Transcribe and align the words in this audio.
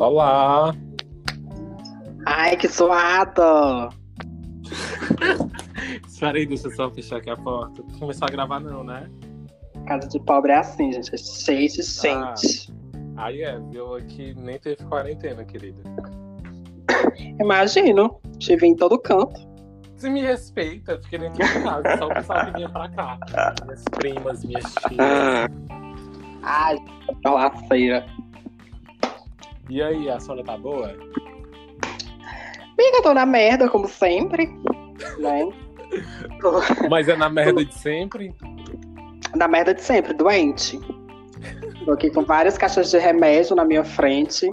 Olá! 0.00 0.74
Ai, 2.24 2.56
que 2.56 2.66
suado! 2.66 3.90
Espera 6.08 6.38
aí, 6.38 6.46
deixa 6.46 6.68
eu 6.68 6.70
só 6.70 6.90
fechar 6.90 7.18
aqui 7.18 7.28
a 7.28 7.36
porta. 7.36 7.82
Começar 7.98 8.24
a 8.24 8.30
gravar 8.30 8.60
não, 8.60 8.82
né? 8.82 9.10
Casa 9.86 10.08
de 10.08 10.18
pobre 10.20 10.52
é 10.52 10.56
assim, 10.56 10.90
gente. 10.90 11.14
É 11.14 11.18
cheio 11.18 11.68
de 11.68 11.82
gente. 11.82 12.72
Aí 13.18 13.42
é, 13.42 13.60
viu 13.68 13.94
aqui 13.94 14.34
nem 14.38 14.58
teve 14.58 14.82
quarentena, 14.84 15.44
querida. 15.44 15.82
Imagino. 17.38 18.18
Te 18.38 18.56
vi 18.56 18.68
em 18.68 18.76
todo 18.76 18.98
canto. 18.98 19.38
Você 19.96 20.08
me 20.08 20.22
respeita, 20.22 20.98
fiquei 21.02 21.18
dentro 21.18 21.44
de 21.44 21.62
casa, 21.62 21.98
só 21.98 22.06
o 22.06 22.14
pessoal 22.14 22.46
que 22.46 22.52
vinha 22.52 22.70
pra 22.70 22.88
cá. 22.88 23.18
Minhas 23.66 23.84
primas, 23.84 24.44
minhas 24.46 24.64
tias. 24.64 25.50
Ai, 26.42 26.78
lá 27.22 27.50
feira. 27.68 28.06
E 29.70 29.80
aí, 29.80 30.10
a 30.10 30.18
Sônia 30.18 30.44
tá 30.44 30.56
boa? 30.56 30.88
Amiga, 31.86 33.02
tô 33.02 33.14
na 33.14 33.24
merda, 33.24 33.68
como 33.68 33.86
sempre. 33.86 34.46
Né? 35.18 35.48
Mas 36.90 37.08
é 37.08 37.16
na 37.16 37.30
merda 37.30 37.64
de 37.64 37.74
sempre? 37.74 38.34
na 39.36 39.48
merda 39.48 39.74
de 39.74 39.82
sempre, 39.82 40.12
doente. 40.12 40.80
Tô 41.84 41.92
aqui 41.92 42.10
com 42.10 42.24
várias 42.24 42.58
caixas 42.58 42.90
de 42.90 42.98
remédio 42.98 43.56
na 43.56 43.64
minha 43.64 43.84
frente. 43.84 44.50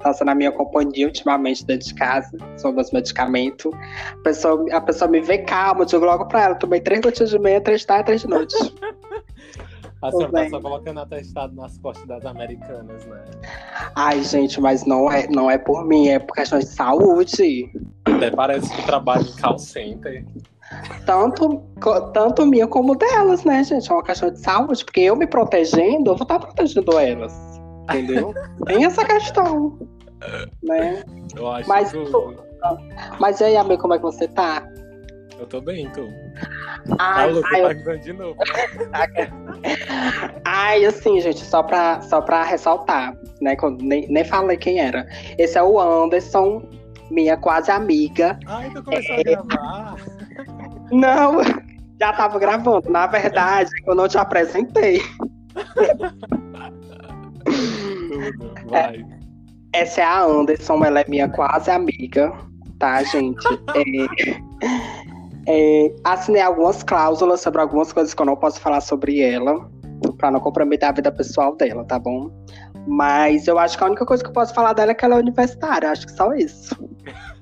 Tá 0.00 0.12
sendo 0.12 0.30
a 0.30 0.34
minha 0.34 0.52
companhia 0.52 1.06
ultimamente 1.06 1.64
dentro 1.64 1.88
de 1.88 1.94
casa. 1.94 2.30
São 2.56 2.72
meus 2.72 2.90
medicamentos. 2.92 3.72
A 4.12 4.22
pessoa, 4.22 4.66
a 4.72 4.80
pessoa 4.80 5.10
me 5.10 5.20
vê 5.20 5.38
calma, 5.38 5.82
eu 5.82 5.86
digo 5.86 6.04
logo 6.04 6.26
pra 6.26 6.42
ela. 6.42 6.54
Tomei 6.54 6.80
três 6.80 7.00
gotinhas 7.00 7.30
de 7.30 7.38
manhã, 7.38 7.60
três 7.60 7.84
tarde, 7.84 8.06
três 8.06 8.20
de 8.20 8.28
noite. 8.28 8.54
A 10.06 10.10
senhora 10.12 10.32
tá 10.32 10.50
só 10.50 10.60
colocando 10.60 11.00
atestado 11.00 11.54
nas 11.56 11.78
costas 11.78 12.06
das 12.06 12.24
americanas, 12.24 13.04
né? 13.06 13.24
Ai, 13.94 14.22
gente, 14.22 14.60
mas 14.60 14.84
não 14.84 15.10
é, 15.10 15.26
não 15.26 15.50
é 15.50 15.58
por 15.58 15.84
mim, 15.84 16.08
é 16.08 16.18
por 16.18 16.34
questão 16.34 16.58
de 16.58 16.66
saúde. 16.66 17.70
Até 18.04 18.30
parece 18.30 18.70
que 18.70 18.82
trabalha 18.84 19.22
em 19.22 19.36
call 19.40 19.58
center. 19.58 20.24
Tanto, 21.04 21.62
tanto 22.12 22.46
minha 22.46 22.66
como 22.66 22.94
delas, 22.94 23.44
né, 23.44 23.64
gente? 23.64 23.90
É 23.90 23.94
uma 23.94 24.02
questão 24.02 24.30
de 24.30 24.38
saúde, 24.38 24.84
porque 24.84 25.00
eu 25.00 25.16
me 25.16 25.26
protegendo, 25.26 26.10
eu 26.10 26.16
vou 26.16 26.22
estar 26.22 26.38
protegendo 26.38 26.98
elas. 26.98 27.32
Entendeu? 27.84 28.32
Tem 28.66 28.84
essa 28.84 29.04
questão. 29.04 29.76
Né? 30.62 31.02
Eu 31.36 31.48
acho 31.50 31.68
Mas 31.68 31.92
tudo. 31.92 32.44
Mas 33.18 33.40
e 33.40 33.44
aí, 33.44 33.56
amigo, 33.56 33.80
como 33.82 33.94
é 33.94 33.98
que 33.98 34.04
você 34.04 34.26
tá? 34.28 34.66
Eu 35.38 35.46
tô 35.46 35.60
bem, 35.60 35.88
tô. 35.90 36.08
Ai, 36.98 37.28
Alô, 37.28 37.42
ai, 37.44 37.50
você 37.50 37.60
eu- 37.60 37.66
tá 37.68 37.72
gritando 37.74 37.98
de 38.00 38.12
novo. 38.12 38.36
ai, 40.44 40.84
assim, 40.84 41.20
gente, 41.20 41.44
só 41.44 41.62
pra, 41.62 42.00
só 42.02 42.20
pra 42.20 42.42
ressaltar, 42.44 43.14
né? 43.40 43.56
eu 43.62 43.70
nem, 43.72 44.06
nem 44.08 44.24
falei 44.24 44.56
quem 44.56 44.80
era. 44.80 45.06
Esse 45.38 45.58
é 45.58 45.62
o 45.62 45.78
Anderson, 45.78 46.68
minha 47.10 47.36
quase 47.36 47.70
amiga. 47.70 48.38
Ai, 48.46 48.70
tu 48.70 48.82
começou 48.82 49.16
a 49.16 49.22
gravar. 49.22 49.96
Não, 50.90 51.38
já 52.00 52.12
tava 52.12 52.38
gravando. 52.38 52.90
Na 52.90 53.06
verdade, 53.06 53.70
eu 53.86 53.94
não 53.94 54.08
te 54.08 54.18
apresentei. 54.18 55.00
Tudo, 57.44 58.70
vai. 58.70 59.04
Essa 59.72 60.00
é 60.00 60.04
a 60.04 60.22
Anderson, 60.22 60.84
ela 60.84 61.00
é 61.00 61.04
minha 61.08 61.28
quase 61.28 61.70
amiga, 61.70 62.32
tá, 62.78 63.02
gente? 63.02 63.46
É, 63.74 64.40
é, 65.46 65.94
assinei 66.04 66.42
algumas 66.42 66.82
cláusulas 66.82 67.40
sobre 67.40 67.60
algumas 67.60 67.92
coisas 67.92 68.12
que 68.12 68.20
eu 68.20 68.26
não 68.26 68.36
posso 68.36 68.60
falar 68.60 68.80
sobre 68.80 69.20
ela, 69.20 69.70
pra 70.18 70.30
não 70.30 70.40
comprometer 70.40 70.88
a 70.88 70.92
vida 70.92 71.12
pessoal 71.12 71.56
dela, 71.56 71.84
tá 71.84 71.98
bom? 71.98 72.30
Mas 72.86 73.46
eu 73.46 73.58
acho 73.58 73.76
que 73.76 73.84
a 73.84 73.86
única 73.86 74.06
coisa 74.06 74.22
que 74.22 74.28
eu 74.28 74.34
posso 74.34 74.54
falar 74.54 74.72
dela 74.72 74.92
é 74.92 74.94
que 74.94 75.04
ela 75.04 75.16
é 75.16 75.18
universitária, 75.18 75.90
acho 75.90 76.06
que 76.06 76.12
só 76.12 76.32
isso. 76.34 76.76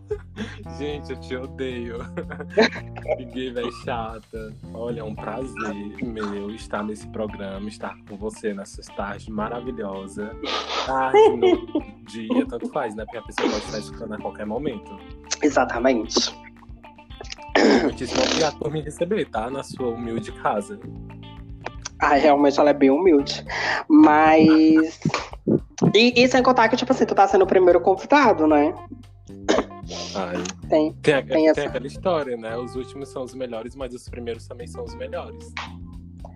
Gente, 0.78 1.12
eu 1.12 1.20
te 1.20 1.36
odeio. 1.36 1.98
Gay 3.32 3.52
véi 3.52 3.70
chata. 3.84 4.52
Olha, 4.72 5.00
é 5.00 5.04
um 5.04 5.14
prazer 5.14 5.74
meu 6.02 6.50
estar 6.50 6.82
nesse 6.82 7.06
programa, 7.08 7.68
estar 7.68 7.96
com 8.08 8.16
você 8.16 8.52
nessa 8.52 8.82
tarde 8.94 9.30
maravilhosa. 9.32 10.34
Tarde, 10.86 11.36
no 11.36 12.04
dia, 12.06 12.46
tanto 12.48 12.68
faz, 12.70 12.94
né? 12.96 13.04
Porque 13.04 13.18
a 13.18 13.22
pessoa 13.22 13.48
pode 13.48 13.64
estar 13.64 13.78
escutando 13.78 14.14
a 14.14 14.18
qualquer 14.18 14.46
momento. 14.46 14.98
Exatamente. 15.42 16.34
Muitíssimo 17.94 18.24
obrigado 18.24 18.58
por 18.58 18.72
me 18.72 18.80
receber, 18.80 19.24
tá? 19.30 19.48
Na 19.48 19.62
sua 19.62 19.90
humilde 19.90 20.32
casa. 20.32 20.80
Ai, 22.02 22.18
realmente 22.18 22.58
ela 22.58 22.70
é 22.70 22.74
bem 22.74 22.90
humilde. 22.90 23.46
Mas. 23.88 24.98
E, 25.94 26.12
e 26.20 26.26
sem 26.26 26.42
contar 26.42 26.68
que, 26.68 26.74
tipo 26.76 26.90
assim, 26.90 27.06
tu 27.06 27.14
tá 27.14 27.28
sendo 27.28 27.42
o 27.44 27.46
primeiro 27.46 27.80
convidado, 27.80 28.48
né? 28.48 28.74
Ai. 30.16 30.42
Tem. 30.68 30.92
Tem, 30.94 31.14
a- 31.14 31.22
Tem 31.22 31.26
tem 31.28 31.48
essa- 31.48 31.66
aquela 31.66 31.86
história, 31.86 32.36
né? 32.36 32.56
Os 32.56 32.74
últimos 32.74 33.10
são 33.10 33.22
os 33.22 33.32
melhores, 33.32 33.76
mas 33.76 33.94
os 33.94 34.08
primeiros 34.08 34.48
também 34.48 34.66
são 34.66 34.82
os 34.82 34.96
melhores. 34.96 35.52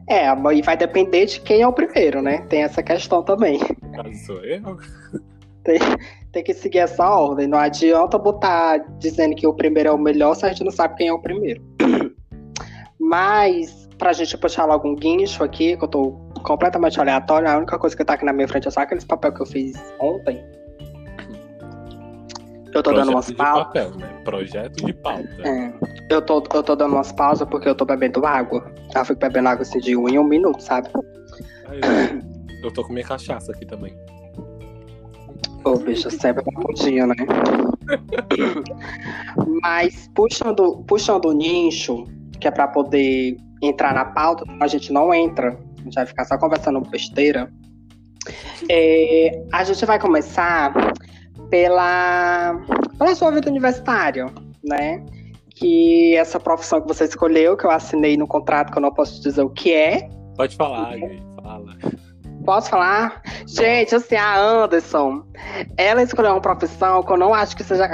É, 0.08 0.28
e 0.54 0.62
vai 0.62 0.76
depender 0.76 1.26
de 1.26 1.40
quem 1.40 1.62
é 1.62 1.66
o 1.66 1.72
primeiro, 1.72 2.22
né? 2.22 2.42
Tem 2.42 2.62
essa 2.62 2.84
questão 2.84 3.20
também. 3.24 3.58
Caso 3.96 4.14
sou 4.26 4.44
eu. 4.44 4.78
Tem, 5.64 5.80
tem 6.32 6.42
que 6.42 6.54
seguir 6.54 6.78
essa 6.78 7.08
ordem. 7.08 7.46
Não 7.46 7.58
adianta 7.58 8.18
botar 8.18 8.78
dizendo 8.98 9.34
que 9.34 9.46
o 9.46 9.54
primeiro 9.54 9.88
é 9.88 9.92
o 9.92 9.98
melhor 9.98 10.34
se 10.34 10.44
a 10.46 10.48
gente 10.48 10.64
não 10.64 10.70
sabe 10.70 10.96
quem 10.96 11.08
é 11.08 11.12
o 11.12 11.20
primeiro. 11.20 11.62
Mas, 13.00 13.88
pra 13.96 14.12
gente 14.12 14.36
puxar 14.36 14.64
logo 14.66 14.88
um 14.88 14.94
guincho 14.94 15.42
aqui, 15.42 15.76
que 15.76 15.84
eu 15.84 15.88
tô 15.88 16.12
completamente 16.44 17.00
aleatório, 17.00 17.48
a 17.48 17.56
única 17.56 17.78
coisa 17.78 17.96
que 17.96 18.04
tá 18.04 18.14
aqui 18.14 18.24
na 18.24 18.32
minha 18.32 18.48
frente 18.48 18.68
é 18.68 18.70
só 18.70 18.80
aqueles 18.80 19.04
papel 19.04 19.32
que 19.32 19.42
eu 19.42 19.46
fiz 19.46 19.72
ontem. 20.00 20.44
Eu 22.74 22.82
tô 22.82 22.92
dando 22.92 23.10
umas 23.10 23.30
pausas. 23.32 23.66
papel, 23.66 23.90
né? 23.96 24.08
Projeto 24.24 24.84
de 24.84 24.92
pauta. 24.92 25.28
É, 25.42 25.72
eu, 26.10 26.20
tô, 26.20 26.42
eu 26.54 26.62
tô 26.62 26.76
dando 26.76 26.94
umas 26.94 27.10
pausas 27.12 27.48
porque 27.48 27.68
eu 27.68 27.74
tô 27.74 27.84
bebendo 27.84 28.24
água. 28.26 28.70
Eu 28.94 29.04
fico 29.04 29.18
bebendo 29.18 29.48
água 29.48 29.62
assim 29.62 29.78
de 29.78 29.96
um 29.96 30.08
em 30.08 30.18
um 30.18 30.24
minuto, 30.24 30.60
sabe? 30.62 30.88
Aí, 31.66 31.80
eu 32.62 32.72
tô 32.72 32.84
com 32.84 32.92
minha 32.92 33.06
cachaça 33.06 33.52
aqui 33.52 33.64
também. 33.64 33.96
Ô, 35.68 35.78
bicho, 35.78 36.10
sempre 36.10 36.42
podia, 36.44 37.06
né? 37.06 37.14
Mas 39.62 40.08
puxando, 40.14 40.84
puxando 40.86 41.26
o 41.26 41.32
nicho, 41.32 42.04
que 42.40 42.48
é 42.48 42.50
pra 42.50 42.68
poder 42.68 43.36
entrar 43.62 43.94
na 43.94 44.04
pauta, 44.04 44.44
a 44.60 44.66
gente 44.66 44.92
não 44.92 45.12
entra, 45.12 45.58
a 45.78 45.82
gente 45.82 45.94
vai 45.94 46.06
ficar 46.06 46.24
só 46.24 46.38
conversando 46.38 46.80
besteira. 46.80 47.52
É, 48.68 49.42
a 49.52 49.64
gente 49.64 49.84
vai 49.84 49.98
começar 49.98 50.72
pela, 51.50 52.60
pela 52.98 53.14
sua 53.14 53.30
vida 53.30 53.50
universitária, 53.50 54.26
né? 54.64 55.04
Que 55.50 56.14
essa 56.16 56.38
profissão 56.38 56.80
que 56.80 56.88
você 56.88 57.04
escolheu, 57.04 57.56
que 57.56 57.64
eu 57.64 57.70
assinei 57.70 58.16
no 58.16 58.26
contrato, 58.26 58.70
que 58.72 58.78
eu 58.78 58.82
não 58.82 58.92
posso 58.92 59.20
dizer 59.22 59.42
o 59.42 59.50
que 59.50 59.72
é, 59.72 60.08
Pode 60.38 60.54
falar, 60.54 60.96
gay. 60.96 61.20
Fala. 61.42 61.76
Posso 62.48 62.70
falar? 62.70 63.20
Gente, 63.46 63.94
assim, 63.94 64.16
a 64.16 64.40
Anderson, 64.40 65.22
ela 65.76 66.02
escolheu 66.02 66.30
uma 66.30 66.40
profissão 66.40 67.02
que 67.02 67.12
eu 67.12 67.18
não 67.18 67.34
acho 67.34 67.54
que 67.54 67.62
seja. 67.62 67.86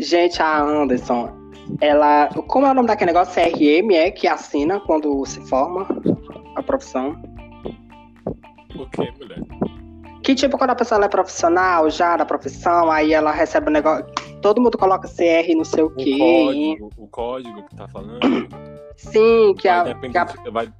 Gente, 0.00 0.42
a 0.42 0.60
Anderson, 0.60 1.30
ela. 1.80 2.26
Como 2.48 2.66
é 2.66 2.72
o 2.72 2.74
nome 2.74 2.88
daquele 2.88 3.12
negócio? 3.12 3.40
CRM 3.40 3.92
é 3.92 4.10
que 4.10 4.26
assina 4.26 4.80
quando 4.80 5.24
se 5.26 5.40
forma 5.46 5.86
a 6.56 6.62
profissão. 6.64 7.22
O 8.74 8.84
que, 8.90 9.12
mulher? 9.12 9.38
Que 10.30 10.34
tipo, 10.36 10.56
quando 10.56 10.70
a 10.70 10.74
pessoa 10.76 11.04
é 11.04 11.08
profissional 11.08 11.90
já 11.90 12.16
da 12.16 12.24
profissão, 12.24 12.88
aí 12.88 13.12
ela 13.12 13.32
recebe 13.32 13.68
um 13.68 13.72
negócio. 13.72 14.06
Todo 14.40 14.60
mundo 14.62 14.78
coloca 14.78 15.08
CR 15.08 15.52
não 15.56 15.64
sei 15.64 15.82
o 15.82 15.86
O 15.86 15.96
quê. 15.96 16.16
código, 16.16 16.90
o 16.96 17.08
código 17.08 17.62
que 17.64 17.74
tá 17.74 17.88
falando 17.88 18.20
Sim, 18.96 19.54
que 19.58 19.66
vai 19.66 19.90
a. 19.90 19.94
que 19.96 20.18
a- 20.18 20.24
de, 20.24 20.50
vai, 20.50 20.72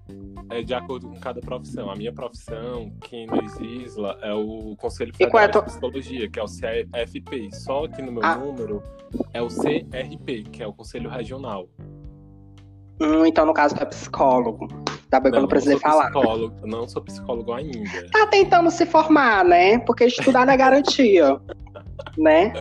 é 0.50 0.62
de 0.62 0.72
acordo 0.72 1.08
com 1.08 1.18
cada 1.18 1.40
profissão. 1.40 1.90
A 1.90 1.96
minha 1.96 2.12
profissão, 2.12 2.92
que 3.00 3.26
nos 3.26 3.58
isla, 3.60 4.16
é 4.22 4.32
o 4.32 4.76
Conselho 4.76 5.10
é 5.18 5.24
Federal 5.24 5.48
tua- 5.50 5.62
de 5.62 5.66
Psicologia, 5.66 6.30
que 6.30 6.38
é 6.38 6.42
o 6.44 6.46
CFP. 6.46 7.48
Só 7.52 7.88
que 7.88 8.00
no 8.02 8.12
meu 8.12 8.24
Ah. 8.24 8.36
número 8.36 8.80
é 9.34 9.42
o 9.42 9.48
CRP, 9.48 10.44
que 10.44 10.62
é 10.62 10.66
o 10.68 10.72
Conselho 10.72 11.10
Regional. 11.10 11.68
Hum, 13.00 13.24
então, 13.24 13.46
no 13.46 13.54
caso, 13.54 13.74
tu 13.74 13.82
é 13.82 13.86
psicólogo. 13.86 14.68
Tá 15.08 15.18
bem 15.18 15.32
que 15.32 15.38
eu 15.38 15.42
não 15.42 15.48
precisei 15.48 15.78
sou 15.78 15.90
falar. 15.90 16.10
Psicólogo, 16.10 16.66
não 16.66 16.88
sou 16.88 17.02
psicólogo 17.02 17.52
ainda. 17.52 18.08
Tá 18.12 18.26
tentando 18.26 18.70
se 18.70 18.86
formar, 18.86 19.44
né? 19.44 19.78
Porque 19.80 20.04
estudar 20.04 20.46
não 20.46 20.52
é 20.52 20.56
garantia. 20.56 21.40
né? 22.16 22.52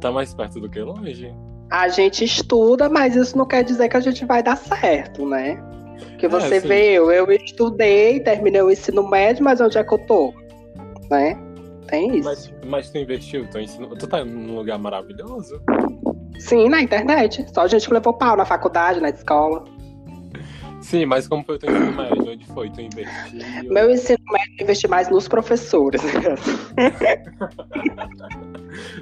Tá 0.00 0.10
mais 0.10 0.34
perto 0.34 0.60
do 0.60 0.68
que 0.68 0.80
longe. 0.80 1.34
A 1.70 1.88
gente 1.88 2.24
estuda, 2.24 2.88
mas 2.88 3.14
isso 3.14 3.38
não 3.38 3.46
quer 3.46 3.62
dizer 3.62 3.88
que 3.88 3.96
a 3.96 4.00
gente 4.00 4.24
vai 4.24 4.42
dar 4.42 4.56
certo, 4.56 5.26
né? 5.26 5.62
Porque 6.10 6.28
você 6.28 6.56
É, 6.56 6.60
vê, 6.60 6.92
eu, 6.92 7.10
eu 7.10 7.30
estudei, 7.30 8.20
terminei 8.20 8.60
o 8.62 8.70
ensino 8.70 9.08
médio, 9.08 9.44
mas 9.44 9.60
onde 9.60 9.78
é 9.78 9.84
que 9.84 9.94
eu 9.94 9.98
tô? 9.98 10.34
Né? 11.10 11.38
Tem 11.86 12.18
isso. 12.18 12.28
Mas, 12.28 12.54
mas 12.66 12.90
tu 12.90 12.98
investiu, 12.98 13.46
tu, 13.50 13.58
ensino, 13.58 13.88
tu 13.96 14.06
tá 14.06 14.24
num 14.24 14.56
lugar 14.56 14.78
maravilhoso. 14.78 15.62
Sim, 16.38 16.68
na 16.68 16.80
internet. 16.80 17.46
Só 17.52 17.62
a 17.62 17.68
gente 17.68 17.86
que 17.86 17.94
levou 17.94 18.12
pau 18.14 18.36
na 18.36 18.44
faculdade, 18.44 19.00
na 19.00 19.10
escola. 19.10 19.64
Sim, 20.80 21.06
mas 21.06 21.28
como 21.28 21.44
foi 21.44 21.56
o 21.56 21.58
teu 21.58 21.70
ensino 21.70 21.92
médio? 21.92 22.32
Onde 22.32 22.46
foi? 22.46 22.70
Tu 22.70 22.80
investiu? 22.80 23.70
Meu 23.70 23.90
ensino 23.90 24.18
médio 24.32 24.54
eu 24.58 24.64
investi 24.64 24.88
mais 24.88 25.10
nos 25.10 25.28
professores. 25.28 26.00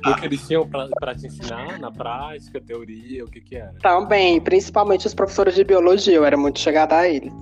o 0.04 0.14
que 0.16 0.26
eles 0.26 0.46
tinham 0.46 0.68
pra, 0.68 0.88
pra 0.98 1.14
te 1.14 1.28
ensinar? 1.28 1.78
Na 1.78 1.90
prática, 1.90 2.60
teoria, 2.60 3.24
o 3.24 3.30
que 3.30 3.40
que 3.40 3.56
era? 3.56 3.72
Também, 3.80 4.40
principalmente 4.40 5.06
os 5.06 5.14
professores 5.14 5.54
de 5.54 5.62
biologia, 5.64 6.16
eu 6.16 6.24
era 6.24 6.36
muito 6.36 6.58
chegada 6.58 6.98
a 6.98 7.08
eles. 7.08 7.32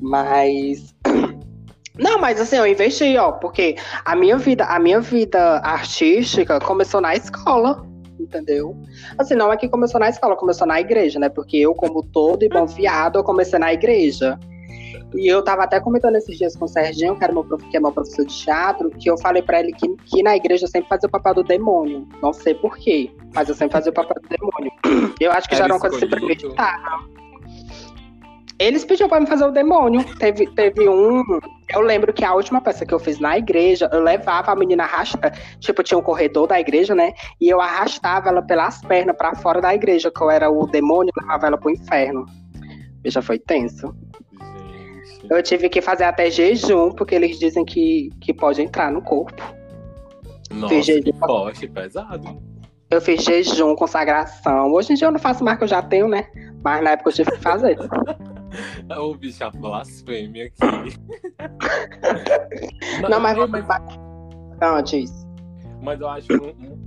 Mas. 0.00 0.96
Não, 1.98 2.20
mas 2.20 2.40
assim, 2.40 2.56
eu 2.56 2.66
investi, 2.66 3.16
ó, 3.16 3.32
porque 3.32 3.74
a 4.04 4.14
minha 4.14 4.38
vida, 4.38 4.64
a 4.64 4.78
minha 4.78 5.00
vida 5.00 5.58
artística 5.58 6.60
começou 6.60 7.00
na 7.00 7.16
escola 7.16 7.87
entendeu? 8.20 8.76
Assim, 9.16 9.34
não 9.34 9.52
é 9.52 9.56
que 9.56 9.68
começou 9.68 10.00
na 10.00 10.08
escola, 10.08 10.36
começou 10.36 10.66
na 10.66 10.80
igreja, 10.80 11.18
né? 11.18 11.28
Porque 11.28 11.56
eu, 11.56 11.74
como 11.74 12.02
todo 12.02 12.42
e 12.42 12.48
bom 12.48 12.66
viado, 12.66 13.18
eu 13.18 13.24
comecei 13.24 13.58
na 13.58 13.72
igreja. 13.72 14.38
E 15.14 15.26
eu 15.26 15.42
tava 15.42 15.64
até 15.64 15.80
comentando 15.80 16.16
esses 16.16 16.36
dias 16.36 16.54
com 16.54 16.66
o 16.66 16.68
Serginho, 16.68 17.16
que, 17.16 17.24
era 17.24 17.32
meu, 17.32 17.44
que 17.44 17.76
é 17.76 17.80
meu 17.80 17.92
professor 17.92 18.26
de 18.26 18.36
teatro, 18.36 18.90
que 18.90 19.08
eu 19.08 19.16
falei 19.18 19.42
pra 19.42 19.60
ele 19.60 19.72
que, 19.72 19.88
que 20.04 20.22
na 20.22 20.36
igreja 20.36 20.64
eu 20.64 20.68
sempre 20.68 20.88
fazia 20.88 21.06
o 21.06 21.10
papel 21.10 21.34
do 21.34 21.44
demônio. 21.44 22.06
Não 22.22 22.32
sei 22.32 22.54
porquê, 22.54 23.10
mas 23.34 23.48
eu 23.48 23.54
sempre 23.54 23.72
fazia 23.72 23.90
o 23.90 23.94
papel 23.94 24.20
do 24.22 24.28
demônio. 24.28 25.14
Eu 25.18 25.32
acho 25.32 25.48
que 25.48 25.56
já 25.56 25.64
era 25.64 25.72
uma 25.72 25.80
coisa 25.80 26.06
premeditada. 26.06 27.17
Eles 28.58 28.84
pediram 28.84 29.08
pra 29.08 29.20
me 29.20 29.26
fazer 29.26 29.44
o 29.44 29.52
demônio. 29.52 30.04
Teve, 30.16 30.46
teve 30.48 30.88
um. 30.88 31.22
Eu 31.72 31.80
lembro 31.80 32.12
que 32.12 32.24
a 32.24 32.34
última 32.34 32.60
peça 32.60 32.84
que 32.84 32.92
eu 32.92 32.98
fiz 32.98 33.20
na 33.20 33.38
igreja, 33.38 33.88
eu 33.92 34.00
levava 34.00 34.50
a 34.50 34.56
menina 34.56 34.82
arrasta. 34.82 35.32
Tipo, 35.60 35.82
tinha 35.84 35.96
um 35.96 36.02
corredor 36.02 36.48
da 36.48 36.58
igreja, 36.58 36.92
né? 36.94 37.12
E 37.40 37.48
eu 37.48 37.60
arrastava 37.60 38.30
ela 38.30 38.42
pelas 38.42 38.80
pernas 38.80 39.16
para 39.16 39.36
fora 39.36 39.60
da 39.60 39.72
igreja, 39.72 40.10
que 40.10 40.20
eu 40.20 40.28
era 40.28 40.50
o 40.50 40.66
demônio, 40.66 41.12
levava 41.16 41.46
ela 41.46 41.56
pro 41.56 41.70
inferno. 41.70 42.26
Já 43.04 43.22
foi 43.22 43.38
tenso. 43.38 43.94
Gente. 44.32 45.32
Eu 45.32 45.42
tive 45.42 45.68
que 45.68 45.80
fazer 45.80 46.04
até 46.04 46.28
jejum, 46.28 46.90
porque 46.90 47.14
eles 47.14 47.38
dizem 47.38 47.64
que, 47.64 48.10
que 48.20 48.34
pode 48.34 48.60
entrar 48.60 48.90
no 48.90 49.02
corpo. 49.02 49.40
Nossa, 50.50 50.74
fiz 50.74 50.84
jejum. 50.84 51.02
que 51.02 51.12
forte, 51.12 51.68
pesado. 51.68 52.42
Eu 52.90 53.00
fiz 53.00 53.22
jejum, 53.22 53.76
consagração. 53.76 54.72
Hoje 54.72 54.92
em 54.92 54.96
dia 54.96 55.06
eu 55.06 55.12
não 55.12 55.20
faço 55.20 55.44
mais 55.44 55.58
que 55.58 55.64
eu 55.64 55.68
já 55.68 55.80
tenho, 55.80 56.08
né? 56.08 56.26
Mas 56.64 56.82
na 56.82 56.90
época 56.90 57.10
eu 57.10 57.14
tive 57.14 57.30
que 57.30 57.40
fazer. 57.40 57.78
o 58.98 59.14
bicho, 59.14 59.44
a 59.44 59.50
blasfêmia 59.50 60.46
aqui. 60.46 60.98
não, 63.08 63.20
mas... 63.20 63.36
Não, 63.36 63.48
mas... 63.48 63.66
Antes. 64.60 65.28
Mas 65.80 66.00
eu 66.00 66.08
acho, 66.08 66.26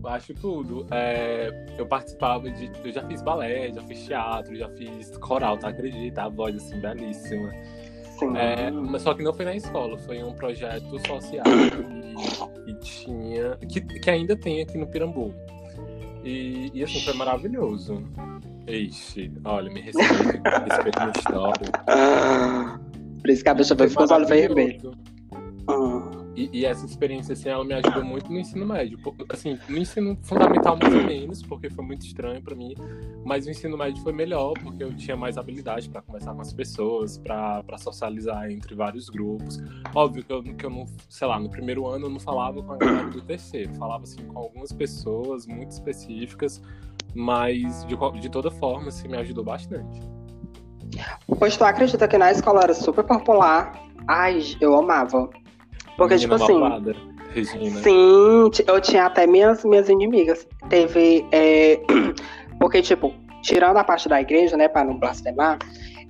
acho 0.06 0.34
tudo. 0.34 0.86
É, 0.92 1.50
eu 1.78 1.86
participava 1.86 2.50
de. 2.50 2.70
Eu 2.84 2.92
já 2.92 3.02
fiz 3.08 3.22
balé, 3.22 3.72
já 3.72 3.82
fiz 3.84 4.06
teatro, 4.06 4.56
já 4.56 4.68
fiz 4.70 5.18
coral, 5.18 5.58
tá? 5.58 5.70
Acredita? 5.70 6.24
A 6.24 6.30
voz 6.30 6.56
assim, 6.58 6.80
belíssima. 6.80 7.52
É, 8.36 8.70
mas 8.70 9.02
só 9.02 9.14
que 9.14 9.24
não 9.24 9.34
foi 9.34 9.46
na 9.46 9.56
escola, 9.56 9.98
foi 9.98 10.22
um 10.22 10.34
projeto 10.34 11.00
social 11.08 11.44
que, 11.44 12.66
que 12.66 12.80
tinha. 12.82 13.58
Que, 13.58 13.82
que 13.82 14.10
ainda 14.10 14.36
tem 14.36 14.62
aqui 14.62 14.78
no 14.78 14.88
Pirambu. 14.88 15.34
E, 16.24 16.72
e 16.74 16.84
assim, 16.84 17.02
foi 17.02 17.14
maravilhoso. 17.14 18.04
Ixi, 18.68 19.32
olha, 19.44 19.72
me 19.72 19.82
respeita, 19.82 20.14
respeita 20.16 21.00
minha 21.00 21.14
história. 21.16 21.72
Por 23.22 23.30
isso 23.30 23.44
que 23.44 23.50
a 23.50 23.54
bicha 23.54 23.76
vai 23.76 23.88
ficar 23.88 24.00
com 24.00 24.06
os 24.06 24.12
olhos 24.12 24.30
vermelhos. 24.30 24.94
E, 26.42 26.50
e, 26.52 26.66
essa 26.66 26.88
experiência, 26.88 27.34
assim, 27.34 27.50
ela 27.50 27.64
me 27.64 27.76
ajudou 27.76 28.04
muito 28.04 28.32
no 28.32 28.40
ensino 28.40 28.66
médio. 28.66 28.98
Assim, 29.30 29.60
no 29.70 29.78
ensino 29.78 30.18
fundamental, 30.24 30.76
mais 30.82 30.92
ou 30.92 31.04
menos, 31.04 31.44
porque 31.44 31.70
foi 31.70 31.86
muito 31.86 32.04
estranho 32.04 32.42
para 32.42 32.56
mim. 32.56 32.74
Mas 33.24 33.46
o 33.46 33.52
ensino 33.52 33.78
médio 33.78 34.02
foi 34.02 34.12
melhor, 34.12 34.54
porque 34.54 34.84
eu 34.84 34.92
tinha 34.96 35.16
mais 35.16 35.38
habilidade 35.38 35.88
para 35.88 36.02
conversar 36.02 36.34
com 36.34 36.42
as 36.42 36.52
pessoas, 36.52 37.20
para 37.20 37.78
socializar 37.78 38.50
entre 38.50 38.74
vários 38.74 39.08
grupos. 39.08 39.60
Óbvio 39.94 40.24
que 40.24 40.34
eu, 40.34 40.42
que 40.42 40.66
eu 40.66 40.72
não, 40.72 40.88
sei 41.08 41.28
lá, 41.28 41.40
no 41.40 41.48
primeiro 41.48 41.86
ano 41.86 42.08
eu 42.08 42.10
não 42.10 42.20
falava 42.20 42.64
com 42.64 42.74
a 42.74 42.78
galera 42.78 43.10
do 43.10 43.22
terceiro. 43.22 43.76
Falava, 43.76 44.04
assim, 44.04 44.26
com 44.26 44.40
algumas 44.40 44.72
pessoas 44.72 45.46
muito 45.46 45.70
específicas. 45.70 46.60
Mas, 47.14 47.86
de, 47.86 47.96
de 48.20 48.30
toda 48.30 48.50
forma, 48.50 48.88
assim, 48.88 49.08
me 49.08 49.18
ajudou 49.18 49.44
bastante. 49.44 50.02
Pois 51.38 51.56
tu 51.56 51.64
acredita 51.64 52.08
que 52.08 52.18
na 52.18 52.32
escola 52.32 52.64
era 52.64 52.74
super 52.74 53.04
popular? 53.04 53.80
Ai, 54.08 54.40
eu 54.60 54.76
amava. 54.76 55.30
Porque, 55.98 56.16
Menina 56.16 56.36
tipo 56.36 56.44
assim. 56.44 56.60
Malvada, 56.60 56.96
Regina. 57.34 57.80
Sim, 57.82 58.52
eu 58.68 58.82
tinha 58.82 59.06
até 59.06 59.26
minhas, 59.26 59.64
minhas 59.64 59.90
inimigas. 59.90 60.48
Teve. 60.70 61.26
É, 61.32 61.80
porque, 62.60 62.82
tipo, 62.82 63.14
tirando 63.42 63.78
a 63.78 63.84
parte 63.84 64.08
da 64.08 64.22
igreja, 64.22 64.56
né, 64.58 64.68
pra 64.68 64.84
não 64.84 64.98
blasfemar, 64.98 65.58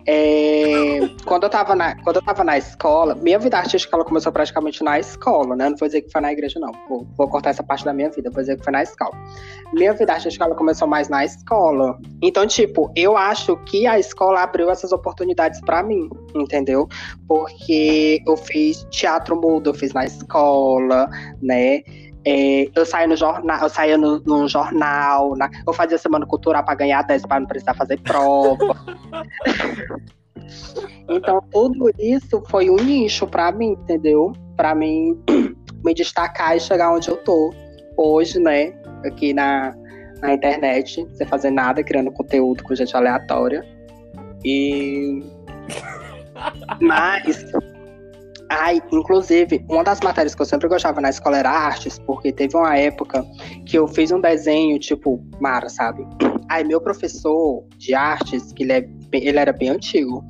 é, 0.06 1.00
quando, 1.25 1.44
eu 1.44 1.50
tava 1.50 1.75
na, 1.75 1.95
quando 2.03 2.18
eu 2.18 2.21
tava 2.21 2.44
na 2.44 2.57
escola, 2.57 3.15
minha 3.15 3.38
vida 3.38 3.57
artística 3.57 3.95
ela 3.95 4.06
começou 4.06 4.31
praticamente 4.31 4.83
na 4.83 5.00
escola, 5.00 5.56
né? 5.56 5.69
Não 5.69 5.77
vou 5.77 5.88
dizer 5.88 6.01
que 6.01 6.12
foi 6.12 6.21
na 6.21 6.31
igreja, 6.31 6.59
não. 6.59 6.71
Vou, 6.89 7.07
vou 7.18 7.27
cortar 7.27 7.51
essa 7.51 7.63
parte 7.63 7.86
da 7.86 7.94
minha 7.94 8.09
vida, 8.09 8.30
vou 8.30 8.42
dizer 8.42 8.57
que 8.57 8.63
foi 8.63 8.74
na 8.74 8.83
escola. 8.83 9.12
Minha 9.74 9.94
vida 9.94 10.13
artística 10.13 10.45
ela 10.45 10.56
começou 10.56 10.88
mais 10.88 11.09
na 11.09 11.24
escola. 11.24 12.00
Então, 12.21 12.45
tipo, 12.48 12.92
eu 12.95 13.15
acho 13.15 13.56
que 13.65 13.86
a 13.86 14.00
escola 14.00 14.42
abriu 14.42 14.69
essas 14.69 14.92
oportunidades 14.92 15.62
para 15.62 15.83
mim, 15.83 16.09
entendeu? 16.36 16.88
Porque 17.27 18.21
eu 18.25 18.36
fiz 18.36 18.86
teatro 18.89 19.39
mudo, 19.39 19.69
eu 19.69 19.74
fiz 19.74 19.94
na 19.94 20.06
escola, 20.06 21.09
né? 21.42 21.81
É, 22.25 22.69
eu 22.75 22.85
saía 22.85 23.07
no 23.07 23.15
jornal, 23.15 23.63
eu 23.63 23.69
saía 23.69 23.97
no, 23.97 24.19
no 24.19 24.47
jornal, 24.47 25.35
na, 25.35 25.50
eu 25.65 25.73
fazia 25.73 25.97
semana 25.97 26.25
cultural 26.25 26.63
para 26.63 26.75
ganhar 26.75 27.01
10 27.01 27.25
para 27.25 27.39
não 27.39 27.47
precisar 27.47 27.73
fazer 27.73 28.00
prova. 28.01 28.75
então, 31.09 31.41
tudo 31.51 31.89
isso 31.97 32.44
foi 32.47 32.69
um 32.69 32.75
nicho 32.75 33.25
para 33.25 33.51
mim, 33.51 33.71
entendeu? 33.71 34.33
Para 34.56 34.75
mim 34.75 35.19
me 35.83 35.94
destacar 35.95 36.56
e 36.56 36.59
chegar 36.59 36.94
onde 36.94 37.09
eu 37.09 37.18
tô 37.18 37.51
hoje, 37.97 38.39
né? 38.39 38.71
Aqui 39.03 39.33
na, 39.33 39.75
na 40.21 40.33
internet, 40.33 41.07
sem 41.15 41.27
fazer 41.27 41.50
nada, 41.50 41.83
criando 41.83 42.12
conteúdo 42.12 42.63
com 42.63 42.75
gente 42.75 42.95
aleatória. 42.95 43.65
E. 44.45 45.23
Mas 46.79 47.51
Ai, 48.53 48.81
inclusive, 48.92 49.63
uma 49.69 49.81
das 49.81 50.01
matérias 50.01 50.36
que 50.36 50.42
eu 50.42 50.45
sempre 50.45 50.68
gostava 50.68 51.00
na 51.00 51.09
escola 51.09 51.38
era 51.38 51.50
artes, 51.50 51.98
porque 52.00 52.33
teve 52.33 52.57
uma 52.57 52.77
época 52.77 53.25
que 53.65 53.77
eu 53.77 53.88
fiz 53.88 54.12
um 54.12 54.19
desenho, 54.19 54.77
tipo, 54.77 55.24
Mara, 55.39 55.69
sabe? 55.69 56.06
Aí 56.49 56.61
meu 56.66 56.81
professor 56.81 57.64
de 57.78 57.94
artes, 57.94 58.52
que 58.52 58.64
ele, 58.64 58.73
é, 58.73 58.90
ele 59.14 59.40
era 59.40 59.54
bem 59.54 59.69
antigo, 59.69 60.21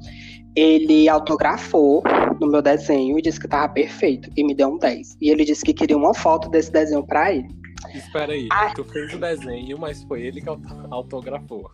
ele 0.56 1.10
autografou 1.10 2.04
no 2.40 2.46
meu 2.46 2.62
desenho 2.62 3.18
e 3.18 3.24
disse 3.24 3.40
que 3.40 3.48
tava 3.48 3.74
perfeito, 3.74 4.30
e 4.38 4.44
me 4.44 4.54
deu 4.54 4.68
um 4.68 4.78
10. 4.78 5.18
E 5.20 5.32
ele 5.32 5.44
disse 5.44 5.66
que 5.66 5.74
queria 5.74 5.98
uma 5.98 6.14
foto 6.14 6.48
desse 6.48 6.72
desenho 6.72 7.04
pra 7.04 7.34
ele. 7.34 7.48
Espera 7.92 8.34
aí, 8.34 8.48
Ai. 8.52 8.72
tu 8.76 8.84
fez 8.84 9.12
o 9.16 9.18
desenho, 9.18 9.80
mas 9.80 10.04
foi 10.04 10.22
ele 10.22 10.42
que 10.42 10.50
autografou. 10.92 11.72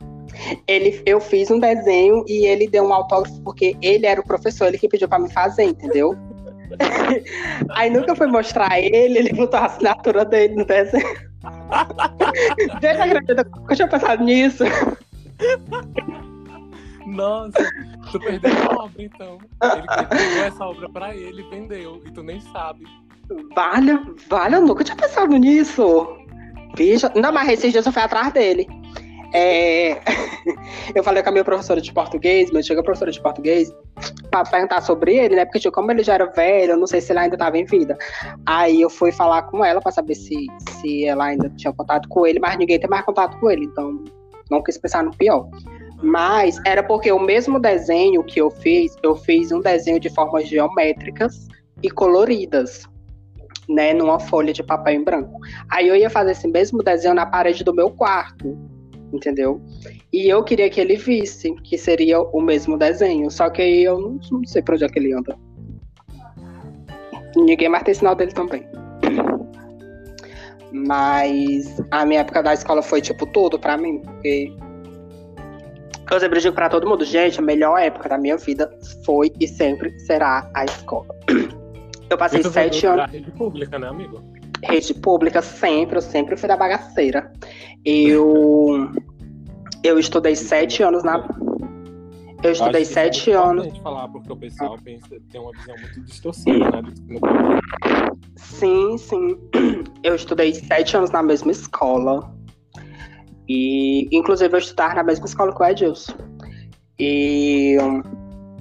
Ele, 0.66 1.02
eu 1.06 1.20
fiz 1.20 1.52
um 1.52 1.60
desenho 1.60 2.24
e 2.26 2.46
ele 2.46 2.70
deu 2.70 2.86
um 2.86 2.94
autógrafo 2.94 3.42
porque 3.42 3.76
ele 3.82 4.06
era 4.06 4.22
o 4.22 4.24
professor, 4.24 4.68
ele 4.68 4.78
que 4.78 4.88
pediu 4.88 5.10
para 5.10 5.20
me 5.20 5.30
fazer, 5.30 5.64
entendeu? 5.64 6.16
Aí 7.72 7.90
nunca 7.90 8.16
fui 8.16 8.28
mostrar 8.28 8.80
ele, 8.80 9.20
ele 9.20 9.34
botou 9.34 9.60
a 9.60 9.66
assinatura 9.66 10.26
dele 10.26 10.56
no 10.56 10.66
desenho. 10.66 11.28
Gente, 12.82 13.02
acredita 13.02 13.46
que 13.46 13.60
eu 13.72 13.76
tinha 13.76 13.88
pensado 13.88 14.24
nisso? 14.24 14.64
Nossa, 17.06 17.72
tu 18.12 18.20
perdeu 18.20 18.52
a 18.52 18.84
obra 18.84 19.04
então. 19.04 19.38
Ele 19.64 20.08
pegou 20.10 20.44
essa 20.44 20.66
obra 20.66 20.90
pra 20.90 21.16
ele 21.16 21.44
vendeu, 21.44 22.02
e 22.06 22.12
tu 22.12 22.22
nem 22.22 22.42
sabe. 22.42 22.84
Vale, 23.56 24.00
vale, 24.30 24.56
eu 24.56 24.62
nunca 24.62 24.84
tinha 24.84 24.98
pensado 24.98 25.36
nisso. 25.38 26.08
Bicha, 26.76 27.12
não, 27.16 27.32
mas 27.32 27.50
esses 27.50 27.72
dias 27.72 27.86
eu 27.86 27.92
fui 27.92 28.02
atrás 28.02 28.32
dele. 28.34 28.68
É... 29.34 30.00
eu 30.96 31.04
falei 31.04 31.22
com 31.22 31.30
a 31.30 31.32
minha 31.32 31.44
professora 31.44 31.82
de 31.82 31.92
português, 31.92 32.50
mas 32.52 32.66
chegou 32.66 32.82
a 32.82 32.84
professora 32.84 33.12
de 33.12 33.22
português 33.22 33.74
para 34.30 34.44
perguntar 34.44 34.82
sobre 34.82 35.16
ele, 35.16 35.36
né? 35.36 35.46
Porque 35.46 35.60
tipo, 35.60 35.74
como 35.74 35.92
ele 35.92 36.04
já 36.04 36.16
era 36.16 36.26
velho, 36.28 36.72
eu 36.74 36.78
não 36.78 36.88
sei 36.88 37.02
se 37.02 37.12
ele 37.12 37.20
ainda 37.20 37.36
estava 37.36 37.58
em 37.58 37.66
vida. 37.66 37.98
Aí 38.46 38.82
eu 38.82 38.90
fui 38.90 39.12
falar 39.12 39.44
com 39.44 39.64
ela 39.64 39.82
para 39.82 39.92
saber 39.92 40.16
se, 40.16 40.48
se 40.80 41.06
ela 41.06 41.26
ainda 41.26 41.50
tinha 41.52 41.74
contato 41.74 42.08
com 42.08 42.26
ele, 42.26 42.40
mas 42.40 42.58
ninguém 42.58 42.80
tem 42.80 42.90
mais 42.90 43.06
contato 43.06 43.38
com 43.40 43.50
ele, 43.50 43.66
então 43.66 44.04
não 44.50 44.64
quis 44.64 44.78
pensar 44.78 45.04
no 45.04 45.16
pior. 45.16 45.50
Mas 46.02 46.60
era 46.66 46.84
porque 46.84 47.12
o 47.12 47.20
mesmo 47.20 47.60
desenho 47.60 48.24
que 48.24 48.40
eu 48.40 48.50
fiz, 48.50 48.96
eu 49.02 49.16
fiz 49.16 49.52
um 49.52 49.60
desenho 49.60 50.00
de 50.00 50.10
formas 50.10 50.48
geométricas 50.48 51.48
e 51.82 51.90
coloridas, 51.90 52.84
né, 53.68 53.94
numa 53.94 54.20
folha 54.20 54.54
de 54.54 54.64
papel 54.64 54.94
em 54.94 55.04
branco. 55.04 55.40
Aí 55.70 55.88
eu 55.88 55.96
ia 55.96 56.10
fazer 56.10 56.32
esse 56.32 56.48
mesmo 56.48 56.84
desenho 56.84 57.14
na 57.14 57.26
parede 57.26 57.64
do 57.64 57.74
meu 57.74 57.90
quarto 57.90 58.58
entendeu? 59.18 59.62
E 60.14 60.30
eu 60.30 60.44
queria 60.44 60.70
que 60.70 60.80
ele 60.80 60.96
visse 60.96 61.54
que 61.64 61.78
seria 61.78 62.22
o 62.22 62.42
mesmo 62.42 62.78
desenho, 62.78 63.30
só 63.30 63.50
que 63.50 63.62
aí 63.62 63.84
eu 63.84 64.00
não, 64.00 64.20
não 64.32 64.44
sei 64.46 64.62
pra 64.62 64.76
onde 64.76 64.86
é 64.86 64.90
que 64.90 65.00
ele 65.00 65.14
anda. 65.14 65.38
Ninguém 67.36 67.70
mais 67.70 67.84
tem 67.84 67.94
sinal 67.94 68.16
dele 68.16 68.32
também. 68.32 68.66
Mas 70.72 71.82
a 71.92 72.06
minha 72.06 72.22
época 72.22 72.42
da 72.42 72.54
escola 72.54 72.82
foi 72.82 73.02
tipo 73.02 73.26
tudo 73.28 73.60
pra 73.60 73.78
mim, 73.78 74.00
porque 74.00 74.52
Eu 76.12 76.20
sempre 76.20 76.40
digo 76.40 76.56
pra 76.56 76.70
todo 76.70 76.88
mundo, 76.88 77.04
gente, 77.04 77.40
a 77.40 77.44
melhor 77.44 77.78
época 77.80 78.10
da 78.10 78.18
minha 78.18 78.38
vida 78.38 78.70
foi 79.04 79.32
e 79.40 79.48
sempre 79.48 79.98
será 80.00 80.50
a 80.54 80.66
escola. 80.66 81.08
Eu 82.10 82.18
passei 82.18 82.42
sete 82.44 82.86
anos. 82.86 83.12
rede 83.12 83.32
pública, 83.32 83.78
né, 83.78 83.88
amigo? 83.88 84.24
Rede 84.64 84.94
pública, 84.94 85.42
sempre, 85.42 85.98
eu 85.98 86.02
sempre 86.02 86.36
fui 86.36 86.48
da 86.48 86.58
bagaceira. 86.58 87.32
Eu. 87.86 88.92
Eu 89.84 90.00
estudei 90.00 90.36
sete 90.36 90.84
anos 90.84 91.04
na. 91.04 91.28
Eu 92.44 92.52
estudei 92.52 92.82
Acho 92.84 92.92
é 92.92 92.94
sete 92.94 93.32
muito 93.32 93.50
anos. 93.50 93.78
falar, 93.80 94.08
porque 94.10 94.32
o 94.32 94.36
pessoal 94.36 94.78
pensa, 94.84 95.08
tem 95.32 95.42
uma 95.42 95.52
visão 95.54 95.76
muito 95.76 96.02
distorcida, 96.04 96.82
né? 96.82 96.94
Sim, 98.36 98.98
sim. 98.98 99.38
Eu 100.04 100.16
estudei 100.16 100.54
sete 100.54 100.96
anos 100.98 101.10
na 101.12 101.24
mesma 101.24 101.52
escola. 101.52 102.32
E, 103.50 104.08
inclusive, 104.12 104.54
eu 104.54 104.60
estudava 104.60 104.96
na 104.96 105.04
mesma 105.04 105.26
escola 105.26 105.54
que 105.56 105.62
o 105.62 105.66
Edilson. 105.66 106.14
E. 107.00 107.78
um, 107.82 108.02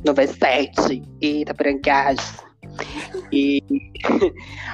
No 0.07 0.15
V7, 0.15 1.03
e 1.21 1.43
Itaperangás. 1.43 2.46
E. 3.33 3.63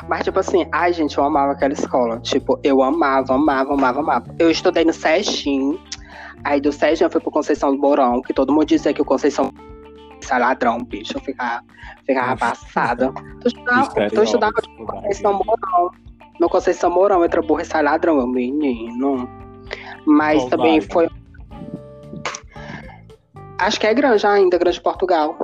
Mas, 0.09 0.25
tipo 0.25 0.39
assim, 0.39 0.67
ai, 0.73 0.93
gente, 0.93 1.17
eu 1.17 1.25
amava 1.25 1.53
aquela 1.53 1.73
escola. 1.73 2.21
Tipo, 2.21 2.59
eu 2.63 2.83
amava, 2.83 3.35
amava, 3.35 3.73
amava, 3.73 4.01
amava. 4.01 4.35
Eu 4.39 4.51
estudei 4.51 4.85
no 4.85 4.93
Sejim. 4.93 5.79
Aí 6.45 6.61
do 6.61 6.73
Sejim 6.73 7.05
eu 7.05 7.11
fui 7.11 7.21
pro 7.21 7.31
Conceição 7.31 7.75
do 7.75 7.81
Mourão, 7.81 8.21
que 8.21 8.33
todo 8.33 8.53
mundo 8.53 8.67
dizia 8.67 8.93
que 8.93 9.03
o 9.03 9.05
Conceição 9.05 9.53
é 10.31 10.39
ladrão, 10.39 10.79
bicho. 10.79 11.17
Eu 11.17 11.21
ficava, 11.21 11.63
ficava 12.07 12.37
passada. 12.37 13.13
Tu 13.41 13.49
estudava, 13.49 14.09
tu 14.09 14.23
estudava 14.23 14.53
Estereótipo 14.59 14.87
da 14.87 14.93
Conceição. 14.93 15.33
Mourão. 15.33 15.91
No 16.41 16.49
Conceição 16.49 16.91
Mourão 16.91 17.25
entra 17.25 17.43
burro 17.43 17.61
e 17.61 17.65
sai 17.65 17.83
ladrão, 17.83 18.17
meu 18.17 18.27
menino. 18.27 19.29
Mas 20.07 20.39
Qual 20.43 20.51
também 20.51 20.79
bairro? 20.79 20.93
foi. 20.93 21.09
Acho 23.59 23.79
que 23.79 23.87
é 23.87 23.95
grande 23.95 24.27
ainda, 24.27 24.59
Grande 24.59 24.81
Portugal. 24.81 25.37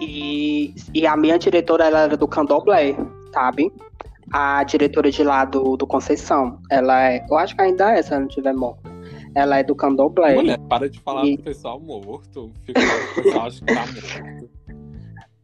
E, 0.00 0.74
e 0.94 1.06
a 1.06 1.16
minha 1.16 1.38
diretora 1.38 1.84
ela 1.86 2.00
era 2.00 2.16
do 2.16 2.26
Candomblé, 2.26 2.96
sabe? 3.32 3.72
A 4.32 4.62
diretora 4.64 5.10
de 5.10 5.22
lá 5.22 5.44
do, 5.44 5.76
do 5.76 5.86
Conceição. 5.86 6.58
Ela 6.70 7.10
é. 7.10 7.26
Eu 7.28 7.36
acho 7.36 7.54
que 7.54 7.62
ainda 7.62 7.90
é, 7.92 8.00
se 8.02 8.10
ela 8.12 8.20
não 8.20 8.28
estiver 8.28 8.54
morta. 8.54 8.90
Ela 9.34 9.58
é 9.58 9.62
do 9.62 9.74
Candomblé. 9.74 10.34
Mulher, 10.34 10.58
para 10.68 10.88
de 10.88 10.98
falar 11.00 11.24
E- 11.26 11.36
do 11.36 11.42
pessoal 11.42 11.78
morto. 11.80 12.50
Fica, 12.64 12.80
o 12.80 13.22
pessoal 13.22 13.46
acha 13.46 13.64
que 13.64 13.74
tá 13.74 13.86
morto. 13.86 14.50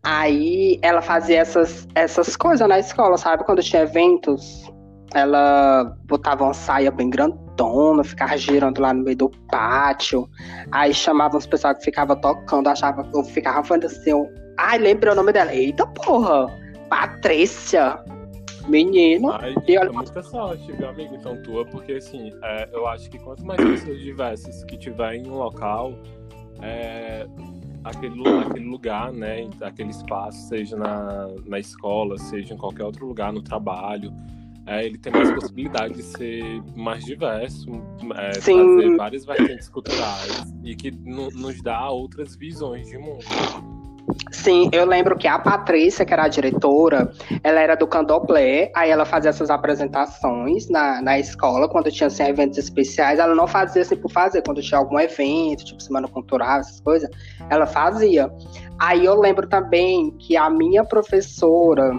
Aí 0.02 0.78
ela 0.82 1.02
fazia 1.02 1.40
essas, 1.40 1.86
essas 1.94 2.36
coisas 2.36 2.68
na 2.68 2.78
escola, 2.78 3.18
sabe? 3.18 3.42
Quando 3.42 3.60
tinha 3.60 3.82
eventos, 3.82 4.70
ela 5.12 5.96
botava 6.04 6.44
uma 6.44 6.54
saia 6.54 6.92
bem 6.92 7.10
grandona, 7.10 8.04
ficava 8.04 8.36
girando 8.36 8.80
lá 8.80 8.94
no 8.94 9.02
meio 9.02 9.16
do 9.16 9.30
pátio. 9.50 10.28
Aí 10.70 10.94
chamava 10.94 11.36
os 11.36 11.44
pessoal 11.44 11.74
que 11.74 11.82
ficava 11.82 12.14
tocando, 12.14 12.68
achava 12.68 13.02
que 13.02 13.18
eu 13.18 13.24
ficava 13.24 13.64
falando 13.64 13.86
assim, 13.86 14.12
ai, 14.56 14.78
lembrei 14.78 15.12
o 15.12 15.16
nome 15.16 15.32
dela. 15.32 15.54
Eita 15.54 15.86
porra! 15.86 16.46
Patrícia! 16.88 17.98
Menino. 18.68 19.30
Ai, 19.32 19.54
E 19.68 19.78
olha- 19.78 19.88
é 19.88 19.92
muita 19.92 20.22
sorte, 20.22 20.72
viu, 20.72 20.88
amigo? 20.88 21.14
Então, 21.14 21.40
tua, 21.42 21.64
porque 21.66 21.92
assim, 21.92 22.32
é, 22.42 22.68
eu 22.72 22.86
acho 22.88 23.08
que 23.08 23.18
quanto 23.18 23.44
mais 23.46 23.60
pessoas 23.62 23.98
diversas 24.00 24.64
que 24.64 24.76
tiver 24.76 25.14
em 25.14 25.28
um 25.28 25.34
local, 25.34 25.92
é, 26.60 27.26
aquele, 27.84 28.20
aquele 28.44 28.68
lugar, 28.68 29.12
né, 29.12 29.48
aquele 29.60 29.90
espaço, 29.90 30.48
seja 30.48 30.76
na, 30.76 31.28
na 31.46 31.60
escola, 31.60 32.18
seja 32.18 32.54
em 32.54 32.56
qualquer 32.56 32.82
outro 32.84 33.06
lugar, 33.06 33.32
no 33.32 33.40
trabalho, 33.40 34.12
é, 34.66 34.84
ele 34.84 34.98
tem 34.98 35.12
mais 35.12 35.30
possibilidade 35.30 35.94
de 35.94 36.02
ser 36.02 36.42
mais 36.74 37.04
diverso, 37.04 37.70
é, 38.16 38.30
trazer 38.30 38.96
várias 38.96 39.24
vertentes 39.24 39.68
culturais 39.68 40.52
e 40.64 40.74
que 40.74 40.90
no- 40.90 41.30
nos 41.30 41.62
dá 41.62 41.88
outras 41.88 42.34
visões 42.34 42.88
de 42.88 42.98
mundo. 42.98 43.24
Sim, 44.30 44.68
eu 44.72 44.84
lembro 44.84 45.16
que 45.16 45.26
a 45.26 45.38
Patrícia, 45.38 46.04
que 46.04 46.12
era 46.12 46.24
a 46.24 46.28
diretora, 46.28 47.10
ela 47.42 47.60
era 47.60 47.74
do 47.74 47.86
Candomblé, 47.86 48.70
aí 48.74 48.90
ela 48.90 49.04
fazia 49.04 49.30
essas 49.30 49.50
apresentações 49.50 50.68
na, 50.68 51.02
na 51.02 51.18
escola, 51.18 51.68
quando 51.68 51.90
tinha 51.90 52.06
assim, 52.06 52.22
eventos 52.22 52.58
especiais, 52.58 53.18
ela 53.18 53.34
não 53.34 53.46
fazia 53.46 53.82
assim 53.82 53.96
por 53.96 54.10
fazer, 54.10 54.42
quando 54.42 54.62
tinha 54.62 54.78
algum 54.78 54.98
evento, 55.00 55.64
tipo 55.64 55.82
Semana 55.82 56.06
Cultural, 56.06 56.60
essas 56.60 56.80
coisas, 56.80 57.10
ela 57.50 57.66
fazia. 57.66 58.30
Aí 58.78 59.04
eu 59.04 59.18
lembro 59.18 59.48
também 59.48 60.10
que 60.18 60.36
a 60.36 60.48
minha 60.48 60.84
professora, 60.84 61.90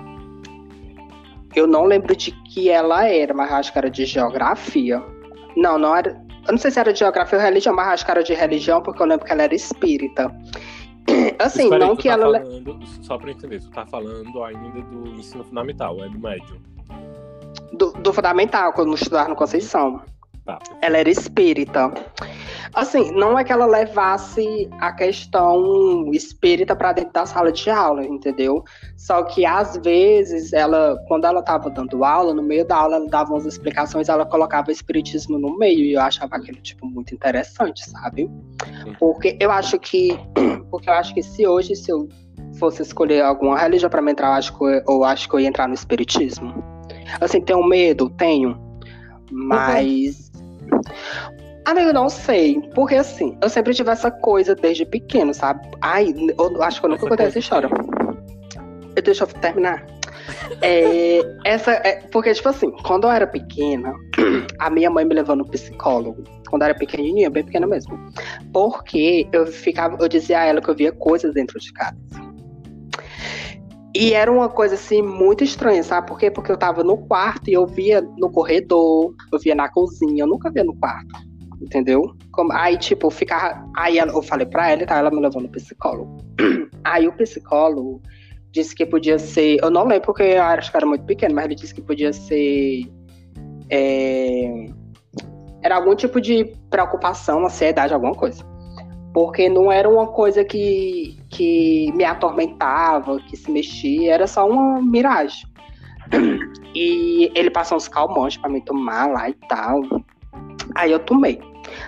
eu 1.56 1.68
não 1.68 1.86
lembro 1.86 2.16
de 2.16 2.32
que 2.54 2.70
ela 2.70 3.06
era, 3.08 3.34
mas 3.34 3.52
acho 3.52 3.74
que 3.74 3.78
era 3.78 3.90
de 3.90 4.06
geografia. 4.06 5.04
Não, 5.56 5.78
não 5.78 5.96
era. 5.96 6.12
Eu 6.46 6.54
não 6.54 6.58
sei 6.58 6.72
se 6.72 6.80
era 6.80 6.94
de 6.94 7.00
geografia 7.00 7.38
ou 7.38 7.44
religião, 7.44 7.76
mas 7.76 7.88
acho 7.88 8.06
que 8.06 8.12
era 8.12 8.24
de 8.24 8.34
religião, 8.34 8.82
porque 8.82 9.02
eu 9.02 9.08
lembro 9.08 9.26
que 9.26 9.32
ela 9.32 9.44
era 9.44 9.56
espírita. 9.56 10.34
Assim, 11.40 11.64
Espera 11.64 11.84
aí, 11.84 11.90
não 11.90 11.96
tu 11.96 12.02
que 12.02 12.08
tá 12.08 12.14
ela. 12.16 12.40
falando, 12.40 12.80
só 13.02 13.18
pra 13.18 13.32
entender, 13.32 13.60
tu 13.62 13.70
tá 13.70 13.86
falando 13.86 14.44
ainda 14.44 14.82
do 14.82 15.08
ensino 15.16 15.44
fundamental, 15.44 16.04
é 16.04 16.10
do 16.10 16.20
médio. 16.20 16.60
do, 17.74 17.92
do 17.94 18.14
fundamental, 18.14 18.74
quando 18.74 18.90
eu 18.90 18.96
estudava 18.96 19.30
no 19.30 19.36
Conceição. 19.36 20.02
Tá. 20.48 20.58
Ela 20.82 21.00
era 21.00 21.10
espírita. 21.10 21.92
Assim, 22.74 23.12
não 23.12 23.38
é 23.38 23.44
que 23.44 23.52
ela 23.52 23.66
levasse 23.66 24.70
a 24.80 24.94
questão 24.94 26.10
espírita 26.14 26.74
para 26.74 26.94
dentro 26.94 27.12
da 27.12 27.26
sala 27.26 27.52
de 27.52 27.70
aula, 27.70 28.06
entendeu? 28.06 28.64
Só 28.96 29.24
que 29.24 29.46
às 29.46 29.76
vezes 29.76 30.54
ela, 30.54 30.98
quando 31.10 31.26
ela 31.26 31.42
estava 31.42 31.70
dando 31.70 32.06
aula, 32.06 32.34
no 32.34 32.42
meio 32.42 32.66
da 32.66 32.78
aula 32.78 32.96
ela 32.96 33.10
dava 33.10 33.34
umas 33.34 33.46
explicações, 33.46 34.08
ela 34.08 34.26
colocava 34.26 34.70
o 34.70 34.72
espiritismo 34.72 35.38
no 35.38 35.58
meio 35.58 35.80
e 35.80 35.94
eu 35.94 36.02
achava 36.02 36.38
aquilo 36.38 36.62
tipo 36.62 36.86
muito 36.86 37.14
interessante, 37.14 37.84
sabe? 37.90 38.32
Porque 38.98 39.38
eu 39.42 39.52
acho 39.52 39.78
que, 39.78 40.18
porque 40.72 40.90
eu 40.90 40.94
acho 40.94 41.14
que 41.14 41.22
se 41.22 41.46
hoje 41.46 41.76
se 41.76 41.92
eu 41.92 42.08
fosse 42.58 42.84
escolher 42.84 43.22
alguma 43.22 43.60
religião 43.60 43.90
para 43.90 44.02
me 44.02 44.14
entrar, 44.14 44.30
eu 44.30 44.34
acho 44.34 44.58
que 44.58 44.64
eu, 44.64 44.84
eu 44.88 45.04
acho 45.04 45.28
que 45.28 45.36
eu 45.36 45.42
ia 45.42 45.48
entrar 45.50 45.68
no 45.68 45.74
espiritismo. 45.74 46.64
Assim, 47.20 47.42
tenho 47.42 47.62
medo, 47.66 48.10
tenho, 48.12 48.58
mas 49.32 50.27
Amigo, 51.66 51.92
não 51.92 52.08
sei. 52.10 52.62
Porque 52.74 52.96
assim, 52.96 53.38
eu 53.42 53.50
sempre 53.50 53.74
tive 53.74 53.90
essa 53.92 54.10
coisa 54.10 54.56
desde 54.56 54.86
pequeno, 54.86 55.34
sabe? 55.34 55.68
Ai, 55.82 56.14
eu 56.38 56.64
acho 56.64 56.80
que 56.80 56.86
eu 56.86 56.90
nunca 56.90 57.02
Essa 57.02 57.10
contei 57.10 57.26
essa 57.26 57.40
história. 57.40 57.70
Eu- 58.96 59.02
Deixa 59.04 59.26
eu 59.26 59.28
terminar. 59.28 59.86
É, 60.62 61.22
essa 61.46 61.72
é, 61.72 62.02
porque, 62.12 62.34
tipo 62.34 62.50
assim, 62.50 62.72
quando 62.84 63.04
eu 63.06 63.12
era 63.12 63.28
pequena, 63.28 63.94
a 64.60 64.70
minha 64.70 64.90
mãe 64.90 65.06
me 65.06 65.14
levou 65.14 65.36
no 65.36 65.46
psicólogo. 65.46 66.24
Quando 66.50 66.62
eu 66.64 66.70
era 66.70 66.76
pequenininha, 66.78 67.30
bem 67.30 67.44
pequena 67.44 67.68
mesmo. 67.68 67.98
Porque 68.52 69.28
eu 69.32 69.46
ficava, 69.46 69.98
eu 70.00 70.08
dizia 70.08 70.40
a 70.40 70.46
ela 70.46 70.62
que 70.62 70.70
eu 70.70 70.76
via 70.76 70.92
coisas 70.92 71.34
dentro 71.34 71.60
de 71.60 71.72
casa. 71.74 71.96
E 73.98 74.14
era 74.14 74.32
uma 74.32 74.48
coisa 74.48 74.76
assim 74.76 75.02
muito 75.02 75.44
estranha, 75.44 75.82
sabe? 75.82 76.08
Por 76.08 76.20
quê? 76.20 76.30
Porque 76.30 76.52
eu 76.52 76.58
tava 76.58 76.84
no 76.84 76.98
quarto 76.98 77.50
e 77.50 77.54
eu 77.54 77.66
via 77.66 78.00
no 78.18 78.30
corredor, 78.30 79.16
eu 79.34 79.40
via 79.40 79.56
na 79.56 79.68
cozinha, 79.68 80.24
eu 80.24 80.28
nunca 80.28 80.52
via 80.52 80.64
no 80.64 80.76
quarto. 80.76 81.16
Entendeu? 81.60 82.16
Como- 82.32 82.54
aí, 82.54 82.78
tipo, 82.78 83.10
ficava. 83.10 83.68
Aí 83.76 83.98
eu 83.98 84.22
falei 84.22 84.46
pra 84.46 84.70
ela, 84.70 84.86
tá? 84.86 85.00
Ela 85.00 85.10
me 85.10 85.20
levou 85.20 85.42
no 85.42 85.50
psicólogo. 85.50 86.18
Aí 86.86 87.08
o 87.08 87.12
psicólogo 87.14 88.00
disse 88.52 88.76
que 88.76 88.86
podia 88.86 89.18
ser. 89.18 89.58
Eu 89.64 89.72
não 89.72 89.84
lembro 89.88 90.06
porque 90.06 90.22
eu 90.22 90.44
acho 90.44 90.70
que 90.70 90.78
era 90.78 90.86
muito 90.86 91.04
pequeno, 91.06 91.34
mas 91.34 91.46
ele 91.46 91.56
disse 91.56 91.74
que 91.74 91.82
podia 91.82 92.14
ser. 92.14 92.84
é, 93.72 94.66
era 95.64 95.76
algum 95.76 95.96
tipo 95.96 96.22
de 96.22 96.46
preocupação, 96.70 97.44
ansiedade, 97.46 97.94
alguma 97.94 98.14
coisa. 98.14 98.44
Porque 99.18 99.50
não 99.50 99.72
era 99.72 99.90
uma 99.90 100.06
coisa 100.06 100.46
que, 100.46 101.18
que 101.32 101.92
me 101.96 102.04
atormentava, 102.04 103.20
que 103.22 103.36
se 103.36 103.50
mexia, 103.50 104.14
era 104.14 104.28
só 104.28 104.48
uma 104.48 104.80
miragem. 104.80 105.44
E 106.76 107.32
ele 107.34 107.50
passou 107.50 107.78
uns 107.78 107.88
calmantes 107.88 108.38
pra 108.38 108.48
me 108.48 108.62
tomar 108.62 109.08
lá 109.08 109.28
e 109.28 109.34
tal. 109.50 109.82
Aí 110.76 110.92
eu 110.92 111.00
tomei. 111.00 111.42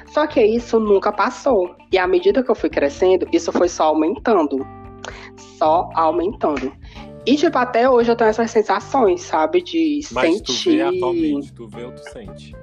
Só 0.08 0.26
que 0.26 0.44
isso 0.44 0.80
nunca 0.80 1.12
passou. 1.12 1.76
E 1.92 2.00
à 2.00 2.08
medida 2.08 2.42
que 2.42 2.50
eu 2.50 2.56
fui 2.56 2.68
crescendo, 2.72 3.28
isso 3.32 3.52
foi 3.52 3.70
só 3.70 3.90
aumentando. 3.90 4.66
Só 5.38 5.88
aumentando. 5.94 6.74
E, 7.28 7.36
tipo, 7.36 7.60
até 7.60 7.88
hoje 7.88 8.10
eu 8.10 8.16
tenho 8.16 8.32
essas 8.32 8.50
sensações, 8.50 9.22
sabe? 9.22 9.62
De 9.62 10.00
Mas 10.12 10.42
tu 10.42 10.52
vê 10.52 10.58
sentir. 10.58 10.82
atualmente, 10.82 11.54
tu 11.54 11.68
vê 11.68 11.84
ou 11.84 11.92
tu 11.92 12.02
sente? 12.10 12.56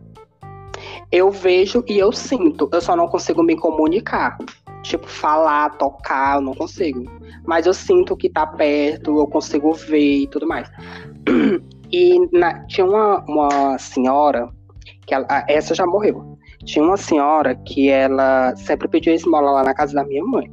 Eu 1.10 1.30
vejo 1.30 1.84
e 1.88 1.98
eu 1.98 2.12
sinto. 2.12 2.68
Eu 2.72 2.80
só 2.80 2.96
não 2.96 3.08
consigo 3.08 3.42
me 3.42 3.56
comunicar. 3.56 4.36
Tipo, 4.82 5.06
falar, 5.08 5.70
tocar, 5.78 6.36
eu 6.36 6.40
não 6.40 6.54
consigo. 6.54 7.04
Mas 7.44 7.66
eu 7.66 7.74
sinto 7.74 8.16
que 8.16 8.28
tá 8.28 8.46
perto, 8.46 9.18
eu 9.18 9.26
consigo 9.26 9.72
ver 9.72 10.22
e 10.22 10.26
tudo 10.28 10.46
mais. 10.46 10.70
E 11.92 12.18
na- 12.36 12.64
tinha 12.66 12.84
uma, 12.84 13.24
uma 13.28 13.78
senhora, 13.78 14.48
que 15.06 15.14
ela, 15.14 15.24
essa 15.48 15.72
já 15.72 15.86
morreu. 15.86 16.36
Tinha 16.64 16.84
uma 16.84 16.96
senhora 16.96 17.54
que 17.54 17.88
ela 17.88 18.56
sempre 18.56 18.88
pediu 18.88 19.14
esmola 19.14 19.52
lá 19.52 19.62
na 19.62 19.72
casa 19.72 19.94
da 19.94 20.02
minha 20.04 20.24
mãe. 20.24 20.50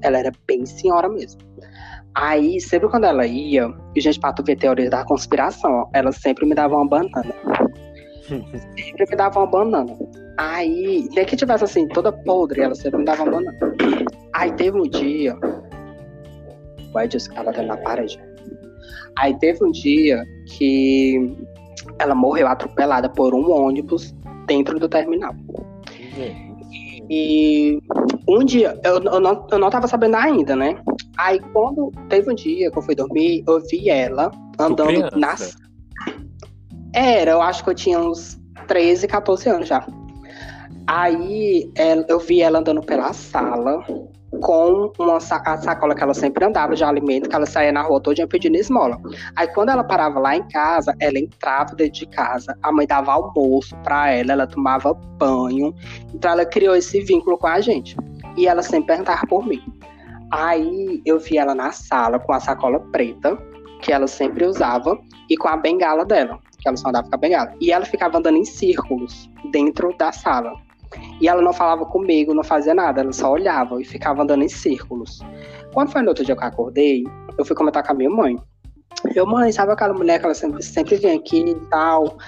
Ela 0.00 0.18
era 0.18 0.32
bem 0.46 0.64
senhora 0.64 1.06
mesmo. 1.06 1.38
Aí, 2.14 2.58
sempre 2.60 2.88
quando 2.88 3.04
ela 3.04 3.26
ia, 3.26 3.70
e 3.94 4.00
gente, 4.00 4.18
pra 4.18 4.32
tu 4.32 4.42
ver 4.42 4.56
teoria 4.56 4.88
da 4.88 5.04
conspiração, 5.04 5.88
ela 5.92 6.12
sempre 6.12 6.46
me 6.46 6.54
dava 6.54 6.74
uma 6.76 6.88
banana. 6.88 7.34
Sempre 8.38 9.06
me 9.10 9.16
dava 9.16 9.40
uma 9.40 9.46
banana. 9.46 9.96
Aí, 10.38 11.08
nem 11.14 11.24
que 11.24 11.36
tivesse 11.36 11.64
assim, 11.64 11.88
toda 11.88 12.12
podre, 12.12 12.62
ela 12.62 12.74
sempre 12.74 12.98
me 12.98 13.04
dava 13.04 13.24
banana. 13.24 13.56
Aí 14.34 14.52
teve 14.52 14.78
um 14.78 14.88
dia. 14.88 15.36
O 16.94 17.00
Ed 17.00 17.10
disse 17.10 17.28
que 17.28 17.34
tava 17.34 17.52
dentro 17.52 17.68
na 17.68 17.76
parede. 17.76 18.18
Aí 19.18 19.36
teve 19.38 19.64
um 19.64 19.70
dia 19.70 20.24
que 20.46 21.36
ela 21.98 22.14
morreu 22.14 22.46
atropelada 22.48 23.08
por 23.08 23.34
um 23.34 23.50
ônibus 23.50 24.14
dentro 24.46 24.78
do 24.78 24.88
terminal. 24.88 25.34
E 27.10 27.80
um 28.28 28.44
dia, 28.44 28.78
eu, 28.84 29.02
eu, 29.02 29.20
não, 29.20 29.46
eu 29.50 29.58
não 29.58 29.68
tava 29.68 29.88
sabendo 29.88 30.16
ainda, 30.16 30.54
né? 30.54 30.80
Aí 31.18 31.40
quando 31.52 31.90
teve 32.08 32.30
um 32.30 32.34
dia 32.34 32.70
que 32.70 32.78
eu 32.78 32.82
fui 32.82 32.94
dormir, 32.94 33.42
eu 33.46 33.60
vi 33.60 33.90
ela 33.90 34.30
andando 34.58 35.10
nas. 35.16 35.56
Era, 36.92 37.32
eu 37.32 37.42
acho 37.42 37.62
que 37.62 37.70
eu 37.70 37.74
tinha 37.74 37.98
uns 37.98 38.40
13, 38.66 39.06
14 39.06 39.48
anos 39.48 39.68
já. 39.68 39.86
Aí 40.86 41.70
eu 42.08 42.18
vi 42.18 42.42
ela 42.42 42.58
andando 42.58 42.82
pela 42.82 43.12
sala 43.12 43.84
com 44.40 44.92
uma 44.98 45.20
sacola 45.20 45.94
que 45.94 46.02
ela 46.02 46.14
sempre 46.14 46.44
andava 46.44 46.74
de 46.74 46.82
alimento, 46.82 47.28
que 47.28 47.34
ela 47.34 47.46
saía 47.46 47.72
na 47.72 47.82
rua 47.82 48.00
todo 48.00 48.26
pedindo 48.28 48.56
esmola. 48.56 48.98
Aí 49.36 49.46
quando 49.48 49.68
ela 49.68 49.84
parava 49.84 50.18
lá 50.18 50.36
em 50.36 50.42
casa, 50.48 50.94
ela 50.98 51.18
entrava 51.18 51.74
dentro 51.74 52.00
de 52.00 52.06
casa, 52.06 52.56
a 52.62 52.72
mãe 52.72 52.86
dava 52.86 53.12
almoço 53.12 53.76
para 53.78 54.10
ela, 54.10 54.32
ela 54.32 54.46
tomava 54.46 54.94
banho. 54.94 55.74
Então 56.14 56.30
ela 56.32 56.44
criou 56.44 56.74
esse 56.74 57.00
vínculo 57.02 57.38
com 57.38 57.46
a 57.46 57.60
gente. 57.60 57.96
E 58.36 58.46
ela 58.46 58.62
sempre 58.62 58.88
perguntava 58.88 59.26
por 59.26 59.46
mim. 59.46 59.62
Aí 60.30 61.02
eu 61.04 61.18
vi 61.18 61.38
ela 61.38 61.54
na 61.54 61.72
sala 61.72 62.18
com 62.18 62.32
a 62.32 62.40
sacola 62.40 62.78
preta, 62.92 63.36
que 63.82 63.92
ela 63.92 64.06
sempre 64.06 64.46
usava, 64.46 64.98
e 65.28 65.36
com 65.36 65.48
a 65.48 65.56
bengala 65.56 66.04
dela, 66.04 66.38
que 66.60 66.68
ela 66.68 66.76
só 66.76 66.88
andava 66.88 67.08
com 67.08 67.14
a 67.14 67.18
bengala. 67.18 67.54
E 67.60 67.72
ela 67.72 67.84
ficava 67.84 68.18
andando 68.18 68.36
em 68.36 68.44
círculos 68.44 69.30
dentro 69.50 69.96
da 69.96 70.12
sala. 70.12 70.52
E 71.20 71.28
ela 71.28 71.40
não 71.40 71.52
falava 71.52 71.86
comigo, 71.86 72.34
não 72.34 72.42
fazia 72.42 72.74
nada, 72.74 73.00
ela 73.00 73.12
só 73.12 73.32
olhava 73.32 73.80
e 73.80 73.84
ficava 73.84 74.22
andando 74.22 74.42
em 74.42 74.48
círculos. 74.48 75.20
Quando 75.72 75.90
foi 75.90 76.02
no 76.02 76.08
outro 76.08 76.24
dia 76.24 76.34
que 76.34 76.42
eu 76.42 76.48
acordei, 76.48 77.04
eu 77.38 77.44
fui 77.44 77.54
comentar 77.54 77.84
com 77.84 77.92
a 77.92 77.94
minha 77.94 78.10
mãe. 78.10 78.36
Eu, 79.14 79.24
mãe, 79.24 79.52
sabe 79.52 79.72
aquela 79.72 79.94
mulher 79.94 80.18
que 80.18 80.26
ela 80.26 80.34
sempre, 80.34 80.62
sempre 80.62 80.96
vem 80.96 81.16
aqui 81.16 81.40
e 81.40 81.54
tal? 81.68 82.18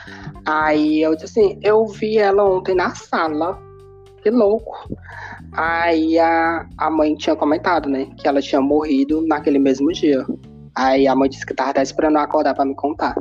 Aí 0.47 1.03
eu 1.03 1.15
disse 1.15 1.41
assim, 1.41 1.59
eu 1.63 1.87
vi 1.87 2.19
ela 2.19 2.45
ontem 2.45 2.75
na 2.75 2.95
sala. 2.95 3.59
Que 4.23 4.31
louco. 4.31 4.89
Aí 5.53 6.19
a, 6.19 6.67
a 6.79 6.91
mãe 6.91 7.15
tinha 7.17 7.35
comentado, 7.35 7.89
né? 7.89 8.09
Que 8.17 8.29
ela 8.29 8.41
tinha 8.41 8.61
morrido 8.61 9.27
naquele 9.27 9.59
mesmo 9.59 9.93
dia. 9.93 10.25
Aí 10.75 11.07
a 11.07 11.15
mãe 11.15 11.29
disse 11.29 11.45
que 11.45 11.53
tava 11.53 11.71
até 11.71 11.83
esperando 11.83 12.17
eu 12.17 12.23
acordar 12.23 12.55
pra 12.55 12.65
me 12.65 12.75
contar. 12.75 13.17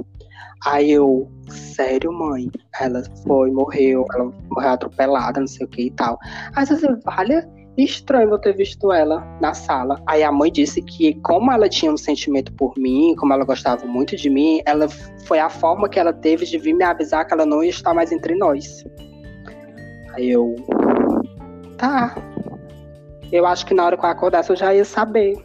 Aí 0.66 0.92
eu, 0.92 1.32
sério, 1.50 2.14
mãe? 2.14 2.50
Ela 2.80 3.04
foi, 3.26 3.50
morreu, 3.50 4.06
ela 4.14 4.32
morreu 4.50 4.70
atropelada, 4.70 5.40
não 5.40 5.48
sei 5.48 5.66
o 5.66 5.70
que 5.70 5.88
e 5.88 5.92
tal. 5.92 6.20
Aí 6.56 6.66
você, 6.66 6.88
vale, 7.04 7.44
estranho 7.78 8.30
eu 8.30 8.38
ter 8.38 8.56
visto 8.56 8.92
ela 8.92 9.26
na 9.42 9.54
sala. 9.54 10.00
Aí 10.06 10.24
a 10.24 10.32
mãe 10.32 10.52
disse 10.52 10.82
que, 10.82 11.16
como 11.22 11.52
ela 11.52 11.68
tinha 11.68 11.92
um 11.92 11.98
sentimento 11.98 12.54
por 12.54 12.78
mim, 12.78 13.16
como 13.18 13.34
ela 13.34 13.44
gostava 13.44 13.86
muito 13.86 14.16
de 14.16 14.30
mim, 14.30 14.62
ela 14.66 14.88
foi 15.26 15.40
a 15.40 15.50
forma 15.50 15.90
que 15.90 16.00
ela 16.00 16.14
teve 16.14 16.46
de 16.46 16.58
vir 16.58 16.74
me 16.74 16.84
avisar 16.84 17.26
que 17.26 17.34
ela 17.34 17.46
não 17.46 17.64
ia 17.64 17.70
estar 17.70 17.94
mais 17.94 18.12
entre 18.12 18.36
nós. 18.36 18.84
Aí 20.14 20.30
eu, 20.30 20.56
tá. 21.78 22.16
Eu 23.32 23.46
acho 23.46 23.66
que 23.66 23.74
na 23.74 23.86
hora 23.86 23.98
que 23.98 24.06
eu 24.06 24.10
acordasse 24.10 24.52
eu 24.52 24.56
já 24.56 24.76
ia 24.76 24.86
saber. 24.86 25.36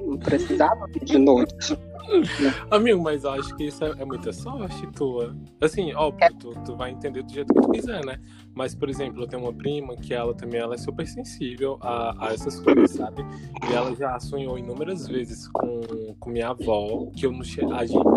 Não 0.00 0.18
precisava 0.18 0.86
de 1.02 1.18
noite. 1.18 1.78
Amigo, 2.70 3.02
mas 3.02 3.24
eu 3.24 3.30
acho 3.30 3.54
que 3.56 3.64
isso 3.64 3.84
é, 3.84 3.90
é, 3.98 4.04
muita 4.04 4.32
sorte 4.32 4.86
tua. 4.88 5.34
Assim, 5.60 5.92
óbvio, 5.94 6.28
tu, 6.38 6.54
tu 6.64 6.76
vai 6.76 6.90
entender 6.90 7.22
do 7.22 7.32
jeito 7.32 7.52
que 7.52 7.60
tu 7.60 7.70
quiser, 7.70 8.04
né? 8.04 8.18
Mas, 8.54 8.74
por 8.74 8.88
exemplo, 8.88 9.22
eu 9.22 9.28
tenho 9.28 9.42
uma 9.42 9.52
prima 9.52 9.96
que 9.96 10.12
ela 10.12 10.34
também 10.34 10.60
ela 10.60 10.74
é 10.74 10.78
super 10.78 11.06
sensível 11.06 11.78
a, 11.80 12.26
a 12.26 12.32
essas 12.32 12.60
coisas, 12.60 12.90
sabe? 12.92 13.22
E 13.68 13.74
ela 13.74 13.94
já 13.94 14.18
sonhou 14.18 14.58
inúmeras 14.58 15.06
vezes 15.06 15.48
com, 15.48 15.80
com 16.18 16.30
minha 16.30 16.48
avó, 16.48 17.06
que 17.16 17.26
eu 17.26 17.32
não, 17.32 17.42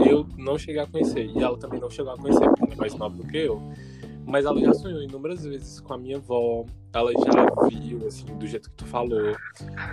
eu 0.06 0.27
não 0.38 0.58
cheguei 0.58 0.82
a 0.82 0.88
conhecer. 0.88 1.25
E 1.25 1.43
ela 1.43 1.58
também 1.58 1.79
não 1.79 1.89
chegou 1.89 2.13
a 2.13 2.17
conhecer, 2.17 2.47
porque 2.47 2.63
ela 2.63 2.73
é 2.73 2.77
mais 2.77 2.95
nova 2.95 3.15
do 3.15 3.25
que 3.25 3.38
eu. 3.38 3.62
Mas 4.25 4.45
ela 4.45 4.60
já 4.60 4.73
sonhou 4.73 5.01
inúmeras 5.01 5.43
vezes 5.43 5.79
com 5.79 5.93
a 5.93 5.97
minha 5.97 6.17
avó. 6.17 6.65
Ela 6.93 7.12
já 7.12 7.67
viu, 7.67 8.08
assim, 8.08 8.25
do 8.25 8.47
jeito 8.47 8.69
que 8.69 8.75
tu 8.77 8.86
falou. 8.86 9.36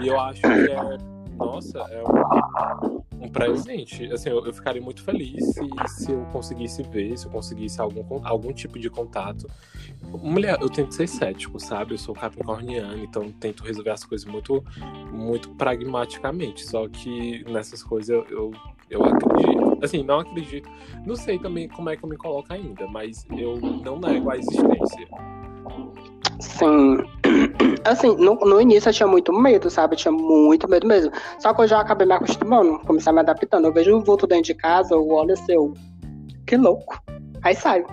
E 0.00 0.06
eu 0.06 0.18
acho 0.18 0.40
que 0.40 0.46
é 0.46 1.20
nossa, 1.40 1.78
é 1.78 2.02
um, 2.02 2.99
um 3.20 3.28
presente. 3.28 4.11
Assim, 4.12 4.30
eu, 4.30 4.44
eu, 4.44 4.52
ficaria 4.52 4.80
muito 4.80 5.02
feliz 5.02 5.44
se, 5.52 5.61
se 5.88 6.12
eu 6.12 6.24
conseguisse 6.33 6.83
ver, 6.83 7.16
se 7.16 7.26
eu 7.26 7.30
conseguisse 7.30 7.80
algum, 7.80 8.26
algum 8.26 8.52
tipo 8.52 8.78
de 8.78 8.88
contato. 8.88 9.46
Mulher, 10.02 10.59
eu 10.61 10.70
tento 10.70 10.94
ser 10.94 11.06
cético, 11.06 11.61
sabe? 11.61 11.94
Eu 11.94 11.98
sou 11.98 12.14
capricorniano, 12.14 13.04
então 13.04 13.30
tento 13.33 13.62
resolver 13.62 13.90
as 13.90 14.04
coisas 14.04 14.26
muito, 14.26 14.64
muito 15.12 15.50
pragmaticamente. 15.50 16.64
Só 16.64 16.88
que 16.88 17.44
nessas 17.44 17.83
coisas 17.83 18.09
eu, 18.09 18.24
eu, 18.30 18.50
eu 18.88 19.04
acredito. 19.04 19.78
Assim, 19.83 20.02
não 20.02 20.20
acredito. 20.20 20.68
Não 21.06 21.14
sei 21.14 21.38
também 21.38 21.68
como 21.68 21.90
é 21.90 21.96
que 21.96 22.04
eu 22.04 22.09
me 22.09 22.16
coloco 22.16 22.52
ainda, 22.52 22.87
mas 22.87 23.26
eu 23.37 23.56
não 23.61 23.98
nego 24.00 24.30
a 24.30 24.38
existência. 24.38 25.09
Sim. 26.40 26.98
Assim, 27.84 28.14
no, 28.16 28.34
no 28.34 28.60
início 28.60 28.88
eu 28.88 28.92
tinha 28.92 29.06
muito 29.06 29.32
medo, 29.32 29.70
sabe? 29.70 29.94
Eu 29.94 29.98
tinha 29.98 30.12
muito 30.12 30.68
medo 30.68 30.86
mesmo. 30.86 31.12
Só 31.38 31.54
que 31.54 31.62
eu 31.62 31.68
já 31.68 31.80
acabei 31.80 32.06
me 32.06 32.14
acostumando, 32.14 32.78
comecei 32.80 33.10
a 33.10 33.12
me 33.12 33.20
adaptando. 33.20 33.66
Eu 33.66 33.72
vejo 33.72 33.96
um 33.96 34.00
vulto 34.00 34.26
dentro 34.26 34.44
de 34.44 34.54
casa, 34.54 34.94
eu 34.94 35.08
olho 35.08 35.32
assim, 35.32 35.52
eu... 35.52 35.74
que 36.46 36.56
louco. 36.56 37.02
Aí 37.42 37.54
saio. 37.54 37.86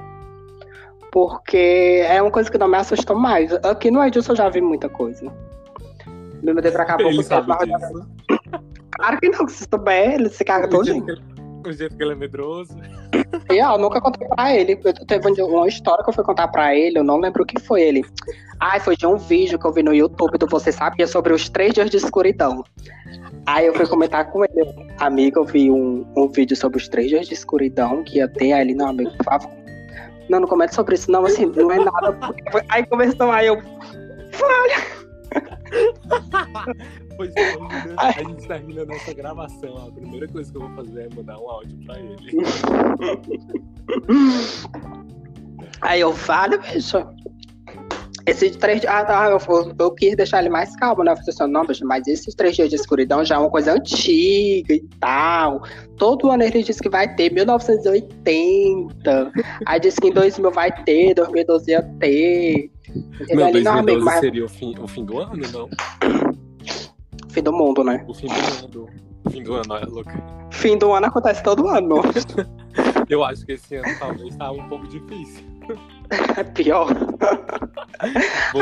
Porque 1.11 2.03
é 2.05 2.21
uma 2.21 2.31
coisa 2.31 2.51
que 2.51 2.57
não 2.57 2.67
me 2.67 2.77
assustou 2.77 3.17
mais. 3.17 3.51
Aqui 3.65 3.89
no 3.89 4.03
Edilson 4.03 4.33
eu 4.33 4.37
já 4.37 4.49
vi 4.49 4.61
muita 4.61 4.89
coisa. 4.89 5.31
Me 6.43 6.53
mudei 6.53 6.71
pra 6.71 6.85
cá 6.85 6.97
pouco 6.97 7.23
tempo. 7.23 7.47
Claro 8.97 9.19
que 9.19 9.29
não, 9.29 9.47
se 9.47 9.63
souber, 9.69 10.15
ele 10.15 10.29
se 10.29 10.43
caga 10.43 10.67
todinho. 10.67 11.05
O 11.63 11.71
jeito 11.71 11.95
que 11.95 12.03
ele 12.03 12.13
é 12.13 12.15
medroso. 12.15 12.75
E, 13.49 13.61
ó, 13.61 13.73
eu 13.73 13.77
nunca 13.77 13.99
contei 14.01 14.27
pra 14.27 14.55
ele. 14.55 14.75
Teve 14.75 15.41
uma 15.41 15.67
história 15.67 16.03
que 16.03 16.09
eu 16.09 16.13
fui 16.13 16.23
contar 16.23 16.47
pra 16.47 16.75
ele, 16.75 16.99
eu 16.99 17.03
não 17.03 17.17
lembro 17.19 17.43
o 17.43 17.45
que 17.45 17.59
foi 17.59 17.81
ele. 17.81 18.05
Ai, 18.59 18.79
foi 18.79 18.95
de 18.95 19.05
um 19.05 19.17
vídeo 19.17 19.59
que 19.59 19.65
eu 19.65 19.71
vi 19.71 19.83
no 19.83 19.93
YouTube 19.93 20.37
do 20.37 20.47
Você 20.47 20.71
Sabia 20.71 21.05
sobre 21.07 21.33
os 21.33 21.49
três 21.49 21.73
dias 21.73 21.89
de 21.89 21.97
escuridão. 21.97 22.63
Aí 23.45 23.65
eu 23.65 23.73
fui 23.73 23.87
comentar 23.87 24.29
com 24.31 24.43
ele. 24.43 24.91
Amigo, 24.99 25.39
eu 25.39 25.45
vi 25.45 25.71
um, 25.71 26.05
um 26.15 26.27
vídeo 26.27 26.55
sobre 26.55 26.77
os 26.77 26.87
três 26.87 27.09
dias 27.09 27.27
de 27.27 27.33
escuridão 27.33 28.03
que 28.03 28.17
ia 28.17 28.27
ter. 28.27 28.53
Aí 28.53 28.61
ele, 28.61 28.75
não, 28.75 28.89
amigo, 28.89 29.11
por 29.17 29.23
favor. 29.23 29.51
Não, 30.29 30.41
não 30.41 30.47
comente 30.47 30.75
sobre 30.75 30.95
isso, 30.95 31.09
não, 31.09 31.25
assim, 31.25 31.45
não 31.45 31.71
é 31.71 31.77
nada. 31.77 32.17
Aí 32.69 32.85
começou, 32.85 33.31
aí 33.31 33.47
eu. 33.47 33.61
Olha. 34.41 34.97
É, 37.23 38.19
a 38.19 38.23
gente 38.23 38.47
termina 38.47 38.85
nossa 38.85 39.13
gravação. 39.13 39.87
A 39.87 39.91
primeira 39.91 40.27
coisa 40.27 40.51
que 40.51 40.57
eu 40.57 40.61
vou 40.61 40.75
fazer 40.75 41.01
é 41.01 41.09
mandar 41.15 41.39
um 41.39 41.49
áudio 41.49 41.77
pra 41.85 41.99
ele. 41.99 42.17
Aí 45.81 46.01
eu 46.01 46.13
falo, 46.13 46.59
bicho. 46.59 46.97
Esses 48.25 48.55
três 48.57 48.81
dias. 48.81 48.93
Ah, 48.93 49.05
tá, 49.05 49.29
eu, 49.29 49.39
eu, 49.79 49.91
quis 49.91 50.17
deixar 50.17 50.39
ele 50.39 50.49
mais 50.49 50.75
calmo, 50.75 51.01
né? 51.01 51.13
Eu 51.13 51.15
falei 51.15 51.29
assim, 51.29 51.47
não, 51.47 51.65
bicho, 51.65 51.87
mas 51.87 52.05
esses 52.07 52.35
três 52.35 52.57
dias 52.57 52.69
de 52.69 52.75
escuridão 52.75 53.23
já 53.23 53.35
é 53.35 53.37
uma 53.37 53.49
coisa 53.49 53.71
antiga 53.71 54.73
e 54.73 54.83
tal. 54.99 55.63
Todo 55.97 56.29
ano 56.29 56.43
ele 56.43 56.61
diz 56.61 56.81
que 56.81 56.89
vai 56.89 57.15
ter, 57.15 57.31
1980. 57.31 59.31
Aí 59.65 59.79
disse 59.79 60.01
que 60.01 60.09
em 60.09 60.13
2000 60.13 60.51
vai 60.51 60.83
ter, 60.83 61.13
2012 61.13 61.71
ia 61.71 61.81
ter. 61.99 62.69
Não, 63.29 63.49
2012 63.51 64.05
não, 64.05 64.19
seria 64.19 64.43
o 64.43 64.49
fim, 64.49 64.75
o 64.77 64.87
fim 64.87 65.05
do 65.05 65.19
ano, 65.19 65.41
não? 65.53 65.69
Fim 67.37 67.43
do 67.43 67.53
mundo, 67.53 67.83
né? 67.83 68.03
O 68.07 68.15
fim 68.15 68.25
do 68.25 68.63
mundo. 68.63 68.89
Fim 69.29 69.43
do 69.43 69.53
ano, 69.53 69.75
é 69.75 69.85
louco. 69.85 70.09
Fim 70.49 70.75
do 70.75 70.91
ano 70.91 71.05
acontece 71.05 71.43
todo 71.43 71.67
ano. 71.67 72.01
Eu 73.07 73.23
acho 73.23 73.45
que 73.45 73.51
esse 73.51 73.75
ano 73.75 73.87
talvez 73.99 74.35
tá 74.37 74.51
um 74.51 74.67
pouco 74.67 74.87
difícil. 74.87 75.45
É 76.35 76.43
pior. 76.43 76.87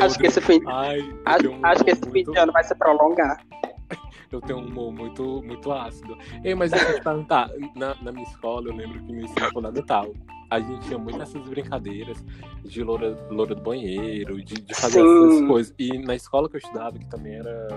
acho 0.02 0.20
que 0.20 0.28
esse 0.28 0.42
fim, 0.42 0.60
Ai, 0.68 1.00
acho, 1.26 1.50
um 1.52 1.66
acho 1.66 1.86
que 1.86 1.92
esse 1.92 2.02
muito... 2.02 2.26
fim 2.26 2.32
de 2.34 2.38
ano 2.38 2.52
vai 2.52 2.66
se 2.66 2.76
prolongar. 2.76 3.38
Eu 4.30 4.42
tenho 4.42 4.60
um 4.60 4.68
humor 4.68 4.92
muito, 4.92 5.42
muito 5.44 5.72
ácido. 5.72 6.18
Ei, 6.44 6.54
mas 6.54 6.74
eu 6.74 6.96
te 6.96 7.02
perguntar, 7.02 7.50
na, 7.78 7.96
na 8.02 8.12
minha 8.12 8.28
escola, 8.28 8.68
eu 8.68 8.76
lembro 8.76 9.00
que 9.04 9.14
no 9.14 9.22
ensino 9.22 9.52
fundamental, 9.54 10.12
a 10.50 10.60
gente 10.60 10.88
tinha 10.88 10.98
muitas 10.98 11.30
essas 11.30 11.48
brincadeiras 11.48 12.24
de 12.64 12.84
loura, 12.84 13.18
loura 13.30 13.56
do 13.56 13.62
banheiro, 13.62 14.44
de, 14.44 14.56
de 14.56 14.74
fazer 14.76 15.02
Sim. 15.02 15.28
essas 15.28 15.48
coisas. 15.48 15.74
E 15.78 15.98
na 15.98 16.16
escola 16.16 16.50
que 16.50 16.56
eu 16.56 16.60
estudava, 16.60 16.98
que 16.98 17.08
também 17.08 17.36
era 17.36 17.68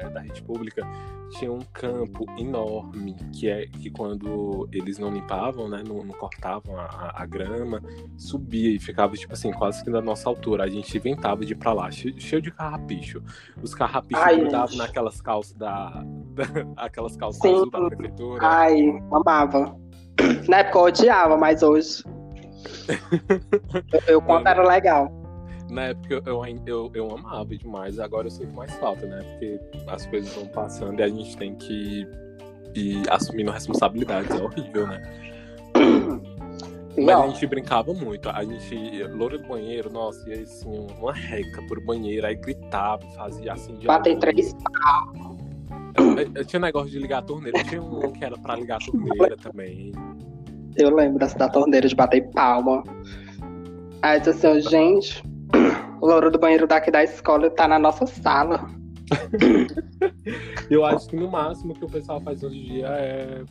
é, 0.00 0.08
da 0.10 0.20
rede 0.20 0.42
pública, 0.42 0.86
tinha 1.30 1.52
um 1.52 1.60
campo 1.72 2.24
enorme 2.38 3.14
que 3.32 3.48
é 3.48 3.66
que 3.66 3.90
quando 3.90 4.68
eles 4.72 4.98
não 4.98 5.10
limpavam, 5.10 5.68
né, 5.68 5.82
não, 5.86 6.04
não 6.04 6.14
cortavam 6.14 6.76
a, 6.78 7.12
a, 7.14 7.26
grama, 7.26 7.82
subia 8.16 8.70
e 8.70 8.78
ficava 8.78 9.14
tipo 9.14 9.32
assim, 9.32 9.52
quase 9.52 9.82
que 9.82 9.90
na 9.90 10.00
nossa 10.00 10.28
altura. 10.28 10.64
A 10.64 10.68
gente 10.68 10.96
inventava 10.96 11.44
de 11.44 11.52
ir 11.52 11.56
pra 11.56 11.72
lá, 11.72 11.90
cheio, 11.90 12.18
cheio 12.20 12.40
de 12.40 12.50
carrapicho. 12.50 13.22
Os 13.62 13.74
carrapichos 13.74 14.36
grudavam 14.36 14.76
naquelas 14.76 15.20
calças 15.20 15.54
da, 15.54 15.90
da 16.34 16.44
aquelas 16.76 17.16
calças 17.16 17.40
da 17.70 17.80
prefeitura. 17.88 18.38
Ai, 18.42 18.90
amava. 19.10 19.76
Na 20.48 20.58
época 20.58 20.78
eu 20.78 20.82
odiava, 20.84 21.36
mas 21.36 21.62
hoje. 21.62 22.04
eu, 23.92 24.00
eu 24.08 24.22
conto 24.22 24.48
era 24.48 24.66
legal. 24.66 25.10
na 25.70 25.86
época 25.86 26.22
eu, 26.26 26.44
eu, 26.66 26.90
eu 26.94 27.10
amava 27.16 27.56
demais, 27.56 27.98
agora 27.98 28.26
eu 28.26 28.30
sinto 28.30 28.54
mais 28.54 28.72
falta, 28.76 29.06
né? 29.06 29.22
Porque 29.22 29.60
as 29.88 30.06
coisas 30.06 30.34
vão 30.34 30.46
passando 30.46 31.00
e 31.00 31.02
a 31.02 31.08
gente 31.08 31.36
tem 31.36 31.54
que 31.54 32.06
ir 32.74 33.02
assumindo 33.10 33.50
responsabilidades, 33.50 34.30
é 34.30 34.42
horrível, 34.42 34.86
né? 34.86 35.02
Mas 36.96 37.18
a 37.18 37.26
gente 37.26 37.46
brincava 37.48 37.92
muito. 37.92 38.28
A 38.28 38.44
gente, 38.44 39.02
loura 39.08 39.36
do 39.36 39.48
banheiro, 39.48 39.90
nossa, 39.90 40.28
ia 40.30 40.42
assim, 40.42 40.86
uma 40.96 41.12
reca 41.12 41.60
por 41.66 41.84
banheiro, 41.84 42.24
aí 42.24 42.36
gritava, 42.36 43.02
fazia 43.16 43.52
assim 43.52 43.74
de. 43.76 43.86
Bater 43.86 44.16
três 44.18 44.54
eu, 45.96 46.32
eu, 46.34 46.44
tinha 46.44 46.58
um 46.58 46.62
negócio 46.62 46.90
de 46.90 46.98
ligar 46.98 47.18
a 47.18 47.22
torneira, 47.22 47.62
tinha 47.64 47.82
um 47.82 48.12
que 48.12 48.24
era 48.24 48.36
pra 48.36 48.56
ligar 48.56 48.78
a 48.80 48.84
torneira 48.84 49.36
também. 49.36 49.92
Eu 50.76 50.94
lembro 50.94 51.18
dessa 51.18 51.38
da 51.38 51.48
torneira 51.48 51.88
de 51.88 51.94
bater 51.94 52.30
palma. 52.30 52.82
Aí 54.02 54.20
disse 54.20 54.46
assim, 54.46 54.60
gente, 54.60 55.24
o 56.00 56.06
louro 56.06 56.30
do 56.30 56.38
banheiro 56.38 56.66
daqui 56.66 56.90
da 56.90 57.02
escola 57.02 57.50
tá 57.50 57.66
na 57.66 57.78
nossa 57.78 58.06
sala. 58.06 58.68
eu 60.70 60.84
acho 60.84 61.08
que 61.08 61.16
no 61.16 61.30
máximo 61.30 61.74
que 61.74 61.84
o 61.84 61.88
pessoal 61.88 62.20
faz 62.20 62.42
hoje 62.42 62.58
em 62.58 62.64
dia 62.64 62.86
é 62.88 63.42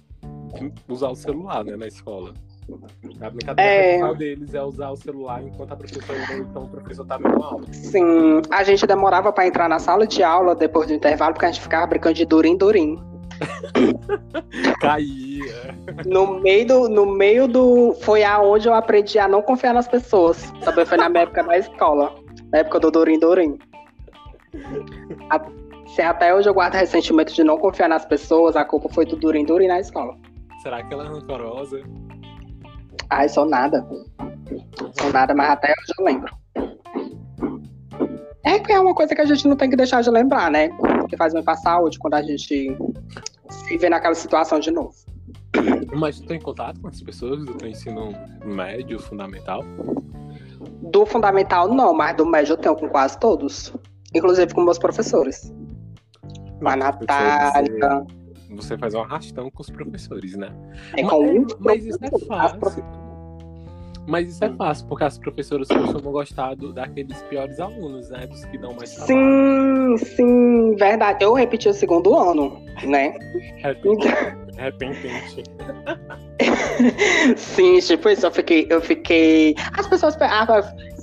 usar 0.88 1.10
o 1.10 1.16
celular, 1.16 1.64
né, 1.64 1.76
na 1.76 1.88
escola. 1.88 2.34
A 3.20 3.30
brincadeira 3.30 3.72
é... 3.72 3.90
principal 3.90 4.16
deles 4.16 4.54
é 4.54 4.64
usar 4.64 4.90
o 4.92 4.96
celular 4.96 5.44
enquanto 5.44 5.74
a 5.74 5.76
professora 5.76 6.20
então 6.38 6.64
o 6.64 6.70
professor 6.70 7.06
tá 7.06 7.18
dando 7.18 7.44
aula. 7.44 7.64
Sim, 7.72 8.42
a 8.50 8.64
gente 8.64 8.88
demorava 8.88 9.34
para 9.34 9.48
entrar 9.48 9.68
na 9.68 9.80
sala 9.80 10.08
de 10.08 10.24
aula 10.24 10.56
depois 10.56 10.88
do 10.88 10.94
intervalo 10.94 11.34
porque 11.34 11.46
a 11.46 11.52
gente 11.52 11.62
ficava 11.62 11.88
brincando 11.88 12.16
de 12.16 12.26
durim 12.26 12.56
durim. 12.56 13.02
Caía. 14.80 15.76
No 16.06 16.40
meio 16.40 16.68
do, 16.68 16.90
no 16.90 17.06
meio 17.06 17.48
do. 17.48 17.94
Foi 18.02 18.24
aonde 18.24 18.68
eu 18.68 18.74
aprendi 18.74 19.20
a 19.20 19.28
não 19.28 19.42
confiar 19.42 19.74
nas 19.74 19.88
pessoas. 19.88 20.52
Também 20.64 20.86
foi 20.86 20.98
na 20.98 21.10
minha 21.10 21.24
época 21.24 21.44
da 21.44 21.58
escola. 21.58 22.14
Na 22.52 22.60
época 22.60 22.80
do 22.80 22.92
Durim 22.92 23.20
Durim. 23.20 23.58
Se 25.88 26.02
até 26.02 26.34
hoje 26.34 26.50
eu 26.50 26.54
guardo 26.54 26.76
ressentimento 26.76 27.34
de 27.34 27.44
não 27.44 27.58
confiar 27.58 27.88
nas 27.88 28.06
pessoas, 28.06 28.56
a 28.56 28.66
culpa 28.66 28.90
foi 28.90 29.06
do 29.06 29.16
Durim 29.16 29.46
Durim 29.46 29.68
na 29.68 29.80
escola. 29.80 30.16
Será 30.62 30.84
que 30.84 30.94
ela 30.94 31.06
é 31.06 31.08
rancorosa? 31.08 31.82
Ai, 33.10 33.30
sou 33.30 33.46
nada. 33.46 33.86
Sou 35.00 35.12
nada, 35.12 35.34
mas 35.36 35.50
até 35.50 35.68
hoje 35.68 35.94
eu 36.00 36.06
lembro. 36.06 36.43
É 38.44 38.60
que 38.60 38.72
é 38.74 38.80
uma 38.80 38.94
coisa 38.94 39.16
que 39.16 39.22
a 39.22 39.26
gente 39.26 39.48
não 39.48 39.56
tem 39.56 39.70
que 39.70 39.76
deixar 39.76 40.02
de 40.02 40.10
lembrar, 40.10 40.52
né? 40.52 40.70
Que 41.10 41.16
faz 41.16 41.34
bem 41.34 41.44
pra 41.44 41.56
saúde 41.56 41.98
quando 41.98 42.16
a 42.16 42.22
gente 42.22 42.76
se 43.50 43.78
vê 43.78 43.90
naquela 43.90 44.16
situação 44.16 44.60
de 44.60 44.70
novo. 44.70 44.94
Mas 45.96 46.20
tu 46.20 46.28
tem 46.28 46.40
contato 46.40 46.82
com 46.82 46.88
as 46.88 47.02
pessoas 47.02 47.46
do 47.46 47.54
teu 47.54 47.70
ensino 47.70 48.14
médio, 48.44 49.00
fundamental? 49.00 49.64
Do 50.82 51.06
fundamental 51.06 51.74
não, 51.74 51.94
mas 51.94 52.18
do 52.18 52.26
médio 52.26 52.54
eu 52.54 52.58
tenho 52.58 52.76
com 52.76 52.90
quase 52.90 53.18
todos. 53.20 53.74
Inclusive 54.14 54.54
com 54.54 54.62
meus 54.62 54.78
professores. 54.78 55.54
Com 56.60 56.68
a 56.68 56.76
Natália. 56.76 58.06
Você, 58.50 58.56
você 58.56 58.78
faz 58.78 58.94
um 58.94 59.02
arrastão 59.02 59.50
com 59.50 59.62
os 59.62 59.70
professores, 59.70 60.36
né? 60.36 60.50
É 60.98 61.04
com 61.04 61.24
mas, 61.24 61.56
mas 61.60 61.86
isso 61.86 62.00
é 62.02 62.26
fácil. 62.26 63.03
Mas 64.08 64.30
isso 64.30 64.44
é 64.44 64.50
fácil, 64.50 64.86
porque 64.88 65.04
as 65.04 65.18
professoras 65.18 65.68
costumam 65.68 66.12
gostar 66.12 66.56
do, 66.56 66.74
daqueles 66.74 67.22
piores 67.24 67.60
alunos, 67.60 68.10
né? 68.10 68.28
Dos 68.28 68.44
que 68.46 68.58
dão 68.58 68.74
mais 68.74 68.94
trabalho. 68.96 69.98
Sim, 69.98 70.06
sim, 70.06 70.76
verdade. 70.76 71.24
Eu 71.24 71.34
repeti 71.34 71.70
o 71.70 71.74
segundo 71.74 72.16
ano, 72.16 72.62
né? 72.84 73.16
Repentente. 74.58 75.44
sim, 77.38 77.80
tipo 77.80 78.10
isso, 78.10 78.26
eu 78.26 78.32
fiquei, 78.32 78.68
eu 78.70 78.82
fiquei. 78.82 79.56
As 79.78 79.88
pessoas 79.88 80.18
ah, 80.20 80.46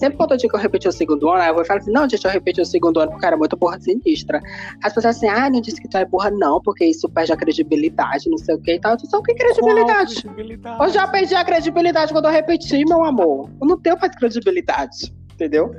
sempre 0.00 0.16
quando 0.16 0.32
eu 0.32 0.38
digo 0.38 0.50
que 0.50 0.56
eu 0.56 0.60
repeti 0.60 0.88
o 0.88 0.92
segundo 0.92 1.28
ano, 1.28 1.44
eu 1.44 1.54
vou 1.54 1.64
falar 1.64 1.80
assim, 1.80 1.92
não, 1.92 2.08
gente, 2.08 2.24
eu 2.24 2.30
repeti 2.30 2.60
o 2.60 2.64
segundo 2.64 2.98
ano 3.00 3.12
porque 3.12 3.26
era 3.26 3.36
muito 3.36 3.54
porra 3.56 3.78
sinistra. 3.78 4.40
As 4.82 4.94
pessoas 4.94 5.16
assim, 5.16 5.28
ah, 5.28 5.50
não 5.50 5.60
disse 5.60 5.80
que 5.80 5.86
tu 5.86 5.98
é 5.98 6.06
porra, 6.06 6.30
não, 6.30 6.60
porque 6.62 6.86
isso 6.86 7.06
perde 7.10 7.32
a 7.32 7.36
credibilidade, 7.36 8.30
não 8.30 8.38
sei 8.38 8.54
o 8.54 8.58
que 8.58 8.72
e 8.72 8.80
tal. 8.80 8.92
Eu 8.92 8.96
disse, 8.96 9.14
o 9.14 9.22
que 9.22 9.34
credibilidade? 9.34 10.22
credibilidade? 10.22 10.82
Eu 10.82 10.88
já 10.88 11.06
perdi 11.06 11.34
a 11.34 11.44
credibilidade 11.44 12.12
quando 12.12 12.24
eu 12.24 12.30
repeti, 12.30 12.82
meu 12.86 13.04
amor. 13.04 13.50
Eu 13.60 13.68
não 13.68 13.78
tenho 13.78 13.98
mais 14.00 14.16
credibilidade, 14.16 15.14
entendeu? 15.34 15.74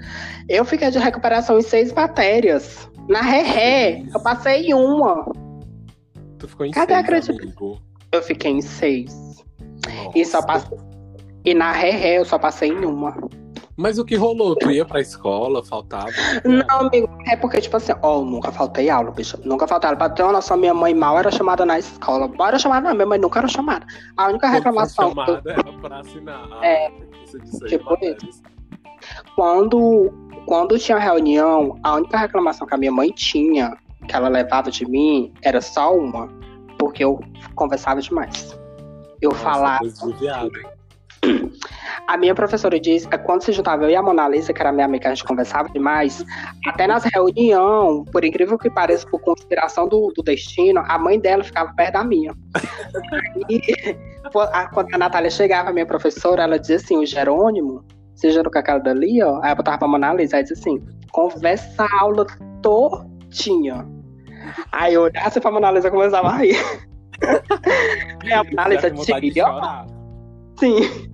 Eu 0.47 0.63
fiquei 0.63 0.91
de 0.91 0.99
recuperação 0.99 1.57
em 1.57 1.63
seis 1.63 1.91
matérias. 1.91 2.87
Na 3.09 3.21
ré, 3.21 4.03
eu 4.13 4.21
passei 4.21 4.71
uma. 4.71 5.25
Tu 6.37 6.47
ficou 6.47 6.67
em 6.67 6.71
Cadê 6.71 6.93
seis, 6.93 7.03
a 7.03 7.07
credibilidade? 7.07 7.81
Eu 8.11 8.21
fiquei 8.21 8.51
em 8.51 8.61
seis. 8.61 9.43
Nossa. 9.87 10.11
E 10.15 10.23
só 10.23 10.45
passei. 10.45 10.77
E 11.43 11.55
na 11.55 11.71
ré, 11.71 12.19
eu 12.19 12.23
só 12.23 12.37
passei 12.37 12.69
em 12.69 12.85
uma. 12.85 13.17
Mas 13.81 13.97
o 13.97 14.05
que 14.05 14.15
rolou? 14.15 14.55
Tu 14.55 14.69
ia 14.69 14.85
pra 14.85 15.01
escola, 15.01 15.63
faltava? 15.63 16.11
Não, 16.45 16.87
amigo, 16.87 17.09
é 17.27 17.35
porque, 17.35 17.59
tipo 17.59 17.75
assim, 17.75 17.91
ó, 18.03 18.19
oh, 18.19 18.25
nunca 18.25 18.51
faltei 18.51 18.91
aula, 18.91 19.09
bicho. 19.09 19.39
Nunca 19.43 19.67
faltei 19.67 19.89
aula. 19.89 20.13
Uma 20.19 20.31
noção, 20.33 20.55
minha 20.55 20.73
mãe 20.73 20.93
mal 20.93 21.17
era 21.17 21.31
chamada 21.31 21.65
na 21.65 21.79
escola. 21.79 22.27
Mal 22.27 22.49
era 22.49 22.59
chamada, 22.59 22.87
não, 22.87 22.95
minha 22.95 23.07
mãe 23.07 23.19
nunca 23.19 23.39
era 23.39 23.47
chamada. 23.47 23.85
A 24.15 24.27
única 24.27 24.47
reclamação. 24.47 25.09
chamada 25.09 25.41
eu... 25.43 25.51
era 25.51 25.73
pra 25.81 25.99
assinar. 25.99 26.47
É. 26.61 26.91
Tipo 27.67 27.97
isso. 28.01 28.43
Quando, 29.35 30.13
quando 30.45 30.77
tinha 30.77 30.99
reunião, 30.99 31.79
a 31.81 31.95
única 31.95 32.19
reclamação 32.19 32.67
que 32.67 32.75
a 32.75 32.77
minha 32.77 32.91
mãe 32.91 33.09
tinha, 33.09 33.75
que 34.07 34.15
ela 34.15 34.27
levava 34.29 34.69
de 34.69 34.87
mim, 34.87 35.33
era 35.41 35.59
só 35.59 35.95
uma. 35.97 36.29
Porque 36.77 37.03
eu 37.03 37.19
conversava 37.55 37.99
demais. 37.99 38.55
Eu 39.19 39.31
Nossa, 39.31 39.43
falava. 39.43 39.83
A 42.07 42.17
minha 42.17 42.33
professora 42.33 42.79
disse 42.79 43.07
que 43.07 43.17
quando 43.19 43.43
se 43.43 43.51
juntava 43.51 43.83
eu 43.83 43.89
e 43.89 43.95
a 43.95 44.01
Mona 44.01 44.27
Lisa, 44.27 44.51
que 44.51 44.61
era 44.61 44.71
minha 44.71 44.85
amiga, 44.85 45.07
a 45.07 45.13
gente 45.13 45.23
conversava 45.23 45.69
demais, 45.69 46.25
até 46.65 46.87
nas 46.87 47.03
reuniões, 47.03 48.09
por 48.11 48.25
incrível 48.25 48.57
que 48.57 48.69
pareça, 48.69 49.07
por 49.07 49.19
conspiração 49.21 49.87
do, 49.87 50.11
do 50.15 50.23
destino, 50.23 50.83
a 50.87 50.97
mãe 50.97 51.19
dela 51.19 51.43
ficava 51.43 51.71
perto 51.73 51.93
da 51.93 52.03
minha. 52.03 52.33
e, 53.49 53.61
quando 54.73 54.93
a 54.93 54.97
Natália 54.97 55.29
chegava, 55.29 55.69
a 55.69 55.73
minha 55.73 55.85
professora, 55.85 56.43
ela 56.43 56.59
dizia 56.59 56.77
assim, 56.77 56.97
o 56.97 57.05
Jerônimo, 57.05 57.85
seja 58.15 58.41
no 58.41 58.49
cacau 58.49 58.81
dali, 58.81 59.21
ó, 59.23 59.39
aí 59.43 59.51
eu 59.51 59.55
botava 59.55 59.77
pra 59.77 59.87
Mona 59.87 60.13
Lisa, 60.13 60.37
aí 60.37 60.43
dizia 60.43 60.57
assim, 60.57 60.83
conversa 61.11 61.85
a 61.85 62.01
aula 62.01 62.25
todinha. 62.61 63.87
Aí 64.71 64.95
eu 64.95 65.03
olhava 65.03 65.39
pra 65.39 65.51
Mona 65.51 65.71
Lisa 65.71 65.87
e 65.87 65.91
começava 65.91 66.29
a 66.29 66.37
rir. 66.37 66.57
aí 68.23 68.33
a 68.33 68.43
Mona 68.43 68.67
Lisa 68.67 68.89
Sim. 70.59 71.10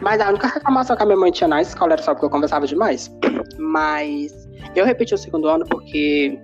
Mas 0.00 0.20
a 0.20 0.28
única 0.28 0.46
reclamação 0.46 0.96
que 0.96 1.02
a 1.02 1.06
minha 1.06 1.18
mãe 1.18 1.30
tinha 1.30 1.48
na 1.48 1.60
escola 1.60 1.92
era 1.94 2.02
só 2.02 2.14
porque 2.14 2.26
eu 2.26 2.30
conversava 2.30 2.66
demais. 2.66 3.10
Mas 3.58 4.32
eu 4.74 4.84
repeti 4.84 5.14
o 5.14 5.18
segundo 5.18 5.48
ano 5.48 5.64
porque. 5.66 6.38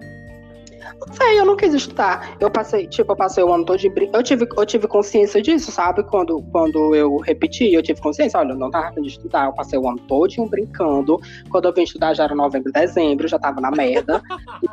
Não 1.07 1.15
sei, 1.15 1.41
eu 1.41 1.47
não 1.47 1.57
quis 1.57 1.73
estudar. 1.73 2.37
Eu 2.39 2.51
passei, 2.51 2.87
tipo, 2.87 3.13
eu 3.13 3.17
passei 3.17 3.43
o 3.43 3.53
ano 3.53 3.65
todo 3.65 3.79
de 3.79 3.89
brin... 3.89 4.11
eu 4.13 4.23
tive 4.23 4.47
Eu 4.57 4.67
tive 4.67 4.87
consciência 4.87 5.41
disso, 5.41 5.73
sabe? 5.73 6.03
Quando, 6.05 6.43
quando 6.53 6.95
eu 6.95 7.17
repeti, 7.17 7.73
eu 7.73 7.83
tive 7.83 8.01
consciência, 8.01 8.39
olha, 8.39 8.53
eu 8.53 8.59
não 8.59 8.71
tava 8.71 8.89
afim 8.89 9.01
de 9.03 9.09
estudar. 9.09 9.47
Eu 9.47 9.53
passei 9.53 9.79
o 9.79 9.89
ano 9.89 9.99
todo 10.07 10.47
brincando. 10.47 11.19
Quando 11.49 11.67
eu 11.67 11.73
vim 11.73 11.83
estudar 11.83 12.13
já 12.15 12.25
era 12.25 12.35
novembro, 12.35 12.71
dezembro, 12.71 13.27
já 13.27 13.39
tava 13.39 13.61
na 13.61 13.71
merda. 13.71 14.23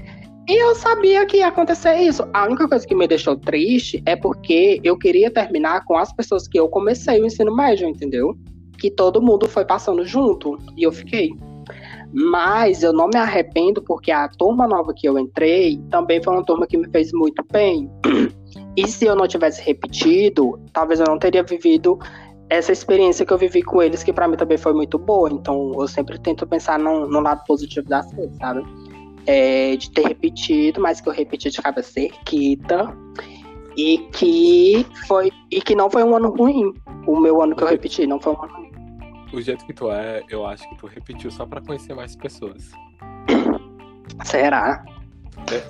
E 0.48 0.56
eu 0.56 0.74
sabia 0.74 1.26
que 1.26 1.36
ia 1.36 1.48
acontecer 1.48 1.94
isso. 1.96 2.26
A 2.32 2.46
única 2.46 2.66
coisa 2.66 2.86
que 2.86 2.94
me 2.94 3.06
deixou 3.06 3.36
triste 3.36 4.02
é 4.06 4.16
porque 4.16 4.80
eu 4.82 4.96
queria 4.96 5.30
terminar 5.30 5.84
com 5.84 5.94
as 5.98 6.10
pessoas 6.10 6.48
que 6.48 6.58
eu 6.58 6.66
comecei 6.70 7.20
o 7.20 7.26
ensino 7.26 7.54
médio, 7.54 7.86
entendeu? 7.86 8.34
Que 8.78 8.90
todo 8.90 9.20
mundo 9.20 9.46
foi 9.46 9.66
passando 9.66 10.06
junto 10.06 10.56
e 10.74 10.84
eu 10.84 10.90
fiquei. 10.90 11.34
Mas 12.14 12.82
eu 12.82 12.94
não 12.94 13.08
me 13.08 13.18
arrependo 13.18 13.82
porque 13.82 14.10
a 14.10 14.26
turma 14.26 14.66
nova 14.66 14.94
que 14.96 15.06
eu 15.06 15.18
entrei 15.18 15.78
também 15.90 16.22
foi 16.22 16.32
uma 16.32 16.44
turma 16.44 16.66
que 16.66 16.78
me 16.78 16.88
fez 16.88 17.12
muito 17.12 17.44
bem. 17.52 17.90
E 18.74 18.86
se 18.86 19.04
eu 19.04 19.14
não 19.14 19.28
tivesse 19.28 19.60
repetido, 19.60 20.58
talvez 20.72 21.00
eu 21.00 21.06
não 21.06 21.18
teria 21.18 21.42
vivido 21.42 21.98
essa 22.48 22.72
experiência 22.72 23.26
que 23.26 23.32
eu 23.32 23.36
vivi 23.36 23.62
com 23.62 23.82
eles, 23.82 24.02
que 24.02 24.12
para 24.12 24.26
mim 24.26 24.36
também 24.36 24.56
foi 24.56 24.72
muito 24.72 24.98
boa. 24.98 25.28
Então 25.30 25.72
eu 25.78 25.86
sempre 25.86 26.18
tento 26.18 26.46
pensar 26.46 26.78
no, 26.78 27.06
no 27.06 27.20
lado 27.20 27.42
positivo 27.46 27.86
das 27.86 28.10
coisas, 28.14 28.34
sabe? 28.38 28.64
É, 29.28 29.76
de 29.76 29.90
ter 29.90 30.08
repetido, 30.08 30.80
mas 30.80 31.02
que 31.02 31.08
eu 31.08 31.12
repeti 31.12 31.50
de 31.50 31.60
cabeça 31.60 31.92
cerquita. 31.92 32.96
E 33.76 33.98
que 34.12 34.86
foi. 35.06 35.30
E 35.50 35.60
que 35.60 35.74
não 35.74 35.90
foi 35.90 36.02
um 36.02 36.16
ano 36.16 36.30
ruim. 36.30 36.74
O 37.06 37.20
meu 37.20 37.40
ano 37.42 37.54
que 37.54 37.62
eu 37.62 37.68
repeti, 37.68 38.06
não 38.06 38.18
foi 38.18 38.32
um 38.32 38.42
ano 38.42 38.54
ruim. 38.54 38.72
O 39.32 39.40
jeito 39.40 39.64
que 39.66 39.74
tu 39.74 39.92
é, 39.92 40.24
eu 40.30 40.46
acho 40.46 40.68
que 40.68 40.76
tu 40.78 40.86
repetiu 40.86 41.30
só 41.30 41.44
pra 41.44 41.60
conhecer 41.60 41.94
mais 41.94 42.16
pessoas. 42.16 42.72
Será? 44.24 44.82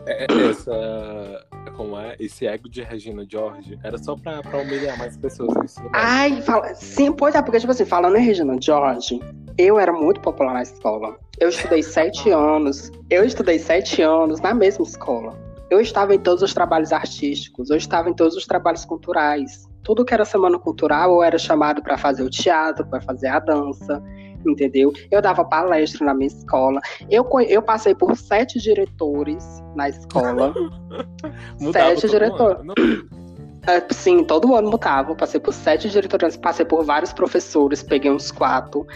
É, 0.07 0.25
é, 0.25 0.49
essa. 0.49 1.47
Como 1.77 1.99
é? 1.99 2.16
Esse 2.18 2.47
ego 2.47 2.68
de 2.68 2.83
Regina 2.83 3.27
George 3.29 3.79
era 3.83 3.99
só 3.99 4.16
pra, 4.16 4.40
pra 4.40 4.62
humilhar 4.62 4.97
mais 4.99 5.16
pessoas. 5.16 5.75
Ai, 5.92 6.40
fala, 6.42 6.75
sim, 6.75 7.12
pois 7.12 7.35
é, 7.35 7.42
porque, 7.42 7.59
tipo 7.59 7.73
assim, 7.73 7.85
falando 7.85 8.16
em 8.16 8.25
Regina 8.25 8.57
George, 8.61 9.21
eu 9.59 9.79
era 9.79 9.92
muito 9.92 10.21
popular 10.21 10.55
na 10.55 10.62
escola. 10.62 11.18
Eu 11.40 11.49
estudei 11.49 11.83
sete 11.83 12.31
anos. 12.31 12.92
Eu 13.11 13.25
estudei 13.25 13.59
sete 13.59 14.01
anos 14.01 14.40
na 14.40 14.55
mesma 14.55 14.85
escola. 14.85 15.37
Eu 15.68 15.81
estava 15.81 16.14
em 16.14 16.18
todos 16.18 16.42
os 16.42 16.55
trabalhos 16.55 16.92
artísticos, 16.92 17.68
eu 17.68 17.77
estava 17.77 18.09
em 18.09 18.14
todos 18.14 18.35
os 18.37 18.47
trabalhos 18.47 18.85
culturais. 18.87 19.68
Tudo 19.83 20.05
que 20.05 20.14
era 20.14 20.25
semana 20.25 20.59
cultural, 20.59 21.11
eu 21.11 21.23
era 21.23 21.37
chamado 21.37 21.83
para 21.83 21.99
fazer 21.99 22.23
o 22.23 22.31
teatro, 22.31 22.87
para 22.87 23.01
fazer 23.03 23.27
a 23.27 23.38
dança. 23.38 24.03
entendeu? 24.47 24.92
Eu 25.11 25.21
dava 25.21 25.44
palestra 25.44 26.07
na 26.07 26.14
minha 26.14 26.29
escola. 26.29 26.81
Eu, 27.11 27.29
eu 27.49 27.61
passei 27.61 27.94
por 27.94 28.16
sete 28.16 28.59
diretores 28.61 29.44
na 29.75 29.88
escola. 29.88 30.55
sete 31.73 32.09
diretores. 32.09 32.62
É, 33.68 33.87
sim, 33.92 34.24
todo 34.24 34.54
ano 34.54 34.70
mudava. 34.70 35.14
Passei 35.14 35.38
por 35.38 35.52
sete 35.52 35.90
diretores, 35.90 36.38
passei 36.38 36.64
por 36.64 36.83
vários 36.87 37.12
professores, 37.12 37.83
peguei 37.83 38.11
uns 38.11 38.33
quatro. 38.33 38.87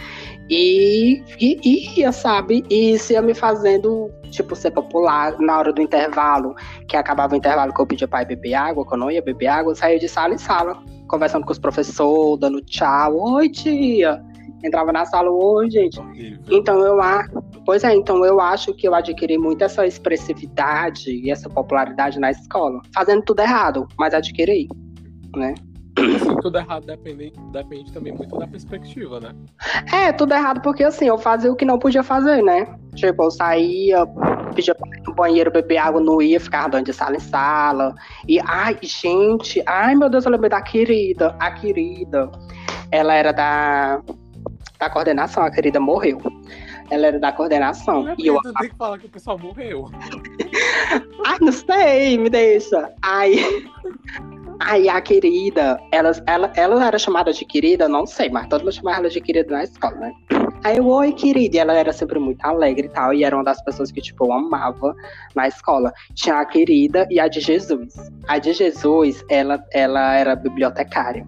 E, 0.49 1.23
e, 1.39 1.99
ia, 1.99 2.11
sabe? 2.11 2.65
E 2.71 2.93
isso 2.93 3.13
ia 3.13 3.21
me 3.21 3.35
fazendo, 3.35 4.09
tipo, 4.31 4.55
ser 4.55 4.71
popular 4.71 5.39
na 5.39 5.59
hora 5.59 5.71
do 5.71 5.79
intervalo, 5.79 6.55
que 6.87 6.97
acabava 6.97 7.35
o 7.35 7.37
intervalo 7.37 7.71
que 7.71 7.79
eu 7.79 7.85
pedia 7.85 8.07
pra 8.07 8.23
ir 8.23 8.25
beber 8.25 8.55
água, 8.55 8.83
quando 8.83 9.01
eu 9.01 9.05
não 9.05 9.11
ia 9.11 9.21
beber 9.21 9.45
água, 9.45 9.73
eu 9.73 9.75
saía 9.75 9.99
de 9.99 10.09
sala 10.09 10.33
em 10.33 10.39
sala, 10.39 10.75
conversando 11.07 11.45
com 11.45 11.51
os 11.51 11.59
professores, 11.59 12.39
dando 12.39 12.59
tchau. 12.61 13.15
Oi, 13.35 13.49
tia! 13.49 14.23
Entrava 14.63 14.91
na 14.91 15.05
sala, 15.05 15.29
oi, 15.29 15.69
gente. 15.69 16.01
Então 16.49 16.79
eu 16.79 16.99
acho. 16.99 17.42
Pois 17.65 17.83
é, 17.83 17.93
então 17.93 18.25
eu 18.25 18.39
acho 18.39 18.73
que 18.73 18.87
eu 18.87 18.93
adquiri 18.93 19.37
muito 19.37 19.63
essa 19.63 19.85
expressividade 19.85 21.09
e 21.11 21.31
essa 21.31 21.49
popularidade 21.49 22.19
na 22.19 22.31
escola. 22.31 22.81
Fazendo 22.93 23.23
tudo 23.23 23.41
errado, 23.41 23.87
mas 23.97 24.13
adquiri, 24.13 24.67
né? 25.35 25.55
Assim, 25.95 26.35
tudo 26.41 26.57
errado 26.57 26.85
depende, 26.85 27.31
depende 27.51 27.93
também 27.93 28.13
muito 28.13 28.37
da 28.37 28.47
perspectiva, 28.47 29.19
né? 29.19 29.29
É, 29.93 30.11
tudo 30.11 30.33
errado 30.33 30.59
porque 30.61 30.83
assim, 30.83 31.05
eu 31.05 31.17
fazia 31.17 31.51
o 31.51 31.55
que 31.55 31.65
não 31.65 31.77
podia 31.77 32.01
fazer, 32.01 32.41
né? 32.41 32.67
Tipo, 32.95 33.23
eu 33.23 33.31
saía, 33.31 34.05
pedia 34.55 34.73
pra 34.73 34.89
ir 34.89 35.03
no 35.03 35.13
banheiro 35.13 35.51
beber 35.51 35.77
água, 35.77 36.01
não 36.01 36.21
ia, 36.21 36.39
ficava 36.39 36.69
dando 36.69 36.85
de 36.85 36.93
sala 36.93 37.15
em 37.15 37.19
sala. 37.19 37.93
E, 38.27 38.39
ai, 38.39 38.77
gente, 38.81 39.61
ai 39.67 39.93
meu 39.95 40.09
Deus, 40.09 40.25
eu 40.25 40.31
lembrei 40.31 40.49
da 40.49 40.61
querida, 40.61 41.35
a 41.39 41.51
querida. 41.51 42.31
Ela 42.91 43.13
era 43.13 43.31
da, 43.31 44.01
da 44.79 44.89
coordenação, 44.89 45.43
a 45.43 45.51
querida 45.51 45.79
morreu. 45.79 46.19
Ela 46.93 47.07
era 47.07 47.19
da 47.19 47.31
coordenação. 47.31 48.03
Não 48.03 48.15
e 48.19 48.27
eu 48.27 48.39
tem 48.59 48.69
que 48.69 48.75
falar 48.75 48.99
que 48.99 49.07
o 49.07 49.09
pessoal 49.09 49.39
morreu. 49.39 49.89
ai, 51.25 51.37
não 51.41 51.51
sei, 51.51 52.19
me 52.19 52.29
deixa. 52.29 52.93
Ai. 53.01 53.33
Aí 54.59 54.87
a 54.87 55.01
querida, 55.01 55.81
ela, 55.91 56.11
ela, 56.27 56.53
ela 56.55 56.85
era 56.85 56.97
chamada 56.97 57.33
de 57.33 57.43
querida, 57.43 57.89
não 57.89 58.05
sei, 58.05 58.29
mas 58.29 58.47
todo 58.47 58.61
mundo 58.61 58.71
chamava 58.71 58.99
ela 58.99 59.09
de 59.09 59.19
querida 59.19 59.51
na 59.51 59.63
escola, 59.63 59.95
né? 59.95 60.13
Aí 60.63 60.77
eu, 60.77 60.87
oi, 60.87 61.11
querida, 61.11 61.57
e 61.57 61.59
ela 61.59 61.73
era 61.73 61.91
sempre 61.91 62.17
muito 62.19 62.45
alegre 62.45 62.85
e 62.87 62.89
tal, 62.89 63.13
e 63.13 63.23
era 63.23 63.35
uma 63.35 63.43
das 63.43 63.61
pessoas 63.63 63.91
que, 63.91 63.99
tipo, 63.99 64.25
eu 64.25 64.31
amava 64.31 64.95
na 65.35 65.47
escola. 65.47 65.91
Tinha 66.13 66.35
a 66.35 66.45
querida 66.45 67.05
e 67.09 67.19
a 67.19 67.27
de 67.27 67.41
Jesus. 67.41 67.93
A 68.27 68.37
de 68.37 68.53
Jesus, 68.53 69.25
ela, 69.27 69.61
ela 69.73 70.13
era 70.13 70.35
bibliotecária. 70.35 71.27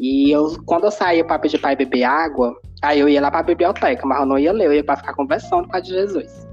E 0.00 0.30
eu, 0.30 0.62
quando 0.66 0.84
eu 0.84 0.90
saía 0.90 1.24
pra 1.24 1.38
pedir 1.38 1.58
pra 1.58 1.72
ir 1.72 1.76
beber 1.76 2.04
água, 2.04 2.54
aí 2.82 3.00
eu 3.00 3.08
ia 3.08 3.20
lá 3.20 3.30
pra 3.30 3.42
biblioteca, 3.42 4.06
mas 4.06 4.20
eu 4.20 4.26
não 4.26 4.38
ia 4.38 4.52
ler, 4.52 4.66
eu 4.66 4.74
ia 4.74 4.84
pra 4.84 4.96
ficar 4.96 5.14
conversando 5.14 5.68
com 5.68 5.76
a 5.76 5.80
de 5.80 5.90
Jesus. 5.90 6.46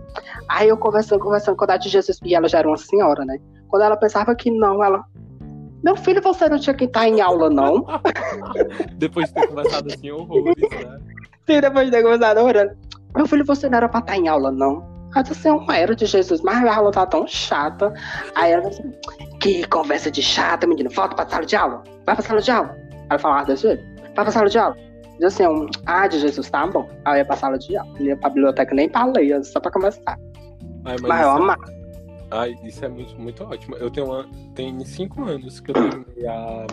Aí 0.49 0.69
eu 0.69 0.77
conversando, 0.77 1.19
conversando 1.19 1.55
com 1.55 1.69
a 1.69 1.77
de 1.77 1.89
Jesus, 1.89 2.19
e 2.23 2.35
ela 2.35 2.47
já 2.47 2.59
era 2.59 2.67
uma 2.67 2.77
senhora, 2.77 3.25
né? 3.25 3.37
Quando 3.67 3.83
ela 3.83 3.97
pensava 3.97 4.35
que 4.35 4.49
não, 4.51 4.83
ela, 4.83 5.03
meu 5.83 5.95
filho, 5.95 6.21
você 6.21 6.47
não 6.47 6.59
tinha 6.59 6.73
que 6.73 6.85
estar 6.85 7.07
em 7.07 7.21
aula, 7.21 7.49
não? 7.49 7.85
depois 8.97 9.27
de 9.27 9.33
ter 9.33 9.47
conversado 9.47 9.93
assim, 9.93 10.11
horrores, 10.11 10.55
né? 10.71 10.99
Sim, 11.47 11.61
depois 11.61 11.85
de 11.85 11.91
ter 11.91 12.03
conversado 12.03 12.39
horrores. 12.39 12.71
Meu 13.15 13.27
filho, 13.27 13.45
você 13.45 13.69
não 13.69 13.77
era 13.77 13.89
pra 13.89 13.99
estar 13.99 14.17
em 14.17 14.27
aula, 14.27 14.51
não? 14.51 14.95
Ela 15.13 15.23
disse, 15.23 15.47
eu 15.47 15.61
não 15.61 15.71
era 15.71 15.95
de 15.95 16.05
Jesus, 16.05 16.41
mas 16.41 16.65
a 16.65 16.75
aula 16.75 16.91
tá 16.91 17.05
tão 17.05 17.25
chata. 17.25 17.93
Aí 18.35 18.51
ela 18.51 18.69
disse, 18.69 18.83
que 19.39 19.65
conversa 19.67 20.11
de 20.11 20.21
chata, 20.21 20.67
menino, 20.67 20.89
volta 20.89 21.15
pra 21.15 21.29
sala 21.29 21.45
de 21.45 21.55
aula. 21.55 21.83
Vai 22.05 22.15
pra 22.15 22.25
sala 22.25 22.41
de 22.41 22.51
aula. 22.51 22.75
Ela 23.09 23.19
falava 23.19 23.41
ah, 23.41 23.43
desse 23.45 23.63
jeito, 23.63 23.83
vai 24.15 24.25
pra 24.25 24.31
sala 24.31 24.49
de 24.49 24.57
aula. 24.57 24.75
Diz 25.19 25.33
assim, 25.33 25.47
um, 25.47 25.67
ah, 25.85 26.07
de 26.07 26.19
Jesus, 26.19 26.49
tá 26.49 26.67
bom. 26.67 26.89
Aí 27.05 27.15
eu 27.15 27.17
ia 27.19 27.25
pra 27.25 27.35
sala 27.35 27.57
de 27.57 27.75
aula. 27.77 27.99
Ia 27.99 28.17
pra 28.17 28.29
biblioteca 28.29 28.75
nem 28.75 28.89
pra 28.89 29.05
ler, 29.05 29.43
só 29.45 29.59
pra 29.59 29.71
conversar. 29.71 30.19
Ai, 30.83 30.97
mas, 30.99 31.01
mas 31.01 31.21
eu 31.21 31.29
amava. 31.29 31.75
Ai, 32.31 32.55
isso 32.63 32.83
é 32.83 32.87
muito, 32.87 33.19
muito 33.19 33.43
ótimo. 33.43 33.75
Eu 33.77 33.89
tenho 33.89 34.07
uma, 34.07 34.27
tem 34.53 34.83
cinco 34.83 35.23
anos 35.23 35.59
que 35.59 35.71
eu 35.71 35.73
terminei 35.73 36.27
a, 36.27 36.67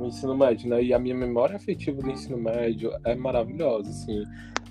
o 0.00 0.06
ensino 0.06 0.36
médio, 0.36 0.68
né? 0.68 0.82
E 0.82 0.94
a 0.94 0.98
minha 0.98 1.14
memória 1.14 1.56
afetiva 1.56 2.00
do 2.00 2.10
ensino 2.10 2.38
médio 2.38 2.92
é 3.04 3.14
maravilhosa, 3.14 3.90
assim. 3.90 4.24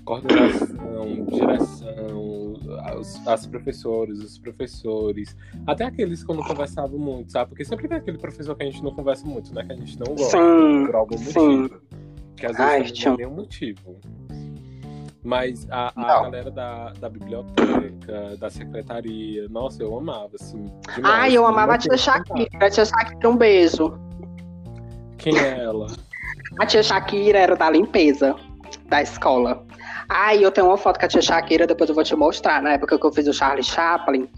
Coordenação, 0.04 1.24
direção, 1.26 2.54
as, 2.84 3.26
as 3.26 3.46
professoras, 3.46 4.20
os 4.20 4.38
professores, 4.38 5.36
até 5.66 5.84
aqueles 5.84 6.22
que 6.22 6.30
eu 6.30 6.36
não 6.36 6.44
conversava 6.44 6.96
muito, 6.96 7.32
sabe? 7.32 7.48
Porque 7.48 7.64
sempre 7.64 7.88
tem 7.88 7.98
aquele 7.98 8.18
professor 8.18 8.54
que 8.54 8.62
a 8.62 8.66
gente 8.66 8.84
não 8.84 8.94
conversa 8.94 9.26
muito, 9.26 9.52
né? 9.52 9.64
Que 9.64 9.72
a 9.72 9.76
gente 9.76 9.98
não 9.98 10.14
gosta 10.14 10.38
sim, 10.38 10.86
por 10.86 10.94
algum 10.94 11.18
sim. 11.18 11.68
Que 12.36 12.46
às 12.46 12.56
vezes 12.56 12.60
Ai, 12.60 12.78
não 12.80 13.16
tem 13.16 13.26
nenhum 13.26 13.36
motivo. 13.36 14.00
Mas 15.24 15.66
a, 15.70 15.92
a 15.96 16.22
galera 16.22 16.50
da, 16.52 16.92
da 17.00 17.08
biblioteca, 17.08 18.36
da 18.38 18.48
secretaria, 18.48 19.48
nossa, 19.48 19.82
eu 19.82 19.96
amava, 19.96 20.30
assim. 20.40 20.70
Demais. 20.94 21.14
Ai, 21.14 21.36
eu 21.36 21.44
amava 21.44 21.74
a 21.74 21.78
tia 21.78 21.96
Shakira. 21.96 22.48
A 22.60 22.70
tia 22.70 22.84
Shakira, 22.84 23.28
um 23.28 23.36
beijo. 23.36 23.98
Quem 25.18 25.36
é 25.36 25.64
ela? 25.64 25.88
A 26.60 26.66
tia 26.66 26.82
Shakira 26.82 27.38
era 27.38 27.56
da 27.56 27.68
limpeza 27.68 28.36
da 28.88 29.02
escola. 29.02 29.66
Ai, 30.08 30.44
eu 30.44 30.52
tenho 30.52 30.68
uma 30.68 30.76
foto 30.76 31.00
com 31.00 31.06
a 31.06 31.08
tia 31.08 31.20
Shakira, 31.20 31.66
depois 31.66 31.90
eu 31.90 31.94
vou 31.94 32.04
te 32.04 32.14
mostrar. 32.14 32.62
Na 32.62 32.74
época 32.74 32.96
que 32.96 33.04
eu 33.04 33.12
fiz 33.12 33.26
o 33.26 33.32
Charlie 33.32 33.64
Chaplin, 33.64 34.28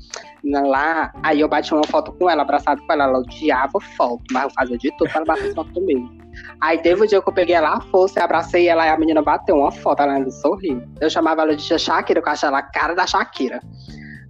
lá, 0.42 1.12
aí 1.22 1.40
eu 1.40 1.48
bati 1.48 1.74
uma 1.74 1.84
foto 1.87 2.12
com 2.12 2.30
ela, 2.30 2.42
abraçado 2.42 2.80
com 2.87 2.92
ela. 2.92 3.04
Ela 3.04 3.18
odiava 3.18 3.78
foto, 3.96 4.24
mas 4.32 4.44
eu 4.44 4.50
fazia 4.50 4.78
de 4.78 4.90
tudo 4.96 5.11
pra 5.11 5.16
ela 5.18 5.26
bater 5.26 5.54
foto 5.54 5.72
comigo. 5.72 6.08
Aí 6.61 6.79
teve 6.79 7.01
o 7.01 7.05
um 7.05 7.07
dia 7.07 7.22
que 7.22 7.29
eu 7.29 7.33
peguei 7.33 7.55
ela 7.55 7.74
a 7.74 7.81
força, 7.81 8.22
abracei 8.22 8.68
ela 8.68 8.87
e 8.87 8.90
a 8.90 8.98
menina 8.98 9.22
bateu 9.22 9.57
uma 9.57 9.70
foto, 9.70 10.03
ela 10.03 10.14
ainda 10.14 10.31
sorriu. 10.31 10.83
Eu 11.01 11.09
chamava 11.09 11.42
ela 11.42 11.55
de 11.55 11.64
tia 11.64 11.79
Shakira, 11.79 12.20
eu 12.20 12.29
achava 12.29 12.57
ela 12.57 12.59
a 12.59 12.62
cara 12.62 12.94
da 12.94 13.07
Shakira. 13.07 13.61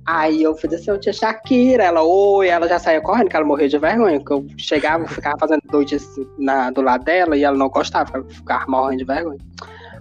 Aí 0.07 0.43
eu 0.43 0.55
fiz 0.55 0.73
assim, 0.73 0.91
eu 0.91 0.99
tia 0.99 1.13
Shakira, 1.13 1.85
ela, 1.85 2.03
oi, 2.03 2.49
ela 2.49 2.67
já 2.67 2.79
saía 2.79 3.01
correndo, 3.01 3.29
que 3.29 3.37
ela 3.37 3.45
morria 3.45 3.69
de 3.69 3.79
vergonha, 3.79 4.19
que 4.19 4.31
eu 4.31 4.47
chegava, 4.57 5.07
ficava 5.07 5.37
fazendo 5.39 5.61
doido 5.71 5.95
assim, 5.95 6.27
na, 6.39 6.71
do 6.71 6.81
lado 6.81 7.05
dela 7.05 7.37
e 7.37 7.45
ela 7.45 7.57
não 7.57 7.69
gostava, 7.69 8.25
ficava 8.25 8.65
morrendo 8.69 8.99
de 8.99 9.05
vergonha. 9.05 9.39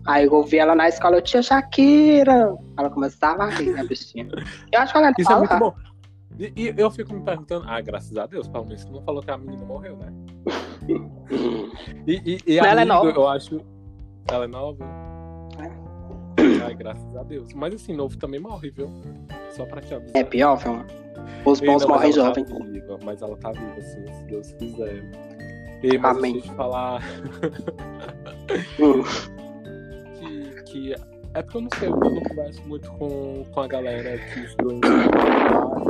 Aí 0.06 0.26
eu 0.26 0.44
vi 0.44 0.58
ela 0.60 0.74
na 0.74 0.88
escola, 0.88 1.18
eu 1.18 1.22
tia 1.22 1.42
Shakira. 1.42 2.56
Ela 2.78 2.90
começava 2.90 3.44
a 3.44 3.50
rir, 3.50 3.72
né, 3.72 3.84
bichinha. 3.84 4.30
Eu 4.72 4.80
acho 4.80 4.94
que 4.94 4.98
ela 4.98 5.12
Isso 5.18 5.32
é 5.32 5.36
muito 5.36 5.58
bom. 5.58 5.76
E, 6.40 6.54
e, 6.56 6.74
eu 6.78 6.92
fico 6.92 7.14
me 7.14 7.22
perguntando, 7.24 7.66
ah, 7.68 7.82
graças 7.82 8.16
a 8.16 8.26
Deus, 8.28 8.48
pelo 8.48 8.66
menos 8.66 8.82
você 8.82 8.92
não 8.92 9.02
falou 9.02 9.22
que 9.24 9.32
a 9.32 9.38
menina 9.38 9.66
morreu, 9.66 9.98
né? 9.98 10.14
e, 12.06 12.22
e, 12.34 12.40
e 12.46 12.60
ela 12.60 12.82
é 12.82 12.86
nova. 12.86 13.10
eu 13.10 13.28
acho. 13.28 13.60
Ela 14.30 14.46
é 14.46 14.48
nova? 14.48 14.84
É. 15.60 16.64
Ai, 16.64 16.76
graças 16.76 17.16
a 17.16 17.24
Deus. 17.24 17.54
Mas 17.54 17.74
assim, 17.74 17.96
novo 17.96 18.18
também 18.18 18.40
morre, 18.40 18.70
viu? 18.70 18.92
Só 19.50 19.66
pra 19.66 19.82
te 19.82 19.94
avisar. 19.94 20.16
É 20.16 20.24
pior, 20.24 20.56
viu? 20.58 20.86
Os 21.46 21.60
bons 21.60 21.82
não, 21.82 21.90
morrem 21.90 22.12
tá 22.12 22.16
jovens. 22.16 22.50
Tá 22.50 22.66
viva, 22.66 23.00
mas 23.04 23.22
ela 23.22 23.36
tá 23.38 23.52
viva, 23.52 23.76
assim, 23.78 24.14
se 24.14 24.24
Deus 24.26 24.52
quiser. 24.54 25.04
E, 25.84 25.98
mas 25.98 26.18
Amém. 26.18 26.34
deixa 26.34 26.48
eu 26.48 26.52
te 26.52 26.58
falar. 26.58 27.02
Que, 30.18 30.64
que 30.64 30.96
é 31.34 31.42
porque 31.42 31.58
eu 31.58 31.62
não 31.62 31.70
sei, 31.78 31.88
eu 31.90 31.98
não 31.98 32.24
converso 32.24 32.68
muito 32.68 32.90
com, 32.94 33.44
com 33.52 33.60
a 33.60 33.68
galera 33.68 34.18
que 34.18 34.40
estudou 34.40 34.74
em 34.74 34.80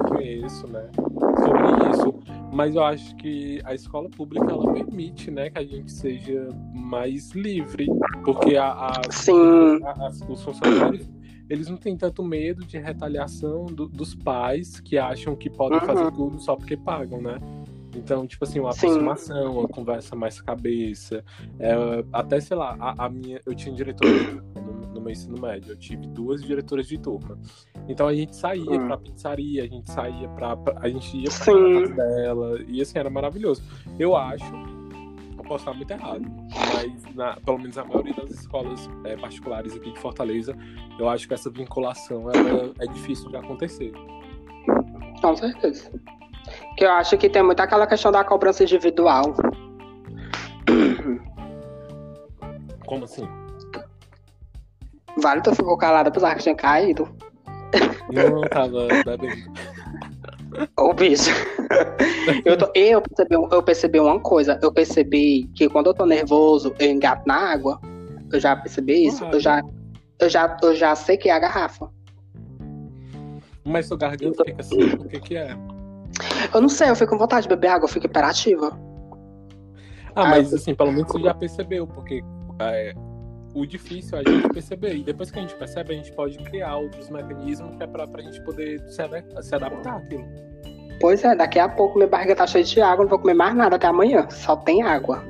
conheço, 0.03 0.67
né? 0.67 0.89
Sobre 0.95 1.89
isso. 1.91 2.19
Mas 2.53 2.75
eu 2.75 2.83
acho 2.83 3.15
que 3.17 3.61
a 3.63 3.73
escola 3.73 4.09
pública 4.09 4.51
ela 4.51 4.73
permite, 4.73 5.29
né, 5.29 5.49
que 5.49 5.59
a 5.59 5.63
gente 5.63 5.91
seja 5.91 6.47
mais 6.73 7.31
livre. 7.31 7.87
Porque 8.23 8.55
a, 8.55 8.71
a, 8.71 9.01
Sim. 9.11 9.79
A, 9.83 10.09
os 10.29 10.43
funcionários 10.43 11.09
eles 11.49 11.69
não 11.69 11.77
têm 11.77 11.95
tanto 11.95 12.23
medo 12.23 12.65
de 12.65 12.77
retaliação 12.77 13.65
do, 13.65 13.87
dos 13.87 14.13
pais 14.13 14.79
que 14.79 14.97
acham 14.97 15.35
que 15.35 15.49
podem 15.49 15.79
uhum. 15.79 15.85
fazer 15.85 16.11
tudo 16.11 16.39
só 16.39 16.55
porque 16.55 16.75
pagam, 16.75 17.21
né? 17.21 17.39
Então, 17.97 18.27
tipo 18.27 18.43
assim, 18.45 18.59
uma 18.59 18.69
aproximação, 18.69 19.51
Sim. 19.51 19.57
uma 19.57 19.67
conversa 19.67 20.15
mais 20.15 20.39
cabeça. 20.39 21.23
É, 21.59 21.73
até, 22.13 22.39
sei 22.39 22.55
lá, 22.55 22.77
a, 22.79 23.05
a, 23.05 23.09
minha. 23.09 23.41
Eu 23.45 23.55
tinha 23.55 23.73
diretor 23.75 24.07
no, 24.55 24.93
no 24.93 25.01
meu 25.01 25.09
ensino 25.09 25.39
médio, 25.41 25.71
eu 25.71 25.77
tive 25.77 26.05
duas 26.07 26.43
diretoras 26.43 26.87
de 26.87 26.97
turma. 26.99 27.37
Então 27.89 28.07
a 28.07 28.13
gente 28.13 28.35
saía 28.35 28.69
hum. 28.69 28.87
pra 28.87 28.97
pizzaria, 28.97 29.63
a 29.63 29.67
gente 29.67 29.91
saía 29.91 30.29
pra. 30.29 30.55
pra 30.55 30.79
a 30.79 30.89
gente 30.89 31.17
ia 31.17 31.29
pra 31.29 31.45
casa 31.45 31.95
dela. 31.95 32.61
E 32.67 32.81
assim, 32.81 32.99
era 32.99 33.09
maravilhoso. 33.09 33.63
Eu 33.97 34.15
acho 34.15 34.45
eu 35.37 35.43
posso 35.43 35.63
estar 35.63 35.73
muito 35.73 35.91
errado, 35.91 36.25
mas 36.73 37.15
na, 37.15 37.35
pelo 37.37 37.59
menos 37.59 37.77
a 37.77 37.83
maioria 37.83 38.13
das 38.13 38.31
escolas 38.31 38.89
é, 39.05 39.15
particulares 39.15 39.75
aqui 39.75 39.91
de 39.91 39.99
Fortaleza, 39.99 40.55
eu 40.99 41.07
acho 41.07 41.27
que 41.27 41.33
essa 41.33 41.49
vinculação 41.49 42.29
ela 42.31 42.73
é 42.79 42.87
difícil 42.87 43.29
de 43.29 43.37
acontecer. 43.37 43.91
Com 45.21 45.35
certeza. 45.35 45.91
Que 46.77 46.85
eu 46.85 46.91
acho 46.91 47.17
que 47.17 47.27
tem 47.27 47.43
muito 47.43 47.59
aquela 47.59 47.87
questão 47.87 48.11
da 48.11 48.23
cobrança 48.23 48.63
individual. 48.63 49.35
Como 52.85 53.03
assim? 53.03 53.27
Vale, 55.17 55.41
tu 55.41 55.55
ficou 55.55 55.77
calada 55.77 56.09
apesar 56.09 56.35
que 56.35 56.43
tinha 56.43 56.55
caído. 56.55 57.09
Não, 58.13 58.41
tava 58.43 58.87
bebendo. 59.03 59.51
Ô, 60.77 60.93
bicho. 60.93 61.31
Eu, 62.45 62.57
tô, 62.57 62.71
eu, 62.73 63.01
percebi, 63.01 63.35
eu 63.35 63.63
percebi 63.63 63.99
uma 63.99 64.19
coisa. 64.19 64.59
Eu 64.61 64.71
percebi 64.71 65.49
que 65.55 65.67
quando 65.67 65.87
eu 65.87 65.93
tô 65.93 66.05
nervoso, 66.05 66.73
eu 66.79 66.91
engato 66.91 67.23
na 67.27 67.51
água. 67.51 67.79
Eu 68.31 68.39
já 68.39 68.55
percebi 68.55 69.07
isso. 69.07 69.25
Eu 69.25 69.39
já. 69.39 69.61
eu 70.19 70.29
já, 70.29 70.57
eu 70.61 70.75
já 70.75 70.95
sequei 70.95 71.31
a 71.31 71.39
garrafa. 71.39 71.89
Mas 73.65 73.87
sua 73.87 73.97
garganta 73.97 74.45
fica 74.45 74.61
assim, 74.61 74.81
o 74.81 75.09
que 75.09 75.19
que 75.19 75.35
é? 75.35 75.57
Eu 76.53 76.61
não 76.61 76.69
sei, 76.69 76.89
eu 76.89 76.95
fico 76.95 77.11
com 77.11 77.17
vontade 77.17 77.43
de 77.43 77.49
beber 77.49 77.67
água, 77.69 77.85
eu 77.85 77.89
fico 77.91 78.05
imperativa. 78.07 78.77
Ah, 80.15 80.25
mas 80.29 80.51
eu- 80.51 80.57
assim, 80.57 80.73
pelo 80.73 80.91
menos 80.91 81.07
você 81.11 81.19
já 81.21 81.33
percebeu, 81.33 81.85
porque 81.85 82.21
é, 82.59 82.93
o 83.53 83.65
difícil 83.65 84.17
é 84.17 84.21
a 84.25 84.29
gente 84.31 84.49
perceber. 84.49 84.95
E 84.95 85.03
depois 85.03 85.29
que 85.29 85.37
a 85.37 85.41
gente 85.41 85.55
percebe, 85.55 85.93
a 85.93 85.97
gente 85.97 86.11
pode 86.13 86.37
criar 86.39 86.75
outros 86.77 87.09
mecanismos 87.09 87.75
que 87.77 87.83
é 87.83 87.87
pra, 87.87 88.07
pra 88.07 88.21
gente 88.21 88.41
poder 88.41 88.79
se, 88.89 89.01
se 89.41 89.55
adaptar 89.55 89.97
àquilo. 89.97 90.25
Pois 90.99 91.23
é, 91.23 91.35
daqui 91.35 91.59
a 91.59 91.69
pouco 91.69 91.95
minha 91.97 92.09
barriga 92.09 92.35
tá 92.35 92.47
cheia 92.47 92.63
de 92.63 92.81
água, 92.81 93.03
não 93.03 93.09
vou 93.09 93.19
comer 93.19 93.35
mais 93.35 93.55
nada 93.55 93.75
até 93.75 93.85
amanhã. 93.85 94.27
Só 94.31 94.55
tem 94.55 94.81
água. 94.81 95.23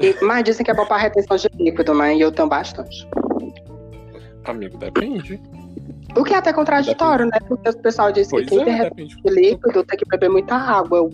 E, 0.00 0.14
mas 0.24 0.44
dizem 0.44 0.64
que 0.64 0.70
é 0.70 0.74
bom 0.74 0.86
pra 0.86 0.96
retenção 0.96 1.36
de 1.36 1.48
líquido, 1.58 1.92
né? 1.92 2.14
E 2.16 2.20
eu 2.20 2.30
tenho 2.30 2.48
bastante. 2.48 3.08
Amigo, 4.44 4.78
depende. 4.78 5.40
O 6.16 6.24
que 6.24 6.34
é 6.34 6.38
até 6.38 6.52
contraditório, 6.52 7.26
né? 7.26 7.38
Porque 7.48 7.68
o 7.68 7.78
pessoal 7.78 8.10
diz 8.12 8.26
que 8.28 8.36
Pois 8.36 8.48
quem 8.48 8.60
é, 8.80 8.90
tem 8.90 9.06
de 9.06 9.16
líquido 9.24 9.84
tem 9.84 9.98
que 9.98 10.04
beber 10.08 10.28
muita 10.30 10.54
água. 10.54 11.08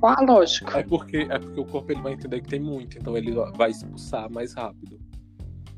Qual 0.00 0.14
a 0.16 0.20
lógica? 0.22 0.78
É 0.78 0.82
porque, 0.82 1.26
é 1.28 1.38
porque 1.38 1.60
o 1.60 1.64
corpo 1.64 1.90
ele 1.92 2.00
vai 2.00 2.12
entender 2.12 2.40
que 2.40 2.48
tem 2.48 2.60
muito, 2.60 2.98
então 2.98 3.16
ele 3.16 3.34
vai 3.56 3.70
expulsar 3.70 4.30
mais 4.30 4.54
rápido. 4.54 4.98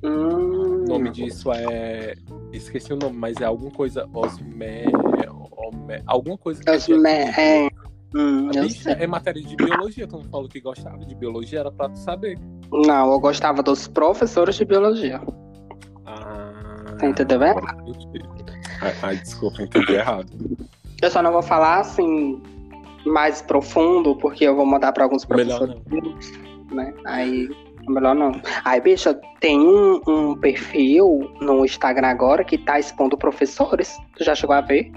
Hum, 0.03 0.85
O 0.85 0.89
nome 0.89 1.11
disso 1.11 1.53
é. 1.53 2.15
Esqueci 2.53 2.93
o 2.93 2.97
nome, 2.97 3.17
mas 3.17 3.37
é 3.41 3.45
alguma 3.45 3.71
coisa 3.71 4.07
osme. 4.13 4.85
ome- 5.57 6.03
alguma 6.07 6.39
coisa 6.39 6.63
que 6.63 6.71
Os 6.71 6.89
é- 6.89 7.67
é... 7.67 7.69
Hum, 8.15 8.51
é 8.99 9.07
matéria 9.07 9.41
de 9.41 9.55
biologia. 9.55 10.07
Tu 10.07 10.17
não 10.17 10.25
falou 10.25 10.49
que 10.49 10.61
gostava 10.61 10.99
de 11.05 11.15
biologia, 11.15 11.61
era 11.61 11.71
pra 11.71 11.89
tu 11.89 11.99
saber. 11.99 12.39
Não, 12.73 13.13
eu 13.13 13.21
gostava 13.21 13.63
dos 13.63 13.87
professores 13.87 14.57
de 14.57 14.65
biologia. 14.65 15.21
Tá 17.01 17.07
entendendo 17.09 17.45
errado? 17.45 17.87
Ai, 19.03 19.17
desculpa, 19.17 19.63
entendi 19.63 19.95
errado. 19.95 20.31
Eu 21.01 21.11
só 21.11 21.23
não 21.23 21.33
vou 21.33 21.43
falar 21.43 21.81
assim 21.81 22.41
mais 23.07 23.41
profundo, 23.41 24.15
porque 24.17 24.45
eu 24.45 24.55
vou 24.55 24.67
mandar 24.67 24.93
pra 24.93 25.05
alguns 25.05 25.25
professores, 25.25 25.81
né? 26.71 26.93
Aí 27.07 27.49
é 27.89 27.91
melhor 27.91 28.15
não. 28.15 28.33
Aí, 28.65 28.81
bicha, 28.83 29.19
tem 29.41 29.59
um, 29.59 30.01
um 30.07 30.37
perfil 30.37 31.33
no 31.41 31.65
Instagram 31.65 32.09
agora 32.09 32.45
que 32.45 32.59
tá 32.59 32.79
expondo 32.79 33.17
professores. 33.17 33.97
Tu 34.19 34.25
já 34.25 34.35
chegou 34.35 34.55
a 34.55 34.61
ver? 34.61 34.93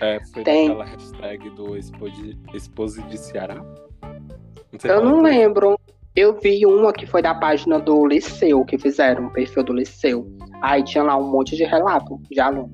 É, 0.00 0.20
foi 0.32 0.44
Tem. 0.44 0.68
aquela 0.68 0.84
hashtag 0.84 1.50
do 1.50 1.76
Expose 1.76 3.02
de 3.02 3.18
Ceará? 3.18 3.56
Não 3.56 4.78
Eu 4.84 5.00
qual 5.00 5.04
não 5.04 5.22
lembro. 5.22 5.78
Eu 6.16 6.38
vi 6.40 6.64
uma 6.64 6.92
que 6.92 7.06
foi 7.06 7.20
da 7.20 7.34
página 7.34 7.80
do 7.80 8.06
Liceu, 8.06 8.64
que 8.64 8.78
fizeram 8.78 9.24
um 9.24 9.30
perfil 9.30 9.64
do 9.64 9.72
Liceu. 9.72 10.24
Aí 10.62 10.84
tinha 10.84 11.02
lá 11.02 11.16
um 11.16 11.28
monte 11.28 11.56
de 11.56 11.64
relato 11.64 12.20
de 12.30 12.38
aluno. 12.38 12.72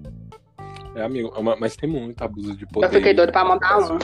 É, 0.95 1.03
amigo, 1.03 1.33
é 1.35 1.57
mas 1.59 1.75
tem 1.75 1.89
muito 1.89 2.23
abuso 2.23 2.55
de 2.55 2.67
poder. 2.67 2.87
Eu 2.87 2.91
fiquei 2.91 3.15
doido 3.15 3.33
pra 3.33 3.45
mandar 3.45 3.79
um. 3.79 3.99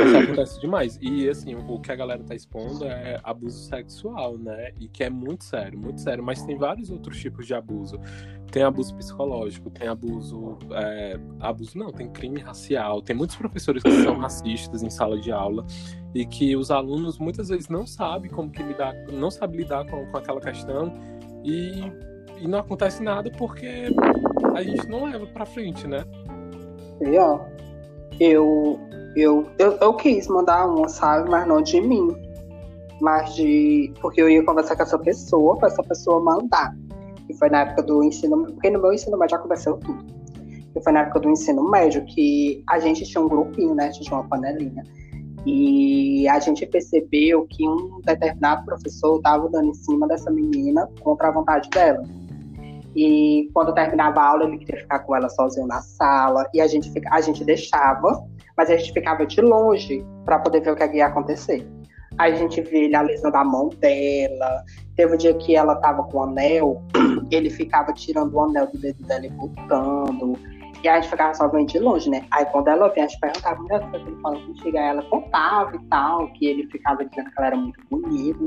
Isso 0.00 0.16
acontece 0.16 0.60
demais. 0.60 0.98
E 1.00 1.28
assim, 1.28 1.54
o 1.54 1.80
que 1.80 1.92
a 1.92 1.96
galera 1.96 2.22
tá 2.22 2.34
expondo 2.34 2.84
é 2.84 3.20
abuso 3.22 3.64
sexual, 3.68 4.36
né? 4.38 4.72
E 4.80 4.88
que 4.88 5.04
é 5.04 5.10
muito 5.10 5.44
sério, 5.44 5.78
muito 5.78 6.00
sério. 6.00 6.22
Mas 6.22 6.42
tem 6.42 6.56
vários 6.56 6.90
outros 6.90 7.18
tipos 7.18 7.46
de 7.46 7.54
abuso. 7.54 7.98
Tem 8.50 8.62
abuso 8.62 8.94
psicológico, 8.94 9.70
tem 9.70 9.88
abuso. 9.88 10.58
é, 10.72 11.18
abuso 11.40 11.78
não, 11.78 11.90
tem 11.90 12.08
crime 12.08 12.40
racial. 12.40 13.02
Tem 13.02 13.14
muitos 13.14 13.36
professores 13.36 13.82
que 13.82 14.02
são 14.02 14.18
racistas 14.18 14.82
em 14.82 14.90
sala 14.90 15.18
de 15.18 15.32
aula 15.32 15.66
e 16.14 16.24
que 16.24 16.56
os 16.56 16.70
alunos 16.70 17.18
muitas 17.18 17.48
vezes 17.48 17.68
não 17.68 17.86
sabem 17.86 18.30
como 18.30 18.50
que 18.50 18.62
lidar, 18.62 18.94
não 19.12 19.30
sabem 19.30 19.58
lidar 19.58 19.84
com, 19.86 20.06
com 20.06 20.16
aquela 20.16 20.40
questão 20.40 20.92
e, 21.44 21.92
e 22.40 22.48
não 22.48 22.60
acontece 22.60 23.02
nada 23.02 23.30
porque 23.30 23.88
a 24.54 24.62
gente 24.62 24.88
não 24.88 25.04
leva 25.04 25.26
pra 25.26 25.44
frente, 25.44 25.86
né? 25.86 26.04
E 27.02 27.18
ó, 27.18 27.40
eu, 28.18 28.85
eu, 29.22 29.46
eu, 29.58 29.72
eu 29.80 29.94
quis 29.94 30.28
mandar 30.28 30.66
uma, 30.66 30.88
sabe? 30.88 31.30
Mas 31.30 31.46
não 31.46 31.62
de 31.62 31.80
mim. 31.80 32.14
Mas 33.00 33.34
de. 33.34 33.92
Porque 34.00 34.20
eu 34.20 34.28
ia 34.28 34.44
conversar 34.44 34.76
com 34.76 34.82
essa 34.82 34.98
pessoa, 34.98 35.56
pra 35.56 35.68
essa 35.68 35.82
pessoa 35.82 36.20
mandar. 36.20 36.74
E 37.28 37.34
foi 37.34 37.48
na 37.48 37.60
época 37.60 37.82
do 37.82 38.04
ensino. 38.04 38.44
Porque 38.44 38.70
no 38.70 38.80
meu 38.80 38.92
ensino 38.92 39.18
médio 39.18 39.36
aconteceu 39.36 39.76
tudo. 39.78 40.04
E 40.74 40.82
foi 40.82 40.92
na 40.92 41.00
época 41.00 41.20
do 41.20 41.30
ensino 41.30 41.68
médio 41.70 42.04
que 42.04 42.62
a 42.68 42.78
gente 42.78 43.04
tinha 43.04 43.22
um 43.22 43.28
grupinho, 43.28 43.74
né? 43.74 43.84
A 43.84 43.90
gente 43.90 44.04
tinha 44.04 44.18
uma 44.18 44.28
panelinha. 44.28 44.84
E 45.46 46.26
a 46.28 46.40
gente 46.40 46.66
percebeu 46.66 47.46
que 47.48 47.66
um 47.66 48.00
determinado 48.04 48.64
professor 48.64 49.16
estava 49.16 49.48
dando 49.48 49.68
em 49.68 49.74
cima 49.74 50.08
dessa 50.08 50.30
menina 50.30 50.88
contra 51.00 51.28
a 51.28 51.30
vontade 51.30 51.70
dela. 51.70 52.02
E 52.96 53.48
quando 53.54 53.72
terminava 53.72 54.20
a 54.20 54.28
aula, 54.28 54.44
ele 54.44 54.58
queria 54.58 54.80
ficar 54.80 54.98
com 55.00 55.14
ela 55.14 55.28
sozinho 55.28 55.66
na 55.66 55.80
sala. 55.80 56.48
E 56.52 56.60
a 56.60 56.66
gente, 56.66 56.90
fica, 56.90 57.08
a 57.12 57.20
gente 57.20 57.44
deixava, 57.44 58.26
mas 58.56 58.70
a 58.70 58.76
gente 58.76 58.92
ficava 58.92 59.26
de 59.26 59.40
longe 59.40 60.04
para 60.24 60.38
poder 60.38 60.60
ver 60.60 60.72
o 60.72 60.76
que 60.76 60.84
ia 60.96 61.06
acontecer. 61.06 61.66
Aí 62.18 62.32
a 62.32 62.36
gente 62.36 62.60
vê 62.62 62.84
ele 62.84 62.96
alisando 62.96 63.36
a 63.36 63.44
mão 63.44 63.68
dela. 63.68 64.64
Teve 64.96 65.14
um 65.14 65.18
dia 65.18 65.34
que 65.34 65.54
ela 65.54 65.76
tava 65.76 66.02
com 66.04 66.18
o 66.18 66.22
anel, 66.22 66.82
ele 67.30 67.50
ficava 67.50 67.92
tirando 67.92 68.32
o 68.34 68.40
anel 68.40 68.68
do 68.72 68.78
dedo 68.78 69.02
dela 69.04 69.26
e 69.26 69.30
botando. 69.30 70.38
E 70.82 70.88
aí 70.88 70.98
a 70.98 71.00
gente 71.00 71.10
ficava 71.10 71.34
só 71.34 71.48
vendo 71.48 71.66
de 71.66 71.78
longe, 71.78 72.08
né? 72.08 72.24
Aí 72.30 72.44
quando 72.46 72.68
ela 72.68 72.88
vinha, 72.88 73.06
a 73.06 73.08
gente 73.08 73.20
perguntava, 73.20 73.60
mulher, 73.60 73.82
o 73.82 73.90
que 73.90 73.96
ele 73.96 74.20
falou 74.22 74.40
contigo? 74.40 74.78
Aí 74.78 74.84
ela 74.84 75.02
contava 75.02 75.76
e 75.76 75.80
tal, 75.88 76.28
que 76.32 76.46
ele 76.46 76.66
ficava 76.68 77.04
dizendo 77.04 77.30
que 77.30 77.38
ela 77.38 77.46
era 77.48 77.56
muito 77.56 77.80
bonita. 77.90 78.38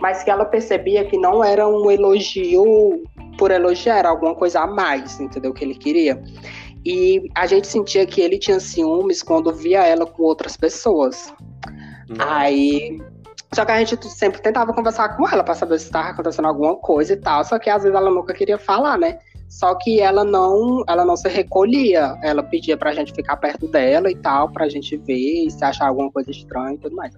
Mas 0.00 0.22
que 0.22 0.30
ela 0.30 0.44
percebia 0.44 1.04
que 1.04 1.18
não 1.18 1.42
era 1.42 1.66
um 1.66 1.90
elogio 1.90 3.02
por 3.38 3.50
elogiar, 3.50 3.98
era 3.98 4.08
alguma 4.10 4.34
coisa 4.34 4.60
a 4.60 4.66
mais, 4.66 5.18
entendeu? 5.18 5.52
Que 5.52 5.64
ele 5.64 5.74
queria. 5.74 6.22
E 6.84 7.30
a 7.34 7.46
gente 7.46 7.66
sentia 7.66 8.04
que 8.06 8.20
ele 8.20 8.38
tinha 8.38 8.60
ciúmes 8.60 9.22
quando 9.22 9.52
via 9.52 9.86
ela 9.86 10.06
com 10.06 10.22
outras 10.22 10.56
pessoas. 10.56 11.32
Aí. 12.18 13.00
Só 13.54 13.64
que 13.64 13.70
a 13.70 13.78
gente 13.82 14.08
sempre 14.08 14.42
tentava 14.42 14.72
conversar 14.74 15.16
com 15.16 15.28
ela 15.28 15.44
pra 15.44 15.54
saber 15.54 15.78
se 15.78 15.86
estava 15.86 16.08
acontecendo 16.08 16.46
alguma 16.46 16.76
coisa 16.76 17.12
e 17.12 17.16
tal. 17.16 17.44
Só 17.44 17.58
que 17.58 17.70
às 17.70 17.84
vezes 17.84 17.96
ela 17.96 18.10
nunca 18.10 18.34
queria 18.34 18.58
falar, 18.58 18.98
né? 18.98 19.18
Só 19.48 19.74
que 19.76 20.00
ela 20.00 20.24
não, 20.24 20.82
ela 20.88 21.04
não 21.04 21.16
se 21.16 21.28
recolhia. 21.28 22.18
Ela 22.22 22.42
pedia 22.42 22.76
pra 22.76 22.92
gente 22.92 23.12
ficar 23.14 23.36
perto 23.36 23.68
dela 23.68 24.10
e 24.10 24.16
tal, 24.16 24.50
pra 24.50 24.68
gente 24.68 24.96
ver 24.96 25.46
e 25.46 25.50
se 25.50 25.64
achar 25.64 25.86
alguma 25.86 26.10
coisa 26.10 26.30
estranha 26.30 26.74
e 26.74 26.78
tudo 26.78 26.96
mais. 26.96 27.14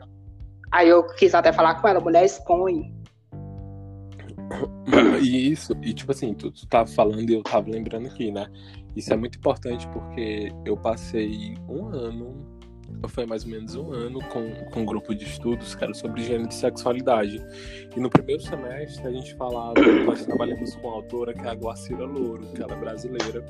Aí 0.71 0.89
eu 0.89 1.03
quis 1.15 1.35
até 1.35 1.53
falar 1.53 1.81
com 1.81 1.89
ela, 1.89 2.01
mulher 2.01 2.25
expõe. 2.25 2.93
E 5.21 5.51
isso, 5.51 5.73
e 5.83 5.93
tipo 5.93 6.13
assim, 6.13 6.33
tu, 6.33 6.51
tu 6.51 6.67
tava 6.69 6.87
falando 6.87 7.29
e 7.29 7.35
eu 7.35 7.43
tava 7.43 7.69
lembrando 7.69 8.07
aqui, 8.07 8.31
né? 8.31 8.47
Isso 8.97 9.13
é 9.13 9.17
muito 9.17 9.37
importante 9.37 9.87
porque 9.89 10.51
eu 10.65 10.75
passei 10.75 11.55
um 11.69 11.89
ano, 11.89 12.35
foi 13.09 13.27
mais 13.27 13.45
ou 13.45 13.51
menos 13.51 13.75
um 13.75 13.93
ano, 13.93 14.21
com, 14.29 14.51
com 14.73 14.81
um 14.81 14.87
grupo 14.87 15.15
de 15.15 15.25
estudos, 15.25 15.75
cara, 15.75 15.93
sobre 15.93 16.23
gênero 16.23 16.49
e 16.49 16.55
sexualidade. 16.55 17.45
E 17.95 18.01
no 18.01 18.09
primeiro 18.09 18.43
semestre 18.43 19.07
a 19.07 19.11
gente 19.11 19.35
falava, 19.35 19.75
nós 20.07 20.25
trabalhamos 20.25 20.75
com 20.77 20.89
uma 20.89 20.97
autora 20.97 21.35
que 21.35 21.47
é 21.47 21.51
a 21.51 21.55
Guacira 21.55 22.07
Louro, 22.07 22.47
que 22.55 22.63
ela 22.63 22.73
é 22.73 22.77
brasileira, 22.77 23.45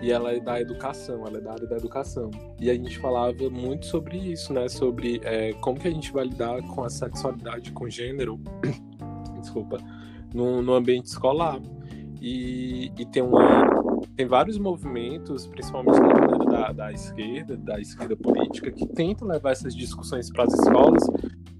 e 0.00 0.10
ela 0.10 0.32
é 0.32 0.40
da 0.40 0.60
educação, 0.60 1.26
ela 1.26 1.38
é 1.38 1.40
da 1.40 1.52
área 1.52 1.66
da 1.66 1.76
educação. 1.76 2.30
E 2.58 2.70
a 2.70 2.74
gente 2.74 2.98
falava 2.98 3.50
muito 3.50 3.84
sobre 3.84 4.16
isso, 4.16 4.52
né? 4.52 4.68
Sobre 4.68 5.20
é, 5.22 5.52
como 5.54 5.78
que 5.78 5.88
a 5.88 5.90
gente 5.90 6.12
vai 6.12 6.24
lidar 6.24 6.62
com 6.62 6.82
a 6.82 6.88
sexualidade, 6.88 7.72
com 7.72 7.88
gênero, 7.90 8.40
desculpa, 9.38 9.78
no, 10.32 10.62
no 10.62 10.72
ambiente 10.74 11.06
escolar. 11.06 11.60
E, 12.20 12.92
e 12.98 13.06
tem, 13.06 13.22
uma, 13.22 13.77
tem 14.18 14.26
vários 14.26 14.58
movimentos, 14.58 15.46
principalmente 15.46 16.00
da, 16.50 16.72
da 16.72 16.92
esquerda, 16.92 17.56
da 17.56 17.80
esquerda 17.80 18.16
política, 18.16 18.68
que 18.72 18.84
tentam 18.84 19.28
levar 19.28 19.52
essas 19.52 19.72
discussões 19.72 20.28
para 20.28 20.42
as 20.42 20.54
escolas, 20.54 21.04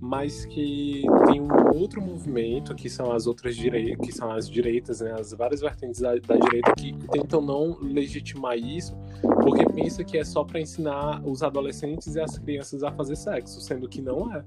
mas 0.01 0.45
que 0.45 1.05
tem 1.31 1.41
um 1.41 1.79
outro 1.79 2.03
movimento, 2.03 2.75
que 2.75 2.91
são 2.91 3.13
as 3.13 3.29
outras 3.29 3.55
direitas, 3.55 4.05
que 4.05 4.13
são 4.13 4.33
as 4.33 4.51
direitas, 4.51 5.01
né, 5.01 5.15
as 5.17 5.33
várias 5.33 5.61
vertentes 5.61 6.01
da, 6.01 6.17
da 6.17 6.37
direita, 6.37 6.73
que 6.77 6.93
tentam 7.13 7.41
não 7.41 7.79
legitimar 7.81 8.59
isso, 8.59 8.99
porque 9.41 9.65
pensa 9.67 10.03
que 10.03 10.19
é 10.19 10.25
só 10.25 10.43
para 10.43 10.61
ensinar 10.61 11.23
os 11.25 11.45
adolescentes 11.45 12.17
e 12.17 12.21
as 12.21 12.39
crianças 12.39 12.83
a 12.83 12.91
fazer 12.91 13.15
sexo, 13.15 13.61
sendo 13.61 13.89
que 13.89 14.03
não 14.03 14.35
é. 14.35 14.43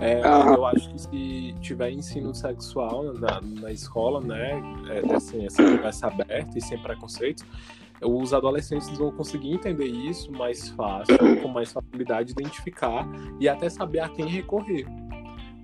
É. 0.00 0.20
Eu 0.20 0.66
acho 0.66 0.90
que 0.90 0.98
se 1.00 1.54
tiver 1.60 1.90
ensino 1.90 2.34
sexual 2.34 3.14
na, 3.14 3.40
na 3.40 3.72
escola, 3.72 4.20
né, 4.20 4.60
é, 4.90 5.14
assim, 5.14 5.46
essa 5.46 5.62
conversa 5.62 6.08
aberta 6.08 6.58
e 6.58 6.60
sem 6.60 6.78
preconceitos, 6.78 7.44
os 8.02 8.34
adolescentes 8.34 8.88
vão 8.98 9.10
conseguir 9.10 9.52
entender 9.52 9.86
isso 9.86 10.30
mais 10.32 10.68
fácil, 10.70 11.16
com 11.40 11.48
mais 11.48 11.72
facilidade, 11.72 12.32
identificar 12.32 13.08
e 13.40 13.48
até 13.48 13.68
saber 13.70 14.00
a 14.00 14.08
quem 14.08 14.26
recorrer. 14.26 14.86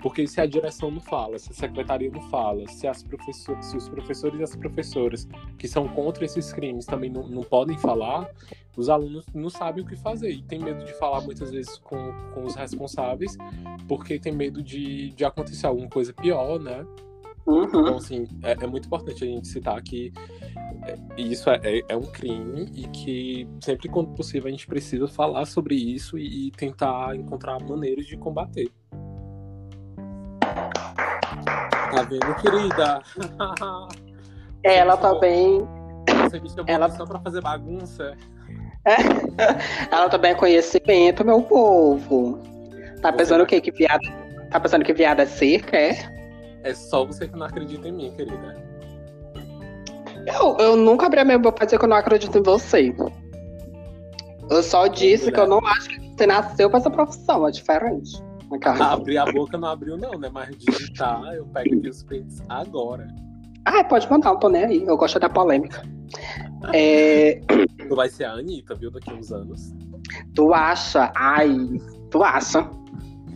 Porque 0.03 0.27
se 0.27 0.41
a 0.41 0.47
direção 0.47 0.91
não 0.91 1.01
fala, 1.01 1.39
se 1.39 1.53
a 1.53 1.55
secretaria 1.55 2.11
não 2.11 2.23
fala, 2.23 2.67
se, 2.67 2.89
as 2.89 3.03
professor, 3.03 3.63
se 3.63 3.77
os 3.77 3.89
professores 3.89 4.41
e 4.41 4.43
as 4.43 4.57
professoras 4.57 5.29
que 5.57 5.69
são 5.69 5.87
contra 5.89 6.25
esses 6.25 6.53
crimes 6.53 6.85
também 6.85 7.09
não, 7.09 7.29
não 7.29 7.43
podem 7.43 7.79
falar, 7.79 8.29
os 8.77 8.89
alunos 8.89 9.25
não 9.33 9.49
sabem 9.49 9.85
o 9.85 9.87
que 9.87 9.97
fazer 9.97 10.31
e 10.31 10.43
tem 10.43 10.59
medo 10.59 10.85
de 10.85 10.93
falar 10.95 11.21
muitas 11.21 11.53
vezes 11.53 11.79
com, 11.79 12.13
com 12.35 12.45
os 12.45 12.57
responsáveis, 12.57 13.37
porque 13.87 14.19
tem 14.19 14.33
medo 14.33 14.61
de, 14.63 15.11
de 15.11 15.25
acontecer 15.25 15.67
alguma 15.67 15.89
coisa 15.89 16.13
pior, 16.13 16.59
né? 16.59 16.85
Uhum. 17.47 17.65
Então, 17.65 17.97
assim, 17.97 18.27
é, 18.43 18.53
é, 18.53 18.67
muito 18.67 18.87
importante 18.87 19.25
a 19.25 19.27
gente 19.27 19.49
citar 19.49 19.81
que 19.83 20.13
é, 20.85 21.21
isso 21.21 21.51
é, 21.51 21.61
é, 21.63 21.83
é, 21.89 21.97
um 21.97 22.07
crime 22.07 22.71
e 22.75 22.87
que 22.89 23.49
sempre 23.61 23.89
quando 23.89 24.15
possível 24.15 24.49
a 24.49 24.51
gente 24.51 24.67
precisa 24.67 25.07
falar 25.09 25.45
sobre 25.45 25.75
isso 25.75 26.17
e, 26.17 26.49
e 26.49 26.51
tentar 26.53 27.15
encontrar 27.17 27.61
maneiras 27.63 28.07
de 28.07 28.17
combater. 28.17 28.71
Tá 31.93 32.03
vendo, 32.03 32.35
querida? 32.41 33.03
Ela 34.65 34.97
também. 34.97 35.69
Você 36.23 36.41
me 36.41 36.49
chamou 36.49 36.65
Ela... 36.67 36.91
só 36.91 37.05
pra 37.05 37.21
fazer 37.21 37.43
bagunça? 37.43 38.17
Ela 39.93 40.09
também 40.09 40.33
é 40.33 40.35
conhecimento, 40.35 41.25
meu 41.25 41.43
povo. 41.43 42.41
Tá 43.03 43.13
pensando 43.13 43.45
o 43.45 43.47
quê? 43.47 43.61
Que 43.61 43.71
viado. 43.71 44.01
Tá 44.51 44.59
pensando 44.59 44.85
que 44.85 44.93
viado 44.95 45.21
é 45.21 45.27
cerca, 45.27 45.77
é? 45.77 45.97
É 46.65 46.75
só 46.75 47.05
você 47.05 47.29
que 47.29 47.37
não 47.37 47.47
acredita 47.47 47.89
em 47.89 47.93
mim, 47.93 48.13
querida. 48.17 48.57
Eu, 50.27 50.57
eu 50.59 50.77
nunca 50.77 51.07
abri 51.07 51.21
a 51.21 51.25
minha 51.25 51.39
boca 51.39 51.57
pra 51.57 51.65
dizer 51.67 51.79
que 51.79 51.85
eu 51.85 51.89
não 51.89 51.97
acredito 51.97 52.39
em 52.39 52.43
você. 52.43 52.95
Eu 54.49 54.63
só 54.63 54.87
disse 54.87 55.31
que 55.31 55.41
eu 55.41 55.47
não 55.47 55.59
acho 55.67 55.89
que 55.89 56.15
você 56.17 56.27
nasceu 56.27 56.71
pra 56.71 56.79
essa 56.79 56.91
profissão, 56.91 57.47
é 57.47 57.51
diferente. 57.51 58.23
Abrir 58.81 59.19
a 59.19 59.27
boca 59.27 59.57
não 59.57 59.69
abriu, 59.69 59.97
não, 59.97 60.19
né? 60.19 60.31
Mas 60.33 60.57
digitar, 60.57 61.35
eu 61.35 61.47
pego 61.47 61.77
aqui 61.77 61.89
os 61.89 62.03
prints 62.03 62.43
agora. 62.49 63.07
Ah, 63.65 63.85
pode 63.85 64.11
mandar, 64.11 64.31
não 64.31 64.39
tô 64.39 64.49
nem 64.49 64.65
aí. 64.65 64.83
Eu 64.83 64.97
gosto 64.97 65.19
da 65.19 65.29
polêmica. 65.29 65.83
É... 66.73 67.41
Tu 67.89 67.97
vai 67.97 68.09
ser 68.09 68.25
a 68.25 68.33
Anitta, 68.33 68.75
viu, 68.75 68.91
daqui 68.91 69.11
a 69.11 69.15
uns 69.15 69.31
anos. 69.31 69.75
Tu 70.35 70.55
acha? 70.55 71.13
Ai, 71.15 71.51
tu 72.11 72.23
acha? 72.23 72.69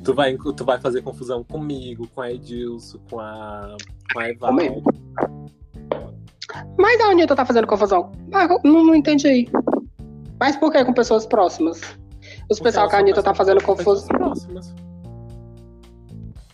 Tu 0.02 0.14
vai, 0.14 0.36
tu 0.36 0.64
vai 0.64 0.80
fazer 0.80 1.02
confusão 1.02 1.44
comigo, 1.44 2.08
com 2.14 2.20
a 2.22 2.32
Edilson, 2.32 2.98
com 3.10 3.20
a, 3.20 3.76
com 4.12 4.20
a 4.20 4.30
Evaldo. 4.30 4.82
Mas 6.78 7.00
a 7.00 7.10
Anitta 7.10 7.34
tá 7.34 7.44
fazendo 7.44 7.66
confusão? 7.66 8.12
Ah, 8.32 8.46
não, 8.64 8.84
não 8.84 8.94
entendi. 8.94 9.48
Mas 10.38 10.56
por 10.56 10.70
que 10.70 10.84
com 10.84 10.94
pessoas 10.94 11.26
próximas? 11.26 11.80
Os 12.50 12.60
pessoal 12.60 12.88
que 12.88 12.94
a 12.94 13.00
Anitta 13.00 13.22
tá 13.22 13.34
fazendo 13.34 13.62
confusão. 13.62 14.08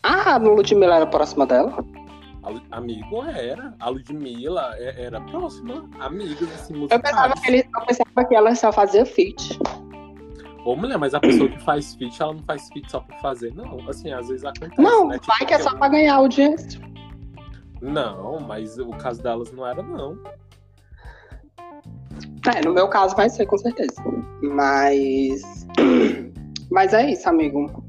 Ah, 0.02 0.34
a 0.34 0.36
Ludmilla 0.36 0.96
era 0.96 1.06
próxima 1.06 1.46
dela? 1.46 1.84
Amigo 2.72 3.22
era. 3.24 3.72
A 3.78 3.88
Ludmilla 3.88 4.74
é, 4.76 5.04
era 5.04 5.20
próxima. 5.20 5.88
Amigos, 6.00 6.52
assim, 6.54 6.74
musicais. 6.74 6.90
Eu 6.90 7.00
pensava 7.00 7.34
que, 7.34 7.48
ele, 7.48 7.58
eu 7.60 7.86
pensava 7.86 8.24
que 8.28 8.34
ela 8.34 8.54
só 8.54 8.72
fazia 8.72 9.06
feat. 9.06 9.58
Ô, 10.64 10.74
mulher, 10.74 10.98
mas 10.98 11.14
a 11.14 11.20
pessoa 11.20 11.48
que 11.48 11.58
faz 11.62 11.94
feat, 11.94 12.20
ela 12.20 12.34
não 12.34 12.42
faz 12.42 12.68
feat 12.68 12.90
só 12.90 13.00
por 13.00 13.16
fazer, 13.20 13.54
não. 13.54 13.88
Assim, 13.88 14.12
às 14.12 14.28
vezes 14.28 14.44
acontece. 14.44 14.80
Não, 14.80 15.08
né? 15.08 15.20
vai 15.24 15.38
tipo, 15.38 15.46
que 15.46 15.54
é 15.54 15.58
só 15.58 15.76
pra 15.76 15.88
ganhar 15.88 16.14
audiência. 16.14 16.80
Não, 17.80 18.40
mas 18.40 18.78
o 18.78 18.90
caso 18.90 19.22
delas 19.22 19.52
não 19.52 19.66
era, 19.66 19.82
não. 19.82 20.18
É, 22.54 22.60
no 22.64 22.72
meu 22.72 22.88
caso 22.88 23.14
vai 23.14 23.28
ser, 23.28 23.46
com 23.46 23.58
certeza. 23.58 24.02
Mas. 24.42 25.66
Mas 26.70 26.94
é 26.94 27.10
isso, 27.10 27.28
amigo. 27.28 27.84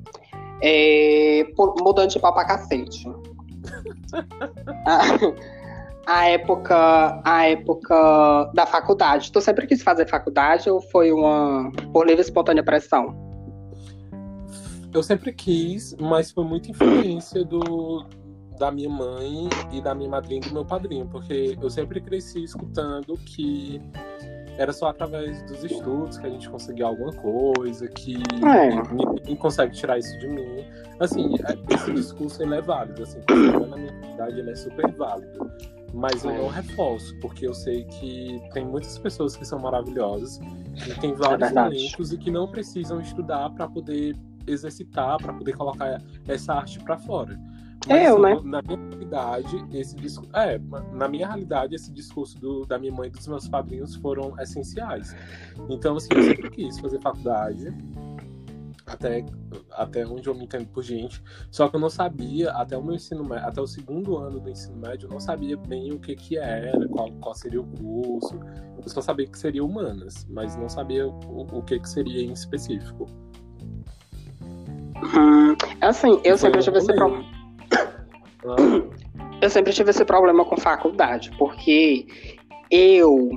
É... 0.66 1.46
Mudando 1.82 2.10
de 2.10 2.20
pau 2.20 2.34
pra 2.34 2.46
cacete. 2.46 3.06
a 6.08 6.26
época, 6.30 7.22
a 7.24 7.46
época 7.48 8.52
da 8.54 8.66
faculdade. 8.66 9.32
Tu 9.32 9.42
sempre 9.42 9.68
quis 9.68 9.84
fazer 9.84 10.08
faculdade 10.08 10.70
ou 10.70 10.82
foi 10.82 11.12
uma 11.12 11.70
por 11.92 12.08
livre 12.08 12.22
e 12.22 12.26
espontânea 12.26 12.64
pressão? 12.64 13.14
Eu 14.94 15.04
sempre 15.04 15.34
quis, 15.34 15.96
mas 16.00 16.32
foi 16.32 16.46
muita 16.46 16.70
influência 16.70 17.44
do, 17.44 18.06
da 18.60 18.72
minha 18.72 18.90
mãe 18.90 19.50
e 19.72 19.82
da 19.82 19.96
minha 19.96 20.10
madrinha 20.10 20.40
e 20.44 20.48
do 20.48 20.54
meu 20.54 20.64
padrinho, 20.64 21.08
porque 21.08 21.58
eu 21.60 21.70
sempre 21.70 22.00
cresci 22.00 22.44
escutando 22.44 23.18
que 23.18 23.82
era 24.58 24.72
só 24.72 24.88
através 24.88 25.42
dos 25.44 25.64
estudos 25.64 26.18
que 26.18 26.28
a 26.28 26.30
gente 26.30 26.50
conseguia 26.50 26.86
alguma 26.86 27.14
coisa, 27.14 27.88
que 27.88 28.16
é. 28.46 28.94
ninguém 28.94 29.36
consegue 29.36 29.74
tirar 29.74 29.98
isso 29.98 30.18
de 30.20 30.28
mim. 30.28 30.66
Assim, 31.00 31.34
é, 31.36 31.74
esse 31.74 31.92
discurso 31.94 32.42
ele 32.44 32.56
é 32.56 32.62
válido, 32.62 33.04
assim, 33.04 33.20
na 33.30 33.78
minha 33.78 34.14
idade 34.14 34.40
ele 34.40 34.52
é 34.52 34.56
super 34.56 34.92
válido. 34.94 35.52
Mas 35.94 36.24
eu 36.24 36.34
não 36.34 36.48
é. 36.48 36.54
reforço, 36.54 37.16
porque 37.20 37.46
eu 37.48 37.54
sei 37.54 37.84
que 37.86 38.42
tem 38.52 38.66
muitas 38.66 38.98
pessoas 38.98 39.36
que 39.36 39.46
são 39.46 39.60
maravilhosas, 39.60 40.40
e 40.88 41.00
tem 41.00 41.14
vários 41.14 41.52
é 41.52 41.54
talentos 41.54 42.12
e 42.12 42.18
que 42.18 42.32
não 42.32 42.48
precisam 42.48 43.00
estudar 43.00 43.52
para 43.52 43.68
poder 43.68 44.16
exercitar, 44.48 45.18
para 45.18 45.34
poder 45.34 45.56
colocar 45.56 46.02
essa 46.28 46.54
arte 46.54 46.80
para 46.80 46.98
fora. 46.98 47.40
Mas, 47.88 47.98
é 47.98 48.10
eu, 48.10 48.20
né? 48.20 48.40
Na 48.44 48.62
minha 48.62 48.78
realidade, 48.78 49.66
esse 49.74 49.96
discurso. 49.96 50.30
É, 50.34 50.60
na 50.92 51.08
minha 51.08 51.28
realidade, 51.28 51.76
esse 51.76 51.92
discurso 51.92 52.40
do, 52.40 52.66
da 52.66 52.80
minha 52.80 52.92
mãe 52.92 53.08
e 53.08 53.12
dos 53.12 53.28
meus 53.28 53.48
padrinhos 53.48 53.96
foram 53.96 54.40
essenciais. 54.40 55.16
Então, 55.70 55.98
assim, 55.98 56.10
eu 56.16 56.24
sempre 56.24 56.50
quis 56.50 56.80
fazer 56.80 57.00
faculdade. 57.00 57.74
Até, 58.86 59.26
até 59.72 60.06
onde 60.06 60.28
eu 60.28 60.36
me 60.36 60.44
entendo 60.44 60.68
por 60.68 60.84
gente. 60.84 61.24
Só 61.50 61.70
que 61.70 61.76
eu 61.76 61.80
não 61.80 61.90
sabia, 61.90 62.52
até 62.52 62.78
o 62.78 62.84
meu 62.84 62.96
ensino 62.96 63.24
médio, 63.24 63.48
até 63.48 63.62
o 63.62 63.68
segundo 63.68 64.18
ano 64.18 64.42
do 64.42 64.50
ensino 64.50 64.78
médio, 64.78 65.08
eu 65.08 65.10
não 65.10 65.22
sabia 65.22 65.56
bem 65.56 65.94
o 65.94 66.00
que 66.00 66.16
que 66.16 66.38
era, 66.38 66.86
qual, 66.90 67.10
qual 67.14 67.34
seria 67.34 67.62
o 67.62 67.66
curso. 67.66 68.38
Eu 68.78 68.90
só 68.90 69.02
sabia 69.02 69.26
que 69.26 69.40
seria 69.40 69.64
humanas, 69.64 70.28
mas 70.30 70.58
não 70.58 70.68
sabia 70.68 71.08
o, 71.08 71.48
o 71.58 71.64
que 71.64 71.80
que 71.80 71.90
seria 71.90 72.24
em 72.24 72.34
específico. 72.34 73.08
Hum, 75.16 75.56
assim, 75.82 76.20
eu 76.24 76.38
sempre 76.38 76.62
tive 76.62 76.78
esse 76.78 76.94
problema. 76.94 77.33
Eu 79.42 79.50
sempre 79.50 79.74
tive 79.74 79.90
esse 79.90 80.06
problema 80.06 80.46
com 80.46 80.58
faculdade, 80.58 81.32
porque 81.38 82.06
eu 82.72 83.30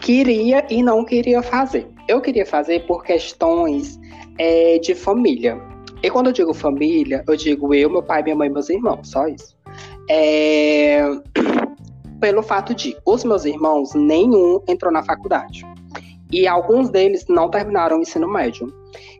queria 0.00 0.66
e 0.68 0.82
não 0.82 1.04
queria 1.04 1.42
fazer. 1.42 1.88
Eu 2.08 2.20
queria 2.20 2.44
fazer 2.44 2.86
por 2.86 3.02
questões 3.02 3.98
é, 4.38 4.78
de 4.78 4.94
família. 4.94 5.60
E 6.02 6.10
quando 6.10 6.26
eu 6.26 6.32
digo 6.32 6.52
família, 6.52 7.24
eu 7.26 7.36
digo 7.36 7.72
eu, 7.72 7.88
meu 7.88 8.02
pai, 8.02 8.22
minha 8.22 8.34
mãe 8.34 8.48
e 8.48 8.52
meus 8.52 8.68
irmãos, 8.68 9.08
só 9.08 9.28
isso. 9.28 9.56
É... 10.10 11.00
Pelo 12.20 12.42
fato 12.42 12.74
de 12.74 12.96
os 13.06 13.24
meus 13.24 13.44
irmãos, 13.44 13.94
nenhum 13.94 14.60
entrou 14.68 14.92
na 14.92 15.02
faculdade. 15.02 15.64
E 16.30 16.46
alguns 16.46 16.88
deles 16.90 17.26
não 17.28 17.48
terminaram 17.48 17.98
o 17.98 18.02
ensino 18.02 18.28
médio. 18.28 18.72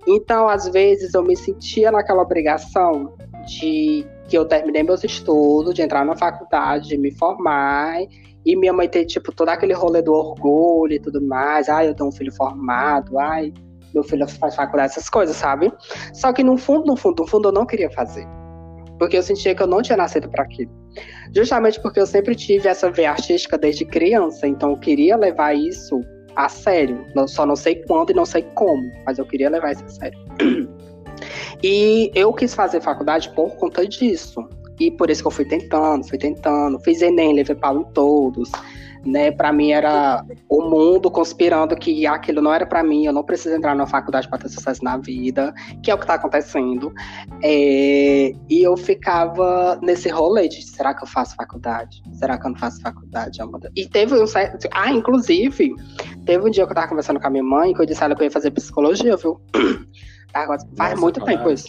Então, 0.06 0.48
às 0.48 0.68
vezes, 0.68 1.14
eu 1.14 1.22
me 1.22 1.36
sentia 1.36 1.90
naquela 1.90 2.22
obrigação 2.22 3.12
de 3.46 4.06
que 4.28 4.36
eu 4.36 4.44
terminei 4.44 4.82
meus 4.82 5.04
estudos, 5.04 5.74
de 5.74 5.82
entrar 5.82 6.04
na 6.04 6.16
faculdade, 6.16 6.88
de 6.88 6.98
me 6.98 7.10
formar, 7.10 8.00
e 8.44 8.56
minha 8.56 8.72
mãe 8.72 8.88
ter, 8.88 9.04
tipo, 9.04 9.32
todo 9.32 9.48
aquele 9.50 9.72
rolê 9.72 10.02
do 10.02 10.12
orgulho 10.12 10.94
e 10.94 11.00
tudo 11.00 11.20
mais. 11.20 11.68
Ai, 11.68 11.88
eu 11.88 11.94
tenho 11.94 12.08
um 12.08 12.12
filho 12.12 12.32
formado, 12.32 13.18
ai, 13.18 13.52
meu 13.94 14.02
filho 14.02 14.26
faz 14.26 14.54
faculdade, 14.54 14.92
essas 14.92 15.08
coisas, 15.08 15.36
sabe? 15.36 15.72
Só 16.12 16.32
que 16.32 16.42
no 16.42 16.56
fundo, 16.56 16.86
no 16.86 16.96
fundo, 16.96 17.22
no 17.22 17.28
fundo, 17.28 17.48
eu 17.48 17.52
não 17.52 17.66
queria 17.66 17.90
fazer. 17.90 18.26
Porque 18.98 19.16
eu 19.16 19.22
sentia 19.22 19.54
que 19.54 19.62
eu 19.62 19.66
não 19.66 19.82
tinha 19.82 19.96
nascido 19.96 20.28
para 20.28 20.44
aquilo. 20.44 20.70
Justamente 21.34 21.80
porque 21.80 22.00
eu 22.00 22.06
sempre 22.06 22.34
tive 22.34 22.68
essa 22.68 22.90
veia 22.90 23.10
artística 23.10 23.58
desde 23.58 23.84
criança, 23.84 24.46
então 24.46 24.70
eu 24.70 24.76
queria 24.76 25.16
levar 25.16 25.54
isso 25.54 26.00
a 26.36 26.48
sério. 26.48 27.04
Só 27.26 27.44
não 27.44 27.56
sei 27.56 27.82
quando 27.86 28.10
e 28.10 28.14
não 28.14 28.24
sei 28.24 28.42
como, 28.54 28.90
mas 29.04 29.18
eu 29.18 29.26
queria 29.26 29.50
levar 29.50 29.72
isso 29.72 29.84
a 29.84 29.88
sério. 29.88 30.18
E 31.62 32.10
eu 32.14 32.32
quis 32.32 32.54
fazer 32.54 32.80
faculdade 32.80 33.30
por 33.30 33.50
conta 33.56 33.86
disso. 33.86 34.46
E 34.80 34.90
por 34.90 35.10
isso 35.10 35.22
que 35.22 35.28
eu 35.28 35.32
fui 35.32 35.44
tentando, 35.44 36.06
fui 36.08 36.18
tentando. 36.18 36.80
Fiz 36.80 37.00
Enem, 37.02 37.34
levei 37.34 37.54
pau 37.54 37.78
em 37.78 37.84
todos. 37.92 38.50
Né, 39.04 39.32
para 39.32 39.52
mim 39.52 39.72
era 39.72 40.24
o 40.48 40.62
mundo 40.62 41.10
conspirando 41.10 41.74
que 41.74 42.06
aquilo 42.06 42.40
não 42.40 42.54
era 42.54 42.64
para 42.64 42.84
mim, 42.84 43.04
eu 43.04 43.12
não 43.12 43.24
preciso 43.24 43.56
entrar 43.56 43.74
na 43.74 43.84
faculdade 43.84 44.28
para 44.28 44.38
ter 44.38 44.48
sucesso 44.48 44.84
na 44.84 44.96
vida, 44.96 45.52
que 45.82 45.90
é 45.90 45.94
o 45.94 45.98
que 45.98 46.06
tá 46.06 46.14
acontecendo. 46.14 46.92
É, 47.42 48.32
e 48.48 48.62
eu 48.62 48.76
ficava 48.76 49.76
nesse 49.82 50.08
rolê 50.08 50.46
de 50.46 50.62
será 50.64 50.94
que 50.94 51.02
eu 51.02 51.08
faço 51.08 51.34
faculdade? 51.34 52.00
Será 52.12 52.38
que 52.38 52.46
eu 52.46 52.50
não 52.50 52.58
faço 52.58 52.80
faculdade? 52.80 53.38
E 53.74 53.88
teve 53.88 54.14
um 54.14 54.26
certo. 54.26 54.68
Ah, 54.72 54.92
inclusive, 54.92 55.74
teve 56.24 56.46
um 56.46 56.50
dia 56.50 56.64
que 56.64 56.70
eu 56.70 56.74
tava 56.76 56.88
conversando 56.88 57.18
com 57.18 57.26
a 57.26 57.30
minha 57.30 57.42
mãe 57.42 57.74
que 57.74 57.80
eu 57.80 57.86
disse 57.86 58.02
a 58.02 58.06
ela 58.06 58.14
que 58.14 58.22
eu 58.22 58.26
ia 58.26 58.30
fazer 58.30 58.50
psicologia, 58.52 59.16
viu? 59.16 59.40
Agora, 60.34 60.60
faz 60.76 60.90
Nossa, 60.92 61.02
muito 61.02 61.24
tempo 61.24 61.50
isso. 61.50 61.68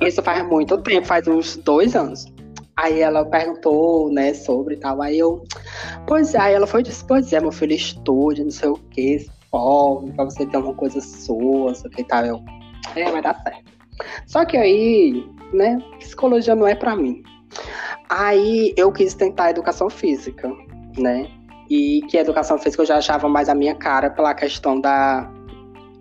Isso 0.00 0.22
faz 0.22 0.46
muito 0.46 0.78
tempo, 0.78 1.06
faz 1.06 1.26
uns 1.26 1.56
dois 1.56 1.96
anos. 1.96 2.26
Aí 2.76 3.00
ela 3.00 3.24
perguntou, 3.24 4.10
né, 4.10 4.32
sobre 4.32 4.76
tal. 4.76 5.02
Aí 5.02 5.18
eu, 5.18 5.44
pois 6.06 6.34
é, 6.34 6.38
aí 6.38 6.54
ela 6.54 6.66
foi 6.66 6.80
e 6.80 6.84
disse, 6.84 7.04
pois 7.04 7.32
é, 7.32 7.40
meu 7.40 7.52
filho 7.52 7.72
estude, 7.72 8.44
não 8.44 8.50
sei 8.50 8.68
o 8.68 8.76
que, 8.90 9.26
forme, 9.50 10.12
pra 10.12 10.24
você 10.24 10.46
ter 10.46 10.56
uma 10.56 10.74
coisa 10.74 11.00
sua, 11.00 11.74
sei 11.74 11.90
o 11.90 11.92
que 11.92 12.04
tal. 12.04 12.24
Eu, 12.24 12.42
é, 12.96 13.10
vai 13.10 13.22
dar 13.22 13.40
certo. 13.42 13.70
Só 14.26 14.44
que 14.44 14.56
aí, 14.56 15.26
né, 15.52 15.78
psicologia 15.98 16.54
não 16.54 16.66
é 16.66 16.74
pra 16.74 16.96
mim. 16.96 17.22
Aí 18.08 18.74
eu 18.76 18.90
quis 18.92 19.14
tentar 19.14 19.50
educação 19.50 19.88
física, 19.88 20.50
né? 20.98 21.30
E 21.68 22.02
que 22.08 22.18
a 22.18 22.22
educação 22.22 22.58
física 22.58 22.82
eu 22.82 22.86
já 22.86 22.96
achava 22.96 23.28
mais 23.28 23.48
a 23.48 23.54
minha 23.54 23.74
cara 23.74 24.10
pela 24.10 24.34
questão 24.34 24.80
da 24.80 25.30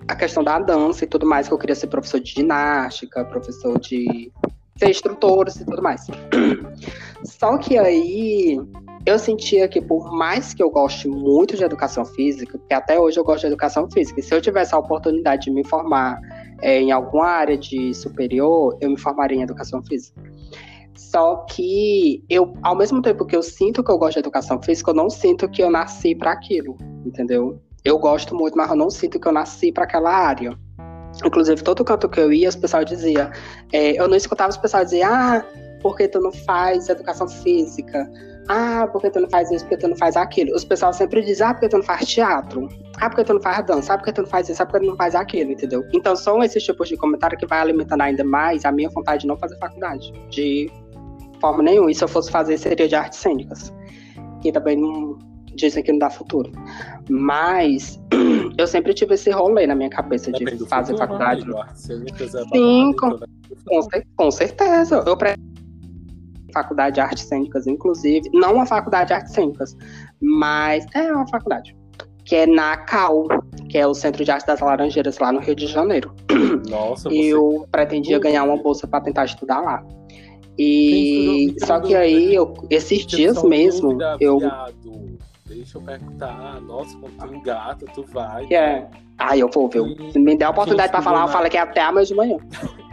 a 0.07 0.15
questão 0.15 0.43
da 0.43 0.57
dança 0.57 1.03
e 1.03 1.07
tudo 1.07 1.27
mais, 1.27 1.47
que 1.47 1.53
eu 1.53 1.57
queria 1.59 1.75
ser 1.75 1.85
professor 1.85 2.19
de 2.19 2.31
ginástica, 2.31 3.23
professor 3.25 3.79
de 3.79 4.31
ser 4.79 4.89
instrutores 4.89 5.57
e 5.57 5.65
tudo 5.65 5.83
mais. 5.83 6.07
Só 7.23 7.57
que 7.57 7.77
aí 7.77 8.57
eu 9.05 9.19
sentia 9.19 9.67
que 9.67 9.81
por 9.81 10.11
mais 10.11 10.53
que 10.53 10.63
eu 10.63 10.69
goste 10.69 11.07
muito 11.07 11.57
de 11.57 11.63
educação 11.63 12.05
física, 12.05 12.57
porque 12.57 12.73
até 12.73 12.99
hoje 12.99 13.19
eu 13.19 13.23
gosto 13.23 13.41
de 13.41 13.47
educação 13.47 13.89
física, 13.91 14.19
e 14.19 14.23
se 14.23 14.33
eu 14.33 14.41
tivesse 14.41 14.73
a 14.73 14.79
oportunidade 14.79 15.43
de 15.43 15.51
me 15.51 15.65
formar 15.65 16.19
é, 16.61 16.79
em 16.79 16.91
alguma 16.91 17.27
área 17.27 17.57
de 17.57 17.93
superior, 17.93 18.77
eu 18.79 18.89
me 18.89 18.99
formaria 18.99 19.37
em 19.37 19.41
educação 19.41 19.83
física. 19.83 20.21
Só 20.95 21.37
que 21.49 22.23
eu, 22.29 22.53
ao 22.61 22.75
mesmo 22.75 23.01
tempo 23.01 23.25
que 23.25 23.35
eu 23.35 23.41
sinto 23.41 23.83
que 23.83 23.91
eu 23.91 23.97
gosto 23.97 24.13
de 24.13 24.19
educação 24.19 24.61
física, 24.61 24.91
eu 24.91 24.95
não 24.95 25.09
sinto 25.09 25.49
que 25.49 25.63
eu 25.63 25.71
nasci 25.71 26.13
para 26.13 26.31
aquilo, 26.31 26.75
entendeu? 27.05 27.59
Eu 27.83 27.97
gosto 27.97 28.35
muito, 28.35 28.57
mas 28.57 28.69
eu 28.69 28.75
não 28.75 28.89
sinto 28.89 29.19
que 29.19 29.27
eu 29.27 29.31
nasci 29.31 29.71
para 29.71 29.85
aquela 29.85 30.11
área. 30.11 30.57
Inclusive, 31.25 31.61
todo 31.63 31.83
canto 31.83 32.07
que 32.07 32.19
eu 32.19 32.31
ia, 32.31 32.49
os 32.49 32.55
pessoal 32.55 32.83
dizia, 32.85 33.31
é, 33.73 33.99
eu 33.99 34.07
não 34.07 34.15
escutava 34.15 34.49
os 34.49 34.57
pessoal 34.57 34.83
dizer, 34.83 35.03
ah, 35.03 35.43
porque 35.81 36.07
tu 36.07 36.19
não 36.19 36.31
faz 36.31 36.89
educação 36.89 37.27
física? 37.27 38.09
Ah, 38.47 38.87
porque 38.91 39.11
tu 39.11 39.19
não 39.19 39.29
faz 39.29 39.51
isso, 39.51 39.63
porque 39.65 39.77
tu 39.77 39.87
não 39.89 39.95
faz 39.95 40.17
aquilo. 40.17 40.55
Os 40.55 40.63
pessoal 40.63 40.91
sempre 40.91 41.21
dizem, 41.21 41.45
ah, 41.45 41.53
porque 41.53 41.69
tu 41.69 41.77
não 41.77 41.83
faz 41.83 42.07
teatro. 42.07 42.67
Ah, 42.99 43.07
porque 43.07 43.23
tu 43.23 43.33
não 43.35 43.41
faz 43.41 43.63
dança. 43.65 43.93
Ah, 43.93 43.97
porque 43.97 44.11
tu 44.11 44.23
não 44.23 44.29
faz 44.29 44.49
isso. 44.49 44.61
Ah, 44.61 44.65
porque 44.65 44.79
tu 44.79 44.89
não 44.89 44.95
faz 44.95 45.13
aquilo, 45.13 45.51
entendeu? 45.51 45.85
Então 45.93 46.15
são 46.15 46.43
esses 46.43 46.63
tipos 46.63 46.89
de 46.89 46.97
comentário 46.97 47.37
que 47.37 47.45
vai 47.45 47.59
alimentando 47.59 48.01
ainda 48.01 48.23
mais 48.23 48.65
a 48.65 48.71
minha 48.71 48.89
vontade 48.89 49.21
de 49.21 49.27
não 49.27 49.37
fazer 49.37 49.55
faculdade. 49.59 50.11
De 50.31 50.71
forma 51.39 51.61
nenhuma. 51.61 51.91
E 51.91 51.95
se 51.95 52.03
eu 52.03 52.07
fosse 52.07 52.31
fazer, 52.31 52.57
seria 52.57 52.87
de 52.87 52.95
artes 52.95 53.19
cênicas. 53.19 53.71
Que 54.41 54.51
também 54.51 54.75
não 54.75 55.19
dizem 55.59 55.83
que 55.83 55.91
não 55.91 55.99
dá 55.99 56.09
futuro. 56.09 56.51
Mas 57.09 57.99
eu 58.57 58.67
sempre 58.67 58.93
tive 58.93 59.15
esse 59.15 59.29
rolê 59.29 59.67
na 59.67 59.75
minha 59.75 59.89
cabeça 59.89 60.31
de 60.31 60.45
fazer 60.67 60.93
futuro, 60.93 60.97
faculdade. 60.97 61.41
Amigo, 61.43 61.67
Sim, 62.53 62.93
com, 62.99 63.09
né? 63.09 63.27
com, 63.65 63.81
com 64.15 64.31
certeza. 64.31 65.03
Eu 65.05 65.17
pre 65.17 65.35
faculdade 66.51 66.95
de 66.95 67.01
artes 67.01 67.23
cênicas, 67.23 67.67
inclusive. 67.67 68.29
Não 68.33 68.55
uma 68.55 68.65
faculdade 68.65 69.09
de 69.09 69.13
artes 69.13 69.33
cênicas, 69.33 69.77
mas 70.21 70.85
é 70.95 71.11
uma 71.11 71.27
faculdade. 71.27 71.77
Que 72.25 72.35
é 72.35 72.45
na 72.45 72.77
CAU, 72.77 73.27
que 73.69 73.77
é 73.77 73.87
o 73.87 73.93
Centro 73.93 74.23
de 74.23 74.31
Artes 74.31 74.45
das 74.45 74.59
Laranjeiras, 74.59 75.17
lá 75.19 75.31
no 75.31 75.39
Rio 75.39 75.55
de 75.55 75.67
Janeiro. 75.67 76.13
Nossa, 76.69 77.11
E 77.11 77.27
eu 77.27 77.67
pretendia 77.71 78.19
ganhar 78.19 78.43
uma 78.43 78.57
bolsa 78.57 78.87
para 78.87 79.01
tentar 79.01 79.25
estudar 79.25 79.61
lá. 79.61 79.83
E 80.57 81.55
só 81.59 81.79
que 81.79 81.95
aí, 81.95 82.35
eu, 82.35 82.53
esses 82.69 83.05
dias 83.05 83.41
mesmo, 83.43 83.97
eu. 84.19 84.39
Deixa 85.49 85.77
eu 85.79 85.81
perguntar. 85.81 86.61
Nossa, 86.61 86.95
quando 86.97 87.17
tu 87.17 87.35
engata, 87.35 87.85
tu 87.87 88.03
vai. 88.03 88.45
É. 88.53 88.87
Ah, 89.17 89.35
eu 89.35 89.49
vou, 89.49 89.67
viu? 89.67 89.85
Se 90.11 90.19
me 90.19 90.37
der 90.37 90.45
a 90.45 90.51
oportunidade 90.51 90.91
para 90.91 91.01
falar, 91.01 91.23
eu 91.23 91.27
falo 91.27 91.49
que 91.49 91.57
é 91.57 91.61
até 91.61 91.81
amanhã 91.81 92.05
de 92.05 92.13
manhã. 92.13 92.37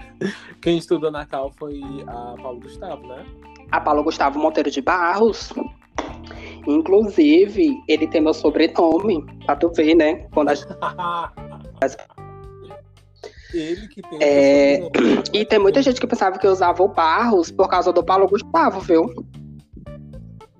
Quem 0.63 0.79
estudou 0.79 1.11
na 1.11 1.27
Cal 1.27 1.53
foi 1.59 1.81
a 2.07 2.35
Paulo 2.43 2.61
Gustavo, 2.61 3.07
né? 3.07 3.25
A 3.71 3.79
Paulo 3.81 4.03
Gustavo 4.03 4.39
Monteiro 4.39 4.71
de 4.71 4.81
Barros. 4.81 5.53
Inclusive, 6.67 7.79
ele 7.87 8.09
tem 8.09 8.23
meu 8.23 8.33
sobrenome, 8.35 9.25
pra 9.45 9.55
tu 9.55 9.71
ver, 9.71 9.95
né? 9.95 10.27
Quando 10.33 10.49
a 10.49 10.55
Ele 13.55 13.87
que 13.89 14.03
tem. 14.03 14.19
É... 14.21 14.81
E 15.33 15.45
tem 15.45 15.59
muita 15.59 15.83
gente 15.83 16.01
que 16.01 16.07
pensava 16.07 16.39
que 16.39 16.47
eu 16.47 16.53
usava 16.53 16.83
o 16.83 16.89
Barros 16.89 17.51
por 17.51 17.69
causa 17.69 17.93
do 17.93 18.03
Paulo 18.03 18.27
Gustavo, 18.27 18.81
viu? 18.81 19.05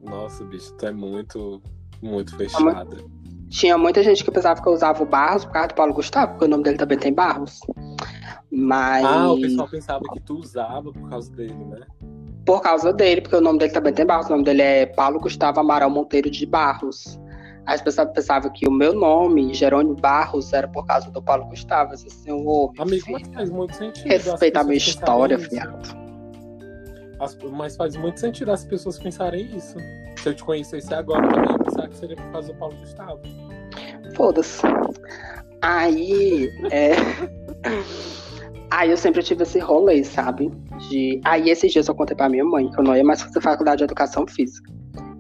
Nossa, 0.05 0.45
bicho, 0.45 0.73
tu 0.75 0.87
é 0.87 0.93
muito, 0.93 1.61
muito 2.03 2.37
fechada. 2.37 2.97
Tinha 3.49 3.79
muita 3.79 4.03
gente 4.03 4.25
que 4.25 4.31
pensava 4.31 4.61
que 4.61 4.69
eu 4.69 4.73
usava 4.73 5.03
o 5.03 5.07
Barros 5.07 5.45
por 5.45 5.53
causa 5.53 5.69
do 5.69 5.75
Paulo 5.75 5.95
Gustavo, 5.95 6.33
porque 6.33 6.45
o 6.45 6.49
nome 6.49 6.65
dele 6.65 6.77
também 6.77 6.99
tem 6.99 7.13
Barros. 7.13 7.61
Mas. 8.51 9.05
Ah, 9.05 9.33
o 9.33 9.41
pessoal 9.41 9.69
pensava 9.69 10.03
que 10.13 10.21
tu 10.21 10.39
usava 10.39 10.93
por 10.93 11.09
causa 11.09 11.31
dele, 11.33 11.55
né? 11.55 11.81
Por 12.45 12.61
causa 12.61 12.93
dele, 12.93 13.21
porque 13.21 13.37
o 13.37 13.41
nome 13.41 13.59
dele 13.59 13.73
também 13.73 13.93
tem 13.93 14.07
Barros. 14.07 14.27
O 14.27 14.31
nome 14.31 14.45
dele 14.45 14.63
é 14.63 14.87
Paulo 14.87 15.21
Gustavo 15.21 15.61
Amaral 15.61 15.91
Monteiro 15.91 16.31
de 16.31 16.45
Barros. 16.45 17.19
As 17.67 17.83
pessoas 17.83 18.09
pensavam 18.13 18.51
que 18.53 18.69
o 18.69 18.71
meu 18.71 18.95
nome, 18.95 19.53
Jerônimo 19.53 19.97
Barros, 19.97 20.53
era 20.53 20.69
por 20.69 20.87
causa 20.87 21.11
do 21.11 21.21
Paulo 21.21 21.47
Gustavo. 21.47 21.95
Assim, 21.95 22.31
oh, 22.31 22.71
Amigo, 22.79 23.11
mas 23.11 23.29
faz 23.29 23.51
muito 23.51 23.75
sentido. 23.75 24.07
Respeita 24.07 24.61
a 24.61 24.65
minha 24.65 24.77
história, 24.77 25.39
fiado. 25.39 26.07
Mas 27.53 27.77
faz 27.77 27.97
muito 27.97 28.21
sentido 28.21 28.53
as 28.53 28.65
pessoas 28.65 28.99
pensarem 28.99 29.57
isso. 29.57 29.77
Se 30.17 30.29
eu 30.29 30.35
te 30.35 30.45
conhecesse 30.45 30.95
agora, 30.95 31.27
também 31.29 31.66
pensar 31.77 31.89
que 31.89 31.97
seria 31.97 32.17
por 32.17 32.33
causa 32.33 32.53
do 32.53 32.59
Paulo 32.59 32.77
Gustavo. 32.77 33.21
Foda-se. 34.15 34.63
Aí, 35.63 36.51
é. 36.71 36.93
Aí 38.71 38.91
eu 38.91 38.97
sempre 38.97 39.23
tive 39.23 39.43
esse 39.45 39.59
rolê, 39.59 40.03
sabe? 40.03 40.51
De. 40.89 41.21
Aí 41.25 41.51
esses 41.51 41.73
dias 41.73 41.89
eu 41.89 41.95
contei 41.95 42.17
pra 42.17 42.29
minha 42.29 42.45
mãe 42.45 42.71
que 42.71 42.79
eu 42.79 42.85
não 42.85 42.97
ia 42.97 43.05
mais 43.05 43.23
fazer 43.23 43.41
faculdade 43.41 43.79
de 43.79 43.85
educação 43.85 44.27
física. 44.27 44.73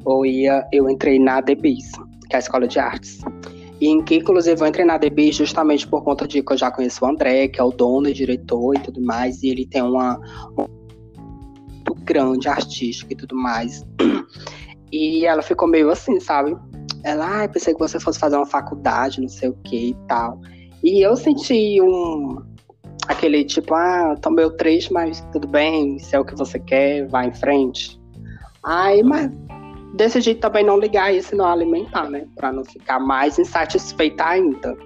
Ou 0.04 0.26
ia, 0.26 0.66
eu 0.72 0.88
entrei 0.88 1.18
na 1.18 1.40
DBIS, 1.40 1.92
que 2.28 2.34
é 2.34 2.36
a 2.36 2.38
escola 2.38 2.66
de 2.66 2.78
artes. 2.78 3.20
E 3.80 3.88
em 3.88 4.02
que, 4.02 4.16
inclusive, 4.16 4.60
eu 4.60 4.66
entrei 4.66 4.84
na 4.84 4.96
DBIS 4.96 5.36
justamente 5.36 5.86
por 5.86 6.02
conta 6.02 6.26
de 6.26 6.42
que 6.42 6.52
eu 6.52 6.56
já 6.56 6.70
conheço 6.70 7.04
o 7.04 7.08
André, 7.08 7.48
que 7.48 7.60
é 7.60 7.64
o 7.64 7.70
dono 7.70 8.08
e 8.08 8.12
diretor 8.12 8.74
e 8.74 8.80
tudo 8.80 9.00
mais, 9.00 9.42
e 9.42 9.48
ele 9.48 9.66
tem 9.66 9.82
uma, 9.82 10.18
uma 10.56 10.68
grande 12.02 12.48
artística 12.48 13.12
e 13.12 13.16
tudo 13.16 13.36
mais. 13.36 13.84
E 14.92 15.26
ela 15.26 15.42
ficou 15.42 15.68
meio 15.68 15.90
assim, 15.90 16.20
sabe? 16.20 16.56
Ela, 17.04 17.44
ah, 17.44 17.48
pensei 17.48 17.74
que 17.74 17.80
você 17.80 18.00
fosse 18.00 18.18
fazer 18.18 18.36
uma 18.36 18.46
faculdade, 18.46 19.20
não 19.20 19.28
sei 19.28 19.48
o 19.48 19.54
que 19.64 19.90
e 19.90 19.94
tal. 20.08 20.40
E 20.82 21.00
eu 21.00 21.16
senti 21.16 21.80
um, 21.80 22.42
aquele 23.08 23.44
tipo, 23.44 23.74
ah, 23.74 24.16
tô 24.20 24.30
meio 24.30 24.50
triste, 24.50 24.92
mas 24.92 25.20
tudo 25.32 25.46
bem, 25.48 25.98
se 25.98 26.14
é 26.14 26.20
o 26.20 26.24
que 26.24 26.34
você 26.34 26.58
quer, 26.58 27.06
vai 27.08 27.28
em 27.28 27.34
frente. 27.34 28.00
Aí, 28.62 29.02
mas 29.02 29.30
decidi 29.94 30.34
também 30.34 30.64
não 30.64 30.78
ligar 30.78 31.14
isso 31.14 31.34
e 31.34 31.38
não 31.38 31.46
alimentar, 31.46 32.10
né? 32.10 32.26
Pra 32.34 32.52
não 32.52 32.64
ficar 32.64 32.98
mais 32.98 33.38
insatisfeita 33.38 34.24
ainda. 34.24 34.76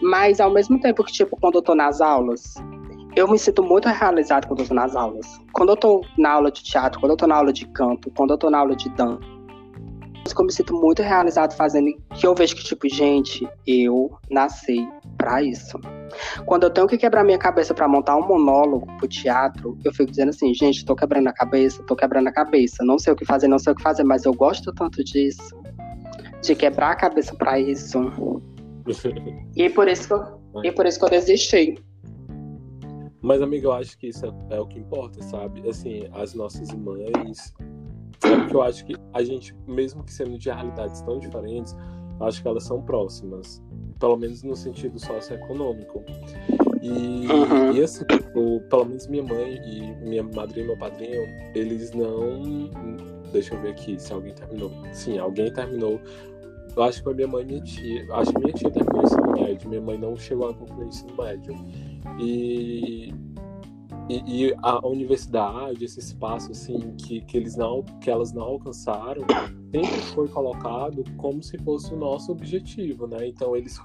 Mas 0.00 0.40
ao 0.40 0.50
mesmo 0.50 0.80
tempo 0.80 1.04
que, 1.04 1.12
tipo, 1.12 1.36
quando 1.40 1.56
eu 1.56 1.62
tô 1.62 1.74
nas 1.74 2.00
aulas, 2.00 2.54
eu 3.16 3.28
me 3.28 3.38
sinto 3.38 3.62
muito 3.62 3.88
realizado 3.88 4.46
quando 4.46 4.60
eu 4.60 4.68
tô 4.68 4.74
nas 4.74 4.94
aulas. 4.94 5.26
Quando 5.52 5.70
eu 5.70 5.76
tô 5.76 6.04
na 6.18 6.32
aula 6.32 6.50
de 6.50 6.62
teatro, 6.62 7.00
quando 7.00 7.12
eu 7.12 7.16
tô 7.16 7.26
na 7.26 7.36
aula 7.36 7.52
de 7.52 7.66
canto, 7.68 8.10
quando 8.16 8.32
eu 8.32 8.38
tô 8.38 8.50
na 8.50 8.58
aula 8.58 8.76
de 8.76 8.88
dança, 8.90 9.35
eu 10.34 10.44
me 10.44 10.52
sinto 10.52 10.74
muito 10.74 11.02
realizado 11.02 11.54
fazendo 11.54 11.88
que 12.14 12.26
eu 12.26 12.34
vejo 12.34 12.56
que, 12.56 12.64
tipo, 12.64 12.88
gente, 12.88 13.48
eu 13.66 14.16
nasci 14.30 14.88
para 15.16 15.42
isso. 15.42 15.78
Quando 16.44 16.64
eu 16.64 16.70
tenho 16.70 16.86
que 16.86 16.96
quebrar 16.96 17.24
minha 17.24 17.38
cabeça 17.38 17.74
para 17.74 17.88
montar 17.88 18.16
um 18.16 18.26
monólogo 18.26 18.86
pro 18.98 19.08
teatro, 19.08 19.78
eu 19.84 19.92
fico 19.92 20.10
dizendo 20.10 20.30
assim, 20.30 20.52
gente, 20.54 20.84
tô 20.84 20.94
quebrando 20.94 21.28
a 21.28 21.32
cabeça, 21.32 21.82
tô 21.84 21.96
quebrando 21.96 22.28
a 22.28 22.32
cabeça, 22.32 22.84
não 22.84 22.98
sei 22.98 23.12
o 23.12 23.16
que 23.16 23.24
fazer, 23.24 23.48
não 23.48 23.58
sei 23.58 23.72
o 23.72 23.76
que 23.76 23.82
fazer, 23.82 24.04
mas 24.04 24.24
eu 24.24 24.32
gosto 24.32 24.72
tanto 24.72 25.02
disso, 25.02 25.60
de 26.42 26.54
quebrar 26.54 26.90
a 26.92 26.96
cabeça 26.96 27.34
para 27.34 27.58
isso. 27.58 27.98
e 29.56 29.68
por 29.70 29.88
isso 29.88 30.06
que 30.06 30.14
eu, 30.14 30.64
e 30.64 30.72
por 30.72 30.86
isso 30.86 30.98
que 30.98 31.04
eu 31.04 31.10
desisti. 31.10 31.74
Mas, 33.22 33.42
amiga, 33.42 33.66
eu 33.66 33.72
acho 33.72 33.98
que 33.98 34.08
isso 34.08 34.24
é, 34.24 34.56
é 34.56 34.60
o 34.60 34.66
que 34.66 34.78
importa, 34.78 35.20
sabe? 35.22 35.68
Assim, 35.68 36.08
as 36.12 36.32
nossas 36.34 36.72
mães. 36.72 37.52
Sabe 38.20 38.46
que 38.48 38.54
eu 38.54 38.62
acho 38.62 38.84
que 38.84 38.94
a 39.12 39.22
gente, 39.22 39.54
mesmo 39.66 40.02
que 40.02 40.12
sendo 40.12 40.38
de 40.38 40.48
realidades 40.48 41.00
tão 41.02 41.18
diferentes, 41.18 41.74
acho 42.20 42.42
que 42.42 42.48
elas 42.48 42.64
são 42.64 42.82
próximas 42.82 43.62
pelo 43.98 44.16
menos 44.16 44.42
no 44.42 44.54
sentido 44.54 44.98
socioeconômico. 44.98 46.04
E, 46.82 47.26
uhum. 47.26 47.72
e 47.72 47.82
assim, 47.82 48.04
o, 48.34 48.60
pelo 48.68 48.84
menos 48.84 49.06
minha 49.08 49.22
mãe 49.22 49.56
e 49.64 49.80
minha 50.04 50.22
madrinha 50.22 50.64
e 50.64 50.68
meu 50.68 50.76
padrinho, 50.76 51.22
eles 51.54 51.92
não. 51.92 52.70
Deixa 53.32 53.54
eu 53.54 53.60
ver 53.60 53.70
aqui 53.70 53.98
se 53.98 54.12
alguém 54.12 54.34
terminou. 54.34 54.70
Sim, 54.92 55.18
alguém 55.18 55.52
terminou. 55.52 56.00
Eu 56.76 56.82
acho 56.82 56.98
que 56.98 57.04
foi 57.04 57.14
minha 57.14 57.26
mãe 57.26 57.42
e 57.42 57.46
minha 57.46 57.60
tia. 57.62 58.06
Acho 58.12 58.32
que 58.32 58.38
minha 58.38 58.52
tia 58.52 58.70
terminou 58.70 59.02
o 59.02 59.04
ensino 59.04 59.32
médio. 59.32 59.68
Minha 59.68 59.80
mãe 59.80 59.98
não 59.98 60.16
chegou 60.16 60.50
a 60.50 60.54
concluir 60.54 60.84
o 60.84 60.88
ensino 60.88 61.16
médio. 61.16 61.54
E 62.20 63.14
e, 64.08 64.46
e, 64.48 64.56
a 64.62 64.86
universidade, 64.86 65.84
esse 65.84 65.98
espaço 65.98 66.52
assim 66.52 66.94
que, 66.96 67.20
que 67.22 67.36
eles 67.36 67.56
não 67.56 67.82
que 68.00 68.08
elas 68.08 68.32
não 68.32 68.44
alcançaram, 68.44 69.22
sempre 69.72 70.00
foi 70.14 70.28
colocado 70.28 71.04
como 71.16 71.42
se 71.42 71.58
fosse 71.58 71.92
o 71.92 71.96
nosso 71.96 72.30
objetivo, 72.30 73.06
né? 73.06 73.26
Então 73.26 73.56
eles 73.56 73.78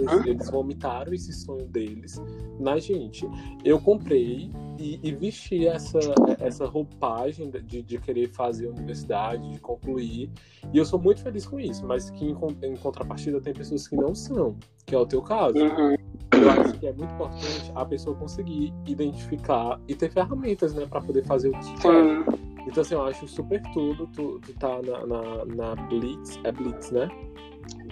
eles, 0.00 0.26
eles 0.26 0.50
vomitaram 0.50 1.12
esse 1.14 1.32
sonho 1.32 1.66
deles 1.66 2.20
na 2.60 2.78
gente. 2.78 3.26
Eu 3.64 3.80
comprei 3.80 4.50
e, 4.78 5.00
e 5.02 5.12
vesti 5.12 5.66
essa 5.66 6.00
essa 6.38 6.66
roupagem 6.66 7.50
de, 7.50 7.82
de 7.82 7.98
querer 7.98 8.28
fazer 8.28 8.66
a 8.66 8.70
universidade, 8.70 9.50
de 9.50 9.58
concluir, 9.58 10.30
e 10.72 10.76
eu 10.76 10.84
sou 10.84 10.98
muito 10.98 11.22
feliz 11.22 11.46
com 11.46 11.58
isso. 11.58 11.86
Mas 11.86 12.10
que 12.10 12.26
em, 12.26 12.36
em 12.62 12.76
contrapartida 12.76 13.40
tem 13.40 13.54
pessoas 13.54 13.88
que 13.88 13.96
não 13.96 14.14
são, 14.14 14.56
que 14.84 14.94
é 14.94 14.98
o 14.98 15.06
teu 15.06 15.22
caso. 15.22 15.56
Uhum 15.56 16.05
eu 16.32 16.50
acho 16.50 16.78
que 16.78 16.86
é 16.86 16.92
muito 16.92 17.12
importante 17.12 17.72
a 17.74 17.84
pessoa 17.84 18.16
conseguir 18.16 18.72
identificar 18.86 19.80
e 19.88 19.94
ter 19.94 20.10
ferramentas, 20.10 20.74
né, 20.74 20.86
para 20.86 21.00
poder 21.00 21.24
fazer 21.24 21.48
o 21.48 21.52
que 21.52 21.74
quer. 21.80 22.24
Então, 22.66 22.82
assim, 22.82 22.94
eu 22.94 23.04
acho 23.04 23.28
super 23.28 23.62
tudo. 23.72 24.08
Tu, 24.08 24.40
tu 24.40 24.52
tá 24.54 24.80
na, 24.82 25.06
na, 25.06 25.44
na 25.44 25.82
Blitz, 25.86 26.38
é 26.42 26.50
Blitz, 26.50 26.90
né? 26.90 27.08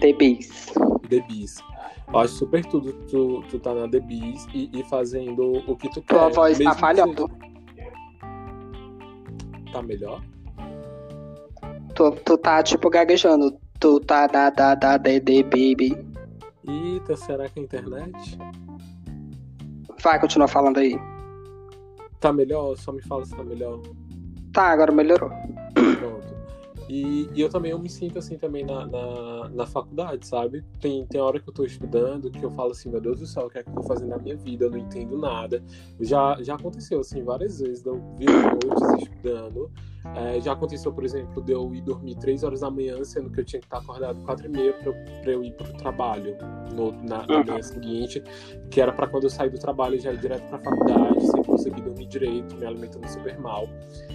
The 0.00 0.12
Bees. 0.12 0.74
The 1.08 1.20
Bees. 1.28 1.58
Eu 2.08 2.18
acho 2.18 2.34
super 2.34 2.64
tudo 2.66 2.92
tu, 3.08 3.42
tu 3.48 3.58
tá 3.60 3.72
na 3.72 3.88
The 3.88 4.00
Bees 4.00 4.46
e, 4.52 4.68
e 4.72 4.84
fazendo 4.84 5.62
o 5.66 5.76
que 5.76 5.88
tu 5.90 6.02
quer. 6.02 6.14
Tua 6.16 6.28
voz 6.28 6.58
tá 6.58 6.74
falhando. 6.74 7.30
Tá 9.72 9.82
melhor? 9.82 10.20
Tu, 11.94 12.10
tu 12.24 12.38
tá 12.38 12.62
tipo 12.62 12.90
gaguejando. 12.90 13.56
Tu 13.78 14.00
tá 14.00 14.26
da 14.26 14.50
da 14.50 14.74
da 14.74 14.96
de 14.96 15.20
baby. 15.20 16.03
Eita, 16.66 17.16
será 17.16 17.48
que 17.48 17.58
é 17.58 17.62
a 17.62 17.64
internet? 17.64 18.38
Vai, 20.02 20.20
continua 20.20 20.48
falando 20.48 20.78
aí. 20.78 20.96
Tá 22.20 22.32
melhor? 22.32 22.76
Só 22.76 22.92
me 22.92 23.02
fala 23.02 23.24
se 23.24 23.34
tá 23.34 23.44
melhor. 23.44 23.80
Tá, 24.52 24.70
agora 24.70 24.92
melhorou. 24.92 25.30
Pronto. 25.98 26.34
E, 26.88 27.28
e 27.34 27.40
eu 27.40 27.48
também 27.48 27.72
eu 27.72 27.78
me 27.78 27.88
sinto 27.88 28.18
assim 28.18 28.36
também 28.36 28.64
na, 28.64 28.86
na, 28.86 29.48
na, 29.48 29.66
faculdade, 29.66 30.26
sabe? 30.26 30.62
Tem, 30.80 31.06
tem 31.06 31.20
hora 31.20 31.40
que 31.40 31.48
eu 31.48 31.52
tô 31.52 31.64
estudando 31.64 32.30
que 32.30 32.42
eu 32.42 32.50
falo 32.50 32.72
assim, 32.72 32.90
meu 32.90 33.00
Deus 33.00 33.20
do 33.20 33.26
céu, 33.26 33.46
o 33.46 33.50
que 33.50 33.58
é 33.58 33.62
que 33.62 33.70
eu 33.70 33.74
tô 33.74 33.82
fazendo 33.82 34.10
na 34.10 34.18
minha 34.18 34.36
vida? 34.36 34.66
Eu 34.66 34.70
não 34.70 34.78
entendo 34.78 35.16
nada. 35.16 35.62
Já, 36.00 36.36
já 36.42 36.54
aconteceu 36.54 37.00
assim 37.00 37.22
várias 37.22 37.60
vezes, 37.60 37.84
eu 37.84 37.94
vir 38.18 38.28
noites 38.28 39.02
estudando. 39.02 39.70
É, 40.14 40.40
já 40.40 40.52
aconteceu, 40.52 40.92
por 40.92 41.04
exemplo, 41.04 41.42
de 41.42 41.52
eu 41.52 41.74
ir 41.74 41.80
dormir 41.80 42.14
3 42.16 42.44
horas 42.44 42.60
da 42.60 42.70
manhã, 42.70 43.02
sendo 43.04 43.30
que 43.30 43.40
eu 43.40 43.44
tinha 43.44 43.60
que 43.60 43.66
estar 43.66 43.78
acordado 43.78 44.22
4 44.24 44.46
e 44.46 44.48
meia 44.48 44.72
pra 44.74 45.32
eu 45.32 45.42
ir 45.42 45.52
pro 45.52 45.72
trabalho 45.74 46.36
no, 46.72 46.92
na, 47.02 47.26
na 47.26 47.42
manhã 47.42 47.62
seguinte, 47.62 48.22
que 48.70 48.80
era 48.80 48.92
para 48.92 49.06
quando 49.06 49.24
eu 49.24 49.30
sair 49.30 49.50
do 49.50 49.58
trabalho 49.58 49.98
já 49.98 50.12
ir 50.12 50.18
direto 50.18 50.46
pra 50.48 50.58
faculdade, 50.58 51.26
sem 51.26 51.42
conseguir 51.42 51.82
dormir 51.82 52.06
direito, 52.06 52.54
me 52.56 52.66
alimentando 52.66 53.08
super 53.08 53.38
mal. 53.38 53.66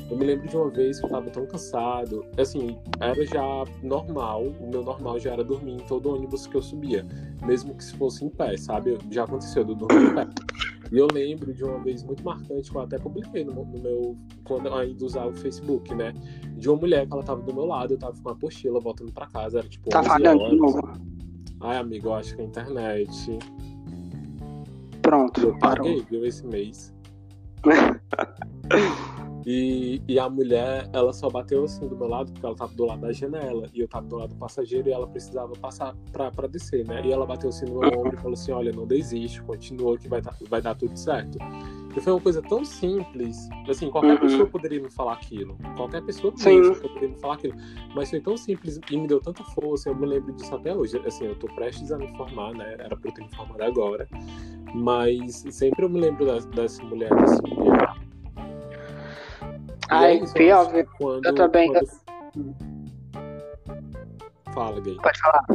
Eu 0.10 0.16
me 0.16 0.26
lembro 0.26 0.48
de 0.48 0.56
uma 0.56 0.70
vez 0.70 1.00
que 1.00 1.06
eu 1.06 1.10
tava 1.10 1.30
tão 1.32 1.46
cansado, 1.48 2.26
assim, 2.38 2.78
era 3.00 3.26
já 3.26 3.64
normal, 3.82 4.44
o 4.44 4.70
meu 4.70 4.84
normal 4.84 5.20
já 5.20 5.34
era 5.34 5.44
dormir 5.44 5.74
em 5.74 5.86
todo 5.86 6.14
ônibus 6.14 6.46
que 6.46 6.56
eu 6.56 6.62
subia, 6.62 7.06
mesmo 7.44 7.74
que 7.76 7.84
se 7.84 7.96
fosse 7.96 8.24
em 8.24 8.30
pé, 8.30 8.56
sabe? 8.58 8.98
Já 9.10 9.24
aconteceu 9.24 9.64
de 9.64 9.72
eu 9.72 9.76
dormir 9.76 10.12
em 10.12 10.16
pé. 10.16 10.28
E 10.92 10.98
eu 10.98 11.08
lembro 11.14 11.54
de 11.54 11.64
uma 11.64 11.80
vez 11.80 12.04
muito 12.04 12.24
marcante, 12.24 12.72
que 12.72 12.76
eu 12.76 12.82
até 12.82 12.98
publiquei 12.98 13.44
no, 13.44 13.54
no 13.54 13.80
meu, 13.80 14.16
quando 14.44 14.74
ainda 14.74 15.06
usava 15.06 15.30
o 15.30 15.36
Facebook, 15.36 15.94
né? 15.94 16.14
De 16.56 16.70
uma 16.70 16.78
mulher 16.78 17.06
que 17.08 17.14
ela 17.14 17.24
tava 17.24 17.42
do 17.42 17.54
meu 17.54 17.66
lado, 17.66 17.94
eu 17.94 17.98
tava 17.98 18.14
com 18.14 18.30
uma 18.30 18.36
pochila 18.36 18.80
voltando 18.80 19.12
pra 19.12 19.28
casa, 19.28 19.60
era 19.60 19.68
tipo. 19.68 19.90
Tá 19.90 20.02
falhando 20.02 20.50
de 20.50 20.56
novo. 20.56 20.82
Ai, 21.62 21.78
amigo, 21.78 22.08
eu 22.08 22.14
acho 22.16 22.36
que 22.36 22.42
é 22.42 22.46
a 22.46 22.48
internet. 22.48 23.40
Pronto. 25.02 25.42
Eu 25.42 25.58
paguei, 25.60 25.96
parou. 25.96 26.06
viu, 26.10 26.26
esse 26.26 26.46
mês. 26.46 26.94
E, 29.46 30.02
e 30.08 30.20
a 30.20 30.30
mulher, 30.30 30.88
ela 30.94 31.12
só 31.14 31.30
bateu 31.30 31.64
assim 31.64 31.88
do 31.88 31.96
meu 31.96 32.08
lado, 32.08 32.32
porque 32.32 32.46
ela 32.46 32.56
tava 32.56 32.74
do 32.76 32.86
lado 32.86 33.02
da 33.02 33.12
janela, 33.12 33.68
e 33.74 33.80
eu 33.80 33.88
tava 33.88 34.06
do 34.06 34.18
lado 34.18 34.30
do 34.30 34.36
passageiro, 34.36 34.90
e 34.90 34.92
ela 34.92 35.08
precisava 35.08 35.54
passar 35.54 35.96
pra, 36.12 36.30
pra 36.30 36.48
descer, 36.48 36.86
né? 36.86 37.02
E 37.04 37.12
ela 37.12 37.26
bateu 37.26 37.50
assim 37.50 37.66
no 37.66 37.80
meu 37.80 38.00
ombro 38.00 38.14
e 38.14 38.18
falou 38.18 38.34
assim: 38.34 38.52
Olha, 38.52 38.72
não 38.72 38.86
desiste, 38.86 39.42
continua 39.42 39.98
que 39.98 40.08
vai, 40.08 40.22
tá, 40.22 40.36
vai 40.48 40.62
dar 40.62 40.76
tudo 40.76 40.96
certo. 40.96 41.40
E 41.96 42.00
foi 42.00 42.14
uma 42.14 42.22
coisa 42.22 42.42
tão 42.42 42.64
simples, 42.64 43.50
assim, 43.68 43.90
qualquer 43.90 44.14
uhum. 44.14 44.20
pessoa 44.20 44.46
poderia 44.46 44.80
me 44.82 44.92
falar 44.92 45.14
aquilo, 45.14 45.58
qualquer 45.76 46.02
pessoa 46.04 46.32
poderia 46.32 47.10
me 47.10 47.20
falar 47.20 47.34
aquilo, 47.34 47.56
mas 47.96 48.10
foi 48.10 48.22
tão 48.22 48.38
simples 48.38 48.80
e 48.90 48.98
me 48.98 49.08
deu 49.08 49.20
tanta 49.20 49.44
força, 49.44 49.90
eu 49.90 49.96
me 49.96 50.06
lembro 50.06 50.32
disso 50.34 50.54
até 50.54 50.76
hoje. 50.76 51.02
Assim, 51.06 51.26
eu 51.26 51.36
tô 51.36 51.48
prestes 51.48 51.92
a 51.92 51.98
me 51.98 52.08
formar, 52.16 52.54
né? 52.54 52.76
Era 52.80 52.96
pra 52.96 53.10
eu 53.10 53.14
ter 53.14 53.24
me 53.24 53.36
formado 53.36 53.64
agora, 53.64 54.08
mas 54.74 55.44
sempre 55.50 55.84
eu 55.84 55.90
me 55.90 56.00
lembro 56.00 56.26
dessa, 56.26 56.48
dessa 56.50 56.84
mulher, 56.84 57.10
dessa 57.16 57.42
mulher 57.48 58.00
Ai, 59.90 60.18
é 60.18 60.34
pior, 60.34 60.72
viu? 60.72 60.86
Quando, 60.98 61.26
eu 61.26 61.36
também. 61.36 61.74
Quando... 61.74 62.79
Fala, 64.54 64.80
gay. 64.82 64.96
Pode 64.96 65.20
falar. 65.20 65.46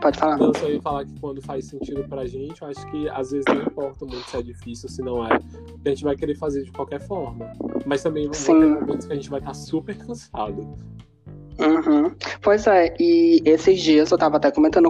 Pode 0.00 0.18
falar. 0.18 0.38
Não, 0.38 0.52
só 0.54 0.68
ia 0.68 0.80
falar 0.82 1.04
que 1.04 1.18
quando 1.20 1.42
faz 1.42 1.66
sentido 1.66 2.04
pra 2.08 2.26
gente, 2.26 2.60
eu 2.62 2.68
acho 2.68 2.86
que 2.90 3.08
às 3.08 3.30
vezes 3.30 3.44
não 3.48 3.62
importa 3.62 4.04
muito 4.04 4.28
se 4.28 4.36
é 4.36 4.42
difícil, 4.42 4.88
se 4.88 5.02
não 5.02 5.24
é. 5.24 5.38
A 5.84 5.88
gente 5.88 6.04
vai 6.04 6.16
querer 6.16 6.36
fazer 6.36 6.62
de 6.62 6.72
qualquer 6.72 7.00
forma. 7.00 7.52
Mas 7.86 8.02
também 8.02 8.24
vão 8.24 8.32
ter 8.32 8.54
momentos 8.54 9.06
que 9.06 9.12
a 9.12 9.16
gente 9.16 9.30
vai 9.30 9.40
estar 9.40 9.54
super 9.54 9.96
cansado. 9.96 10.76
Uhum. 11.58 12.14
Pois 12.42 12.66
é, 12.66 12.94
e 12.98 13.40
esses 13.44 13.80
dias 13.80 14.10
eu 14.10 14.18
tava 14.18 14.36
até 14.36 14.50
comentando 14.50 14.88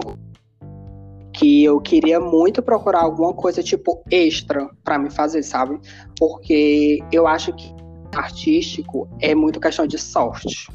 que 1.31 1.63
eu 1.63 1.79
queria 1.81 2.19
muito 2.19 2.61
procurar 2.61 3.01
alguma 3.01 3.33
coisa 3.33 3.61
tipo 3.61 4.03
extra 4.09 4.69
para 4.83 4.97
me 4.97 5.09
fazer, 5.09 5.43
sabe? 5.43 5.79
Porque 6.17 6.99
eu 7.11 7.27
acho 7.27 7.53
que 7.53 7.73
artístico 8.13 9.07
é 9.19 9.35
muito 9.35 9.59
questão 9.59 9.85
de 9.85 9.97
sorte, 9.97 10.67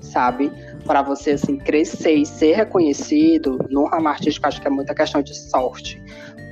sabe? 0.00 0.50
Para 0.86 1.02
você 1.02 1.32
assim 1.32 1.56
crescer 1.56 2.14
e 2.14 2.26
ser 2.26 2.56
reconhecido 2.56 3.58
no 3.70 3.86
ramo 3.86 4.08
artístico, 4.08 4.46
acho 4.46 4.60
que 4.60 4.66
é 4.66 4.70
muita 4.70 4.94
questão 4.94 5.22
de 5.22 5.34
sorte. 5.34 6.02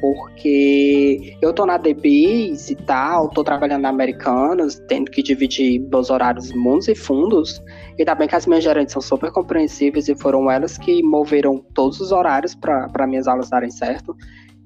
Porque 0.01 1.37
eu 1.41 1.53
tô 1.53 1.64
na 1.64 1.76
DBs 1.76 2.70
e 2.70 2.74
tal, 2.74 3.28
tô 3.28 3.45
trabalhando 3.45 3.83
na 3.83 3.89
Americanas, 3.89 4.83
tendo 4.89 5.11
que 5.11 5.22
dividir 5.22 5.78
meus 5.80 6.11
horários 6.11 6.51
mundos 6.53 6.89
e 6.89 6.95
fundos. 6.95 7.62
E 7.97 8.05
também 8.05 8.26
que 8.26 8.35
as 8.35 8.47
minhas 8.47 8.64
gerentes 8.64 8.93
são 8.93 9.03
super 9.03 9.30
compreensíveis 9.30 10.09
e 10.09 10.14
foram 10.16 10.51
elas 10.51 10.76
que 10.76 11.03
moveram 11.03 11.64
todos 11.74 12.01
os 12.01 12.11
horários 12.11 12.55
para 12.55 13.07
minhas 13.07 13.28
aulas 13.28 13.51
darem 13.51 13.70
certo. 13.70 14.16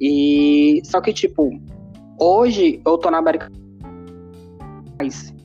E 0.00 0.80
só 0.84 1.00
que, 1.00 1.12
tipo, 1.12 1.50
hoje 2.18 2.80
eu 2.86 2.96
tô 2.96 3.10
na 3.10 3.18
Americanas 3.18 3.52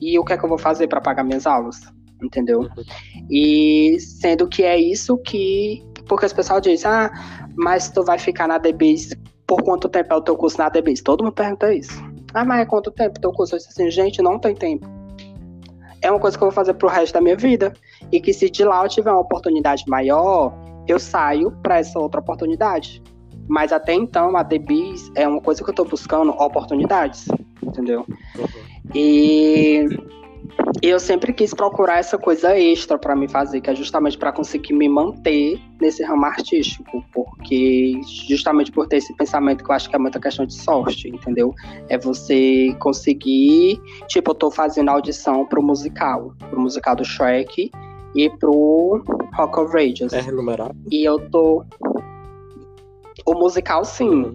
e 0.00 0.18
o 0.18 0.24
que 0.24 0.32
é 0.32 0.38
que 0.38 0.44
eu 0.44 0.48
vou 0.48 0.58
fazer 0.58 0.86
para 0.86 1.00
pagar 1.00 1.22
minhas 1.22 1.46
aulas? 1.46 1.82
Entendeu? 2.22 2.60
Uhum. 2.60 2.68
E 3.30 3.98
sendo 3.98 4.46
que 4.48 4.62
é 4.62 4.78
isso 4.78 5.18
que. 5.18 5.82
Porque 6.06 6.26
as 6.26 6.32
pessoas 6.32 6.62
dizem, 6.62 6.90
ah, 6.90 7.10
mas 7.56 7.90
tu 7.90 8.04
vai 8.04 8.18
ficar 8.18 8.46
na 8.46 8.58
DBs 8.58 9.10
por 9.46 9.62
quanto 9.62 9.88
tempo 9.88 10.12
é 10.12 10.16
o 10.16 10.20
teu 10.20 10.36
curso 10.36 10.58
na 10.58 10.68
DBs? 10.68 11.02
Todo 11.02 11.24
mundo 11.24 11.34
pergunta 11.34 11.72
isso. 11.72 11.92
Ah, 12.34 12.44
mas 12.44 12.60
é 12.62 12.64
quanto 12.64 12.90
tempo 12.90 13.20
teu 13.20 13.32
curso? 13.32 13.54
Eu 13.54 13.58
disse 13.58 13.70
assim, 13.70 13.90
gente, 13.90 14.22
não 14.22 14.38
tem 14.38 14.54
tempo. 14.54 14.86
É 16.00 16.10
uma 16.10 16.18
coisa 16.18 16.36
que 16.36 16.42
eu 16.42 16.48
vou 16.48 16.54
fazer 16.54 16.74
pro 16.74 16.88
resto 16.88 17.14
da 17.14 17.20
minha 17.20 17.36
vida. 17.36 17.72
E 18.10 18.20
que 18.20 18.32
se 18.32 18.50
de 18.50 18.64
lá 18.64 18.82
eu 18.84 18.88
tiver 18.88 19.10
uma 19.10 19.20
oportunidade 19.20 19.84
maior, 19.86 20.52
eu 20.88 20.98
saio 20.98 21.50
para 21.62 21.78
essa 21.78 21.98
outra 21.98 22.20
oportunidade. 22.20 23.02
Mas 23.48 23.72
até 23.72 23.92
então, 23.94 24.36
a 24.36 24.42
DBs 24.42 25.10
é 25.14 25.26
uma 25.26 25.40
coisa 25.40 25.62
que 25.62 25.70
eu 25.70 25.74
tô 25.74 25.84
buscando 25.84 26.30
oportunidades, 26.32 27.26
entendeu? 27.62 28.06
Uhum. 28.08 28.46
E 28.94 29.86
eu 30.82 30.98
sempre 30.98 31.32
quis 31.32 31.54
procurar 31.54 31.98
essa 31.98 32.18
coisa 32.18 32.58
extra 32.58 32.98
para 32.98 33.14
me 33.14 33.28
fazer, 33.28 33.60
que 33.60 33.70
é 33.70 33.74
justamente 33.74 34.18
para 34.18 34.32
conseguir 34.32 34.72
me 34.74 34.88
manter 34.88 35.60
nesse 35.80 36.02
ramo 36.02 36.24
artístico, 36.24 37.04
porque 37.12 38.00
justamente 38.28 38.72
por 38.72 38.86
ter 38.86 38.96
esse 38.96 39.14
pensamento 39.16 39.64
que 39.64 39.70
eu 39.70 39.74
acho 39.74 39.88
que 39.88 39.96
é 39.96 39.98
muita 39.98 40.20
questão 40.20 40.44
de 40.44 40.54
sorte, 40.54 41.08
entendeu? 41.08 41.54
É 41.88 41.96
você 41.98 42.74
conseguir, 42.80 43.80
tipo, 44.08 44.30
eu 44.30 44.34
tô 44.34 44.50
fazendo 44.50 44.90
audição 44.90 45.46
pro 45.46 45.62
musical, 45.62 46.34
pro 46.50 46.60
musical 46.60 46.96
do 46.96 47.04
Shrek 47.04 47.70
e 48.14 48.30
pro 48.30 49.02
Rock 49.34 49.60
of 49.60 49.76
Ages. 49.76 50.12
É 50.12 50.20
renumerado? 50.20 50.74
E 50.90 51.06
eu 51.06 51.18
tô 51.30 51.64
o 53.24 53.34
musical 53.34 53.84
sim. 53.84 54.34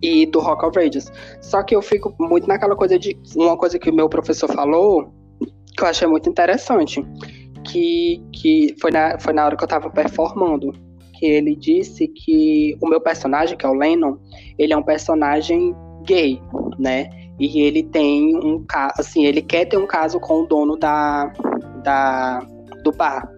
E 0.00 0.26
do 0.26 0.40
Rock 0.40 0.64
of 0.64 0.78
Ages. 0.78 1.10
Só 1.40 1.62
que 1.62 1.74
eu 1.74 1.82
fico 1.82 2.14
muito 2.18 2.46
naquela 2.46 2.76
coisa 2.76 2.98
de. 2.98 3.18
Uma 3.36 3.56
coisa 3.56 3.78
que 3.78 3.90
o 3.90 3.94
meu 3.94 4.08
professor 4.08 4.48
falou, 4.52 5.12
que 5.76 5.82
eu 5.82 5.88
achei 5.88 6.06
muito 6.06 6.28
interessante, 6.28 7.04
que, 7.64 8.22
que 8.32 8.74
foi, 8.80 8.90
na, 8.90 9.18
foi 9.18 9.32
na 9.32 9.44
hora 9.44 9.56
que 9.56 9.64
eu 9.64 9.68
tava 9.68 9.90
performando. 9.90 10.72
Que 11.14 11.26
ele 11.26 11.56
disse 11.56 12.06
que 12.06 12.76
o 12.80 12.88
meu 12.88 13.00
personagem, 13.00 13.56
que 13.56 13.66
é 13.66 13.68
o 13.68 13.74
Lennon, 13.74 14.16
ele 14.56 14.72
é 14.72 14.76
um 14.76 14.82
personagem 14.82 15.74
gay, 16.04 16.40
né? 16.78 17.10
E 17.40 17.60
ele 17.60 17.82
tem 17.82 18.36
um 18.36 18.64
caso, 18.64 18.94
assim, 18.98 19.24
ele 19.24 19.42
quer 19.42 19.64
ter 19.64 19.76
um 19.76 19.86
caso 19.86 20.18
com 20.20 20.42
o 20.42 20.46
dono 20.46 20.76
da, 20.76 21.32
da, 21.82 22.40
do 22.84 22.92
bar 22.92 23.28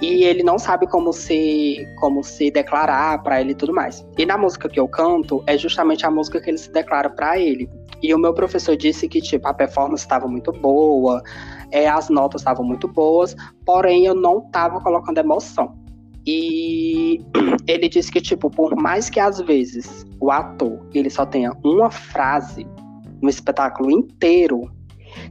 e 0.00 0.24
ele 0.24 0.42
não 0.42 0.58
sabe 0.58 0.86
como 0.86 1.12
se 1.12 1.86
como 1.96 2.24
se 2.24 2.50
declarar 2.50 3.22
para 3.22 3.40
ele 3.40 3.52
e 3.52 3.54
tudo 3.54 3.74
mais. 3.74 4.06
E 4.16 4.24
na 4.24 4.38
música 4.38 4.68
que 4.68 4.80
eu 4.80 4.88
canto 4.88 5.42
é 5.46 5.58
justamente 5.58 6.06
a 6.06 6.10
música 6.10 6.40
que 6.40 6.50
ele 6.50 6.58
se 6.58 6.72
declara 6.72 7.10
para 7.10 7.38
ele. 7.38 7.68
E 8.02 8.14
o 8.14 8.18
meu 8.18 8.32
professor 8.32 8.76
disse 8.76 9.06
que 9.06 9.20
tipo 9.20 9.46
a 9.46 9.52
performance 9.52 10.02
estava 10.02 10.26
muito 10.26 10.52
boa, 10.52 11.22
é, 11.70 11.86
as 11.86 12.08
notas 12.08 12.40
estavam 12.40 12.64
muito 12.64 12.88
boas, 12.88 13.36
porém 13.66 14.06
eu 14.06 14.14
não 14.14 14.38
estava 14.38 14.80
colocando 14.80 15.18
emoção. 15.18 15.78
E 16.26 17.20
ele 17.68 17.88
disse 17.88 18.10
que 18.10 18.22
tipo 18.22 18.50
por 18.50 18.74
mais 18.74 19.10
que 19.10 19.20
às 19.20 19.38
vezes 19.40 20.06
o 20.18 20.30
ator 20.30 20.80
ele 20.94 21.10
só 21.10 21.26
tenha 21.26 21.52
uma 21.62 21.90
frase 21.90 22.66
no 23.20 23.28
espetáculo 23.28 23.90
inteiro, 23.90 24.70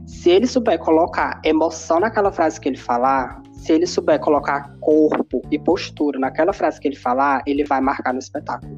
se 0.06 0.30
ele 0.30 0.46
souber 0.46 0.78
colocar 0.78 1.40
emoção 1.44 1.98
naquela 1.98 2.30
frase 2.30 2.60
que 2.60 2.68
ele 2.68 2.76
falar, 2.76 3.42
se 3.60 3.72
ele 3.72 3.86
souber 3.86 4.18
colocar 4.18 4.74
corpo 4.80 5.42
e 5.50 5.58
postura 5.58 6.18
naquela 6.18 6.52
frase 6.52 6.80
que 6.80 6.88
ele 6.88 6.96
falar, 6.96 7.42
ele 7.46 7.62
vai 7.62 7.80
marcar 7.80 8.12
no 8.12 8.18
espetáculo. 8.18 8.74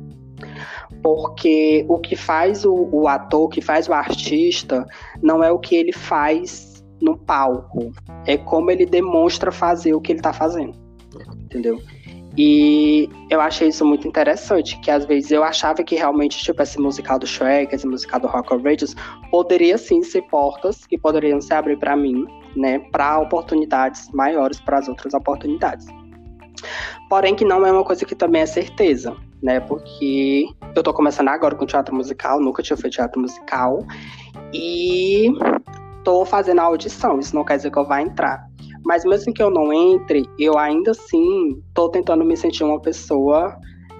Porque 1.02 1.86
o 1.88 1.98
que 1.98 2.16
faz 2.16 2.64
o, 2.64 2.88
o 2.90 3.06
ator, 3.06 3.42
o 3.42 3.48
que 3.48 3.60
faz 3.60 3.88
o 3.88 3.92
artista, 3.92 4.84
não 5.22 5.42
é 5.42 5.50
o 5.52 5.58
que 5.58 5.76
ele 5.76 5.92
faz 5.92 6.84
no 7.00 7.16
palco, 7.16 7.92
é 8.26 8.36
como 8.36 8.70
ele 8.70 8.84
demonstra 8.84 9.52
fazer 9.52 9.94
o 9.94 10.00
que 10.00 10.12
ele 10.12 10.18
está 10.18 10.32
fazendo. 10.32 10.74
Entendeu? 11.44 11.80
E 12.36 13.08
eu 13.30 13.40
achei 13.40 13.68
isso 13.68 13.84
muito 13.84 14.08
interessante, 14.08 14.80
que 14.80 14.90
às 14.90 15.04
vezes 15.04 15.30
eu 15.30 15.44
achava 15.44 15.84
que 15.84 15.94
realmente, 15.94 16.42
tipo, 16.42 16.62
esse 16.62 16.80
musical 16.80 17.18
do 17.18 17.26
Shrek, 17.26 17.74
esse 17.74 17.86
musical 17.86 18.18
do 18.18 18.26
Rock 18.26 18.54
of 18.54 18.66
Ages, 18.66 18.96
poderia 19.30 19.76
sim 19.76 20.02
ser 20.02 20.22
portas 20.22 20.86
que 20.86 20.98
poderiam 20.98 21.40
se 21.40 21.52
abrir 21.52 21.78
para 21.78 21.94
mim, 21.94 22.26
né, 22.56 22.78
para 22.90 23.18
oportunidades 23.18 24.08
maiores, 24.12 24.60
para 24.60 24.78
as 24.78 24.88
outras 24.88 25.14
oportunidades. 25.14 25.86
Porém, 27.08 27.34
que 27.34 27.44
não 27.44 27.66
é 27.66 27.72
uma 27.72 27.84
coisa 27.84 28.04
que 28.04 28.14
também 28.14 28.42
é 28.42 28.46
certeza, 28.46 29.16
né? 29.42 29.60
Porque 29.60 30.46
eu 30.74 30.82
tô 30.82 30.94
começando 30.94 31.28
agora 31.28 31.54
com 31.54 31.66
teatro 31.66 31.94
musical, 31.94 32.40
nunca 32.40 32.62
tinha 32.62 32.76
feito 32.76 32.94
teatro 32.94 33.20
musical. 33.20 33.84
E 34.52 35.30
tô 36.04 36.24
fazendo 36.24 36.60
a 36.60 36.64
audição, 36.64 37.18
isso 37.18 37.34
não 37.34 37.44
quer 37.44 37.56
dizer 37.56 37.70
que 37.70 37.78
eu 37.78 37.86
vá 37.86 38.00
entrar. 38.00 38.46
Mas 38.84 39.04
mesmo 39.04 39.32
que 39.32 39.42
eu 39.42 39.50
não 39.50 39.72
entre, 39.72 40.24
eu 40.38 40.58
ainda 40.58 40.90
assim 40.90 41.62
tô 41.74 41.88
tentando 41.88 42.24
me 42.24 42.36
sentir 42.36 42.64
uma 42.64 42.80
pessoa 42.80 43.56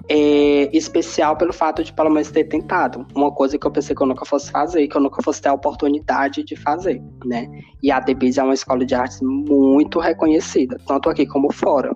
é, 0.09 0.69
especial 0.75 1.37
pelo 1.37 1.53
fato 1.53 1.83
de 1.83 1.93
pelo 1.93 2.09
menos 2.09 2.29
ter 2.29 2.43
tentado. 2.45 3.05
Uma 3.15 3.31
coisa 3.31 3.57
que 3.57 3.65
eu 3.65 3.71
pensei 3.71 3.95
que 3.95 4.01
eu 4.01 4.07
nunca 4.07 4.25
fosse 4.25 4.51
fazer, 4.51 4.87
que 4.87 4.97
eu 4.97 5.01
nunca 5.01 5.21
fosse 5.21 5.41
ter 5.41 5.49
a 5.49 5.53
oportunidade 5.53 6.43
de 6.43 6.55
fazer, 6.55 7.01
né? 7.25 7.47
E 7.81 7.91
a 7.91 7.99
DBIS 7.99 8.37
é 8.37 8.43
uma 8.43 8.53
escola 8.53 8.85
de 8.85 8.95
artes 8.95 9.21
muito 9.21 9.99
reconhecida, 9.99 10.77
tanto 10.85 11.09
aqui 11.09 11.25
como 11.25 11.51
fora. 11.51 11.95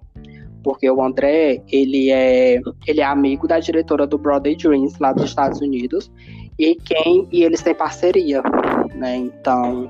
Porque 0.64 0.90
o 0.90 1.02
André, 1.02 1.62
ele 1.70 2.10
é, 2.12 2.60
ele 2.86 3.02
é 3.02 3.06
amigo 3.06 3.48
da 3.48 3.60
diretora 3.60 4.06
do 4.06 4.18
Broadway 4.18 4.56
Dreams, 4.56 4.96
lá 5.00 5.14
dos 5.14 5.26
Estados 5.26 5.62
Unidos, 5.62 6.12
e 6.58 6.76
quem 6.76 7.28
e 7.32 7.44
eles 7.44 7.62
têm 7.62 7.76
parceria, 7.76 8.42
né? 8.96 9.16
Então, 9.18 9.90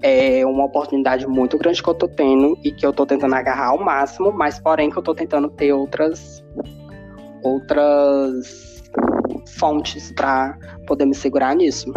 é 0.00 0.46
uma 0.46 0.64
oportunidade 0.64 1.26
muito 1.26 1.58
grande 1.58 1.82
que 1.82 1.88
eu 1.88 1.94
tô 1.94 2.08
tendo 2.08 2.56
e 2.64 2.70
que 2.70 2.86
eu 2.86 2.92
tô 2.92 3.04
tentando 3.04 3.34
agarrar 3.34 3.68
ao 3.68 3.78
máximo, 3.78 4.32
mas 4.32 4.58
porém 4.58 4.90
que 4.90 4.96
eu 4.96 5.02
tô 5.02 5.14
tentando 5.14 5.48
ter 5.50 5.72
outras 5.72 6.42
outras 7.42 8.78
fontes 9.58 10.12
para 10.12 10.58
poder 10.86 11.06
me 11.06 11.14
segurar 11.14 11.54
nisso. 11.54 11.92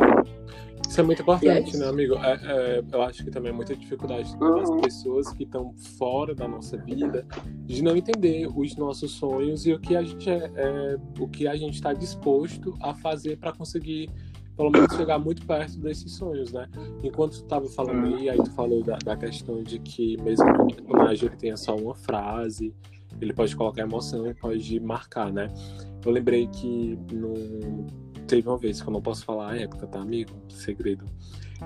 Isso 0.87 0.99
é 0.99 1.03
muito 1.03 1.21
importante, 1.21 1.75
é 1.75 1.79
né, 1.79 1.87
amigo? 1.87 2.15
É, 2.15 2.33
é, 2.43 2.83
eu 2.91 3.01
acho 3.01 3.23
que 3.23 3.31
também 3.31 3.51
é 3.51 3.55
muita 3.55 3.73
dificuldade 3.73 4.37
das 4.37 4.69
uhum. 4.69 4.81
pessoas 4.81 5.31
que 5.31 5.43
estão 5.43 5.73
fora 5.97 6.35
da 6.35 6.49
nossa 6.49 6.75
vida 6.77 7.25
de 7.65 7.81
não 7.81 7.95
entender 7.95 8.47
os 8.53 8.75
nossos 8.75 9.11
sonhos 9.11 9.65
e 9.65 9.71
o 9.71 9.79
que 9.79 9.95
a 9.95 10.03
gente 10.03 10.29
é, 10.29 10.51
é 10.53 10.97
o 11.17 11.29
que 11.29 11.47
a 11.47 11.55
gente 11.55 11.75
está 11.75 11.93
disposto 11.93 12.77
a 12.81 12.93
fazer 12.93 13.37
para 13.37 13.53
conseguir 13.53 14.09
pelo 14.57 14.69
menos 14.69 14.93
chegar 14.93 15.17
muito 15.17 15.45
perto 15.45 15.79
desses 15.79 16.13
sonhos, 16.13 16.51
né? 16.51 16.67
Enquanto 17.01 17.37
tu 17.37 17.43
estava 17.43 17.67
falando 17.67 18.13
aí, 18.15 18.29
aí 18.29 18.37
tu 18.37 18.51
falou 18.51 18.83
da, 18.83 18.97
da 18.97 19.15
questão 19.15 19.63
de 19.63 19.79
que 19.79 20.21
mesmo 20.21 20.45
que 20.67 20.81
o 20.81 20.83
personagem 20.83 21.29
tenha 21.37 21.55
só 21.55 21.75
uma 21.75 21.95
frase, 21.95 22.75
ele 23.21 23.33
pode 23.33 23.55
colocar 23.55 23.83
emoção 23.83 24.27
e 24.27 24.33
pode 24.33 24.79
marcar, 24.79 25.31
né? 25.31 25.47
Eu 26.03 26.11
lembrei 26.11 26.47
que 26.47 26.97
no... 27.13 27.33
teve 28.27 28.47
uma 28.47 28.57
vez 28.57 28.81
que 28.81 28.87
eu 28.87 28.93
não 28.93 29.01
posso 29.01 29.23
falar 29.23 29.51
a 29.51 29.57
época, 29.57 29.87
tá, 29.87 29.99
amigo? 29.99 30.31
Segredo. 30.49 31.05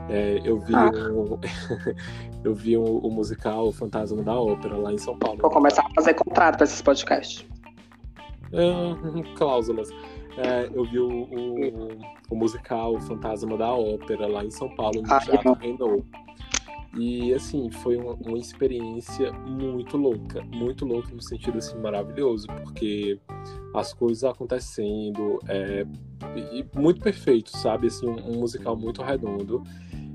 É, 0.10 0.42
eu 0.44 0.60
vi 0.60 0.76
ah. 0.76 0.92
um, 1.12 1.40
eu 2.44 2.54
vi 2.54 2.78
um, 2.78 2.98
o 2.98 3.10
musical 3.10 3.72
Fantasma 3.72 4.22
da 4.22 4.38
Ópera 4.38 4.76
lá 4.76 4.92
em 4.92 4.98
São 4.98 5.18
Paulo. 5.18 5.40
Vou 5.42 5.50
começar 5.50 5.86
a 5.86 5.94
fazer 5.96 6.14
contrato 6.16 6.58
para 6.58 6.66
esses 6.66 6.82
podcasts. 6.82 7.46
É, 8.52 9.34
cláusulas. 9.36 9.90
É, 10.38 10.70
eu 10.74 10.84
vi 10.84 11.00
o, 11.00 11.08
o, 11.08 11.98
o, 12.30 12.36
musical 12.36 13.00
Fantasma 13.00 13.58
da 13.58 13.74
Ópera 13.74 14.28
lá 14.28 14.44
em 14.44 14.52
São 14.52 14.68
Paulo, 14.76 15.02
no 15.02 15.14
ah, 15.14 15.20
Teatro 15.20 15.54
Renault. 15.54 16.06
E 16.96 17.34
assim, 17.34 17.70
foi 17.70 17.98
uma, 17.98 18.14
uma, 18.14 18.38
experiência 18.38 19.32
muito 19.34 19.98
louca, 19.98 20.42
muito 20.44 20.86
louca 20.86 21.10
no 21.14 21.22
sentido 21.22 21.58
assim 21.58 21.78
maravilhoso, 21.78 22.48
porque 22.48 23.20
as 23.74 23.94
coisas 23.94 24.24
acontecendo 24.24 25.40
é 25.48 25.86
e 26.38 26.66
muito 26.74 27.02
perfeito, 27.02 27.50
sabe? 27.58 27.88
Assim, 27.88 28.08
um, 28.08 28.32
um 28.32 28.40
musical 28.40 28.78
muito 28.78 29.02
redondo. 29.02 29.62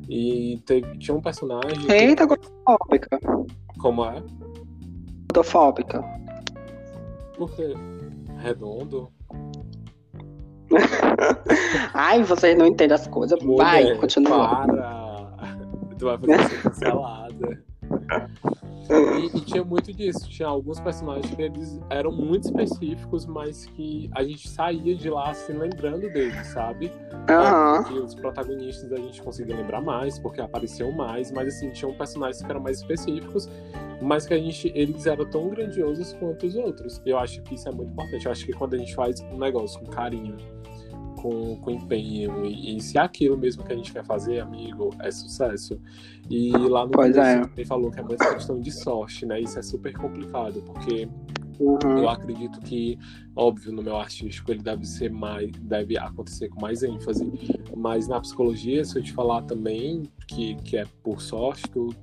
E 0.08 0.60
teve, 0.64 0.98
tinha 0.98 1.14
um 1.14 1.20
personagem. 1.20 1.90
Eita, 1.90 2.24
gordofóbica. 2.24 3.18
Como 3.78 4.04
é? 4.04 4.22
Gordofóbica. 5.32 6.02
Por 7.36 7.54
quê? 7.54 7.74
Redondo? 8.38 9.12
Ai, 11.92 12.22
vocês 12.22 12.56
não 12.56 12.66
entendem 12.66 12.94
as 12.94 13.06
coisas. 13.06 13.40
Mulher, 13.42 13.58
Vai, 13.58 13.94
continua. 13.96 14.66
Para 14.66 15.09
tu 16.00 16.06
vai 16.06 16.18
fazer 16.18 16.32
essa 16.32 16.70
cancelada. 16.70 17.62
E, 18.90 19.36
e, 19.36 19.40
tinha 19.42 19.62
muito 19.62 19.92
disso. 19.92 20.28
Tinha 20.28 20.48
alguns 20.48 20.80
personagens 20.80 21.32
que 21.32 21.40
eles 21.40 21.80
eram 21.90 22.10
muito 22.10 22.46
específicos, 22.46 23.24
mas 23.24 23.66
que 23.66 24.10
a 24.14 24.24
gente 24.24 24.48
saía 24.48 24.96
de 24.96 25.08
lá 25.08 25.30
assim, 25.30 25.52
lembrando 25.52 26.10
deles, 26.12 26.46
sabe? 26.48 26.90
Uhum. 27.12 27.96
E 27.96 28.00
os 28.00 28.14
protagonistas 28.14 28.92
a 28.92 28.96
gente 28.96 29.22
conseguia 29.22 29.54
lembrar 29.54 29.80
mais, 29.80 30.18
porque 30.18 30.40
apareciam 30.40 30.90
mais, 30.90 31.30
mas 31.30 31.54
assim, 31.54 31.70
tinham 31.70 31.92
personagens 31.94 32.42
que 32.42 32.50
eram 32.50 32.60
mais 32.60 32.78
específicos, 32.78 33.48
mas 34.02 34.26
que 34.26 34.34
a 34.34 34.38
gente, 34.38 34.72
eles 34.74 35.06
eram 35.06 35.24
tão 35.30 35.48
grandiosos 35.50 36.12
quanto 36.14 36.46
os 36.46 36.56
outros. 36.56 37.00
Eu 37.06 37.18
acho 37.18 37.42
que 37.42 37.54
isso 37.54 37.68
é 37.68 37.72
muito 37.72 37.92
importante. 37.92 38.26
Eu 38.26 38.32
acho 38.32 38.46
que 38.46 38.52
quando 38.52 38.74
a 38.74 38.78
gente 38.78 38.94
faz 38.94 39.20
um 39.20 39.38
negócio 39.38 39.78
com 39.78 39.86
carinho, 39.86 40.36
com, 41.20 41.56
com 41.56 41.70
empenho 41.70 42.46
e, 42.46 42.76
e, 42.76 42.80
se 42.80 42.96
é 42.96 43.00
aquilo 43.00 43.36
mesmo 43.36 43.62
que 43.62 43.72
a 43.72 43.76
gente 43.76 43.92
quer 43.92 44.04
fazer, 44.04 44.40
amigo, 44.40 44.90
é 45.00 45.10
sucesso. 45.10 45.80
E 46.28 46.50
lá 46.50 46.86
no 46.86 46.92
pois 46.92 47.16
é. 47.16 47.42
ele 47.56 47.66
falou 47.66 47.90
que 47.90 48.00
é 48.00 48.02
muita 48.02 48.34
questão 48.34 48.60
de 48.60 48.70
sorte, 48.70 49.26
né? 49.26 49.40
Isso 49.40 49.58
é 49.58 49.62
super 49.62 49.92
complicado, 49.92 50.62
porque 50.62 51.08
uhum. 51.58 51.98
eu 51.98 52.08
acredito 52.08 52.60
que, 52.60 52.98
óbvio, 53.36 53.72
no 53.72 53.82
meu 53.82 53.96
artístico 53.96 54.50
ele 54.50 54.62
deve 54.62 54.84
ser 54.86 55.10
mais, 55.10 55.50
deve 55.60 55.98
acontecer 55.98 56.48
com 56.48 56.60
mais 56.60 56.82
ênfase, 56.82 57.30
mas 57.76 58.08
na 58.08 58.20
psicologia, 58.20 58.84
se 58.84 58.98
eu 58.98 59.02
te 59.02 59.12
falar 59.12 59.42
também 59.42 60.04
que, 60.26 60.54
que 60.56 60.76
é 60.76 60.84
por 61.02 61.20
sorte, 61.20 61.68
tu, 61.68 61.94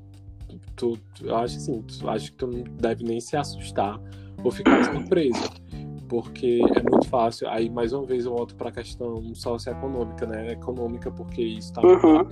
tu, 0.76 0.98
tu 1.16 1.26
eu 1.26 1.36
acho 1.36 1.58
assim, 1.58 1.82
tu, 1.82 2.10
acho 2.10 2.32
que 2.32 2.38
tu 2.38 2.48
não 2.48 2.64
deve 2.64 3.04
nem 3.04 3.20
se 3.20 3.36
assustar 3.36 4.00
ou 4.44 4.52
ficar 4.52 4.84
surpreso 4.86 5.67
porque 6.08 6.60
é 6.76 6.90
muito 6.90 7.08
fácil. 7.10 7.50
Aí, 7.50 7.70
mais 7.70 7.94
uma 7.94 8.06
vez, 8.06 8.26
eu 8.26 8.34
volto 8.34 8.56
para 8.56 8.70
a 8.70 8.72
questão 8.72 9.34
socioeconômica, 9.34 10.26
né? 10.26 10.52
Econômica, 10.52 11.12
porque 11.12 11.42
isso 11.42 11.70
está 11.70 11.82
uhum. 11.82 12.28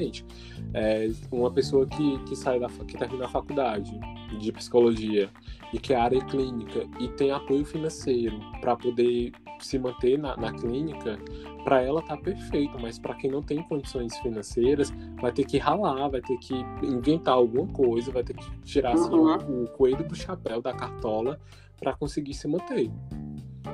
É, 0.73 1.09
uma 1.32 1.51
pessoa 1.51 1.86
que, 1.86 2.19
que 2.26 2.36
sai 2.36 2.59
da 2.59 2.67
que 2.67 2.97
termina 2.97 3.26
a 3.26 3.30
faculdade 3.30 3.97
de 4.39 4.51
psicologia 4.51 5.30
e 5.73 5.80
que 5.80 5.93
é 5.93 5.97
área 5.97 6.23
clínica 6.26 6.86
e 6.99 7.07
tem 7.09 7.32
apoio 7.32 7.65
financeiro 7.65 8.38
para 8.59 8.76
poder 8.76 9.32
se 9.59 9.80
manter 9.80 10.17
na, 10.17 10.36
na 10.36 10.51
clínica, 10.53 11.17
para 11.63 11.82
ela 11.82 12.01
tá 12.01 12.17
perfeito, 12.17 12.78
mas 12.80 12.99
para 12.99 13.15
quem 13.15 13.32
não 13.32 13.41
tem 13.41 13.61
condições 13.63 14.15
financeiras, 14.17 14.93
vai 15.21 15.32
ter 15.32 15.45
que 15.45 15.57
ralar, 15.57 16.09
vai 16.09 16.21
ter 16.21 16.38
que 16.38 16.53
inventar 16.84 17.36
alguma 17.36 17.67
coisa, 17.67 18.11
vai 18.11 18.23
ter 18.23 18.36
que 18.36 18.61
tirar 18.61 18.93
assim, 18.93 19.09
uhum. 19.09 19.61
o, 19.61 19.63
o 19.63 19.67
coelho 19.69 20.07
do 20.07 20.15
chapéu 20.15 20.61
da 20.61 20.73
cartola 20.73 21.39
para 21.80 21.93
conseguir 21.93 22.34
se 22.34 22.47
manter. 22.47 22.91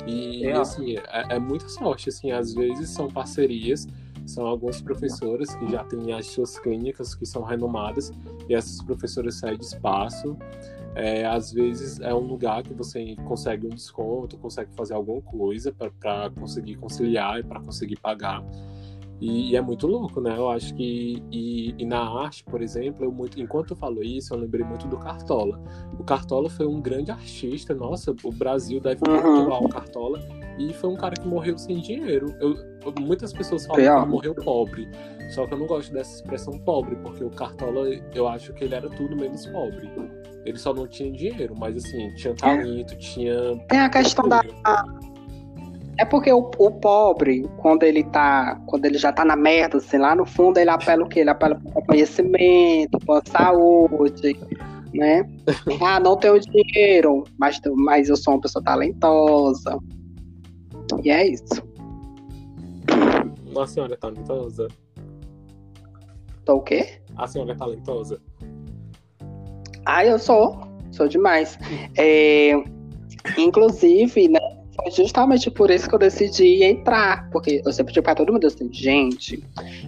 E, 0.08 0.46
é. 0.46 0.54
assim, 0.54 0.96
é, 0.98 1.36
é 1.36 1.40
muita 1.40 1.68
sorte, 1.70 2.10
assim, 2.10 2.32
às 2.32 2.54
vezes 2.54 2.90
são 2.90 3.08
parcerias, 3.08 3.88
são 4.26 4.46
algumas 4.46 4.82
professoras 4.82 5.54
que 5.56 5.72
já 5.72 5.84
têm 5.84 6.14
as 6.14 6.28
suas 6.28 6.60
clínicas 6.60 7.16
que 7.16 7.26
são 7.26 7.44
renomadas 7.44 8.12
e 8.48 8.54
essas 8.54 8.82
professoras 8.82 9.36
saem 9.36 9.58
de 9.58 9.66
espaço. 9.66 10.38
É, 10.94 11.26
às 11.26 11.54
vezes 11.54 12.02
é 12.02 12.14
um 12.14 12.20
lugar 12.20 12.64
que 12.64 12.74
você 12.74 13.16
consegue 13.26 13.66
um 13.66 13.70
desconto, 13.70 14.38
consegue 14.38 14.72
fazer 14.76 14.94
alguma 14.94 15.22
coisa 15.22 15.72
para 15.72 16.30
conseguir 16.32 16.76
conciliar 16.76 17.40
e 17.40 17.44
para 17.44 17.62
conseguir 17.62 17.98
pagar. 17.98 18.44
E, 19.22 19.52
e, 19.52 19.56
é 19.56 19.62
muito 19.62 19.86
louco, 19.86 20.20
né? 20.20 20.34
Eu 20.36 20.50
acho 20.50 20.74
que. 20.74 21.22
E, 21.32 21.76
e, 21.78 21.86
na 21.86 22.00
arte, 22.00 22.44
por 22.44 22.60
exemplo, 22.60 23.06
eu 23.06 23.12
muito, 23.12 23.40
enquanto 23.40 23.72
eu 23.72 23.78
falo 23.78 24.04
isso, 24.04 24.34
eu 24.34 24.40
lembrei 24.40 24.66
muito 24.66 24.88
do 24.88 24.98
Cartola. 24.98 25.62
O 26.00 26.04
Cartola 26.04 26.50
foi 26.50 26.66
um 26.66 26.82
grande 26.82 27.12
artista, 27.12 27.76
nossa, 27.76 28.16
o 28.24 28.32
Brasil 28.32 28.82
deve 28.82 29.02
uhum. 29.08 29.48
o 29.48 29.70
Cartola. 29.70 30.20
E 30.58 30.74
foi 30.74 30.90
um 30.90 30.96
cara 30.96 31.14
que 31.16 31.28
morreu 31.28 31.56
sem 31.58 31.80
dinheiro. 31.80 32.36
Eu, 32.40 32.56
muitas 33.00 33.32
pessoas 33.32 33.66
falam 33.68 33.82
Real. 33.82 33.98
que 33.98 34.04
ele 34.06 34.12
morreu 34.12 34.36
pobre. 34.36 34.90
Só 35.30 35.46
que 35.46 35.54
eu 35.54 35.60
não 35.60 35.68
gosto 35.68 35.94
dessa 35.94 36.16
expressão 36.16 36.58
pobre, 36.58 36.96
porque 36.98 37.24
o 37.24 37.30
Cartola, 37.30 37.88
eu 38.14 38.28
acho 38.28 38.54
que 38.54 38.64
ele 38.64 38.74
era 38.74 38.90
tudo 38.90 39.16
menos 39.16 39.46
pobre. 39.46 39.90
Ele 40.44 40.58
só 40.58 40.74
não 40.74 40.88
tinha 40.88 41.12
dinheiro, 41.12 41.56
mas 41.56 41.78
assim, 41.78 42.14
tinha 42.16 42.34
é. 42.34 42.36
talento, 42.36 42.94
é. 42.94 42.98
tinha. 42.98 43.58
Tem 43.70 43.80
a 43.80 43.90
questão 43.90 44.28
da 44.28 44.42
é 46.02 46.06
porque 46.06 46.34
o, 46.34 46.50
o, 46.58 46.72
pobre, 46.72 47.48
quando 47.58 47.84
ele 47.84 48.04
tá, 48.04 48.60
quando 48.66 48.86
ele 48.86 48.98
já 48.98 49.14
tá 49.14 49.24
na 49.24 49.36
merda, 49.36 49.78
assim, 49.78 50.00
lá 50.00 50.16
no 50.16 50.26
fundo 50.26 50.58
ele 50.58 50.72
apela 50.72 51.04
o 51.04 51.08
quê? 51.08 51.20
Ele 51.20 51.30
apela 51.30 51.62
para 51.72 51.86
conhecimento, 51.86 52.98
para 53.06 53.22
saúde, 53.30 54.36
né? 54.96 55.30
ah, 55.80 56.00
não 56.00 56.18
tenho 56.18 56.40
dinheiro, 56.40 57.24
mas, 57.38 57.62
mas 57.76 58.10
eu 58.10 58.18
sou 58.18 58.34
uma 58.34 58.42
pessoa 58.42 58.64
talentosa. 58.64 59.78
E 61.04 61.12
é 61.12 61.28
isso. 61.28 61.64
A 63.56 63.68
senhora 63.68 63.94
é 63.94 63.98
talentosa? 63.98 64.70
Tô 66.46 66.56
o 66.56 66.62
quê? 66.62 67.00
A 67.16 67.28
senhora 67.28 67.52
é 67.52 67.56
talentosa? 67.56 68.20
Ah, 69.86 70.04
eu 70.04 70.18
sou. 70.18 70.60
Sou 70.92 71.08
demais. 71.08 71.60
É, 71.96 72.54
inclusive, 73.38 74.28
né? 74.28 74.41
Justamente 74.96 75.50
por 75.50 75.70
isso 75.70 75.88
que 75.88 75.96
eu 75.96 76.00
decidi 76.00 76.64
entrar. 76.64 77.30
Porque 77.32 77.62
eu 77.66 77.72
sempre 77.72 77.94
digo 77.94 78.04
pra 78.04 78.16
todo 78.16 78.32
mundo 78.32 78.48
assim, 78.48 78.72
gente, 78.72 79.44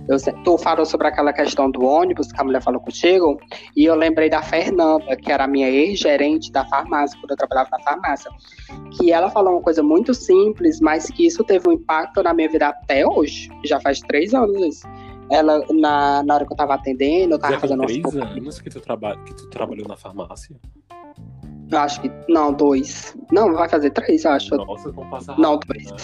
eu, 0.08 0.18
tu 0.43 0.58
falou 0.58 0.86
sobre 0.86 1.08
aquela 1.08 1.34
questão 1.34 1.70
do 1.70 1.84
ônibus 1.84 2.32
que 2.32 2.39
a 2.39 2.43
mulher 2.43 2.62
falou 2.62 2.80
contigo, 2.80 3.39
e 3.76 3.86
eu 3.86 3.95
lembrei 3.95 4.30
da 4.30 4.41
Fernanda, 4.41 5.16
que 5.16 5.32
era 5.32 5.45
a 5.45 5.47
minha 5.47 5.70
ex-gerente 5.70 6.51
da 6.51 6.66
farmácia, 6.66 7.18
quando 7.20 7.32
eu 7.32 7.38
trabalhava 7.38 7.70
na 7.72 7.80
farmácia. 7.80 8.32
Que 8.97 9.12
ela 9.12 9.30
falou 9.30 9.54
uma 9.54 9.62
coisa 9.62 9.84
muito 9.84 10.14
simples, 10.14 10.80
mas 10.80 11.08
que 11.08 11.26
isso 11.26 11.43
teve 11.43 11.68
um 11.70 11.74
impacto 11.74 12.22
na 12.24 12.34
minha 12.34 12.49
vida 12.49 12.68
até 12.68 13.08
hoje. 13.08 13.49
Já 13.66 13.80
faz 13.80 13.99
três 13.99 14.34
anos 14.34 14.62
isso. 14.62 14.88
Ela, 15.30 15.66
na, 15.72 16.22
na 16.24 16.36
hora 16.36 16.45
que 16.45 16.51
eu 16.51 16.58
tava 16.58 16.76
atendendo, 16.76 17.36
eu 17.36 17.39
tava 17.39 17.54
Já 17.54 17.60
fazendo 17.60 17.86
três 17.86 18.16
anos 18.16 18.60
que 18.60 18.70
tu, 18.70 18.80
traba... 18.80 19.18
que 19.26 19.34
tu 19.34 19.49
trabalhou 19.49 19.88
na 19.88 19.95
farmácia? 19.95 20.56
Eu 21.72 21.78
acho 21.80 22.01
que. 22.01 22.11
Não, 22.30 22.53
dois. 22.53 23.16
Não, 23.32 23.53
vai 23.53 23.68
fazer 23.70 23.89
três, 23.91 24.26
eu 24.26 24.32
acho. 24.32 24.55
Nossa, 24.55 24.91
como 24.91 25.09
passa 25.09 25.36
Não, 25.38 25.53
rápido, 25.53 25.74
dois. 25.74 25.91
né? 25.91 25.97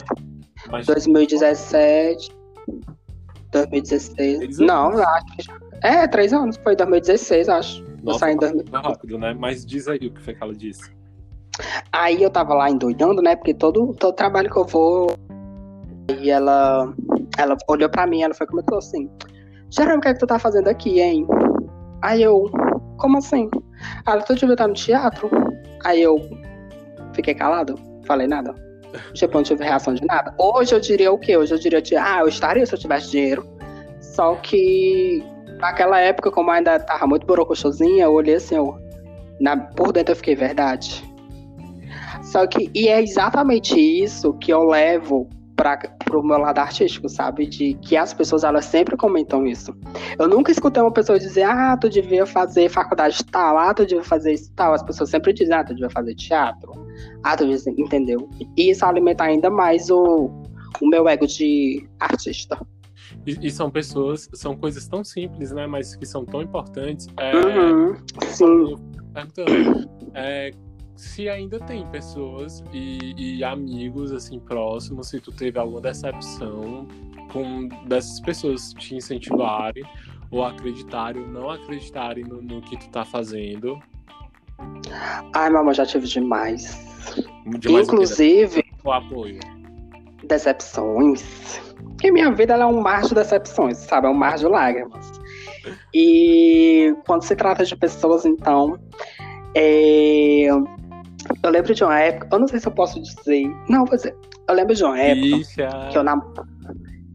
Mas 0.71 0.85
2017. 0.87 2.31
2016. 3.51 4.37
Três 4.39 4.59
Não, 4.59 4.87
anos? 4.87 4.99
eu 4.99 5.07
acho 5.07 5.25
que 5.35 5.43
já. 5.43 5.53
É, 5.81 6.07
três 6.07 6.33
anos. 6.33 6.57
Foi 6.57 6.75
2016, 6.75 7.49
acho. 7.49 7.83
Eu 7.83 7.97
Nossa, 8.03 8.19
saí 8.19 8.33
em 8.33 8.37
2000. 8.37 8.65
passa 8.65 8.87
rápido, 8.89 9.17
né? 9.17 9.33
Mas 9.37 9.65
diz 9.65 9.87
aí 9.87 9.97
o 10.07 10.11
que 10.11 10.21
foi 10.21 10.33
que 10.33 10.43
ela 10.43 10.53
disse. 10.53 10.91
Aí 11.91 12.21
eu 12.23 12.29
tava 12.29 12.53
lá 12.53 12.69
endoidando, 12.69 13.21
né? 13.21 13.35
Porque 13.35 13.53
todo, 13.53 13.93
todo 13.95 14.13
trabalho 14.15 14.49
que 14.49 14.57
eu 14.57 14.65
vou. 14.65 15.07
E 16.21 16.29
ela. 16.29 16.93
Ela 17.37 17.57
olhou 17.67 17.89
pra 17.89 18.07
mim, 18.07 18.21
ela 18.23 18.33
foi 18.33 18.45
e 18.45 18.49
comentou 18.49 18.77
assim: 18.77 19.09
Jerome, 19.69 19.97
o 19.97 20.01
que 20.01 20.07
é 20.09 20.13
que 20.13 20.19
tu 20.19 20.27
tá 20.27 20.39
fazendo 20.39 20.67
aqui, 20.67 20.99
hein? 20.99 21.27
Aí 22.01 22.21
eu. 22.23 22.45
Como 22.97 23.17
assim? 23.17 23.49
Ela, 24.05 24.21
tu 24.21 24.35
devia 24.35 24.53
estar 24.53 24.67
no 24.67 24.73
teatro? 24.73 25.29
Aí 25.83 26.01
eu. 26.01 26.17
Fiquei 27.13 27.33
calado, 27.33 27.75
falei 28.05 28.27
nada. 28.27 28.53
Tipo, 29.13 29.35
não 29.35 29.43
tive 29.43 29.63
reação 29.63 29.93
de 29.93 30.05
nada. 30.05 30.33
Hoje 30.37 30.73
eu 30.73 30.79
diria 30.79 31.11
o 31.11 31.17
quê? 31.17 31.37
Hoje 31.37 31.53
eu 31.53 31.59
diria, 31.59 31.81
ah, 32.01 32.19
eu 32.21 32.27
estaria 32.27 32.65
se 32.65 32.73
eu 32.73 32.79
tivesse 32.79 33.11
dinheiro. 33.11 33.47
Só 33.99 34.35
que 34.35 35.23
naquela 35.59 35.99
época, 35.99 36.31
como 36.31 36.49
ainda 36.51 36.79
tava 36.79 37.05
muito 37.05 37.25
borocochosinha, 37.25 38.05
eu 38.05 38.13
olhei 38.13 38.35
assim, 38.35 38.55
eu, 38.55 38.77
na, 39.39 39.57
por 39.57 39.91
dentro 39.91 40.13
eu 40.13 40.15
fiquei, 40.15 40.35
verdade. 40.35 41.03
Só 42.23 42.45
que, 42.47 42.69
e 42.73 42.87
é 42.87 43.01
exatamente 43.01 43.79
isso 43.79 44.33
que 44.33 44.51
eu 44.51 44.63
levo 44.63 45.27
para 45.59 45.77
pro 46.05 46.23
meu 46.23 46.37
lado 46.37 46.57
artístico, 46.57 47.09
sabe? 47.09 47.45
De 47.45 47.73
que 47.81 47.97
as 47.97 48.13
pessoas, 48.13 48.45
elas 48.45 48.63
sempre 48.63 48.95
comentam 48.95 49.45
isso. 49.45 49.75
Eu 50.17 50.25
nunca 50.29 50.53
escutei 50.53 50.81
uma 50.81 50.91
pessoa 50.91 51.19
dizer, 51.19 51.43
ah, 51.43 51.75
tu 51.75 51.89
devia 51.89 52.25
fazer 52.25 52.69
faculdade 52.69 53.21
tal, 53.25 53.57
ah, 53.57 53.73
tu 53.73 53.85
devia 53.85 54.03
fazer 54.03 54.31
isso 54.31 54.49
tal. 54.55 54.73
As 54.73 54.81
pessoas 54.81 55.09
sempre 55.09 55.33
dizem, 55.33 55.53
ah, 55.53 55.63
tu 55.63 55.73
devia 55.73 55.89
fazer 55.89 56.15
teatro. 56.15 56.71
Ah, 57.23 57.35
tu 57.35 57.45
devia, 57.45 57.73
entendeu? 57.77 58.29
E 58.55 58.69
isso 58.69 58.85
alimenta 58.85 59.25
ainda 59.25 59.49
mais 59.49 59.89
o, 59.89 60.31
o 60.79 60.87
meu 60.87 61.09
ego 61.09 61.27
de 61.27 61.85
artista. 61.99 62.57
E, 63.27 63.47
e 63.47 63.51
são 63.51 63.69
pessoas, 63.69 64.29
são 64.33 64.55
coisas 64.55 64.87
tão 64.87 65.03
simples, 65.03 65.51
né? 65.51 65.67
Mas 65.67 65.93
que 65.93 66.05
são 66.05 66.23
tão 66.23 66.41
importantes. 66.41 67.05
É, 67.19 67.35
Uhum, 67.35 67.95
sim. 68.27 68.45
eu 68.45 68.77
fico 68.77 69.03
perguntando, 69.13 69.89
é, 70.13 70.51
se 70.99 71.29
ainda 71.29 71.57
tem 71.61 71.87
pessoas 71.87 72.61
e, 72.73 73.37
e 73.37 73.43
amigos 73.43 74.11
assim 74.11 74.37
próximos, 74.37 75.07
se 75.07 75.21
tu 75.21 75.31
teve 75.31 75.57
alguma 75.57 75.79
decepção 75.79 76.85
com 77.31 77.69
dessas 77.87 78.19
pessoas 78.19 78.73
te 78.73 78.95
incentivarem 78.95 79.85
ou 80.29 80.43
acreditarem 80.43 81.21
ou 81.21 81.29
não 81.29 81.49
acreditarem 81.49 82.25
no, 82.25 82.41
no 82.41 82.61
que 82.61 82.77
tu 82.77 82.89
tá 82.89 83.05
fazendo. 83.05 83.79
Ai, 85.33 85.49
mamãe, 85.49 85.73
já 85.73 85.85
tive 85.85 86.05
demais. 86.05 86.77
Demais? 87.59 87.87
Inclusive, 87.87 88.61
o 88.83 88.91
apoio. 88.91 89.39
decepções. 90.25 91.23
Porque 91.91 92.11
minha 92.11 92.29
vida 92.29 92.55
é 92.55 92.65
um 92.65 92.81
mar 92.81 93.03
de 93.03 93.15
decepções, 93.15 93.77
sabe? 93.77 94.07
É 94.07 94.09
um 94.09 94.13
mar 94.13 94.37
de 94.37 94.47
lágrimas. 94.47 95.09
E 95.93 96.93
quando 97.07 97.23
se 97.23 97.37
trata 97.37 97.63
de 97.63 97.75
pessoas, 97.77 98.25
então. 98.25 98.77
é, 99.55 100.49
Eu 101.43 101.51
lembro 101.51 101.73
de 101.73 101.83
uma 101.83 101.99
época, 101.99 102.27
eu 102.31 102.39
não 102.39 102.47
sei 102.47 102.59
se 102.59 102.67
eu 102.67 102.71
posso 102.71 103.01
dizer. 103.01 103.47
Não, 103.69 103.85
vou 103.85 103.95
dizer. 103.95 104.15
Eu 104.47 104.55
lembro 104.55 104.75
de 104.75 104.83
uma 104.83 104.99
época 104.99 105.89
que 105.91 105.97
eu 105.97 106.03
nam... 106.03 106.21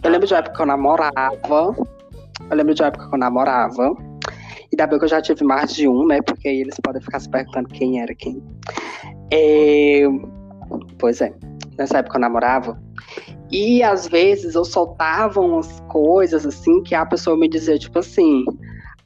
Eu 0.02 0.10
lembro 0.10 0.26
de 0.26 0.34
uma 0.34 0.38
época 0.38 0.56
que 0.56 0.62
eu 0.62 0.66
namorava. 0.66 1.76
Eu 2.50 2.56
lembro 2.56 2.74
de 2.74 2.82
uma 2.82 2.88
época 2.88 3.08
que 3.08 3.14
eu 3.14 3.18
namorava. 3.18 3.94
E 4.72 4.76
da 4.76 4.86
bem 4.86 4.98
que 4.98 5.04
eu 5.04 5.08
já 5.08 5.20
tive 5.20 5.44
mais 5.44 5.74
de 5.74 5.88
um, 5.88 6.06
né? 6.06 6.20
Porque 6.22 6.48
aí 6.48 6.60
eles 6.60 6.76
podem 6.82 7.00
ficar 7.00 7.20
se 7.20 7.28
perguntando 7.28 7.68
quem 7.68 8.00
era 8.00 8.14
quem. 8.14 8.42
É, 9.30 10.04
Pois 10.98 11.20
é. 11.20 11.32
Nessa 11.78 11.98
época 11.98 12.16
eu 12.16 12.20
namorava. 12.20 12.80
E 13.50 13.82
às 13.82 14.08
vezes 14.08 14.54
eu 14.54 14.64
soltava 14.64 15.40
umas 15.40 15.80
coisas 15.88 16.46
assim 16.46 16.82
que 16.82 16.94
a 16.94 17.04
pessoa 17.04 17.36
me 17.36 17.48
dizia, 17.48 17.78
tipo 17.78 17.98
assim. 17.98 18.44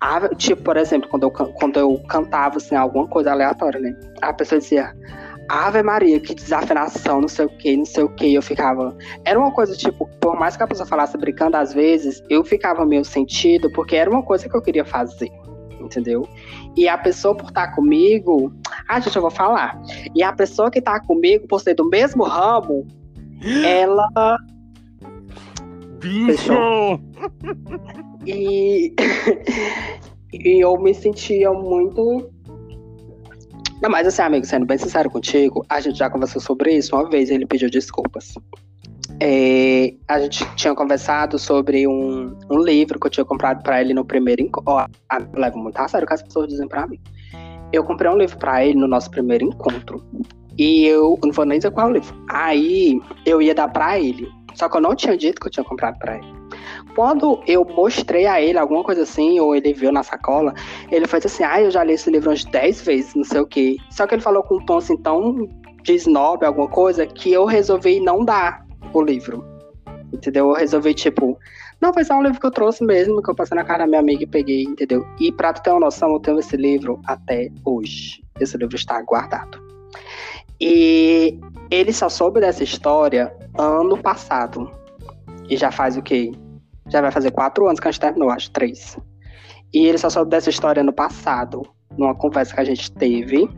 "Ave-" 0.00 0.34
Tipo, 0.36 0.62
por 0.62 0.76
exemplo, 0.76 1.08
quando 1.08 1.24
eu, 1.24 1.30
quando 1.30 1.78
eu 1.78 2.02
cantava 2.08 2.56
assim, 2.56 2.74
alguma 2.74 3.06
coisa 3.06 3.32
aleatória, 3.32 3.80
né? 3.80 3.94
A 4.22 4.32
pessoa 4.32 4.60
dizia, 4.60 4.94
Ave 5.48 5.82
Maria, 5.82 6.20
que 6.20 6.34
desafinação, 6.34 7.22
não 7.22 7.28
sei 7.28 7.46
o 7.46 7.48
que, 7.48 7.74
não 7.74 7.86
sei 7.86 8.04
o 8.04 8.08
que. 8.10 8.34
Eu 8.34 8.42
ficava. 8.42 8.94
Era 9.24 9.38
uma 9.38 9.50
coisa, 9.50 9.74
tipo, 9.74 10.06
por 10.20 10.38
mais 10.38 10.56
que 10.56 10.62
a 10.62 10.66
pessoa 10.66 10.86
falasse 10.86 11.16
brincando, 11.16 11.56
às 11.56 11.72
vezes, 11.72 12.22
eu 12.28 12.44
ficava 12.44 12.84
meio 12.84 13.04
sentido, 13.04 13.72
porque 13.72 13.96
era 13.96 14.10
uma 14.10 14.22
coisa 14.22 14.46
que 14.46 14.54
eu 14.54 14.60
queria 14.60 14.84
fazer. 14.84 15.30
Entendeu? 15.80 16.28
E 16.76 16.86
a 16.86 16.98
pessoa 16.98 17.34
por 17.34 17.48
estar 17.48 17.74
comigo. 17.74 18.52
Ah, 18.86 19.00
gente, 19.00 19.16
eu 19.16 19.22
vou 19.22 19.30
falar. 19.30 19.80
E 20.14 20.22
a 20.22 20.32
pessoa 20.32 20.70
que 20.70 20.82
tá 20.82 21.00
comigo, 21.00 21.46
por 21.48 21.60
ser 21.60 21.74
do 21.74 21.88
mesmo 21.88 22.24
ramo, 22.24 22.86
ela. 23.64 24.38
Fechou. 26.00 27.00
E. 28.28 28.94
e 30.32 30.62
eu 30.62 30.76
me 30.78 30.92
sentia 30.92 31.50
muito. 31.50 32.30
Não, 33.80 33.88
mas 33.88 34.06
assim, 34.06 34.22
amigo, 34.22 34.44
sendo 34.44 34.66
bem 34.66 34.76
sincero 34.76 35.08
contigo, 35.08 35.64
a 35.68 35.80
gente 35.80 35.98
já 35.98 36.10
conversou 36.10 36.42
sobre 36.42 36.74
isso 36.74 36.94
uma 36.94 37.08
vez, 37.08 37.30
ele 37.30 37.46
pediu 37.46 37.70
desculpas. 37.70 38.34
É, 39.20 39.94
a 40.06 40.20
gente 40.20 40.44
tinha 40.54 40.74
conversado 40.74 41.38
sobre 41.38 41.86
um, 41.86 42.36
um 42.50 42.58
livro 42.58 43.00
que 43.00 43.06
eu 43.06 43.10
tinha 43.10 43.24
comprado 43.24 43.62
pra 43.62 43.80
ele 43.80 43.94
no 43.94 44.04
primeiro 44.04 44.42
encontro. 44.42 44.90
Levo 45.34 45.58
muito 45.58 45.78
a 45.78 45.88
sério 45.88 46.04
o 46.04 46.08
que 46.08 46.14
as 46.14 46.22
pessoas 46.22 46.48
dizem 46.48 46.68
pra 46.68 46.86
mim. 46.86 47.00
Eu 47.72 47.82
comprei 47.84 48.10
um 48.10 48.16
livro 48.16 48.36
pra 48.36 48.64
ele 48.64 48.78
no 48.78 48.86
nosso 48.86 49.10
primeiro 49.10 49.44
encontro. 49.44 50.04
E 50.58 50.86
eu 50.86 51.18
não 51.22 51.32
vou 51.32 51.44
nem 51.46 51.58
dizer 51.58 51.70
qual 51.70 51.90
livro. 51.90 52.14
Aí 52.28 53.00
eu 53.24 53.40
ia 53.40 53.54
dar 53.54 53.68
pra 53.68 53.98
ele. 53.98 54.28
Só 54.54 54.68
que 54.68 54.76
eu 54.76 54.80
não 54.80 54.94
tinha 54.94 55.16
dito 55.16 55.40
que 55.40 55.46
eu 55.46 55.50
tinha 55.50 55.64
comprado 55.64 55.98
pra 55.98 56.16
ele. 56.16 56.37
Quando 56.94 57.40
eu 57.46 57.64
mostrei 57.64 58.26
a 58.26 58.40
ele 58.40 58.58
alguma 58.58 58.82
coisa 58.82 59.02
assim, 59.02 59.38
ou 59.40 59.54
ele 59.54 59.72
viu 59.72 59.92
na 59.92 60.02
sacola, 60.02 60.54
ele 60.90 61.06
foi 61.06 61.20
assim: 61.24 61.44
Ah, 61.44 61.60
eu 61.60 61.70
já 61.70 61.84
li 61.84 61.94
esse 61.94 62.10
livro 62.10 62.30
umas 62.30 62.44
10 62.44 62.82
vezes, 62.82 63.14
não 63.14 63.24
sei 63.24 63.40
o 63.40 63.46
quê. 63.46 63.76
Só 63.90 64.06
que 64.06 64.14
ele 64.14 64.22
falou 64.22 64.42
com 64.42 64.56
um 64.56 64.64
tom 64.64 64.78
assim 64.78 64.96
tão 64.96 65.48
de 65.82 65.94
snob, 65.94 66.44
alguma 66.44 66.68
coisa, 66.68 67.06
que 67.06 67.32
eu 67.32 67.44
resolvi 67.44 68.00
não 68.00 68.24
dar 68.24 68.64
o 68.92 69.02
livro. 69.02 69.44
Entendeu? 70.12 70.48
Eu 70.48 70.54
resolvi, 70.54 70.94
tipo, 70.94 71.38
não, 71.80 71.94
foi 71.94 72.04
só 72.04 72.14
um 72.14 72.22
livro 72.22 72.40
que 72.40 72.46
eu 72.46 72.50
trouxe 72.50 72.84
mesmo, 72.84 73.22
que 73.22 73.30
eu 73.30 73.34
passei 73.34 73.54
na 73.54 73.62
cara 73.62 73.84
da 73.84 73.86
minha 73.86 74.00
amiga 74.00 74.24
e 74.24 74.26
peguei, 74.26 74.64
entendeu? 74.64 75.06
E 75.20 75.30
pra 75.30 75.52
tu 75.52 75.62
ter 75.62 75.70
uma 75.70 75.80
noção, 75.80 76.12
eu 76.12 76.20
tenho 76.20 76.38
esse 76.38 76.56
livro 76.56 77.00
até 77.06 77.50
hoje. 77.64 78.22
Esse 78.40 78.56
livro 78.56 78.74
está 78.74 79.00
guardado. 79.02 79.62
E 80.60 81.38
ele 81.70 81.92
só 81.92 82.08
soube 82.08 82.40
dessa 82.40 82.64
história 82.64 83.32
ano 83.56 83.96
passado. 83.98 84.70
E 85.48 85.56
já 85.56 85.70
faz 85.70 85.96
o 85.96 86.02
quê? 86.02 86.32
Já 86.88 87.00
vai 87.00 87.10
fazer 87.10 87.30
quatro 87.30 87.66
anos 87.66 87.80
que 87.80 87.88
a 87.88 87.90
gente 87.90 88.00
terminou, 88.00 88.30
acho, 88.30 88.50
três. 88.50 88.96
E 89.72 89.86
ele 89.86 89.98
só 89.98 90.08
soube 90.08 90.30
dessa 90.30 90.50
história 90.50 90.80
ano 90.80 90.92
passado, 90.92 91.62
numa 91.96 92.14
conversa 92.14 92.54
que 92.54 92.60
a 92.60 92.64
gente 92.64 92.90
teve, 92.92 93.48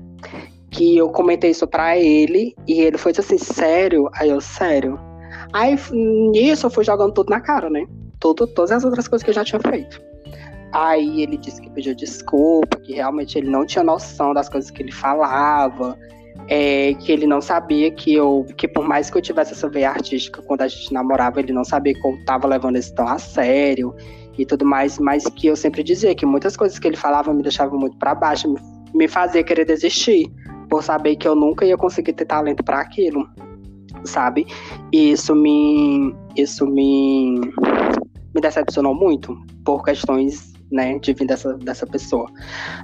que 0.71 0.97
eu 0.97 1.09
comentei 1.11 1.51
isso 1.51 1.67
pra 1.67 1.97
ele, 1.97 2.55
e 2.67 2.81
ele 2.81 2.99
foi 2.99 3.13
assim, 3.17 3.39
sério? 3.39 4.09
Aí 4.15 4.31
eu, 4.31 4.41
sério? 4.41 4.99
Aí 5.53 5.77
nisso 5.93 6.67
eu 6.67 6.71
fui 6.71 6.85
jogando 6.85 7.13
tudo 7.13 7.31
na 7.31 7.41
cara, 7.41 7.71
né? 7.71 7.85
Tudo, 8.19 8.47
todas 8.47 8.71
as 8.73 8.85
outras 8.85 9.09
coisas 9.09 9.25
que 9.25 9.31
eu 9.31 9.35
já 9.35 9.45
tinha 9.45 9.61
feito. 9.61 10.01
Aí 10.73 11.23
ele 11.23 11.37
disse 11.37 11.61
que 11.61 11.71
pediu 11.71 11.95
desculpa, 11.95 12.79
que 12.79 12.95
realmente 12.95 13.37
ele 13.37 13.51
não 13.51 13.67
tinha 13.67 13.83
noção 13.83 14.33
das 14.33 14.49
coisas 14.49 14.71
que 14.71 14.83
ele 14.83 14.93
falava, 14.93 15.99
é, 16.49 16.95
que 16.95 17.13
ele 17.13 17.27
não 17.27 17.41
sabia 17.41 17.91
que 17.91 18.15
eu, 18.15 18.47
que 18.57 18.67
por 18.67 18.87
mais 18.87 19.11
que 19.11 19.17
eu 19.17 19.23
tivesse 19.23 19.53
essa 19.53 19.69
veia 19.69 19.91
artística 19.91 20.43
quando 20.43 20.63
a 20.63 20.69
gente 20.69 20.93
namorava, 20.93 21.41
ele 21.41 21.53
não 21.53 21.65
sabia 21.65 21.95
que 21.95 22.07
eu 22.07 22.19
tava 22.25 22.49
levando 22.49 22.77
isso 22.77 22.95
tão 22.95 23.07
a 23.07 23.19
sério 23.19 23.95
e 24.37 24.45
tudo 24.47 24.65
mais, 24.65 24.99
mas 24.99 25.25
que 25.25 25.47
eu 25.47 25.57
sempre 25.57 25.83
dizia 25.83 26.15
que 26.15 26.25
muitas 26.25 26.57
coisas 26.57 26.79
que 26.79 26.89
ele 26.89 26.97
falava 26.97 27.33
me 27.33 27.43
deixavam 27.43 27.79
muito 27.79 27.97
para 27.99 28.15
baixo, 28.15 28.51
me, 28.51 28.59
me 28.95 29.09
fazia 29.09 29.45
querer 29.45 29.65
desistir, 29.65 30.31
por 30.69 30.83
saber 30.83 31.17
que 31.17 31.27
eu 31.27 31.35
nunca 31.35 31.67
ia 31.67 31.77
conseguir 31.77 32.13
ter 32.13 32.25
talento 32.25 32.63
para 32.63 32.81
aquilo, 32.81 33.29
sabe? 34.05 34.47
E 34.93 35.11
isso 35.13 35.35
me, 35.35 36.15
isso 36.37 36.67
me, 36.67 37.41
me 38.35 38.41
decepcionou 38.41 38.95
muito 38.95 39.37
por 39.65 39.85
questões 39.85 40.50
né, 40.71 40.99
de 40.99 41.13
vir 41.13 41.27
dessa, 41.27 41.55
dessa 41.55 41.87
pessoa. 41.87 42.31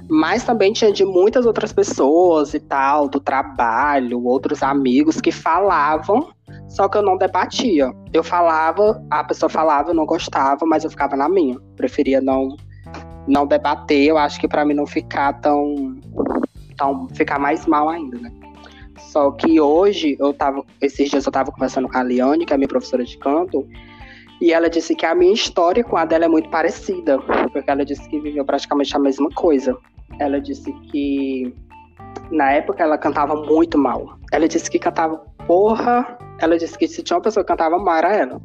Mas 0.09 0.43
também 0.43 0.73
tinha 0.73 0.91
de 0.91 1.05
muitas 1.05 1.45
outras 1.45 1.71
pessoas 1.71 2.53
e 2.53 2.59
tal, 2.59 3.07
do 3.07 3.19
trabalho, 3.19 4.23
outros 4.25 4.61
amigos 4.61 5.21
que 5.21 5.31
falavam, 5.31 6.29
só 6.67 6.87
que 6.87 6.97
eu 6.97 7.01
não 7.01 7.17
debatia. 7.17 7.91
Eu 8.11 8.23
falava, 8.23 9.03
a 9.09 9.23
pessoa 9.23 9.49
falava, 9.49 9.91
eu 9.91 9.95
não 9.95 10.05
gostava, 10.05 10.65
mas 10.65 10.83
eu 10.83 10.89
ficava 10.89 11.15
na 11.15 11.29
minha. 11.29 11.59
Preferia 11.75 12.21
não 12.21 12.55
não 13.27 13.45
debater, 13.45 14.05
eu 14.05 14.17
acho 14.17 14.39
que 14.39 14.47
para 14.47 14.63
mim 14.63 14.73
não 14.73 14.87
ficar 14.87 15.33
tão 15.41 15.99
tão 16.77 17.09
ficar 17.09 17.37
mais 17.37 17.65
mal 17.65 17.89
ainda, 17.89 18.17
né? 18.17 18.31
Só 18.97 19.31
que 19.31 19.59
hoje 19.59 20.15
eu 20.19 20.33
tava 20.33 20.63
esses 20.81 21.09
dias 21.09 21.25
eu 21.25 21.31
tava 21.31 21.51
conversando 21.51 21.89
com 21.89 21.97
a 21.97 22.03
Liane, 22.03 22.45
que 22.45 22.53
é 22.53 22.57
minha 22.57 22.69
professora 22.69 23.03
de 23.03 23.17
canto, 23.17 23.67
e 24.39 24.53
ela 24.53 24.69
disse 24.69 24.95
que 24.95 25.05
a 25.05 25.15
minha 25.15 25.33
história 25.33 25.83
com 25.83 25.97
a 25.97 26.05
dela 26.05 26.25
é 26.25 26.27
muito 26.27 26.49
parecida, 26.49 27.19
porque 27.51 27.69
ela 27.69 27.83
disse 27.83 28.07
que 28.07 28.19
viveu 28.19 28.45
praticamente 28.45 28.95
a 28.95 28.99
mesma 28.99 29.29
coisa. 29.31 29.75
Ela 30.19 30.39
disse 30.39 30.71
que 30.91 31.53
na 32.31 32.51
época 32.51 32.83
ela 32.83 32.97
cantava 32.97 33.35
muito 33.35 33.77
mal. 33.77 34.17
Ela 34.31 34.47
disse 34.47 34.69
que 34.69 34.77
cantava 34.77 35.17
porra. 35.47 36.17
Ela 36.39 36.57
disse 36.57 36.77
que 36.77 36.87
se 36.87 37.01
tinha 37.01 37.17
uma 37.17 37.23
pessoa 37.23 37.43
que 37.43 37.47
cantava 37.47 37.79
mal 37.79 37.97
era 37.97 38.15
ela. 38.15 38.41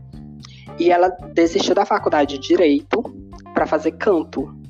E 0.79 0.91
ela 0.91 1.11
desistiu 1.35 1.75
da 1.75 1.85
faculdade 1.85 2.39
de 2.39 2.49
direito 2.49 3.03
para 3.53 3.67
fazer 3.67 3.93
canto. 3.93 4.62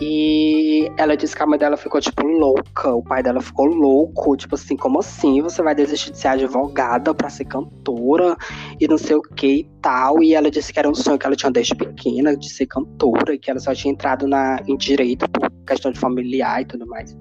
E 0.00 0.88
ela 0.96 1.16
disse 1.16 1.34
que 1.34 1.42
a 1.42 1.46
mãe 1.46 1.58
dela 1.58 1.76
ficou, 1.76 2.00
tipo, 2.00 2.24
louca. 2.24 2.94
O 2.94 3.02
pai 3.02 3.20
dela 3.20 3.40
ficou 3.40 3.66
louco. 3.66 4.36
Tipo 4.36 4.54
assim, 4.54 4.76
como 4.76 5.00
assim? 5.00 5.42
Você 5.42 5.60
vai 5.60 5.74
desistir 5.74 6.12
de 6.12 6.18
ser 6.18 6.28
advogada 6.28 7.12
para 7.12 7.28
ser 7.28 7.46
cantora 7.46 8.36
e 8.80 8.86
não 8.86 8.96
sei 8.96 9.16
o 9.16 9.22
que 9.22 9.46
e 9.46 9.64
tal. 9.82 10.22
E 10.22 10.34
ela 10.34 10.50
disse 10.50 10.72
que 10.72 10.78
era 10.78 10.88
um 10.88 10.94
sonho 10.94 11.18
que 11.18 11.26
ela 11.26 11.34
tinha 11.34 11.50
desde 11.50 11.74
pequena, 11.74 12.36
de 12.36 12.48
ser 12.48 12.66
cantora, 12.66 13.34
e 13.34 13.38
que 13.38 13.50
ela 13.50 13.58
só 13.58 13.74
tinha 13.74 13.92
entrado 13.92 14.28
na, 14.28 14.62
em 14.68 14.76
direito 14.76 15.28
por 15.30 15.50
questão 15.66 15.90
de 15.90 15.98
familiar 15.98 16.62
e 16.62 16.64
tudo 16.64 16.86
mais. 16.86 17.16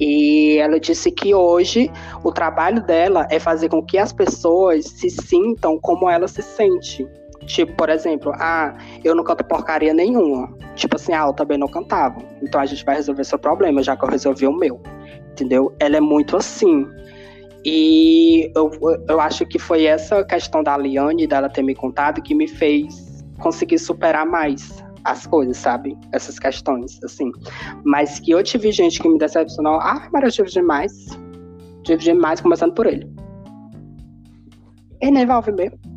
E 0.00 0.56
ela 0.58 0.80
disse 0.80 1.12
que 1.12 1.34
hoje 1.34 1.90
o 2.24 2.32
trabalho 2.32 2.82
dela 2.82 3.26
é 3.30 3.38
fazer 3.38 3.68
com 3.68 3.84
que 3.84 3.98
as 3.98 4.12
pessoas 4.12 4.86
se 4.86 5.10
sintam 5.10 5.78
como 5.78 6.08
ela 6.08 6.26
se 6.26 6.42
sente. 6.42 7.06
Tipo, 7.46 7.74
por 7.74 7.88
exemplo, 7.88 8.32
ah, 8.36 8.76
eu 9.04 9.14
não 9.14 9.24
canto 9.24 9.44
porcaria 9.44 9.92
nenhuma. 9.92 10.52
Tipo 10.74 10.96
assim, 10.96 11.12
ah, 11.12 11.26
eu 11.26 11.32
também 11.32 11.58
não 11.58 11.68
cantava. 11.68 12.22
Então 12.42 12.60
a 12.60 12.66
gente 12.66 12.84
vai 12.84 12.96
resolver 12.96 13.24
seu 13.24 13.38
problema, 13.38 13.82
já 13.82 13.96
que 13.96 14.04
eu 14.04 14.08
resolvi 14.08 14.46
o 14.46 14.52
meu. 14.52 14.80
Entendeu? 15.32 15.74
Ela 15.80 15.96
é 15.96 16.00
muito 16.00 16.36
assim. 16.36 16.86
E 17.64 18.50
eu, 18.56 18.70
eu 19.08 19.20
acho 19.20 19.46
que 19.46 19.58
foi 19.58 19.84
essa 19.84 20.24
questão 20.24 20.62
da 20.62 20.76
Liane, 20.76 21.26
dela 21.26 21.48
ter 21.48 21.62
me 21.62 21.74
contado, 21.74 22.20
que 22.22 22.34
me 22.34 22.48
fez 22.48 23.24
conseguir 23.38 23.78
superar 23.78 24.26
mais 24.26 24.82
as 25.04 25.26
coisas, 25.26 25.56
sabe? 25.56 25.96
Essas 26.12 26.38
questões, 26.38 27.02
assim. 27.02 27.30
Mas 27.84 28.20
que 28.20 28.30
eu 28.30 28.42
tive 28.42 28.70
gente 28.72 29.00
que 29.00 29.08
me 29.08 29.18
decepcionou. 29.18 29.80
Ah, 29.80 30.08
mas 30.12 30.22
eu 30.24 30.30
tive 30.30 30.48
demais. 30.48 30.92
Tive 31.82 32.02
demais, 32.02 32.40
começando 32.40 32.74
por 32.74 32.86
ele. 32.86 33.08
Ele 35.00 35.10
nem 35.10 35.26
vai 35.26 35.36
ouvir 35.36 35.54
mesmo. 35.54 35.91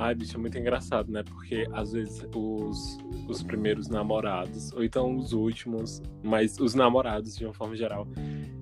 Ai, 0.00 0.14
bicho, 0.14 0.36
é 0.36 0.40
muito 0.40 0.56
engraçado, 0.56 1.10
né? 1.10 1.24
Porque 1.24 1.66
às 1.72 1.92
vezes 1.92 2.24
os, 2.32 2.98
os 3.26 3.42
primeiros 3.42 3.88
namorados, 3.88 4.72
ou 4.72 4.84
então 4.84 5.16
os 5.16 5.32
últimos, 5.32 6.00
mas 6.22 6.56
os 6.60 6.72
namorados 6.72 7.36
de 7.36 7.44
uma 7.44 7.52
forma 7.52 7.74
geral, 7.74 8.06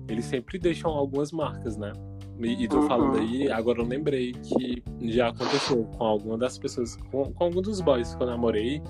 eles 0.07 0.25
sempre 0.25 0.57
deixam 0.57 0.89
algumas 0.89 1.31
marcas, 1.31 1.77
né? 1.77 1.93
E, 2.39 2.63
e 2.63 2.67
tô 2.67 2.77
uhum. 2.77 2.87
falando 2.87 3.19
aí, 3.19 3.51
agora 3.51 3.81
eu 3.81 3.85
lembrei 3.85 4.31
que 4.33 4.83
já 5.09 5.27
aconteceu 5.27 5.83
com 5.83 6.03
alguma 6.03 6.39
das 6.39 6.57
pessoas, 6.57 6.95
com, 7.11 7.31
com 7.31 7.43
algum 7.43 7.61
dos 7.61 7.81
boys 7.81 8.15
que 8.15 8.23
eu 8.23 8.27
namorei, 8.27 8.81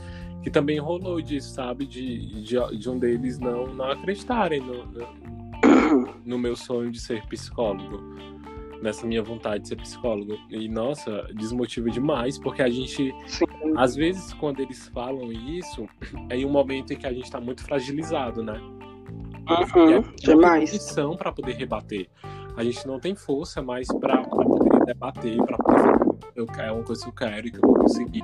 que 0.41 0.49
também 0.49 0.79
rolou 0.79 1.21
disso, 1.21 1.53
sabe? 1.53 1.85
De, 1.85 2.43
de, 2.43 2.77
de 2.77 2.89
um 2.89 2.97
deles 2.97 3.39
não, 3.39 3.67
não 3.67 3.91
acreditarem 3.91 4.61
no, 4.61 4.85
no, 4.85 6.13
no 6.25 6.39
meu 6.39 6.55
sonho 6.55 6.91
de 6.91 6.99
ser 7.01 7.25
psicólogo 7.27 8.36
nessa 8.81 9.05
minha 9.05 9.21
vontade 9.21 9.63
de 9.63 9.69
ser 9.69 9.75
psicólogo. 9.77 10.37
E, 10.49 10.67
nossa, 10.67 11.29
desmotiva 11.35 11.89
demais, 11.89 12.37
porque 12.37 12.61
a 12.61 12.69
gente, 12.69 13.13
Sim. 13.27 13.45
às 13.75 13.95
vezes, 13.95 14.33
quando 14.33 14.59
eles 14.59 14.87
falam 14.89 15.31
isso, 15.31 15.87
é 16.29 16.37
em 16.37 16.45
um 16.45 16.49
momento 16.49 16.93
em 16.93 16.97
que 16.97 17.07
a 17.07 17.13
gente 17.13 17.29
tá 17.29 17.39
muito 17.39 17.63
fragilizado, 17.63 18.43
né? 18.43 18.59
Uhum, 19.49 19.99
é 19.99 20.01
demais. 20.17 20.71
condição 20.71 21.15
para 21.15 21.31
poder 21.31 21.53
rebater. 21.53 22.09
A 22.57 22.63
gente 22.63 22.85
não 22.87 22.99
tem 22.99 23.15
força 23.15 23.61
mais 23.61 23.87
para 23.87 24.23
poder 24.23 24.85
debater, 24.85 25.37
para 25.37 25.57
poder 25.57 25.81
falar, 25.81 25.99
eu, 26.35 26.47
é 26.57 26.71
uma 26.71 26.83
coisa 26.83 27.03
que 27.03 27.09
eu 27.09 27.13
quero 27.13 27.47
e 27.47 27.51
que 27.51 27.57
eu 27.57 27.61
vou 27.61 27.75
conseguir. 27.75 28.23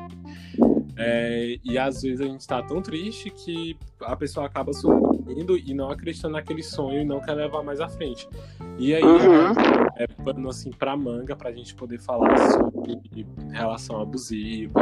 É, 0.96 1.58
e 1.64 1.78
às 1.78 2.02
vezes 2.02 2.22
a 2.22 2.26
gente 2.26 2.48
tá 2.48 2.62
tão 2.62 2.82
triste 2.82 3.30
que 3.30 3.76
a 4.02 4.16
pessoa 4.16 4.46
acaba 4.46 4.72
subindo 4.74 5.58
e 5.58 5.74
não 5.74 5.90
acreditando 5.90 6.34
naquele 6.34 6.62
sonho 6.62 7.02
e 7.02 7.06
não 7.06 7.20
quer 7.20 7.34
levar 7.34 7.64
mais 7.64 7.80
à 7.80 7.90
frente. 7.90 8.28
E 8.78 8.94
aí 8.94 9.04
uhum. 9.04 9.52
é, 9.98 10.04
é 10.04 10.08
pano 10.08 10.50
assim 10.50 10.72
pra 10.72 10.96
manga 10.96 11.36
pra 11.36 11.52
gente 11.52 11.74
poder 11.74 12.00
falar 12.00 12.36
sobre 12.38 13.02
relação 13.52 14.02
abusiva, 14.02 14.82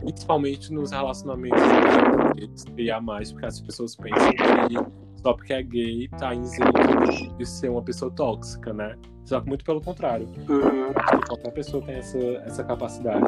principalmente 0.00 0.72
nos 0.72 0.92
relacionamentos 0.92 1.62
e 2.76 2.90
a 2.90 3.00
mais, 3.00 3.32
porque 3.32 3.46
as 3.46 3.60
pessoas 3.60 3.96
pensam 3.96 4.30
que 4.30 5.04
só 5.20 5.32
porque 5.32 5.54
é 5.54 5.62
gay 5.62 6.08
tá 6.18 6.34
isento 6.34 7.36
de 7.38 7.46
ser 7.46 7.70
uma 7.70 7.82
pessoa 7.82 8.10
tóxica, 8.10 8.72
né? 8.74 8.94
Só 9.24 9.40
que 9.40 9.48
muito 9.48 9.64
pelo 9.64 9.80
contrário. 9.80 10.26
Uhum. 10.48 10.92
Qualquer 11.26 11.50
pessoa 11.52 11.82
tem 11.82 11.96
essa, 11.96 12.18
essa 12.18 12.62
capacidade. 12.62 13.24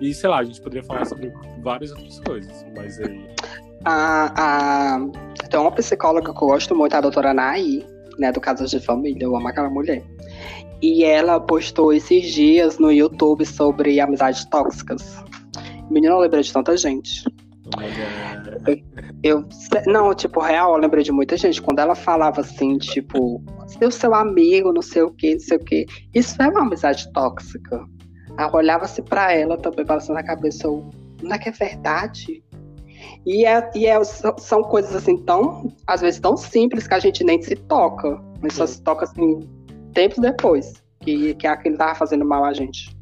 E 0.00 0.14
sei 0.14 0.30
lá, 0.30 0.38
a 0.38 0.44
gente 0.44 0.60
poderia 0.60 0.84
falar 0.84 1.04
sobre 1.04 1.32
várias 1.60 1.90
outras 1.90 2.20
coisas, 2.20 2.66
mas 2.76 2.98
aí. 3.00 3.26
A, 3.84 4.96
a... 4.96 5.00
Tem 5.48 5.58
uma 5.58 5.72
psicóloga 5.72 6.32
que 6.32 6.42
eu 6.42 6.48
gosto 6.48 6.74
muito, 6.74 6.94
a 6.94 7.00
doutora 7.00 7.34
Nai, 7.34 7.84
né, 8.18 8.32
do 8.32 8.40
Casas 8.40 8.70
de 8.70 8.80
Família, 8.80 9.24
eu 9.24 9.36
amo 9.36 9.48
aquela 9.48 9.70
mulher. 9.70 10.04
E 10.82 11.04
ela 11.04 11.40
postou 11.40 11.92
esses 11.92 12.32
dias 12.32 12.78
no 12.78 12.92
YouTube 12.92 13.44
sobre 13.44 14.00
amizades 14.00 14.44
tóxicas. 14.46 15.22
Menina, 15.90 16.14
eu 16.14 16.20
lembrei 16.20 16.42
de 16.42 16.52
tanta 16.52 16.76
gente. 16.76 17.24
Eu, 18.66 18.78
eu, 19.22 19.48
não, 19.86 20.14
tipo, 20.14 20.40
real, 20.40 20.74
eu 20.74 20.80
lembrei 20.80 21.02
de 21.02 21.12
muita 21.12 21.36
gente. 21.36 21.60
Quando 21.60 21.80
ela 21.80 21.94
falava 21.94 22.40
assim, 22.40 22.78
tipo, 22.78 23.42
seu 23.66 23.90
seu 23.90 24.14
amigo, 24.14 24.72
não 24.72 24.82
sei 24.82 25.02
o 25.02 25.10
que, 25.10 25.32
não 25.32 25.40
sei 25.40 25.56
o 25.56 25.64
que. 25.64 25.86
Isso 26.14 26.40
é 26.40 26.48
uma 26.48 26.62
amizade 26.62 27.10
tóxica. 27.12 27.84
Olhava-se 28.52 29.02
para 29.02 29.32
ela 29.32 29.56
também, 29.56 29.84
balançando 29.84 30.18
a 30.18 30.22
cabeça, 30.22 30.66
eu, 30.66 30.88
não 31.22 31.34
é 31.34 31.38
que 31.38 31.48
é 31.48 31.52
verdade? 31.52 32.42
E, 33.26 33.44
é, 33.44 33.70
e 33.74 33.86
é, 33.86 34.02
são 34.04 34.62
coisas 34.62 34.94
assim 34.94 35.16
tão, 35.24 35.72
às 35.86 36.00
vezes, 36.00 36.20
tão 36.20 36.36
simples 36.36 36.86
que 36.86 36.94
a 36.94 36.98
gente 36.98 37.24
nem 37.24 37.40
se 37.42 37.56
toca. 37.56 38.20
Gente 38.42 38.54
só 38.54 38.66
se 38.66 38.80
toca 38.82 39.04
assim, 39.04 39.40
tempos 39.92 40.18
depois, 40.18 40.82
que, 41.00 41.34
que 41.34 41.46
aquilo 41.46 41.76
tava 41.76 41.94
fazendo 41.94 42.24
mal 42.24 42.44
a 42.44 42.52
gente. 42.52 42.96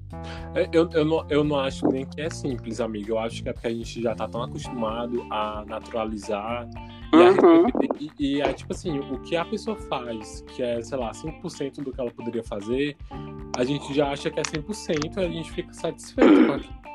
É, 0.55 0.69
eu, 0.73 0.89
eu, 0.93 1.05
não, 1.05 1.27
eu 1.29 1.45
não 1.45 1.59
acho 1.59 1.87
nem 1.89 2.05
que 2.07 2.21
é 2.21 2.31
simples, 2.31 2.81
amigo. 2.81 3.11
Eu 3.11 3.19
acho 3.19 3.43
que 3.43 3.49
é 3.49 3.53
porque 3.53 3.67
a 3.67 3.75
gente 3.75 4.03
já 4.03 4.15
tá 4.15 4.29
tão 4.29 4.43
acostumado 4.43 5.27
a 5.31 5.65
naturalizar. 5.67 6.69
Uhum. 7.13 7.67
E, 8.01 8.11
e, 8.19 8.41
é 8.41 8.53
tipo 8.53 8.73
assim, 8.73 8.99
o 8.99 9.19
que 9.21 9.37
a 9.37 9.45
pessoa 9.45 9.77
faz, 9.77 10.43
que 10.55 10.63
é, 10.63 10.81
sei 10.83 10.99
lá, 10.99 11.13
5% 11.13 11.83
do 11.83 11.93
que 11.93 12.01
ela 12.01 12.11
poderia 12.11 12.43
fazer, 12.43 12.97
a 13.57 13.65
gente 13.65 13.95
já 13.95 14.11
acha 14.11 14.31
que 14.31 14.41
é 14.41 14.43
100% 14.43 15.17
e 15.17 15.21
a 15.21 15.29
gente 15.29 15.53
fica 15.53 15.73
satisfeito 15.73 16.47
com 16.47 16.53
aquilo. 16.53 16.87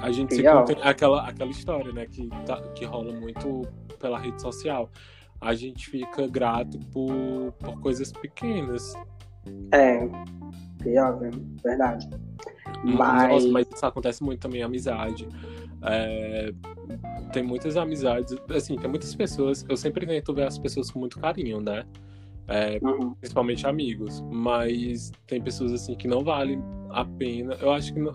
A 0.00 0.12
gente 0.12 0.34
se 0.34 0.42
conta 0.42 0.72
aquela, 0.82 1.26
aquela 1.26 1.50
história, 1.50 1.92
né, 1.92 2.06
que, 2.06 2.28
tá, 2.44 2.60
que 2.74 2.84
rola 2.84 3.12
muito 3.12 3.62
pela 3.98 4.18
rede 4.18 4.40
social. 4.40 4.90
A 5.40 5.54
gente 5.54 5.88
fica 5.88 6.26
grato 6.26 6.78
por, 6.92 7.52
por 7.58 7.80
coisas 7.80 8.12
pequenas. 8.12 8.94
É, 9.72 10.08
pior, 10.86 11.18
verdade. 11.64 12.08
Mas... 12.84 13.28
Nossa, 13.32 13.48
mas 13.48 13.66
isso 13.74 13.86
acontece 13.86 14.22
muito 14.22 14.40
também, 14.40 14.62
amizade. 14.62 15.28
É, 15.82 16.52
tem 17.32 17.42
muitas 17.42 17.76
amizades, 17.76 18.36
assim, 18.54 18.76
tem 18.76 18.88
muitas 18.88 19.14
pessoas. 19.14 19.64
Eu 19.68 19.76
sempre 19.76 20.06
tento 20.06 20.32
ver 20.32 20.46
as 20.46 20.58
pessoas 20.58 20.90
com 20.90 21.00
muito 21.00 21.18
carinho, 21.18 21.60
né? 21.60 21.84
É, 22.48 22.78
uhum. 22.80 23.14
Principalmente 23.14 23.66
amigos. 23.66 24.22
Mas 24.30 25.10
tem 25.26 25.40
pessoas 25.40 25.72
assim 25.72 25.96
que 25.96 26.06
não 26.06 26.22
valem 26.22 26.62
a 26.90 27.04
pena. 27.04 27.54
Eu 27.60 27.72
acho 27.72 27.92
que 27.92 28.00
não, 28.00 28.14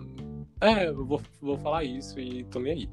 é, 0.62 0.88
eu 0.88 1.04
vou, 1.04 1.20
vou 1.40 1.58
falar 1.58 1.82
isso 1.82 2.18
e 2.20 2.44
tô 2.44 2.60
nem 2.60 2.72
aí. 2.72 2.88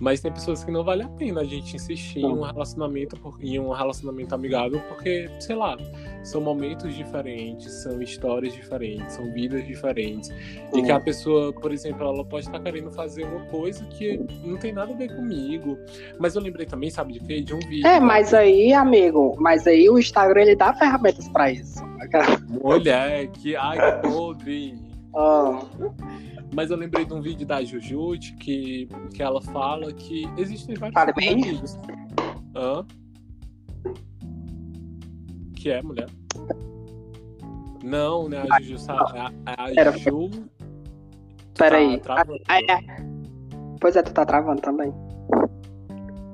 Mas 0.00 0.20
tem 0.20 0.32
pessoas 0.32 0.64
que 0.64 0.72
não 0.72 0.82
vale 0.82 1.04
a 1.04 1.08
pena 1.08 1.42
a 1.42 1.44
gente 1.44 1.76
insistir 1.76 2.18
em 2.18 2.26
um 2.26 2.42
relacionamento 2.42 3.16
em 3.40 3.60
um 3.60 3.70
relacionamento 3.70 4.34
amigável, 4.34 4.80
porque, 4.88 5.30
sei 5.38 5.54
lá, 5.54 5.76
são 6.24 6.40
momentos 6.40 6.92
diferentes, 6.94 7.72
são 7.82 8.02
histórias 8.02 8.52
diferentes, 8.52 9.12
são 9.12 9.32
vidas 9.32 9.64
diferentes. 9.64 10.30
Uhum. 10.72 10.80
E 10.80 10.82
que 10.82 10.90
a 10.90 10.98
pessoa, 10.98 11.52
por 11.52 11.72
exemplo, 11.72 12.04
ela 12.04 12.24
pode 12.24 12.46
estar 12.46 12.58
querendo 12.58 12.90
fazer 12.90 13.24
uma 13.24 13.44
coisa 13.46 13.84
que 13.84 14.18
não 14.44 14.56
tem 14.56 14.72
nada 14.72 14.92
a 14.92 14.96
ver 14.96 15.14
comigo. 15.14 15.78
Mas 16.18 16.34
eu 16.34 16.42
lembrei 16.42 16.66
também, 16.66 16.90
sabe 16.90 17.12
de 17.12 17.20
quê? 17.20 17.40
De 17.40 17.54
um 17.54 17.60
vídeo. 17.60 17.86
É, 17.86 18.00
mas 18.00 18.34
aí, 18.34 18.72
amigo, 18.72 19.36
mas 19.38 19.68
aí 19.68 19.88
o 19.88 19.96
Instagram 19.96 20.42
ele 20.42 20.56
dá 20.56 20.74
ferramentas 20.74 21.28
para 21.28 21.52
isso. 21.52 21.80
Mulher, 22.48 23.28
que 23.28 23.54
ai, 23.54 24.00
podre. 24.00 24.74
Oh. 25.14 25.58
Mas 26.54 26.70
eu 26.70 26.76
lembrei 26.76 27.04
de 27.04 27.14
um 27.14 27.20
vídeo 27.22 27.46
da 27.46 27.62
Jujute 27.64 28.34
que, 28.34 28.86
que 29.14 29.22
ela 29.22 29.40
fala 29.40 29.92
que 29.92 30.24
existem 30.36 30.74
vários 30.76 31.14
bem. 31.16 31.32
amigos. 31.32 31.78
Hã? 32.54 32.84
Que 35.56 35.70
é, 35.70 35.82
mulher? 35.82 36.08
Não, 37.82 38.28
né? 38.28 38.44
A 38.50 38.60
Juju. 38.60 38.78
sa- 38.78 38.94
A, 39.46 39.64
a 39.64 39.70
Era- 39.74 39.96
Ju. 39.96 40.30
Peraí. 41.56 41.98
Tá. 42.00 42.24
Ah, 42.48 42.60
é. 42.60 42.78
Pois 43.80 43.96
é, 43.96 44.02
tu 44.02 44.12
tá 44.12 44.24
travando 44.24 44.60
também. 44.60 44.92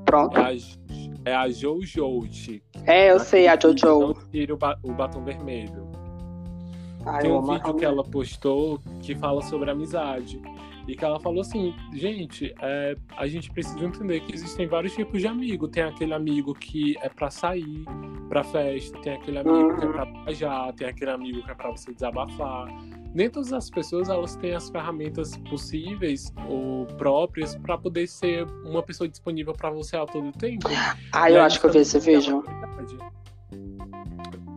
Pronto. 0.05 0.37
É 0.39 0.43
a, 0.45 1.31
é 1.31 1.35
a 1.35 1.49
Jojote. 1.49 2.62
É, 2.87 3.11
eu 3.12 3.19
sei, 3.21 3.47
a 3.49 3.59
Jojo. 3.59 4.01
Não 4.01 4.14
tira 4.31 4.55
o, 4.55 4.57
ba- 4.57 4.79
o 4.83 4.93
batom 4.93 5.23
vermelho. 5.23 5.87
Ai, 7.07 7.22
Tem 7.22 7.30
eu 7.30 7.38
um 7.38 7.42
vídeo 7.42 7.74
que 7.74 7.84
ela 7.84 8.05
postou 8.05 8.80
que 9.03 9.14
fala 9.14 9.40
sobre 9.42 9.70
amizade. 9.70 10.40
E 10.86 10.96
que 10.96 11.05
ela 11.05 11.20
falou 11.20 11.42
assim, 11.42 11.74
gente, 11.92 12.55
é, 12.62 12.96
a 13.18 13.26
gente 13.26 13.51
precisa 13.51 13.78
entender 13.84 14.20
que 14.20 14.34
existem 14.34 14.66
vários 14.66 14.94
tipos 14.94 15.20
de 15.20 15.26
amigo. 15.26 15.68
Tem 15.68 15.82
aquele 15.82 16.14
amigo 16.14 16.55
que 16.55 16.96
é 17.03 17.11
pra 17.11 17.30
sair, 17.30 17.84
pra 18.30 18.42
festa, 18.42 18.99
tem 19.03 19.12
aquele 19.12 19.38
amigo 19.38 19.76
que 19.76 19.84
é 19.84 19.86
Uhum. 19.86 19.92
pra 19.92 20.05
viajar, 20.24 20.72
tem 20.72 20.88
aquele 20.88 21.11
amigo 21.11 21.42
que 21.44 21.51
é 21.51 21.55
pra 21.55 21.70
você 21.70 21.92
desabafar. 21.92 22.68
Nem 23.14 23.28
todas 23.28 23.53
as 23.53 23.68
pessoas 23.68 24.09
elas 24.09 24.34
têm 24.36 24.55
as 24.55 24.70
ferramentas 24.70 25.36
possíveis 25.51 26.32
ou 26.49 26.86
próprias 26.96 27.55
pra 27.57 27.76
poder 27.76 28.07
ser 28.07 28.46
uma 28.64 28.82
pessoa 28.82 29.07
disponível 29.07 29.53
pra 29.53 29.68
você 29.68 29.94
a 29.94 30.07
todo 30.07 30.32
tempo. 30.32 30.68
Ah, 31.12 31.30
eu 31.30 31.36
aí 31.36 31.40
acho 31.42 31.61
que 31.61 31.66
eu 31.66 31.70
vi 31.70 31.78
esse 31.80 31.99
também 31.99 32.14
é 32.14 32.18
vídeo. 32.18 32.42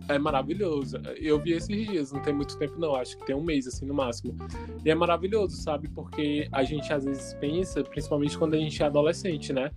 É 0.10 0.18
maravilhoso. 0.20 0.98
Eu 1.18 1.40
vi 1.40 1.54
esses 1.54 1.88
dias, 1.88 2.12
não 2.12 2.22
tem 2.22 2.34
muito 2.34 2.58
tempo 2.58 2.74
não, 2.78 2.96
acho 2.96 3.18
que 3.18 3.26
tem 3.26 3.36
um 3.36 3.44
mês 3.44 3.66
assim 3.68 3.86
no 3.86 3.94
máximo. 3.94 4.36
E 4.84 4.90
é 4.90 4.96
maravilhoso, 4.96 5.56
sabe? 5.58 5.88
Porque 5.88 6.50
a 6.52 6.64
gente 6.64 6.92
às 6.92 7.06
vezes 7.06 7.34
pensa, 7.36 7.84
principalmente 7.84 8.38
quando 8.38 8.56
a 8.56 8.58
gente 8.58 8.82
é 8.82 8.86
adolescente, 8.88 9.54
né? 9.54 9.72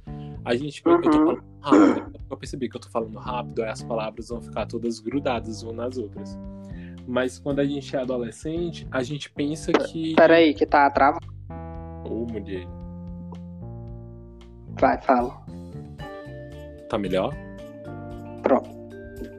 A 0.45 0.55
gente 0.57 0.83
eu 0.85 1.01
tô 1.01 1.09
Uhum. 1.09 1.25
falando 1.27 1.43
rápido, 1.61 2.21
eu 2.31 2.37
percebi 2.37 2.69
que 2.69 2.77
eu 2.77 2.81
tô 2.81 2.89
falando 2.89 3.19
rápido, 3.19 3.63
aí 3.63 3.69
as 3.71 3.83
palavras 3.83 4.29
vão 4.29 4.43
ficar 4.43 4.67
todas 4.67 4.99
grudadas 4.99 5.63
umas 5.63 5.77
nas 5.77 5.97
outras. 5.99 6.39
Mas 7.07 7.39
quando 7.39 7.61
a 7.61 7.65
gente 7.65 7.95
é 7.95 8.01
adolescente, 8.01 8.87
a 8.91 9.03
gente 9.03 9.31
pensa 9.31 9.71
que. 9.73 10.15
Peraí, 10.17 10.53
que 10.55 10.67
tá 10.67 10.91
travando. 10.91 11.27
Ô, 12.09 12.27
mulher, 12.27 12.67
Vai, 14.81 15.01
fala. 15.03 15.45
tá 16.89 16.99
melhor? 16.99 17.33
Pronto. 18.43 18.74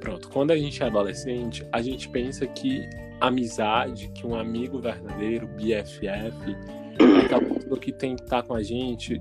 Pronto, 0.06 0.30
quando 0.30 0.52
a 0.52 0.56
gente 0.56 0.84
é 0.84 0.86
adolescente, 0.86 1.66
a 1.72 1.82
gente 1.82 2.08
pensa 2.10 2.46
que 2.46 2.88
amizade, 3.20 4.08
que 4.10 4.28
um 4.28 4.36
amigo 4.36 4.80
verdadeiro, 4.80 5.48
BFF, 5.48 6.06
é 6.06 7.26
aquela 7.26 7.42
pessoa 7.42 7.80
que 7.80 7.92
tem 7.92 8.16
que 8.16 8.22
estar 8.22 8.44
com 8.44 8.54
a 8.54 8.62
gente 8.62 9.20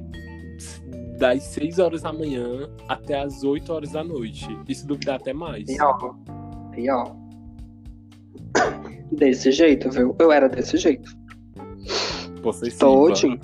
das 1.19 1.43
6 1.45 1.79
horas 1.79 2.03
da 2.03 2.13
manhã 2.13 2.69
até 2.87 3.19
as 3.19 3.43
8 3.43 3.73
horas 3.73 3.93
da 3.93 4.05
noite. 4.05 4.47
Se 4.75 4.87
duvidar 4.87 5.17
até 5.17 5.33
mais. 5.33 5.65
Pior. 5.65 6.19
Pior. 6.73 7.17
Desse 9.11 9.53
jeito, 9.53 9.89
viu? 9.91 10.15
Eu 10.19 10.31
era 10.31 10.51
desse 10.51 10.77
jeito. 10.77 11.11
Você 12.43 12.71
sim, 12.71 12.77
Todinho. 12.77 13.41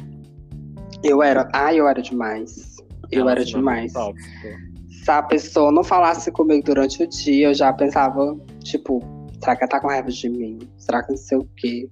Eu 1.03 1.23
era. 1.23 1.49
Ai, 1.55 1.81
eu 1.81 1.89
era 1.89 2.03
demais. 2.03 2.77
Eu 3.11 3.31
era 3.31 3.43
demais. 3.43 3.95
Tóxico. 3.95 4.70
Se 5.05 5.11
a 5.11 5.23
pessoa 5.23 5.73
não 5.73 5.83
falasse 5.83 6.31
comigo 6.31 6.63
durante 6.65 7.03
o 7.03 7.07
dia, 7.07 7.49
eu 7.49 7.55
já 7.55 7.73
pensava, 7.73 8.37
tipo, 8.63 9.03
será 9.41 9.57
que 9.57 9.65
ela 9.65 9.71
tá 9.71 9.81
com 9.81 9.89
raiva 9.89 10.09
de 10.09 10.29
mim? 10.29 10.59
Será 10.77 11.03
que 11.03 11.11
não 11.11 11.17
sei 11.17 11.39
o 11.39 11.49
quê? 11.57 11.89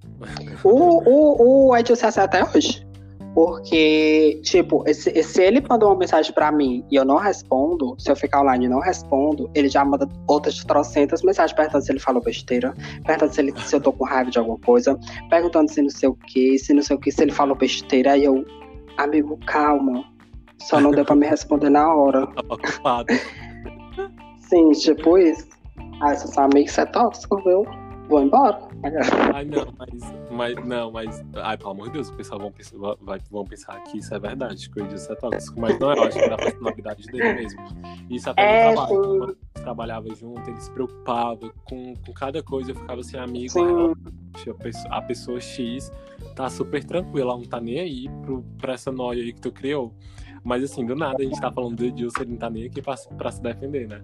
o, 0.63 0.69
o, 0.69 1.69
o 1.69 1.77
Edson 1.77 1.93
é 2.05 2.21
até 2.21 2.43
hoje. 2.43 2.87
Porque, 3.33 4.39
tipo, 4.43 4.83
se, 4.91 5.23
se 5.23 5.41
ele 5.41 5.63
mandou 5.67 5.89
uma 5.89 5.97
mensagem 5.97 6.33
pra 6.33 6.51
mim 6.51 6.83
e 6.91 6.95
eu 6.95 7.05
não 7.05 7.17
respondo, 7.17 7.95
se 7.99 8.11
eu 8.11 8.15
ficar 8.15 8.41
online 8.41 8.65
e 8.65 8.69
não 8.69 8.79
respondo, 8.79 9.49
ele 9.53 9.69
já 9.69 9.85
manda 9.85 10.07
outras 10.27 10.63
trocentas 10.63 11.21
mensagens 11.21 11.55
perguntando 11.55 11.85
se 11.85 11.91
ele 11.91 11.99
falou 11.99 12.21
besteira, 12.21 12.73
perguntando 13.05 13.33
se, 13.33 13.41
ele, 13.41 13.53
se 13.61 13.75
eu 13.75 13.81
tô 13.81 13.93
com 13.93 14.03
raiva 14.03 14.31
de 14.31 14.39
alguma 14.39 14.57
coisa, 14.59 14.99
perguntando 15.29 15.71
se 15.71 15.81
não 15.81 15.89
sei 15.89 16.09
o 16.09 16.15
que, 16.15 16.57
se 16.57 16.73
não 16.73 16.81
sei 16.81 16.95
o 16.95 16.99
que, 16.99 17.11
se 17.11 17.21
ele 17.21 17.31
falou 17.31 17.55
besteira. 17.55 18.13
Aí 18.13 18.23
eu, 18.23 18.43
amigo, 18.97 19.37
calma. 19.45 20.03
Só 20.61 20.79
não 20.79 20.91
deu 20.91 21.05
pra 21.05 21.15
me 21.15 21.27
responder 21.27 21.69
na 21.69 21.93
hora. 21.93 22.27
Tava 22.27 22.53
ocupado. 22.53 23.07
Sim, 24.39 24.71
tipo 24.71 25.17
isso. 25.17 25.47
Ah, 26.01 26.15
se 26.15 26.27
seu 26.27 26.43
amigo 26.43 26.69
você 26.69 26.81
é 26.81 26.85
tóxico, 26.85 27.37
viu? 27.43 27.65
Vou 28.09 28.23
embora. 28.23 28.59
Ai, 29.35 29.45
não, 29.45 29.67
mas, 29.77 30.13
mas. 30.31 30.65
Não, 30.65 30.91
mas. 30.91 31.23
Ai, 31.35 31.55
pelo 31.57 31.69
amor 31.69 31.87
de 31.87 31.93
Deus, 31.93 32.09
o 32.09 32.15
pessoal 32.15 32.39
vão 32.39 32.51
pensar, 32.51 32.75
vai, 33.01 33.19
vão 33.29 33.45
pensar 33.45 33.79
que 33.83 33.99
isso 33.99 34.13
é 34.15 34.19
verdade, 34.19 34.67
que 34.67 34.81
o 34.81 34.83
Edilson 34.83 35.13
é 35.13 35.15
tóxico. 35.15 35.59
Mas 35.59 35.77
não, 35.77 35.93
eu 35.93 36.03
acho 36.03 36.17
que 36.17 36.23
é 36.23 36.29
da 36.29 36.37
personalidade 36.37 37.05
dele 37.05 37.33
mesmo. 37.33 37.61
Isso 38.09 38.27
até 38.27 38.41
É, 38.41 38.69
no 38.69 38.73
trabalho. 38.73 38.95
Quando 39.01 39.37
a 39.55 39.59
trabalhava 39.59 40.15
junto, 40.15 40.49
ele 40.49 40.59
se 40.59 40.71
preocupava 40.71 41.53
com, 41.65 41.93
com 42.03 42.13
cada 42.13 42.41
coisa. 42.41 42.71
Eu 42.71 42.75
ficava 42.75 43.01
assim, 43.01 43.17
amigo, 43.17 43.93
a 44.49 44.53
pessoa, 44.63 44.95
a 44.95 45.01
pessoa 45.03 45.39
X 45.39 45.91
tá 46.35 46.49
super 46.49 46.83
tranquila, 46.83 47.31
ela 47.33 47.37
não 47.37 47.45
tá 47.45 47.61
nem 47.61 47.79
aí 47.79 48.09
pro, 48.23 48.43
pra 48.57 48.73
essa 48.73 48.91
noia 48.91 49.21
aí 49.21 49.31
que 49.33 49.41
tu 49.41 49.51
criou. 49.51 49.93
Mas 50.43 50.63
assim, 50.63 50.85
do 50.85 50.95
nada 50.95 51.17
a 51.19 51.23
gente 51.25 51.39
tá 51.39 51.51
falando 51.51 51.75
do 51.75 51.85
Edilson, 51.85 52.21
ele 52.21 52.31
não 52.31 52.37
tá 52.37 52.49
nem 52.49 52.65
aqui 52.65 52.81
pra, 52.81 52.95
se- 52.97 53.09
pra 53.13 53.31
se 53.31 53.41
defender, 53.41 53.87
né? 53.87 54.01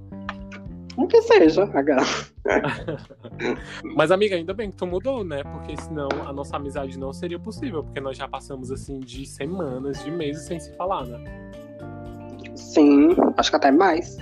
Não 0.98 1.08
que 1.08 1.22
seja, 1.24 1.64
H. 1.64 1.98
Mas, 3.96 4.12
amiga, 4.12 4.36
ainda 4.36 4.54
bem 4.54 4.72
que 4.72 4.78
tu 4.78 4.88
mudou, 4.88 5.24
né? 5.24 5.44
Porque 5.44 5.76
senão 5.82 6.08
a 6.26 6.32
nossa 6.32 6.56
amizade 6.56 6.98
não 6.98 7.12
seria 7.12 7.38
possível, 7.40 7.84
porque 7.84 8.00
nós 8.00 8.18
já 8.18 8.28
passamos 8.28 8.72
assim 8.72 9.00
de 9.00 9.26
semanas, 9.26 10.04
de 10.04 10.12
meses 10.12 10.44
sem 10.46 10.60
se 10.60 10.74
falar, 10.76 11.06
né? 11.06 11.52
Sim, 12.56 13.10
acho 13.38 13.50
que 13.50 13.56
até 13.58 13.72
mais. 13.72 14.18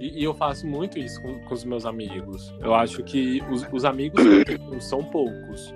E, 0.00 0.20
e 0.20 0.24
eu 0.24 0.32
faço 0.34 0.66
muito 0.66 0.98
isso 0.98 1.20
com, 1.20 1.38
com 1.40 1.54
os 1.54 1.64
meus 1.64 1.84
amigos. 1.84 2.54
Eu 2.60 2.74
acho 2.74 3.02
que 3.02 3.42
os, 3.50 3.66
os 3.70 3.84
amigos 3.84 4.22
que 4.22 4.28
eu 4.28 4.44
tenho 4.44 4.80
são 4.80 5.04
poucos, 5.04 5.74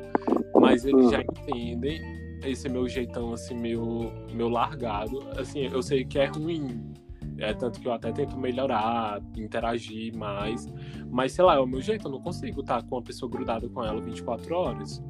mas 0.59 0.85
eles 0.87 1.11
já 1.11 1.21
entendem 1.21 2.01
esse 2.49 2.69
meu 2.69 2.89
jeitão, 2.89 3.33
assim, 3.33 3.55
meu, 3.55 4.13
meu 4.33 4.49
largado. 4.49 5.19
Assim, 5.39 5.61
eu 5.61 5.83
sei 5.83 6.05
que 6.05 6.19
é 6.19 6.27
ruim. 6.27 6.93
É 7.39 7.53
tanto 7.53 7.81
que 7.81 7.87
eu 7.87 7.93
até 7.93 8.11
tento 8.13 8.37
melhorar, 8.39 9.21
interagir 9.37 10.17
mais. 10.17 10.67
Mas, 11.11 11.33
sei 11.33 11.45
lá, 11.45 11.57
é 11.57 11.59
o 11.59 11.67
meu 11.67 11.83
jeito. 11.83 12.07
Eu 12.07 12.13
não 12.13 12.21
consigo 12.21 12.61
estar 12.61 12.83
com 12.83 12.97
uma 12.97 13.03
pessoa 13.03 13.31
grudada 13.31 13.69
com 13.69 13.85
ela 13.85 14.01
24 14.01 14.55
horas. 14.55 15.03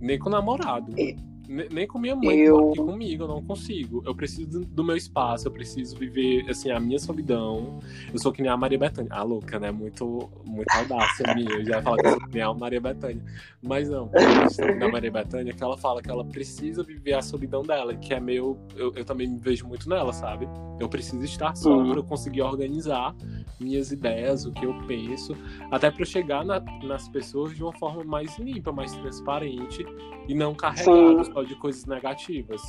Nem 0.00 0.18
com 0.18 0.28
o 0.28 0.32
namorado. 0.32 0.98
E- 0.98 1.16
Nem 1.48 1.86
com 1.86 1.98
minha 1.98 2.16
mãe 2.16 2.38
Eu- 2.38 2.70
aqui 2.70 2.78
comigo, 2.78 3.24
eu 3.24 3.28
não 3.28 3.42
consigo. 3.42 4.02
Eu 4.04 4.14
preciso 4.14 4.64
do- 4.64 4.84
meu 4.84 4.96
espaço, 4.96 5.46
eu 5.48 5.52
preciso 5.52 5.96
viver, 5.96 6.48
assim, 6.50 6.70
a 6.70 6.78
minha 6.80 6.98
solidão. 6.98 7.78
Eu 8.12 8.18
sou 8.18 8.32
que 8.32 8.42
nem 8.42 8.50
a 8.50 8.56
Maria 8.56 8.78
Bethânia. 8.78 9.10
Ah, 9.12 9.22
louca, 9.22 9.58
né? 9.58 9.70
Muito, 9.70 10.28
muita 10.44 10.78
audácia 10.78 11.24
minha. 11.36 11.50
Eu 11.50 11.64
já 11.64 11.82
falar 11.82 11.96
que 11.98 12.06
eu 12.06 12.10
sou 12.12 12.20
que 12.20 12.34
nem 12.34 12.42
a 12.42 12.52
Maria 12.54 12.80
Bethânia. 12.80 13.22
Mas 13.62 13.88
não, 13.88 14.10
a 14.14 14.72
da 14.78 14.88
Maria 14.88 15.10
Bethânia 15.10 15.52
que 15.52 15.62
ela 15.62 15.76
fala 15.76 16.00
que 16.02 16.10
ela 16.10 16.24
precisa 16.24 16.82
viver 16.84 17.14
a 17.14 17.22
solidão 17.22 17.62
dela, 17.62 17.94
que 17.94 18.12
é 18.14 18.20
meio. 18.20 18.56
Eu, 18.76 18.92
eu 18.94 19.04
também 19.04 19.26
me 19.28 19.38
vejo 19.38 19.66
muito 19.66 19.88
nela, 19.88 20.12
sabe? 20.12 20.48
Eu 20.78 20.88
preciso 20.88 21.24
estar 21.24 21.56
só 21.56 21.70
Uhum. 21.70 21.90
para 21.90 21.98
eu 22.00 22.04
conseguir 22.04 22.42
organizar 22.42 23.14
minhas 23.58 23.90
ideias, 23.90 24.44
o 24.44 24.52
que 24.52 24.64
eu 24.66 24.74
penso, 24.86 25.34
até 25.70 25.90
para 25.90 26.02
eu 26.02 26.06
chegar 26.06 26.44
na- 26.44 26.60
nas 26.84 27.08
pessoas 27.08 27.54
de 27.56 27.62
uma 27.62 27.72
forma 27.72 28.04
mais 28.04 28.38
limpa, 28.38 28.70
mais 28.70 28.92
transparente 28.92 29.84
e 30.28 30.34
não 30.34 30.54
carregado 30.54 31.20
de 31.44 31.54
coisas 31.56 31.84
negativas. 31.86 32.62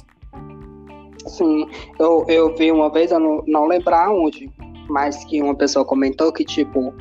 Sim, 1.28 1.68
eu, 2.00 2.26
eu 2.28 2.56
vi 2.56 2.72
uma 2.72 2.92
vez, 2.92 3.12
eu 3.12 3.20
não, 3.20 3.44
não 3.48 3.66
lembrar 3.66 4.10
onde, 4.12 4.52
mas 4.90 5.24
que 5.26 5.42
uma 5.42 5.56
pessoa 5.56 5.84
comentou 5.84 6.32
que, 6.32 6.46
tipo, 6.46 6.94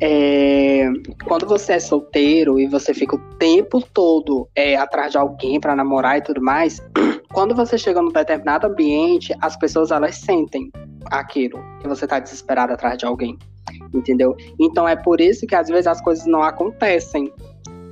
é, 0.00 0.86
quando 1.24 1.46
você 1.46 1.74
é 1.74 1.80
solteiro 1.80 2.58
e 2.58 2.66
você 2.66 2.92
fica 2.92 3.16
o 3.16 3.18
tempo 3.38 3.80
todo 3.92 4.48
é, 4.54 4.76
atrás 4.76 5.12
de 5.12 5.18
alguém 5.18 5.60
pra 5.60 5.76
namorar 5.76 6.18
e 6.18 6.22
tudo 6.22 6.42
mais, 6.42 6.82
quando 7.32 7.54
você 7.54 7.78
chega 7.78 8.02
num 8.02 8.12
determinado 8.12 8.66
ambiente, 8.66 9.34
as 9.40 9.56
pessoas 9.56 9.90
elas 9.90 10.16
sentem 10.16 10.70
aquilo, 11.06 11.58
que 11.80 11.88
você 11.88 12.06
tá 12.06 12.18
desesperado 12.18 12.72
atrás 12.72 12.98
de 12.98 13.06
alguém, 13.06 13.38
entendeu? 13.92 14.36
Então 14.58 14.86
é 14.88 14.96
por 14.96 15.20
isso 15.20 15.46
que 15.46 15.54
às 15.54 15.68
vezes 15.68 15.86
as 15.86 16.00
coisas 16.00 16.26
não 16.26 16.42
acontecem, 16.42 17.32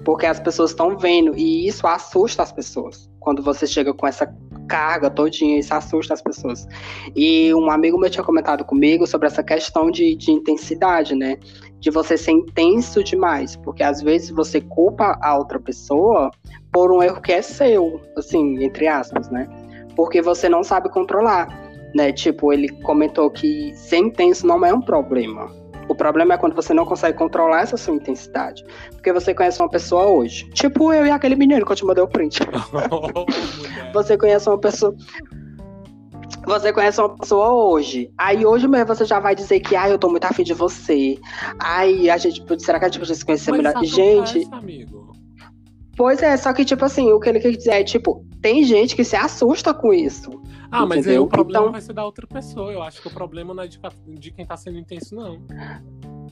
porque 0.04 0.26
as 0.26 0.40
pessoas 0.40 0.70
estão 0.70 0.96
vendo 0.96 1.36
e 1.36 1.66
isso 1.66 1.86
assusta 1.86 2.42
as 2.42 2.52
pessoas. 2.52 3.10
Quando 3.20 3.42
você 3.42 3.66
chega 3.66 3.94
com 3.94 4.06
essa 4.06 4.26
carga 4.68 5.10
todinha, 5.10 5.58
isso 5.58 5.72
assusta 5.72 6.14
as 6.14 6.22
pessoas. 6.22 6.66
E 7.14 7.54
um 7.54 7.70
amigo 7.70 7.98
meu 7.98 8.10
tinha 8.10 8.24
comentado 8.24 8.64
comigo 8.64 9.06
sobre 9.06 9.28
essa 9.28 9.42
questão 9.42 9.90
de, 9.90 10.14
de 10.16 10.32
intensidade, 10.32 11.14
né? 11.14 11.36
De 11.78 11.90
você 11.90 12.16
ser 12.16 12.32
intenso 12.32 13.02
demais, 13.02 13.56
porque 13.56 13.82
às 13.82 14.00
vezes 14.00 14.30
você 14.30 14.60
culpa 14.60 15.18
a 15.20 15.36
outra 15.36 15.60
pessoa 15.60 16.30
por 16.72 16.90
um 16.90 17.02
erro 17.02 17.20
que 17.20 17.32
é 17.32 17.42
seu, 17.42 18.00
assim, 18.16 18.62
entre 18.64 18.88
aspas, 18.88 19.28
né? 19.30 19.46
Porque 19.94 20.22
você 20.22 20.48
não 20.48 20.64
sabe 20.64 20.88
controlar, 20.88 21.48
né? 21.94 22.12
Tipo, 22.12 22.52
ele 22.52 22.68
comentou 22.82 23.30
que 23.30 23.72
ser 23.74 23.98
intenso 23.98 24.46
não 24.46 24.64
é 24.64 24.72
um 24.72 24.80
problema. 24.80 25.61
O 25.88 25.94
problema 25.94 26.34
é 26.34 26.38
quando 26.38 26.54
você 26.54 26.72
não 26.72 26.84
consegue 26.84 27.16
controlar 27.18 27.62
essa 27.62 27.76
sua 27.76 27.94
intensidade. 27.94 28.64
Porque 28.90 29.12
você 29.12 29.34
conhece 29.34 29.60
uma 29.60 29.68
pessoa 29.68 30.06
hoje. 30.06 30.48
Tipo 30.50 30.92
eu 30.92 31.06
e 31.06 31.10
aquele 31.10 31.36
menino 31.36 31.64
que 31.64 31.72
eu 31.72 31.76
te 31.76 31.84
mandei 31.84 32.02
o 32.02 32.09
print. 32.09 32.40
Oh, 32.90 33.26
você 33.92 34.16
conhece 34.16 34.48
uma 34.48 34.59
pessoa. 34.59 34.94
Você 36.46 36.72
conhece 36.72 37.00
uma 37.00 37.16
pessoa 37.16 37.52
hoje. 37.52 38.10
Aí 38.18 38.44
hoje 38.44 38.66
mesmo 38.66 38.86
você 38.86 39.04
já 39.04 39.20
vai 39.20 39.34
dizer 39.34 39.60
que, 39.60 39.76
ai, 39.76 39.92
eu 39.92 39.98
tô 39.98 40.09
muito 40.09 40.24
afim 40.24 40.42
de 40.42 40.54
você. 40.54 41.18
Ai, 41.59 42.09
a 42.10 42.16
gente. 42.16 42.42
Será 42.59 42.78
que 42.78 42.84
a 42.84 42.88
gente 42.88 42.98
precisa 42.98 43.18
se 43.18 43.24
conhecer 43.24 43.52
melhor? 43.52 43.84
Gente. 43.84 44.46
Amigo. 44.50 45.12
Pois 45.96 46.22
é, 46.22 46.36
só 46.36 46.52
que, 46.52 46.64
tipo 46.64 46.84
assim, 46.84 47.12
o 47.12 47.20
que 47.20 47.28
ele 47.28 47.38
quer 47.38 47.52
dizer 47.52 47.72
é, 47.72 47.84
tipo, 47.84 48.24
tem 48.40 48.64
gente 48.64 48.96
que 48.96 49.04
se 49.04 49.14
assusta 49.14 49.74
com 49.74 49.92
isso. 49.92 50.30
Ah, 50.72 50.86
mas 50.86 50.98
aí 51.06 51.12
Entendeu? 51.14 51.24
o 51.24 51.28
problema 51.28 51.60
Então- 51.64 51.72
vai 51.72 51.80
ser 51.82 51.92
da 51.92 52.04
outra 52.04 52.26
pessoa. 52.26 52.72
Eu 52.72 52.82
acho 52.82 53.02
que 53.02 53.08
o 53.08 53.10
problema 53.10 53.52
não 53.52 53.62
é 53.62 53.66
de, 53.68 53.78
de 54.18 54.30
quem 54.30 54.46
tá 54.46 54.56
sendo 54.56 54.78
intenso, 54.78 55.14
não. 55.14 55.38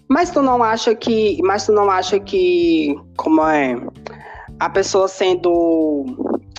Mas 0.08 0.30
tu 0.30 0.40
não 0.42 0.62
acha 0.62 0.94
que. 0.94 1.40
Mas 1.42 1.66
tu 1.66 1.72
não 1.72 1.90
acha 1.90 2.18
que. 2.18 2.96
Como 3.16 3.42
é? 3.46 3.76
A 4.58 4.70
pessoa 4.70 5.06
sendo. 5.08 6.06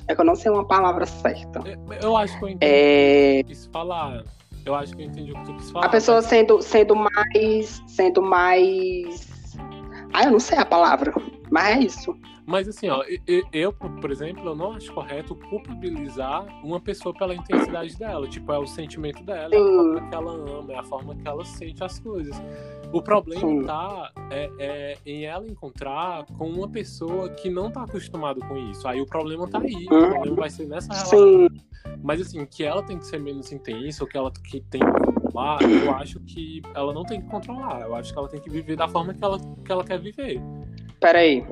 É 0.07 0.13
que 0.15 0.21
eu 0.21 0.25
não 0.25 0.35
sei 0.35 0.51
uma 0.51 0.65
palavra 0.65 1.05
certa. 1.05 1.59
Eu- 1.67 1.93
Eu 2.01 2.17
acho 2.17 2.37
que 2.37 2.45
eu 2.45 2.49
entendi 2.49 2.71
É. 2.71 3.33
o 3.33 3.37
que 3.37 3.43
tu 3.43 3.47
quis 3.57 3.65
falar. 3.67 4.23
Eu 4.63 4.75
acho 4.75 4.95
que 4.95 5.01
eu 5.01 5.07
entendi 5.07 5.31
o 5.31 5.35
que 5.35 5.43
tu 5.45 5.53
quis 5.55 5.71
falar. 5.71 5.85
A 5.87 5.89
pessoa 5.89 6.17
mas- 6.17 6.25
sendo, 6.27 6.61
sendo 6.61 6.95
mais. 6.95 7.81
Sendo 7.87 8.21
mais. 8.21 9.27
Ah, 10.13 10.23
eu 10.25 10.31
não 10.31 10.39
sei 10.39 10.57
a 10.59 10.65
palavra. 10.65 11.13
Mas 11.49 11.77
é 11.77 11.79
isso. 11.79 12.15
Mas 12.45 12.68
assim, 12.68 12.89
ó, 12.89 13.03
eu, 13.53 13.72
por 13.72 14.11
exemplo, 14.11 14.45
eu 14.45 14.55
não 14.55 14.73
acho 14.73 14.91
correto 14.93 15.35
culpabilizar 15.35 16.45
uma 16.65 16.80
pessoa 16.80 17.13
pela 17.13 17.35
intensidade 17.35 17.95
dela. 17.97 18.27
Tipo, 18.27 18.51
é 18.51 18.57
o 18.57 18.65
sentimento 18.65 19.23
dela, 19.23 19.53
é 19.53 19.57
a 19.57 19.61
forma 19.63 20.09
que 20.09 20.15
ela 20.15 20.31
ama, 20.34 20.73
é 20.73 20.77
a 20.77 20.84
forma 20.84 21.15
que 21.15 21.27
ela 21.27 21.45
sente 21.45 21.84
as 21.84 21.99
coisas. 21.99 22.35
O 22.91 23.01
problema 23.01 23.41
Sim. 23.41 23.63
tá 23.65 24.11
é, 24.31 24.49
é 24.59 24.97
em 25.05 25.23
ela 25.26 25.47
encontrar 25.47 26.26
com 26.38 26.49
uma 26.49 26.68
pessoa 26.68 27.30
que 27.30 27.49
não 27.49 27.72
tá 27.72 27.84
acostumada 27.84 28.39
com 28.45 28.57
isso. 28.69 28.85
Aí 28.88 28.99
o 28.99 29.05
problema 29.05 29.47
tá 29.47 29.59
aí. 29.59 29.85
O 29.89 29.93
Uhum. 29.93 30.09
problema 30.09 30.35
vai 30.35 30.49
ser 30.49 30.68
nessa 30.68 30.91
relação. 30.91 31.19
Sim. 31.19 31.47
Mas 32.03 32.19
assim, 32.19 32.45
que 32.45 32.63
ela 32.63 32.84
tem 32.84 32.97
que 32.97 33.05
ser 33.05 33.19
menos 33.19 33.51
intensa, 33.51 34.03
ou 34.03 34.09
que 34.09 34.18
ela 34.18 34.31
que 34.31 34.59
tem 34.61 34.81
que 34.81 34.91
controlar, 34.91 35.59
eu 35.61 35.91
acho 35.93 36.19
que 36.22 36.61
ela 36.73 36.93
não 36.93 37.03
tem 37.03 37.22
que 37.22 37.27
controlar. 37.30 37.81
Eu 37.81 37.95
acho 37.95 38.11
que 38.11 38.19
ela 38.19 38.27
tem 38.27 38.41
que 38.41 38.49
viver 38.49 38.76
da 38.76 38.88
forma 38.88 39.13
que 39.13 39.23
ela, 39.23 39.39
que 39.63 39.72
ela 39.72 39.84
quer 39.84 39.99
viver. 39.99 40.41
Peraí. 40.99 41.45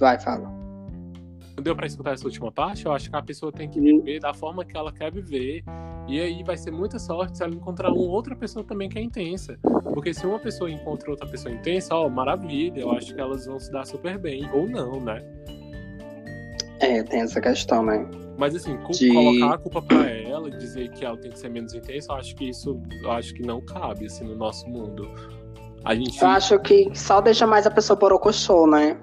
Vai, 0.00 0.18
fala. 0.18 0.50
Deu 1.62 1.76
pra 1.76 1.86
escutar 1.86 2.14
essa 2.14 2.24
última 2.24 2.50
parte? 2.50 2.86
Eu 2.86 2.92
acho 2.92 3.10
que 3.10 3.16
a 3.16 3.22
pessoa 3.22 3.52
tem 3.52 3.68
que 3.68 3.78
viver 3.78 4.18
da 4.18 4.32
forma 4.32 4.64
que 4.64 4.74
ela 4.76 4.90
quer 4.90 5.12
viver. 5.12 5.62
E 6.08 6.18
aí 6.18 6.42
vai 6.42 6.56
ser 6.56 6.70
muita 6.70 6.98
sorte 6.98 7.36
se 7.36 7.44
ela 7.44 7.54
encontrar 7.54 7.92
uma 7.92 8.00
outra 8.10 8.34
pessoa 8.34 8.64
também 8.64 8.88
que 8.88 8.98
é 8.98 9.02
intensa. 9.02 9.58
Porque 9.92 10.14
se 10.14 10.26
uma 10.26 10.38
pessoa 10.38 10.70
encontra 10.70 11.10
outra 11.10 11.28
pessoa 11.28 11.54
intensa, 11.54 11.94
ó, 11.94 12.08
maravilha. 12.08 12.80
Eu 12.80 12.90
acho 12.92 13.14
que 13.14 13.20
elas 13.20 13.44
vão 13.44 13.60
se 13.60 13.70
dar 13.70 13.84
super 13.86 14.18
bem. 14.18 14.48
Ou 14.54 14.66
não, 14.66 14.98
né? 15.00 15.22
É, 16.80 17.02
tem 17.02 17.20
essa 17.20 17.38
questão, 17.42 17.82
né? 17.84 18.08
Mas 18.38 18.56
assim, 18.56 18.78
De- 18.90 19.12
colocar 19.12 19.54
a 19.54 19.58
culpa 19.58 19.82
pra 19.82 20.08
ela 20.08 20.48
e 20.48 20.56
dizer 20.56 20.88
que 20.92 21.04
ela 21.04 21.18
tem 21.18 21.30
que 21.30 21.38
ser 21.38 21.50
menos 21.50 21.74
intensa, 21.74 22.10
eu 22.10 22.16
acho 22.16 22.34
que 22.34 22.48
isso 22.48 22.80
eu 23.02 23.12
acho 23.12 23.34
que 23.34 23.42
não 23.42 23.60
cabe 23.60 24.06
assim 24.06 24.24
no 24.24 24.34
nosso 24.34 24.66
mundo. 24.66 25.06
A 25.84 25.94
gente 25.94 26.18
Eu 26.22 26.28
acho 26.28 26.58
que 26.60 26.90
só 26.94 27.20
deixa 27.20 27.46
mais 27.46 27.66
a 27.66 27.70
pessoa 27.70 27.98
borocochô, 27.98 28.66
né? 28.66 28.96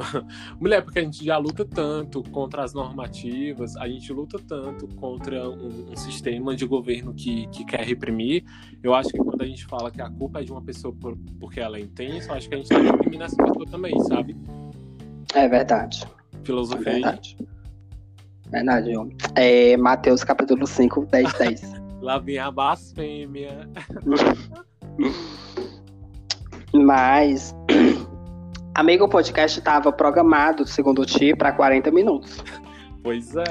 Mulher, 0.60 0.82
porque 0.82 0.98
a 0.98 1.02
gente 1.02 1.24
já 1.24 1.36
luta 1.36 1.64
tanto 1.64 2.22
contra 2.30 2.64
as 2.64 2.72
normativas, 2.72 3.76
a 3.76 3.88
gente 3.88 4.12
luta 4.12 4.38
tanto 4.46 4.88
contra 4.96 5.48
um, 5.48 5.90
um 5.90 5.96
sistema 5.96 6.54
de 6.54 6.66
governo 6.66 7.14
que, 7.14 7.46
que 7.48 7.64
quer 7.64 7.84
reprimir. 7.84 8.44
Eu 8.82 8.94
acho 8.94 9.10
que 9.10 9.18
quando 9.18 9.42
a 9.42 9.46
gente 9.46 9.64
fala 9.66 9.90
que 9.90 10.00
a 10.00 10.10
culpa 10.10 10.40
é 10.40 10.44
de 10.44 10.52
uma 10.52 10.62
pessoa 10.62 10.94
por, 10.94 11.16
porque 11.38 11.60
ela 11.60 11.76
é 11.76 11.80
intensa, 11.80 12.32
eu 12.32 12.36
acho 12.36 12.48
que 12.48 12.54
a 12.54 12.58
gente 12.58 12.68
tá 12.68 12.78
reprimindo 12.78 13.24
essa 13.24 13.36
pessoa 13.36 13.66
também, 13.66 13.98
sabe? 14.04 14.36
É 15.34 15.48
verdade. 15.48 16.04
É 16.04 16.44
Filosofia 16.44 16.92
aí. 16.92 17.02
verdade. 17.02 17.36
Verdade, 18.50 18.96
homem. 18.96 19.16
É 19.36 19.76
Mateus 19.76 20.24
capítulo 20.24 20.66
5, 20.66 21.06
10, 21.06 21.32
10. 21.34 21.72
Lá 22.00 22.18
vem 22.18 22.38
a 22.38 22.50
blasfêmia. 22.50 23.68
Mas. 26.72 27.54
Amigo, 28.74 29.04
o 29.04 29.08
podcast 29.08 29.58
estava 29.58 29.92
programado, 29.92 30.66
segundo 30.66 31.04
ti, 31.04 31.34
para 31.34 31.52
40 31.52 31.90
minutos. 31.90 32.42
Pois 33.02 33.34
é. 33.34 33.44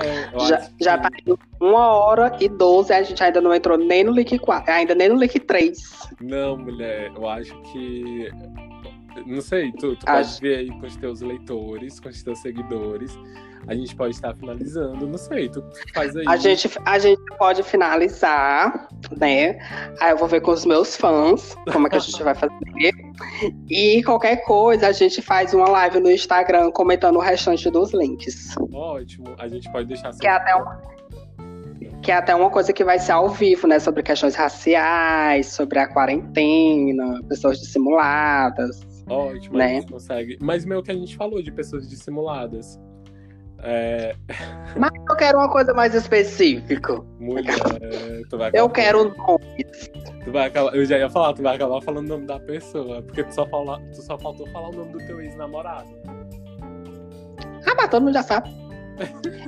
Já, 0.48 0.58
que- 0.58 0.84
já 0.84 0.98
tá 0.98 1.10
indo 1.26 1.38
uma 1.60 1.88
hora 1.88 2.38
e 2.40 2.48
12, 2.48 2.94
a 2.94 3.02
gente 3.04 3.22
ainda 3.24 3.42
não 3.42 3.54
entrou 3.54 3.78
nem 3.78 4.04
no 4.04 4.12
Leak 4.12 4.38
4, 4.40 4.72
ainda 4.72 4.96
nem 4.96 5.10
no 5.10 5.16
Leak 5.16 5.40
3. 5.40 5.78
Não, 6.22 6.58
mulher, 6.58 7.12
eu 7.16 7.28
acho 7.28 7.54
que. 7.72 8.30
Não 9.26 9.42
sei, 9.42 9.72
tu, 9.74 9.96
tu 9.96 10.04
Acho- 10.08 10.40
pode 10.40 10.42
ver 10.42 10.58
aí 10.60 10.70
com 10.80 10.86
os 10.86 10.96
teus 10.96 11.22
leitores, 11.22 12.00
com 12.00 12.10
os 12.10 12.24
teus 12.24 12.40
seguidores. 12.40 13.18
A 13.68 13.76
gente 13.76 13.96
pode 13.96 14.16
estar 14.16 14.36
finalizando, 14.36 15.08
não 15.08 15.18
sei, 15.18 15.50
tu 15.50 15.64
faz 15.94 16.16
aí. 16.16 16.26
A 16.28 16.38
gente, 16.38 16.70
a 16.86 17.00
gente 17.00 17.22
pode 17.38 17.62
finalizar, 17.64 18.88
né? 19.18 19.60
Aí 20.00 20.12
eu 20.12 20.18
vou 20.18 20.28
ver 20.28 20.42
com 20.42 20.52
os 20.52 20.66
meus 20.66 20.96
fãs 20.96 21.56
como 21.72 21.88
é 21.88 21.90
que 21.90 21.98
a 21.98 22.00
gente 22.00 22.24
vai 22.24 22.34
fazer. 22.34 22.54
E 23.70 24.02
qualquer 24.04 24.38
coisa, 24.44 24.88
a 24.88 24.92
gente 24.92 25.22
faz 25.22 25.54
uma 25.54 25.70
live 25.70 26.00
no 26.00 26.12
Instagram 26.12 26.72
comentando 26.72 27.18
o 27.18 27.20
restante 27.20 27.70
dos 27.70 27.94
links. 27.94 28.56
Ótimo, 28.74 29.36
a 29.38 29.48
gente 29.48 29.72
pode 29.72 29.88
deixar 29.88 30.12
Que 30.14 30.28
é 30.28 30.32
até 30.32 30.56
uma, 30.56 30.82
que 32.02 32.12
é 32.12 32.16
até 32.16 32.34
uma 32.34 32.50
coisa 32.50 32.72
que 32.74 32.84
vai 32.84 32.98
ser 32.98 33.12
ao 33.12 33.30
vivo, 33.30 33.68
né? 33.68 33.80
Sobre 33.80 34.02
questões 34.02 34.36
raciais, 34.36 35.48
sobre 35.48 35.80
a 35.80 35.88
quarentena, 35.88 37.22
pessoas 37.28 37.60
dissimuladas. 37.60 38.80
Ótimo, 39.08 39.58
né? 39.58 39.66
a 39.66 39.80
gente 39.80 39.92
consegue. 39.92 40.38
Mas 40.42 40.66
meio 40.66 40.82
que 40.84 40.92
a 40.92 40.96
gente 40.96 41.16
falou 41.16 41.42
de 41.42 41.52
pessoas 41.52 41.90
dissimuladas. 41.90 42.80
É, 43.62 44.16
Mas 44.78 44.90
eu 45.10 45.16
quero 45.18 45.38
uma 45.38 45.50
coisa 45.50 45.74
mais 45.74 45.94
específica. 45.94 47.02
mulher, 47.20 47.56
tu 48.30 48.38
vai 48.38 48.50
Eu 48.54 48.66
acabar- 48.66 48.70
quero 48.74 49.16
nomes. 49.18 49.90
Tu 50.24 50.32
vai 50.32 50.48
acabar, 50.48 50.74
eu 50.76 50.86
já 50.86 50.98
ia 50.98 51.10
falar, 51.10 51.34
tu 51.34 51.42
vai 51.44 51.56
acabar 51.56 51.82
falando 51.82 52.06
o 52.06 52.10
nome 52.10 52.26
da 52.26 52.40
pessoa, 52.40 53.02
porque 53.02 53.24
tu 53.24 53.34
só, 53.36 53.46
fala, 53.48 53.80
tu 53.94 54.02
só 54.02 54.18
faltou 54.18 54.48
falar 54.52 54.70
o 54.70 54.74
nome 54.74 54.92
do 54.94 54.98
teu 55.06 55.20
ex-namorado. 55.22 55.90
Ah, 57.68 57.74
mas 57.76 57.90
todo 57.90 58.04
mundo 58.04 58.14
já 58.14 58.24
sabe. 58.24 58.50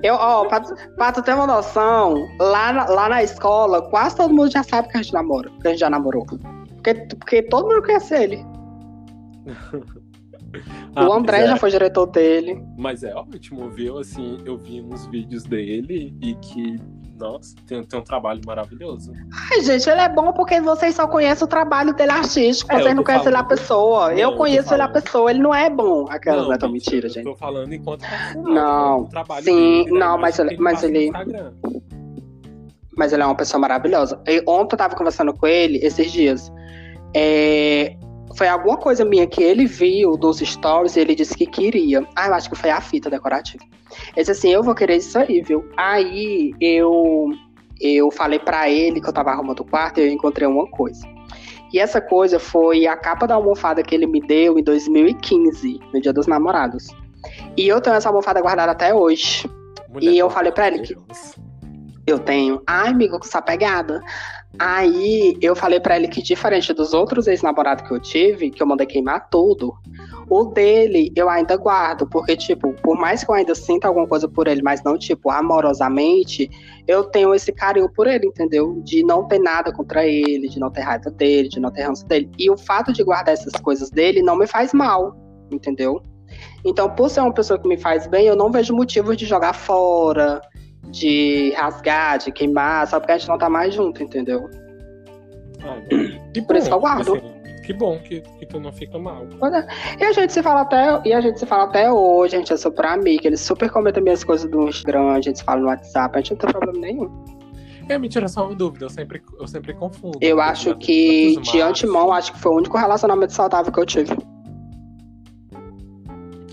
Eu, 0.03 0.15
ó, 0.15 0.45
pra, 0.45 0.59
tu- 0.61 0.75
pra 0.95 1.11
tu 1.11 1.21
ter 1.21 1.33
uma 1.33 1.47
noção, 1.47 2.27
lá 2.39 2.71
na, 2.73 2.85
lá 2.89 3.09
na 3.09 3.23
escola, 3.23 3.81
quase 3.89 4.15
todo 4.17 4.33
mundo 4.33 4.51
já 4.51 4.63
sabe 4.63 4.87
que 4.89 4.97
a 4.97 5.01
gente 5.01 5.13
namora, 5.13 5.49
que 5.61 5.67
a 5.67 5.71
gente 5.71 5.79
já 5.79 5.89
namorou. 5.89 6.25
Porque, 6.25 6.93
porque 7.17 7.43
todo 7.43 7.67
mundo 7.69 7.81
conhece 7.85 8.13
ele. 8.15 8.45
Ah, 10.95 11.07
o 11.07 11.13
André 11.13 11.37
mas 11.37 11.45
é, 11.45 11.49
já 11.51 11.57
foi 11.57 11.69
diretor 11.71 12.05
dele. 12.07 12.61
Mas 12.77 13.01
é 13.03 13.15
ótimo, 13.15 13.69
viu? 13.69 13.97
Assim, 13.97 14.39
eu 14.45 14.57
vi 14.57 14.81
uns 14.81 15.05
vídeos 15.07 15.43
dele 15.43 16.13
e 16.21 16.33
que, 16.35 16.75
nossa, 17.17 17.55
tem, 17.65 17.81
tem 17.81 17.97
um 17.97 18.03
trabalho 18.03 18.41
maravilhoso. 18.45 19.13
Ai, 19.51 19.61
gente, 19.61 19.89
ele 19.89 20.01
é 20.01 20.09
bom 20.09 20.33
porque 20.33 20.59
vocês 20.59 20.93
só 20.95 21.07
conhecem 21.07 21.45
o 21.45 21.47
trabalho 21.47 21.93
dele 21.93 22.11
artístico, 22.11 22.73
É, 22.73 22.81
vocês 22.81 22.93
não 22.93 23.05
conhecem 23.05 23.27
ele 23.29 23.37
a 23.37 23.43
pessoa. 23.43 24.09
Não, 24.11 24.17
eu 24.17 24.35
conheço 24.35 24.73
ele 24.73 24.81
a 24.81 24.89
pessoa, 24.89 25.31
ele 25.31 25.39
não 25.39 25.55
é 25.55 25.69
bom. 25.69 26.05
Aquela, 26.09 26.43
não, 26.43 26.51
é 26.53 26.57
tão 26.57 26.69
mentira, 26.69 26.95
mentira, 26.95 27.07
eu 27.07 27.11
gente. 27.13 27.23
tô 27.23 27.35
falando 27.37 27.71
enquanto 27.73 28.03
Não, 28.35 29.05
trabalho 29.05 29.45
sim, 29.45 29.83
dele, 29.85 29.91
né? 29.93 29.99
não, 29.99 30.17
mas 30.17 30.37
ele- 30.39 30.57
mas 30.57 30.83
ele- 30.83 31.05
Instagram. 31.05 31.53
Mas 32.97 33.13
ele 33.13 33.23
é 33.23 33.25
uma 33.25 33.35
pessoa 33.35 33.59
maravilhosa. 33.61 34.21
Ontem 34.45 34.73
eu 34.73 34.77
tava 34.77 34.95
conversando 34.95 35.33
com 35.33 35.47
ele, 35.47 35.77
esses 35.81 36.11
dias. 36.11 36.51
É, 37.15 37.95
Foi 38.37 38.47
alguma 38.47 38.77
coisa 38.77 39.03
minha 39.05 39.27
que 39.27 39.41
ele 39.43 39.65
viu 39.65 40.15
dos 40.17 40.39
stories 40.39 40.95
e 40.95 40.99
ele 41.01 41.15
disse 41.15 41.35
que 41.35 41.45
queria. 41.45 42.05
Ah, 42.15 42.27
eu 42.27 42.33
acho 42.33 42.49
que 42.49 42.55
foi 42.55 42.69
a 42.69 42.79
fita 42.81 43.09
decorativa. 43.09 43.63
Ele 43.63 44.15
disse 44.17 44.31
assim: 44.31 44.49
eu 44.49 44.63
vou 44.63 44.73
querer 44.75 44.97
isso 44.97 45.17
aí, 45.17 45.41
viu? 45.41 45.67
Aí 45.77 46.53
eu, 46.61 47.29
eu 47.79 48.09
falei 48.11 48.39
pra 48.39 48.69
ele 48.69 49.01
que 49.01 49.07
eu 49.09 49.13
tava 49.13 49.31
arrumando 49.31 49.59
o 49.61 49.65
quarto 49.65 49.99
e 49.99 50.03
eu 50.03 50.11
encontrei 50.11 50.47
uma 50.47 50.67
coisa. 50.67 51.05
E 51.73 51.79
essa 51.79 52.01
coisa 52.01 52.37
foi 52.39 52.85
a 52.85 52.97
capa 52.97 53.25
da 53.25 53.35
almofada 53.35 53.81
que 53.81 53.95
ele 53.95 54.05
me 54.05 54.19
deu 54.21 54.59
em 54.59 54.63
2015, 54.63 55.79
no 55.93 56.01
Dia 56.01 56.11
dos 56.11 56.27
Namorados. 56.27 56.87
E 57.55 57.67
eu 57.67 57.79
tenho 57.79 57.95
essa 57.95 58.09
almofada 58.09 58.41
guardada 58.41 58.71
até 58.71 58.93
hoje. 58.93 59.49
Mulher, 59.89 60.11
E 60.11 60.17
eu 60.17 60.29
falei 60.29 60.51
pra 60.51 60.67
amor 60.67 60.77
ele 60.79 60.87
que- 60.87 60.95
Deus. 60.95 61.35
Eu 62.07 62.17
tenho. 62.19 62.61
Ai, 62.67 62.89
amigo, 62.89 63.17
com 63.19 63.25
essa 63.25 63.41
pegada. 63.41 64.01
Aí 64.59 65.37
eu 65.41 65.55
falei 65.55 65.79
pra 65.79 65.95
ele 65.95 66.07
que, 66.07 66.21
diferente 66.21 66.73
dos 66.73 66.93
outros 66.93 67.27
ex-namorados 67.27 67.87
que 67.87 67.93
eu 67.93 67.99
tive, 67.99 68.51
que 68.51 68.61
eu 68.61 68.67
mandei 68.67 68.85
queimar 68.85 69.29
tudo, 69.29 69.73
o 70.29 70.45
dele 70.45 71.11
eu 71.15 71.29
ainda 71.29 71.55
guardo. 71.57 72.05
Porque, 72.07 72.35
tipo, 72.35 72.73
por 72.73 72.97
mais 72.97 73.23
que 73.23 73.31
eu 73.31 73.35
ainda 73.35 73.55
sinta 73.55 73.87
alguma 73.87 74.07
coisa 74.07 74.27
por 74.27 74.47
ele, 74.47 74.61
mas 74.61 74.83
não, 74.83 74.97
tipo, 74.97 75.31
amorosamente, 75.31 76.49
eu 76.87 77.03
tenho 77.03 77.33
esse 77.33 77.51
carinho 77.51 77.89
por 77.89 78.07
ele, 78.07 78.27
entendeu? 78.27 78.81
De 78.83 79.03
não 79.03 79.27
ter 79.27 79.39
nada 79.39 79.71
contra 79.71 80.05
ele, 80.05 80.47
de 80.47 80.59
não 80.59 80.69
ter 80.69 80.81
raiva 80.81 81.09
dele, 81.09 81.49
de 81.49 81.59
não 81.59 81.71
ter 81.71 81.83
ranço 81.83 82.05
dele. 82.05 82.29
E 82.37 82.49
o 82.49 82.57
fato 82.57 82.91
de 82.93 83.03
guardar 83.03 83.33
essas 83.33 83.53
coisas 83.61 83.89
dele 83.89 84.21
não 84.21 84.35
me 84.35 84.47
faz 84.47 84.73
mal, 84.73 85.15
entendeu? 85.51 86.01
Então, 86.63 86.89
por 86.89 87.09
ser 87.09 87.21
uma 87.21 87.33
pessoa 87.33 87.59
que 87.59 87.67
me 87.67 87.77
faz 87.77 88.07
bem, 88.07 88.27
eu 88.27 88.35
não 88.35 88.51
vejo 88.51 88.75
motivo 88.75 89.15
de 89.15 89.25
jogar 89.25 89.53
fora, 89.53 90.41
de 90.89 91.51
rasgar, 91.57 92.17
de 92.19 92.31
queimar, 92.31 92.87
só 92.87 92.99
porque 92.99 93.13
a 93.13 93.17
gente 93.17 93.29
não 93.29 93.37
tá 93.37 93.49
mais 93.49 93.73
junto, 93.73 94.01
entendeu? 94.03 94.49
Ah, 95.63 95.77
que 96.33 96.41
Por 96.41 96.55
isso 96.55 96.67
que 96.67 96.73
eu 96.73 96.79
guardo. 96.79 97.15
assim, 97.15 97.41
que 97.63 97.73
bom 97.73 97.99
que, 97.99 98.21
que 98.21 98.45
tu 98.47 98.59
não 98.59 98.71
fica 98.71 98.97
mal. 98.97 99.25
E 99.99 100.03
a 100.03 100.11
gente 100.11 100.33
se 100.33 100.41
fala 100.41 100.61
até, 100.61 100.99
e 101.05 101.13
a 101.13 101.21
gente 101.21 101.39
se 101.39 101.45
fala 101.45 101.63
até 101.65 101.91
hoje, 101.91 102.35
a 102.35 102.39
gente 102.39 102.51
é 102.51 102.57
super 102.57 102.85
amiga, 102.85 103.27
eles 103.27 103.41
super 103.41 103.69
comentam 103.69 104.01
minhas 104.01 104.23
coisas 104.23 104.49
do 104.49 104.67
Instagram, 104.67 105.11
a 105.11 105.21
gente 105.21 105.37
se 105.39 105.43
fala 105.45 105.61
no 105.61 105.67
WhatsApp, 105.67 106.17
a 106.17 106.21
gente 106.21 106.31
não 106.31 106.37
tem 106.37 106.49
problema 106.51 106.79
nenhum. 106.79 107.25
É 107.89 107.97
mentira, 107.97 108.27
só 108.27 108.45
uma 108.47 108.55
dúvida, 108.55 108.85
eu 108.85 108.89
sempre, 108.89 109.21
eu 109.39 109.47
sempre 109.47 109.73
confundo. 109.73 110.17
Eu 110.21 110.39
acho 110.41 110.75
que, 110.77 111.35
de 111.41 111.61
antemão, 111.61 112.11
acho 112.13 112.31
que 112.33 112.39
foi 112.39 112.51
o 112.51 112.55
único 112.55 112.77
relacionamento 112.77 113.33
saudável 113.33 113.71
que 113.71 113.79
eu 113.79 113.85
tive. 113.85 114.17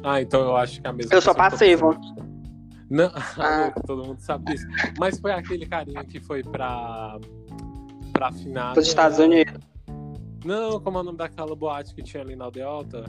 Ah, 0.02 0.20
então 0.20 0.40
eu 0.40 0.56
acho 0.56 0.80
que 0.80 0.86
é 0.86 0.90
a 0.90 0.92
mesma 0.92 1.14
Eu 1.14 1.20
sou 1.20 1.34
passivo. 1.34 1.92
você- 1.92 2.27
Não, 2.90 3.10
Ah. 3.38 3.72
todo 3.86 4.06
mundo 4.06 4.20
sabe 4.20 4.44
disso. 4.46 4.66
Mas 4.98 5.18
foi 5.20 5.32
aquele 5.32 5.66
carinha 5.66 6.02
que 6.04 6.18
foi 6.20 6.42
pra. 6.42 7.18
pra 8.12 8.32
final. 8.32 8.74
Dos 8.74 8.86
Estados 8.86 9.18
Unidos. 9.18 9.54
Não, 10.44 10.80
como 10.80 10.98
é 10.98 11.00
o 11.00 11.04
nome 11.04 11.18
daquela 11.18 11.54
boate 11.54 11.94
que 11.94 12.02
tinha 12.02 12.22
ali 12.22 12.34
na 12.36 12.46
Aldeota? 12.46 13.04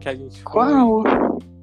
Que 0.00 0.08
a 0.08 0.14
gente 0.14 0.42
foi. 0.42 0.52
Qual? 0.52 1.02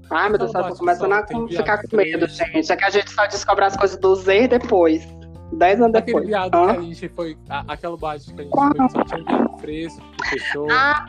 Ai, 0.09 0.29
meu 0.29 0.37
Deus, 0.39 0.53
eu 0.53 0.63
tô 0.69 0.75
começando 0.75 1.11
a 1.13 1.25
ficar 1.25 1.81
com 1.87 1.97
medo, 1.97 2.27
gente. 2.27 2.71
É 2.71 2.75
que 2.75 2.83
a 2.83 2.89
gente 2.89 3.09
só 3.11 3.25
descobre 3.27 3.65
as 3.65 3.75
coisas 3.75 3.97
do 3.99 4.15
Z 4.15 4.47
depois. 4.47 5.07
Dez 5.53 5.79
anos 5.81 5.95
Aquele 5.95 6.05
depois. 6.05 6.27
viado 6.27 6.55
Hã? 6.55 6.73
que 6.73 6.79
a 6.79 6.81
gente 6.81 7.09
foi. 7.09 7.37
a- 7.49 7.63
aquela 7.67 7.95
boate 7.97 8.25
que 8.33 8.39
a 8.41 8.43
gente 8.43 8.51
Qual? 8.51 8.71
foi 8.75 8.89
só 8.89 9.03
tinha 9.03 9.23
viado 9.23 9.57
fresco, 9.59 10.01
que 10.21 10.29
fechou. 10.29 10.67
Ah, 10.71 11.05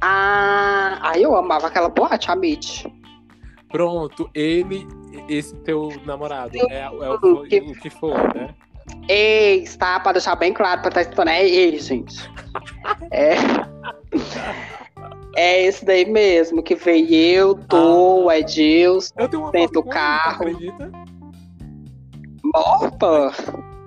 ah, 0.00 1.12
eu 1.18 1.36
amava 1.36 1.66
aquela 1.66 1.88
boate, 1.88 2.30
a 2.30 2.36
Mitch. 2.36 2.84
Pronto, 3.70 4.28
ele, 4.34 4.86
esse 5.28 5.54
teu 5.56 5.90
namorado, 6.04 6.56
é, 6.70 6.80
é 6.80 6.90
o, 6.90 7.42
que- 7.44 7.60
o 7.60 7.72
que 7.74 7.88
foi, 7.90 8.14
né? 8.34 8.54
Ex, 9.08 9.76
tá? 9.76 10.00
Pra 10.00 10.12
deixar 10.12 10.34
bem 10.34 10.52
claro 10.52 10.80
pra 10.80 10.88
estar 10.88 11.02
escutando. 11.02 11.28
É 11.28 11.44
ex, 11.46 11.86
gente. 11.86 12.30
É. 13.12 13.34
É 15.36 15.62
esse 15.62 15.84
daí 15.84 16.04
mesmo, 16.04 16.60
que 16.62 16.74
veio 16.74 17.14
eu, 17.14 17.54
tu, 17.54 17.76
Ah. 17.76 18.24
o 18.24 18.32
Edilson, 18.32 19.14
Dentro 19.52 19.82
do 19.82 19.88
carro. 19.88 20.48
ele, 20.48 20.68
acredita? 20.70 20.90
morta. 22.52 23.30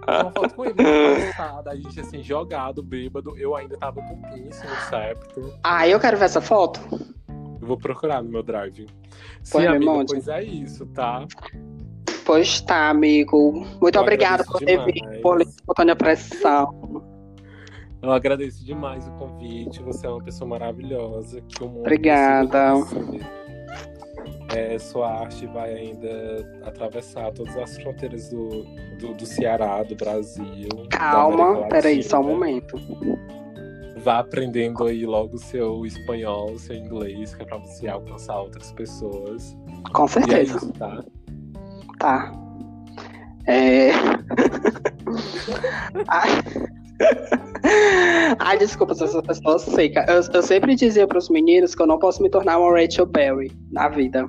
Uma 0.08 0.32
foto 0.32 0.56
com 0.56 0.66
ele 0.66 0.76
a 1.66 1.76
gente 1.76 2.00
assim, 2.00 2.22
jogado, 2.24 2.82
bêbado. 2.84 3.38
Eu 3.38 3.56
ainda 3.56 3.78
tava 3.78 4.02
com 4.02 4.22
pince 4.22 4.66
no 4.66 4.76
septo. 4.90 5.54
Ah, 5.64 5.88
eu 5.88 6.00
quero 6.00 6.18
ver 6.18 6.26
essa 6.26 6.42
foto. 6.42 6.80
Eu 7.64 7.68
vou 7.68 7.78
procurar 7.78 8.22
no 8.22 8.30
meu 8.30 8.44
drive. 8.44 8.86
Sim, 9.42 9.52
Pois 9.54 9.66
amiga, 9.68 9.86
mande. 9.92 10.14
pois 10.14 10.28
é 10.28 10.44
isso, 10.44 10.86
tá? 10.88 11.26
Pois 12.26 12.60
tá, 12.60 12.90
amigo. 12.90 13.66
Muito 13.82 13.98
obrigada 13.98 14.44
por 14.44 14.60
ter 14.60 14.84
vindo, 14.84 15.22
por 15.22 15.42
espontânea 15.42 15.96
pressão. 15.96 17.02
Eu 18.02 18.12
agradeço 18.12 18.66
demais 18.66 19.08
o 19.08 19.12
convite. 19.12 19.82
Você 19.82 20.06
é 20.06 20.10
uma 20.10 20.22
pessoa 20.22 20.50
maravilhosa. 20.50 21.40
Que 21.40 21.64
o 21.64 21.68
mundo 21.68 21.80
Obrigada. 21.80 22.74
É, 24.54 24.78
sua 24.78 25.22
arte 25.22 25.48
vai 25.48 25.74
ainda 25.74 26.62
atravessar 26.66 27.32
todas 27.32 27.56
as 27.56 27.78
fronteiras 27.82 28.30
do, 28.30 28.64
do, 29.00 29.14
do 29.14 29.26
Ceará, 29.26 29.82
do 29.84 29.96
Brasil. 29.96 30.68
Calma, 30.90 31.66
peraí, 31.70 32.04
só 32.04 32.20
um 32.20 32.24
Latina. 32.24 32.40
momento. 32.40 32.78
Vá 34.04 34.20
aprendendo 34.20 34.86
aí 34.86 35.06
logo 35.06 35.36
o 35.36 35.40
seu 35.40 35.86
espanhol, 35.86 36.52
o 36.52 36.60
seu 36.60 36.76
inglês, 36.76 37.34
que 37.34 37.42
é 37.42 37.46
pra 37.46 37.58
você 37.58 37.88
alcançar 37.88 38.40
outras 38.40 38.72
pessoas. 38.74 39.58
Com 39.94 40.04
é 40.04 40.08
certeza. 40.08 40.58
isso, 40.58 40.74
tá? 40.74 41.04
Tá. 42.00 42.32
É. 43.48 43.92
Ai. 46.10 46.30
Ai, 48.40 48.58
desculpa 48.58 48.94
se 48.94 49.06
essa 49.06 49.22
pessoa 49.22 49.58
seca. 49.58 50.06
Eu, 50.10 50.22
eu 50.34 50.44
sempre 50.44 50.76
dizia 50.76 51.08
pros 51.08 51.30
meninos 51.30 51.74
que 51.74 51.82
eu 51.82 51.88
não 51.88 51.98
posso 51.98 52.22
me 52.22 52.30
tornar 52.30 52.60
uma 52.60 52.78
Rachel 52.78 53.06
Berry 53.06 53.54
na 53.72 53.88
vida. 53.88 54.28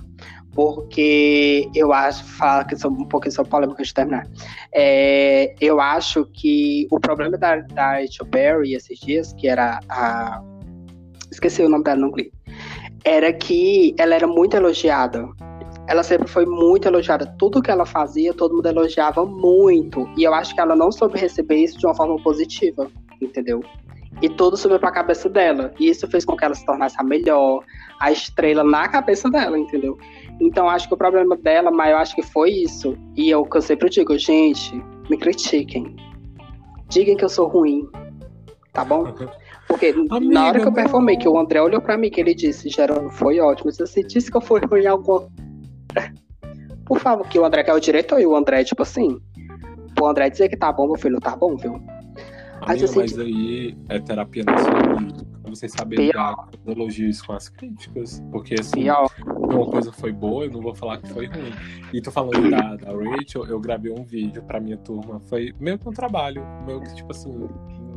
Porque 0.54 1.68
eu 1.74 1.92
acho, 1.92 2.24
fala 2.24 2.64
que 2.64 2.76
sou 2.76 2.90
um 2.90 3.04
pouquinho 3.06 3.32
sobre 3.32 3.50
polêmica 3.50 3.82
de 3.82 3.92
terminar. 3.92 4.26
É, 4.72 5.54
eu 5.60 5.80
acho 5.80 6.26
que 6.26 6.86
o 6.90 7.00
problema 7.00 7.36
da, 7.36 7.56
da 7.56 8.00
Rachel 8.00 8.26
Berry 8.26 8.74
esses 8.74 8.98
dias, 8.98 9.32
que 9.32 9.48
era 9.48 9.80
a. 9.88 10.42
Esqueci 11.30 11.62
o 11.62 11.68
nome 11.68 11.84
dela 11.84 12.00
no 12.00 12.12
Glee. 12.12 12.32
Era 13.04 13.32
que 13.32 13.94
ela 13.98 14.14
era 14.14 14.26
muito 14.26 14.56
elogiada 14.56 15.28
ela 15.86 16.02
sempre 16.02 16.26
foi 16.28 16.46
muito 16.46 16.88
elogiada. 16.88 17.26
Tudo 17.38 17.62
que 17.62 17.70
ela 17.70 17.84
fazia, 17.84 18.32
todo 18.32 18.54
mundo 18.54 18.66
elogiava 18.66 19.24
muito. 19.24 20.08
E 20.16 20.24
eu 20.24 20.32
acho 20.32 20.54
que 20.54 20.60
ela 20.60 20.74
não 20.74 20.90
soube 20.90 21.18
receber 21.18 21.56
isso 21.56 21.78
de 21.78 21.86
uma 21.86 21.94
forma 21.94 22.16
positiva, 22.22 22.90
entendeu? 23.20 23.62
E 24.22 24.28
tudo 24.28 24.56
subiu 24.56 24.78
pra 24.78 24.90
cabeça 24.90 25.28
dela. 25.28 25.72
E 25.78 25.88
isso 25.88 26.08
fez 26.08 26.24
com 26.24 26.36
que 26.36 26.44
ela 26.44 26.54
se 26.54 26.64
tornasse 26.64 26.96
a 26.98 27.02
melhor, 27.02 27.62
a 28.00 28.12
estrela 28.12 28.62
na 28.62 28.88
cabeça 28.88 29.30
dela, 29.30 29.58
entendeu? 29.58 29.98
Então 30.40 30.68
acho 30.68 30.88
que 30.88 30.94
o 30.94 30.96
problema 30.96 31.36
dela, 31.36 31.70
mas 31.70 31.90
eu 31.90 31.96
acho 31.98 32.14
que 32.14 32.22
foi 32.22 32.50
isso. 32.50 32.96
E 33.16 33.30
eu, 33.30 33.44
que 33.44 33.56
eu 33.56 33.62
sempre 33.62 33.90
digo, 33.90 34.16
gente, 34.18 34.82
me 35.10 35.18
critiquem. 35.18 35.94
Digam 36.88 37.16
que 37.16 37.24
eu 37.24 37.28
sou 37.28 37.48
ruim. 37.48 37.88
Tá 38.72 38.84
bom? 38.84 39.04
Porque 39.68 39.92
na 39.92 40.16
Amiga, 40.16 40.42
hora 40.42 40.60
que 40.60 40.68
eu 40.68 40.72
performei, 40.72 41.16
que 41.16 41.28
o 41.28 41.38
André 41.38 41.62
olhou 41.62 41.80
pra 41.80 41.96
mim, 41.96 42.10
que 42.10 42.20
ele 42.20 42.34
disse, 42.34 42.68
Gerando, 42.68 43.10
foi 43.10 43.40
ótimo. 43.40 43.70
Se 43.70 43.86
você 43.86 44.02
disse 44.02 44.30
que 44.30 44.36
eu 44.36 44.40
fui 44.40 44.60
ruim 44.60 44.82
em 44.82 44.86
alguma 44.86 45.28
por 46.84 47.00
favor, 47.00 47.26
que 47.28 47.38
o 47.38 47.44
André 47.44 47.64
que 47.64 47.70
é 47.70 47.74
o 47.74 47.80
diretor 47.80 48.20
e 48.20 48.26
o 48.26 48.36
André, 48.36 48.62
tipo 48.64 48.82
assim. 48.82 49.18
O 50.00 50.06
André 50.06 50.28
dizer 50.28 50.48
que 50.48 50.56
tá 50.56 50.72
bom, 50.72 50.86
meu 50.86 50.96
filho, 50.96 51.20
tá 51.20 51.34
bom, 51.36 51.56
viu? 51.56 51.80
Mas 52.66 52.82
Amiga, 52.82 52.84
assim, 52.86 52.98
mas 52.98 53.18
aí 53.18 53.78
é 53.88 53.98
terapia 53.98 54.44
nacionalista. 54.44 55.34
Você 55.48 55.68
saber 55.68 55.96
Pior. 55.96 56.48
os 56.64 56.72
elogios 56.72 57.22
com 57.22 57.32
as 57.32 57.48
críticas. 57.48 58.22
Porque 58.32 58.54
assim, 58.58 58.82
Pior. 58.82 59.08
uma 59.26 59.66
coisa 59.66 59.92
foi 59.92 60.12
boa, 60.12 60.44
eu 60.44 60.50
não 60.50 60.60
vou 60.60 60.74
falar 60.74 60.98
que 60.98 61.08
foi 61.10 61.26
ruim. 61.26 61.52
E 61.92 62.00
tô 62.00 62.10
falando 62.10 62.50
da, 62.50 62.76
da 62.76 62.92
Rachel, 62.92 63.46
eu 63.46 63.60
gravei 63.60 63.92
um 63.92 64.04
vídeo 64.04 64.42
pra 64.42 64.58
minha 64.58 64.78
turma. 64.78 65.20
Foi 65.20 65.54
meio 65.60 65.78
que 65.78 65.88
um 65.88 65.92
trabalho, 65.92 66.44
meio 66.66 66.80
que, 66.80 66.94
tipo 66.94 67.10
assim, 67.12 67.46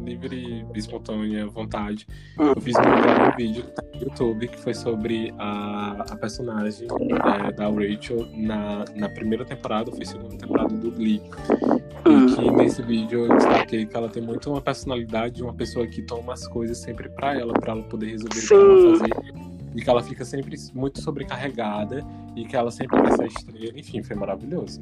livre, 0.08 0.66
espontânea, 0.76 1.46
vontade. 1.48 2.08
Hum. 2.40 2.54
Eu 2.56 2.62
fiz 2.62 2.76
um, 2.78 3.36
vídeo 3.38 3.66
no 3.94 4.02
YouTube 4.02 4.48
que 4.48 4.58
foi 4.60 4.74
sobre 4.74 5.34
a, 5.38 5.92
a 6.10 6.16
personagem 6.16 6.88
é, 6.88 7.52
da 7.52 7.68
Rachel 7.70 8.26
na, 8.36 8.86
na 8.96 9.10
primeira 9.10 9.44
temporada, 9.44 9.92
foi 9.92 10.06
segunda 10.06 10.38
temporada 10.38 10.74
do 10.74 10.92
Glee. 10.92 11.22
E 12.06 12.36
que 12.36 12.52
nesse 12.52 12.82
vídeo 12.82 13.26
eu 13.26 13.36
destaquei 13.36 13.86
que 13.86 13.96
ela 13.98 14.08
tem 14.08 14.24
muito 14.24 14.50
uma 14.50 14.62
personalidade 14.62 15.36
de 15.36 15.44
uma 15.44 15.54
pessoa 15.54 15.86
que 15.86 16.02
toma 16.02 16.34
as 16.34 16.48
coisas 16.48 16.78
sempre 16.78 17.10
pra 17.10 17.38
ela, 17.38 17.54
pra 17.54 17.74
ela 17.74 17.84
poder 17.84 18.08
resolver 18.12 18.40
o 18.40 18.48
que 18.48 18.54
ela 18.54 18.98
fazer. 18.98 19.48
E 19.76 19.82
que 19.82 19.90
ela 19.90 20.02
fica 20.02 20.26
sempre 20.26 20.56
muito 20.74 21.02
sobrecarregada 21.02 22.04
e 22.36 22.46
que 22.46 22.56
ela 22.56 22.72
sempre 22.72 23.00
quer 23.02 23.12
ser 23.12 23.28
estrela. 23.28 23.74
Enfim, 23.78 24.02
foi 24.02 24.16
maravilhoso. 24.16 24.82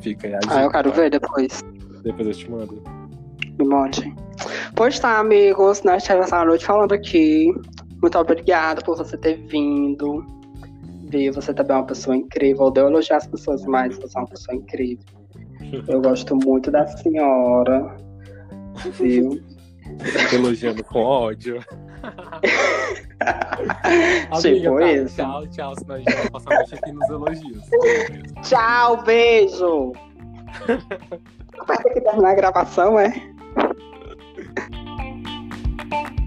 Fica 0.00 0.28
aí 0.28 0.34
a 0.34 0.38
Ah, 0.48 0.62
eu 0.62 0.68
dica, 0.68 0.70
quero 0.70 0.90
tá? 0.90 0.96
ver 0.96 1.10
depois. 1.10 1.62
Depois 2.02 2.28
eu 2.28 2.34
te 2.34 2.50
mando. 2.50 2.82
Me 3.58 3.66
mande. 3.66 4.14
Pois 4.74 4.98
tá, 4.98 5.18
amigos, 5.18 5.82
nós 5.82 6.02
tivemos 6.02 6.26
essa 6.26 6.44
noite 6.44 6.64
falando 6.64 6.92
aqui. 6.92 7.54
Muito 8.02 8.18
obrigada 8.18 8.82
por 8.82 8.96
você 8.96 9.16
ter 9.16 9.36
vindo. 9.46 10.24
Viu? 11.08 11.32
Você 11.32 11.54
também 11.54 11.76
é 11.76 11.80
uma 11.80 11.86
pessoa 11.86 12.16
incrível. 12.16 12.70
Deu 12.70 12.88
elogiar 12.88 13.18
as 13.18 13.26
pessoas, 13.26 13.64
mas 13.64 13.96
você 13.96 14.16
é 14.16 14.20
uma 14.20 14.28
pessoa 14.28 14.56
incrível. 14.56 15.04
Eu 15.88 16.00
gosto 16.00 16.36
muito 16.36 16.70
da 16.70 16.86
senhora. 16.86 17.96
Viu? 18.98 19.40
Elogiando 20.32 20.82
com 20.84 21.00
ódio. 21.00 21.60
Tipo 24.42 24.78
tá, 24.78 24.92
isso. 24.92 25.16
Tchau, 25.16 25.46
tchau, 25.48 25.74
senão 25.78 25.94
a 25.94 25.98
gente 25.98 26.14
vai 26.14 26.30
passar 26.30 26.52
a 26.52 26.56
noite 26.56 26.74
aqui 26.74 26.92
nos 26.92 27.08
elogios. 27.08 27.64
Tchau, 28.42 29.02
beijo! 29.04 29.92
Vai 31.66 31.82
ter 31.82 31.94
que 31.94 32.00
terminar 32.00 32.32
a 32.32 32.34
gravação, 32.34 32.98
é? 32.98 33.12
Thank 33.56 33.78
you. 36.18 36.23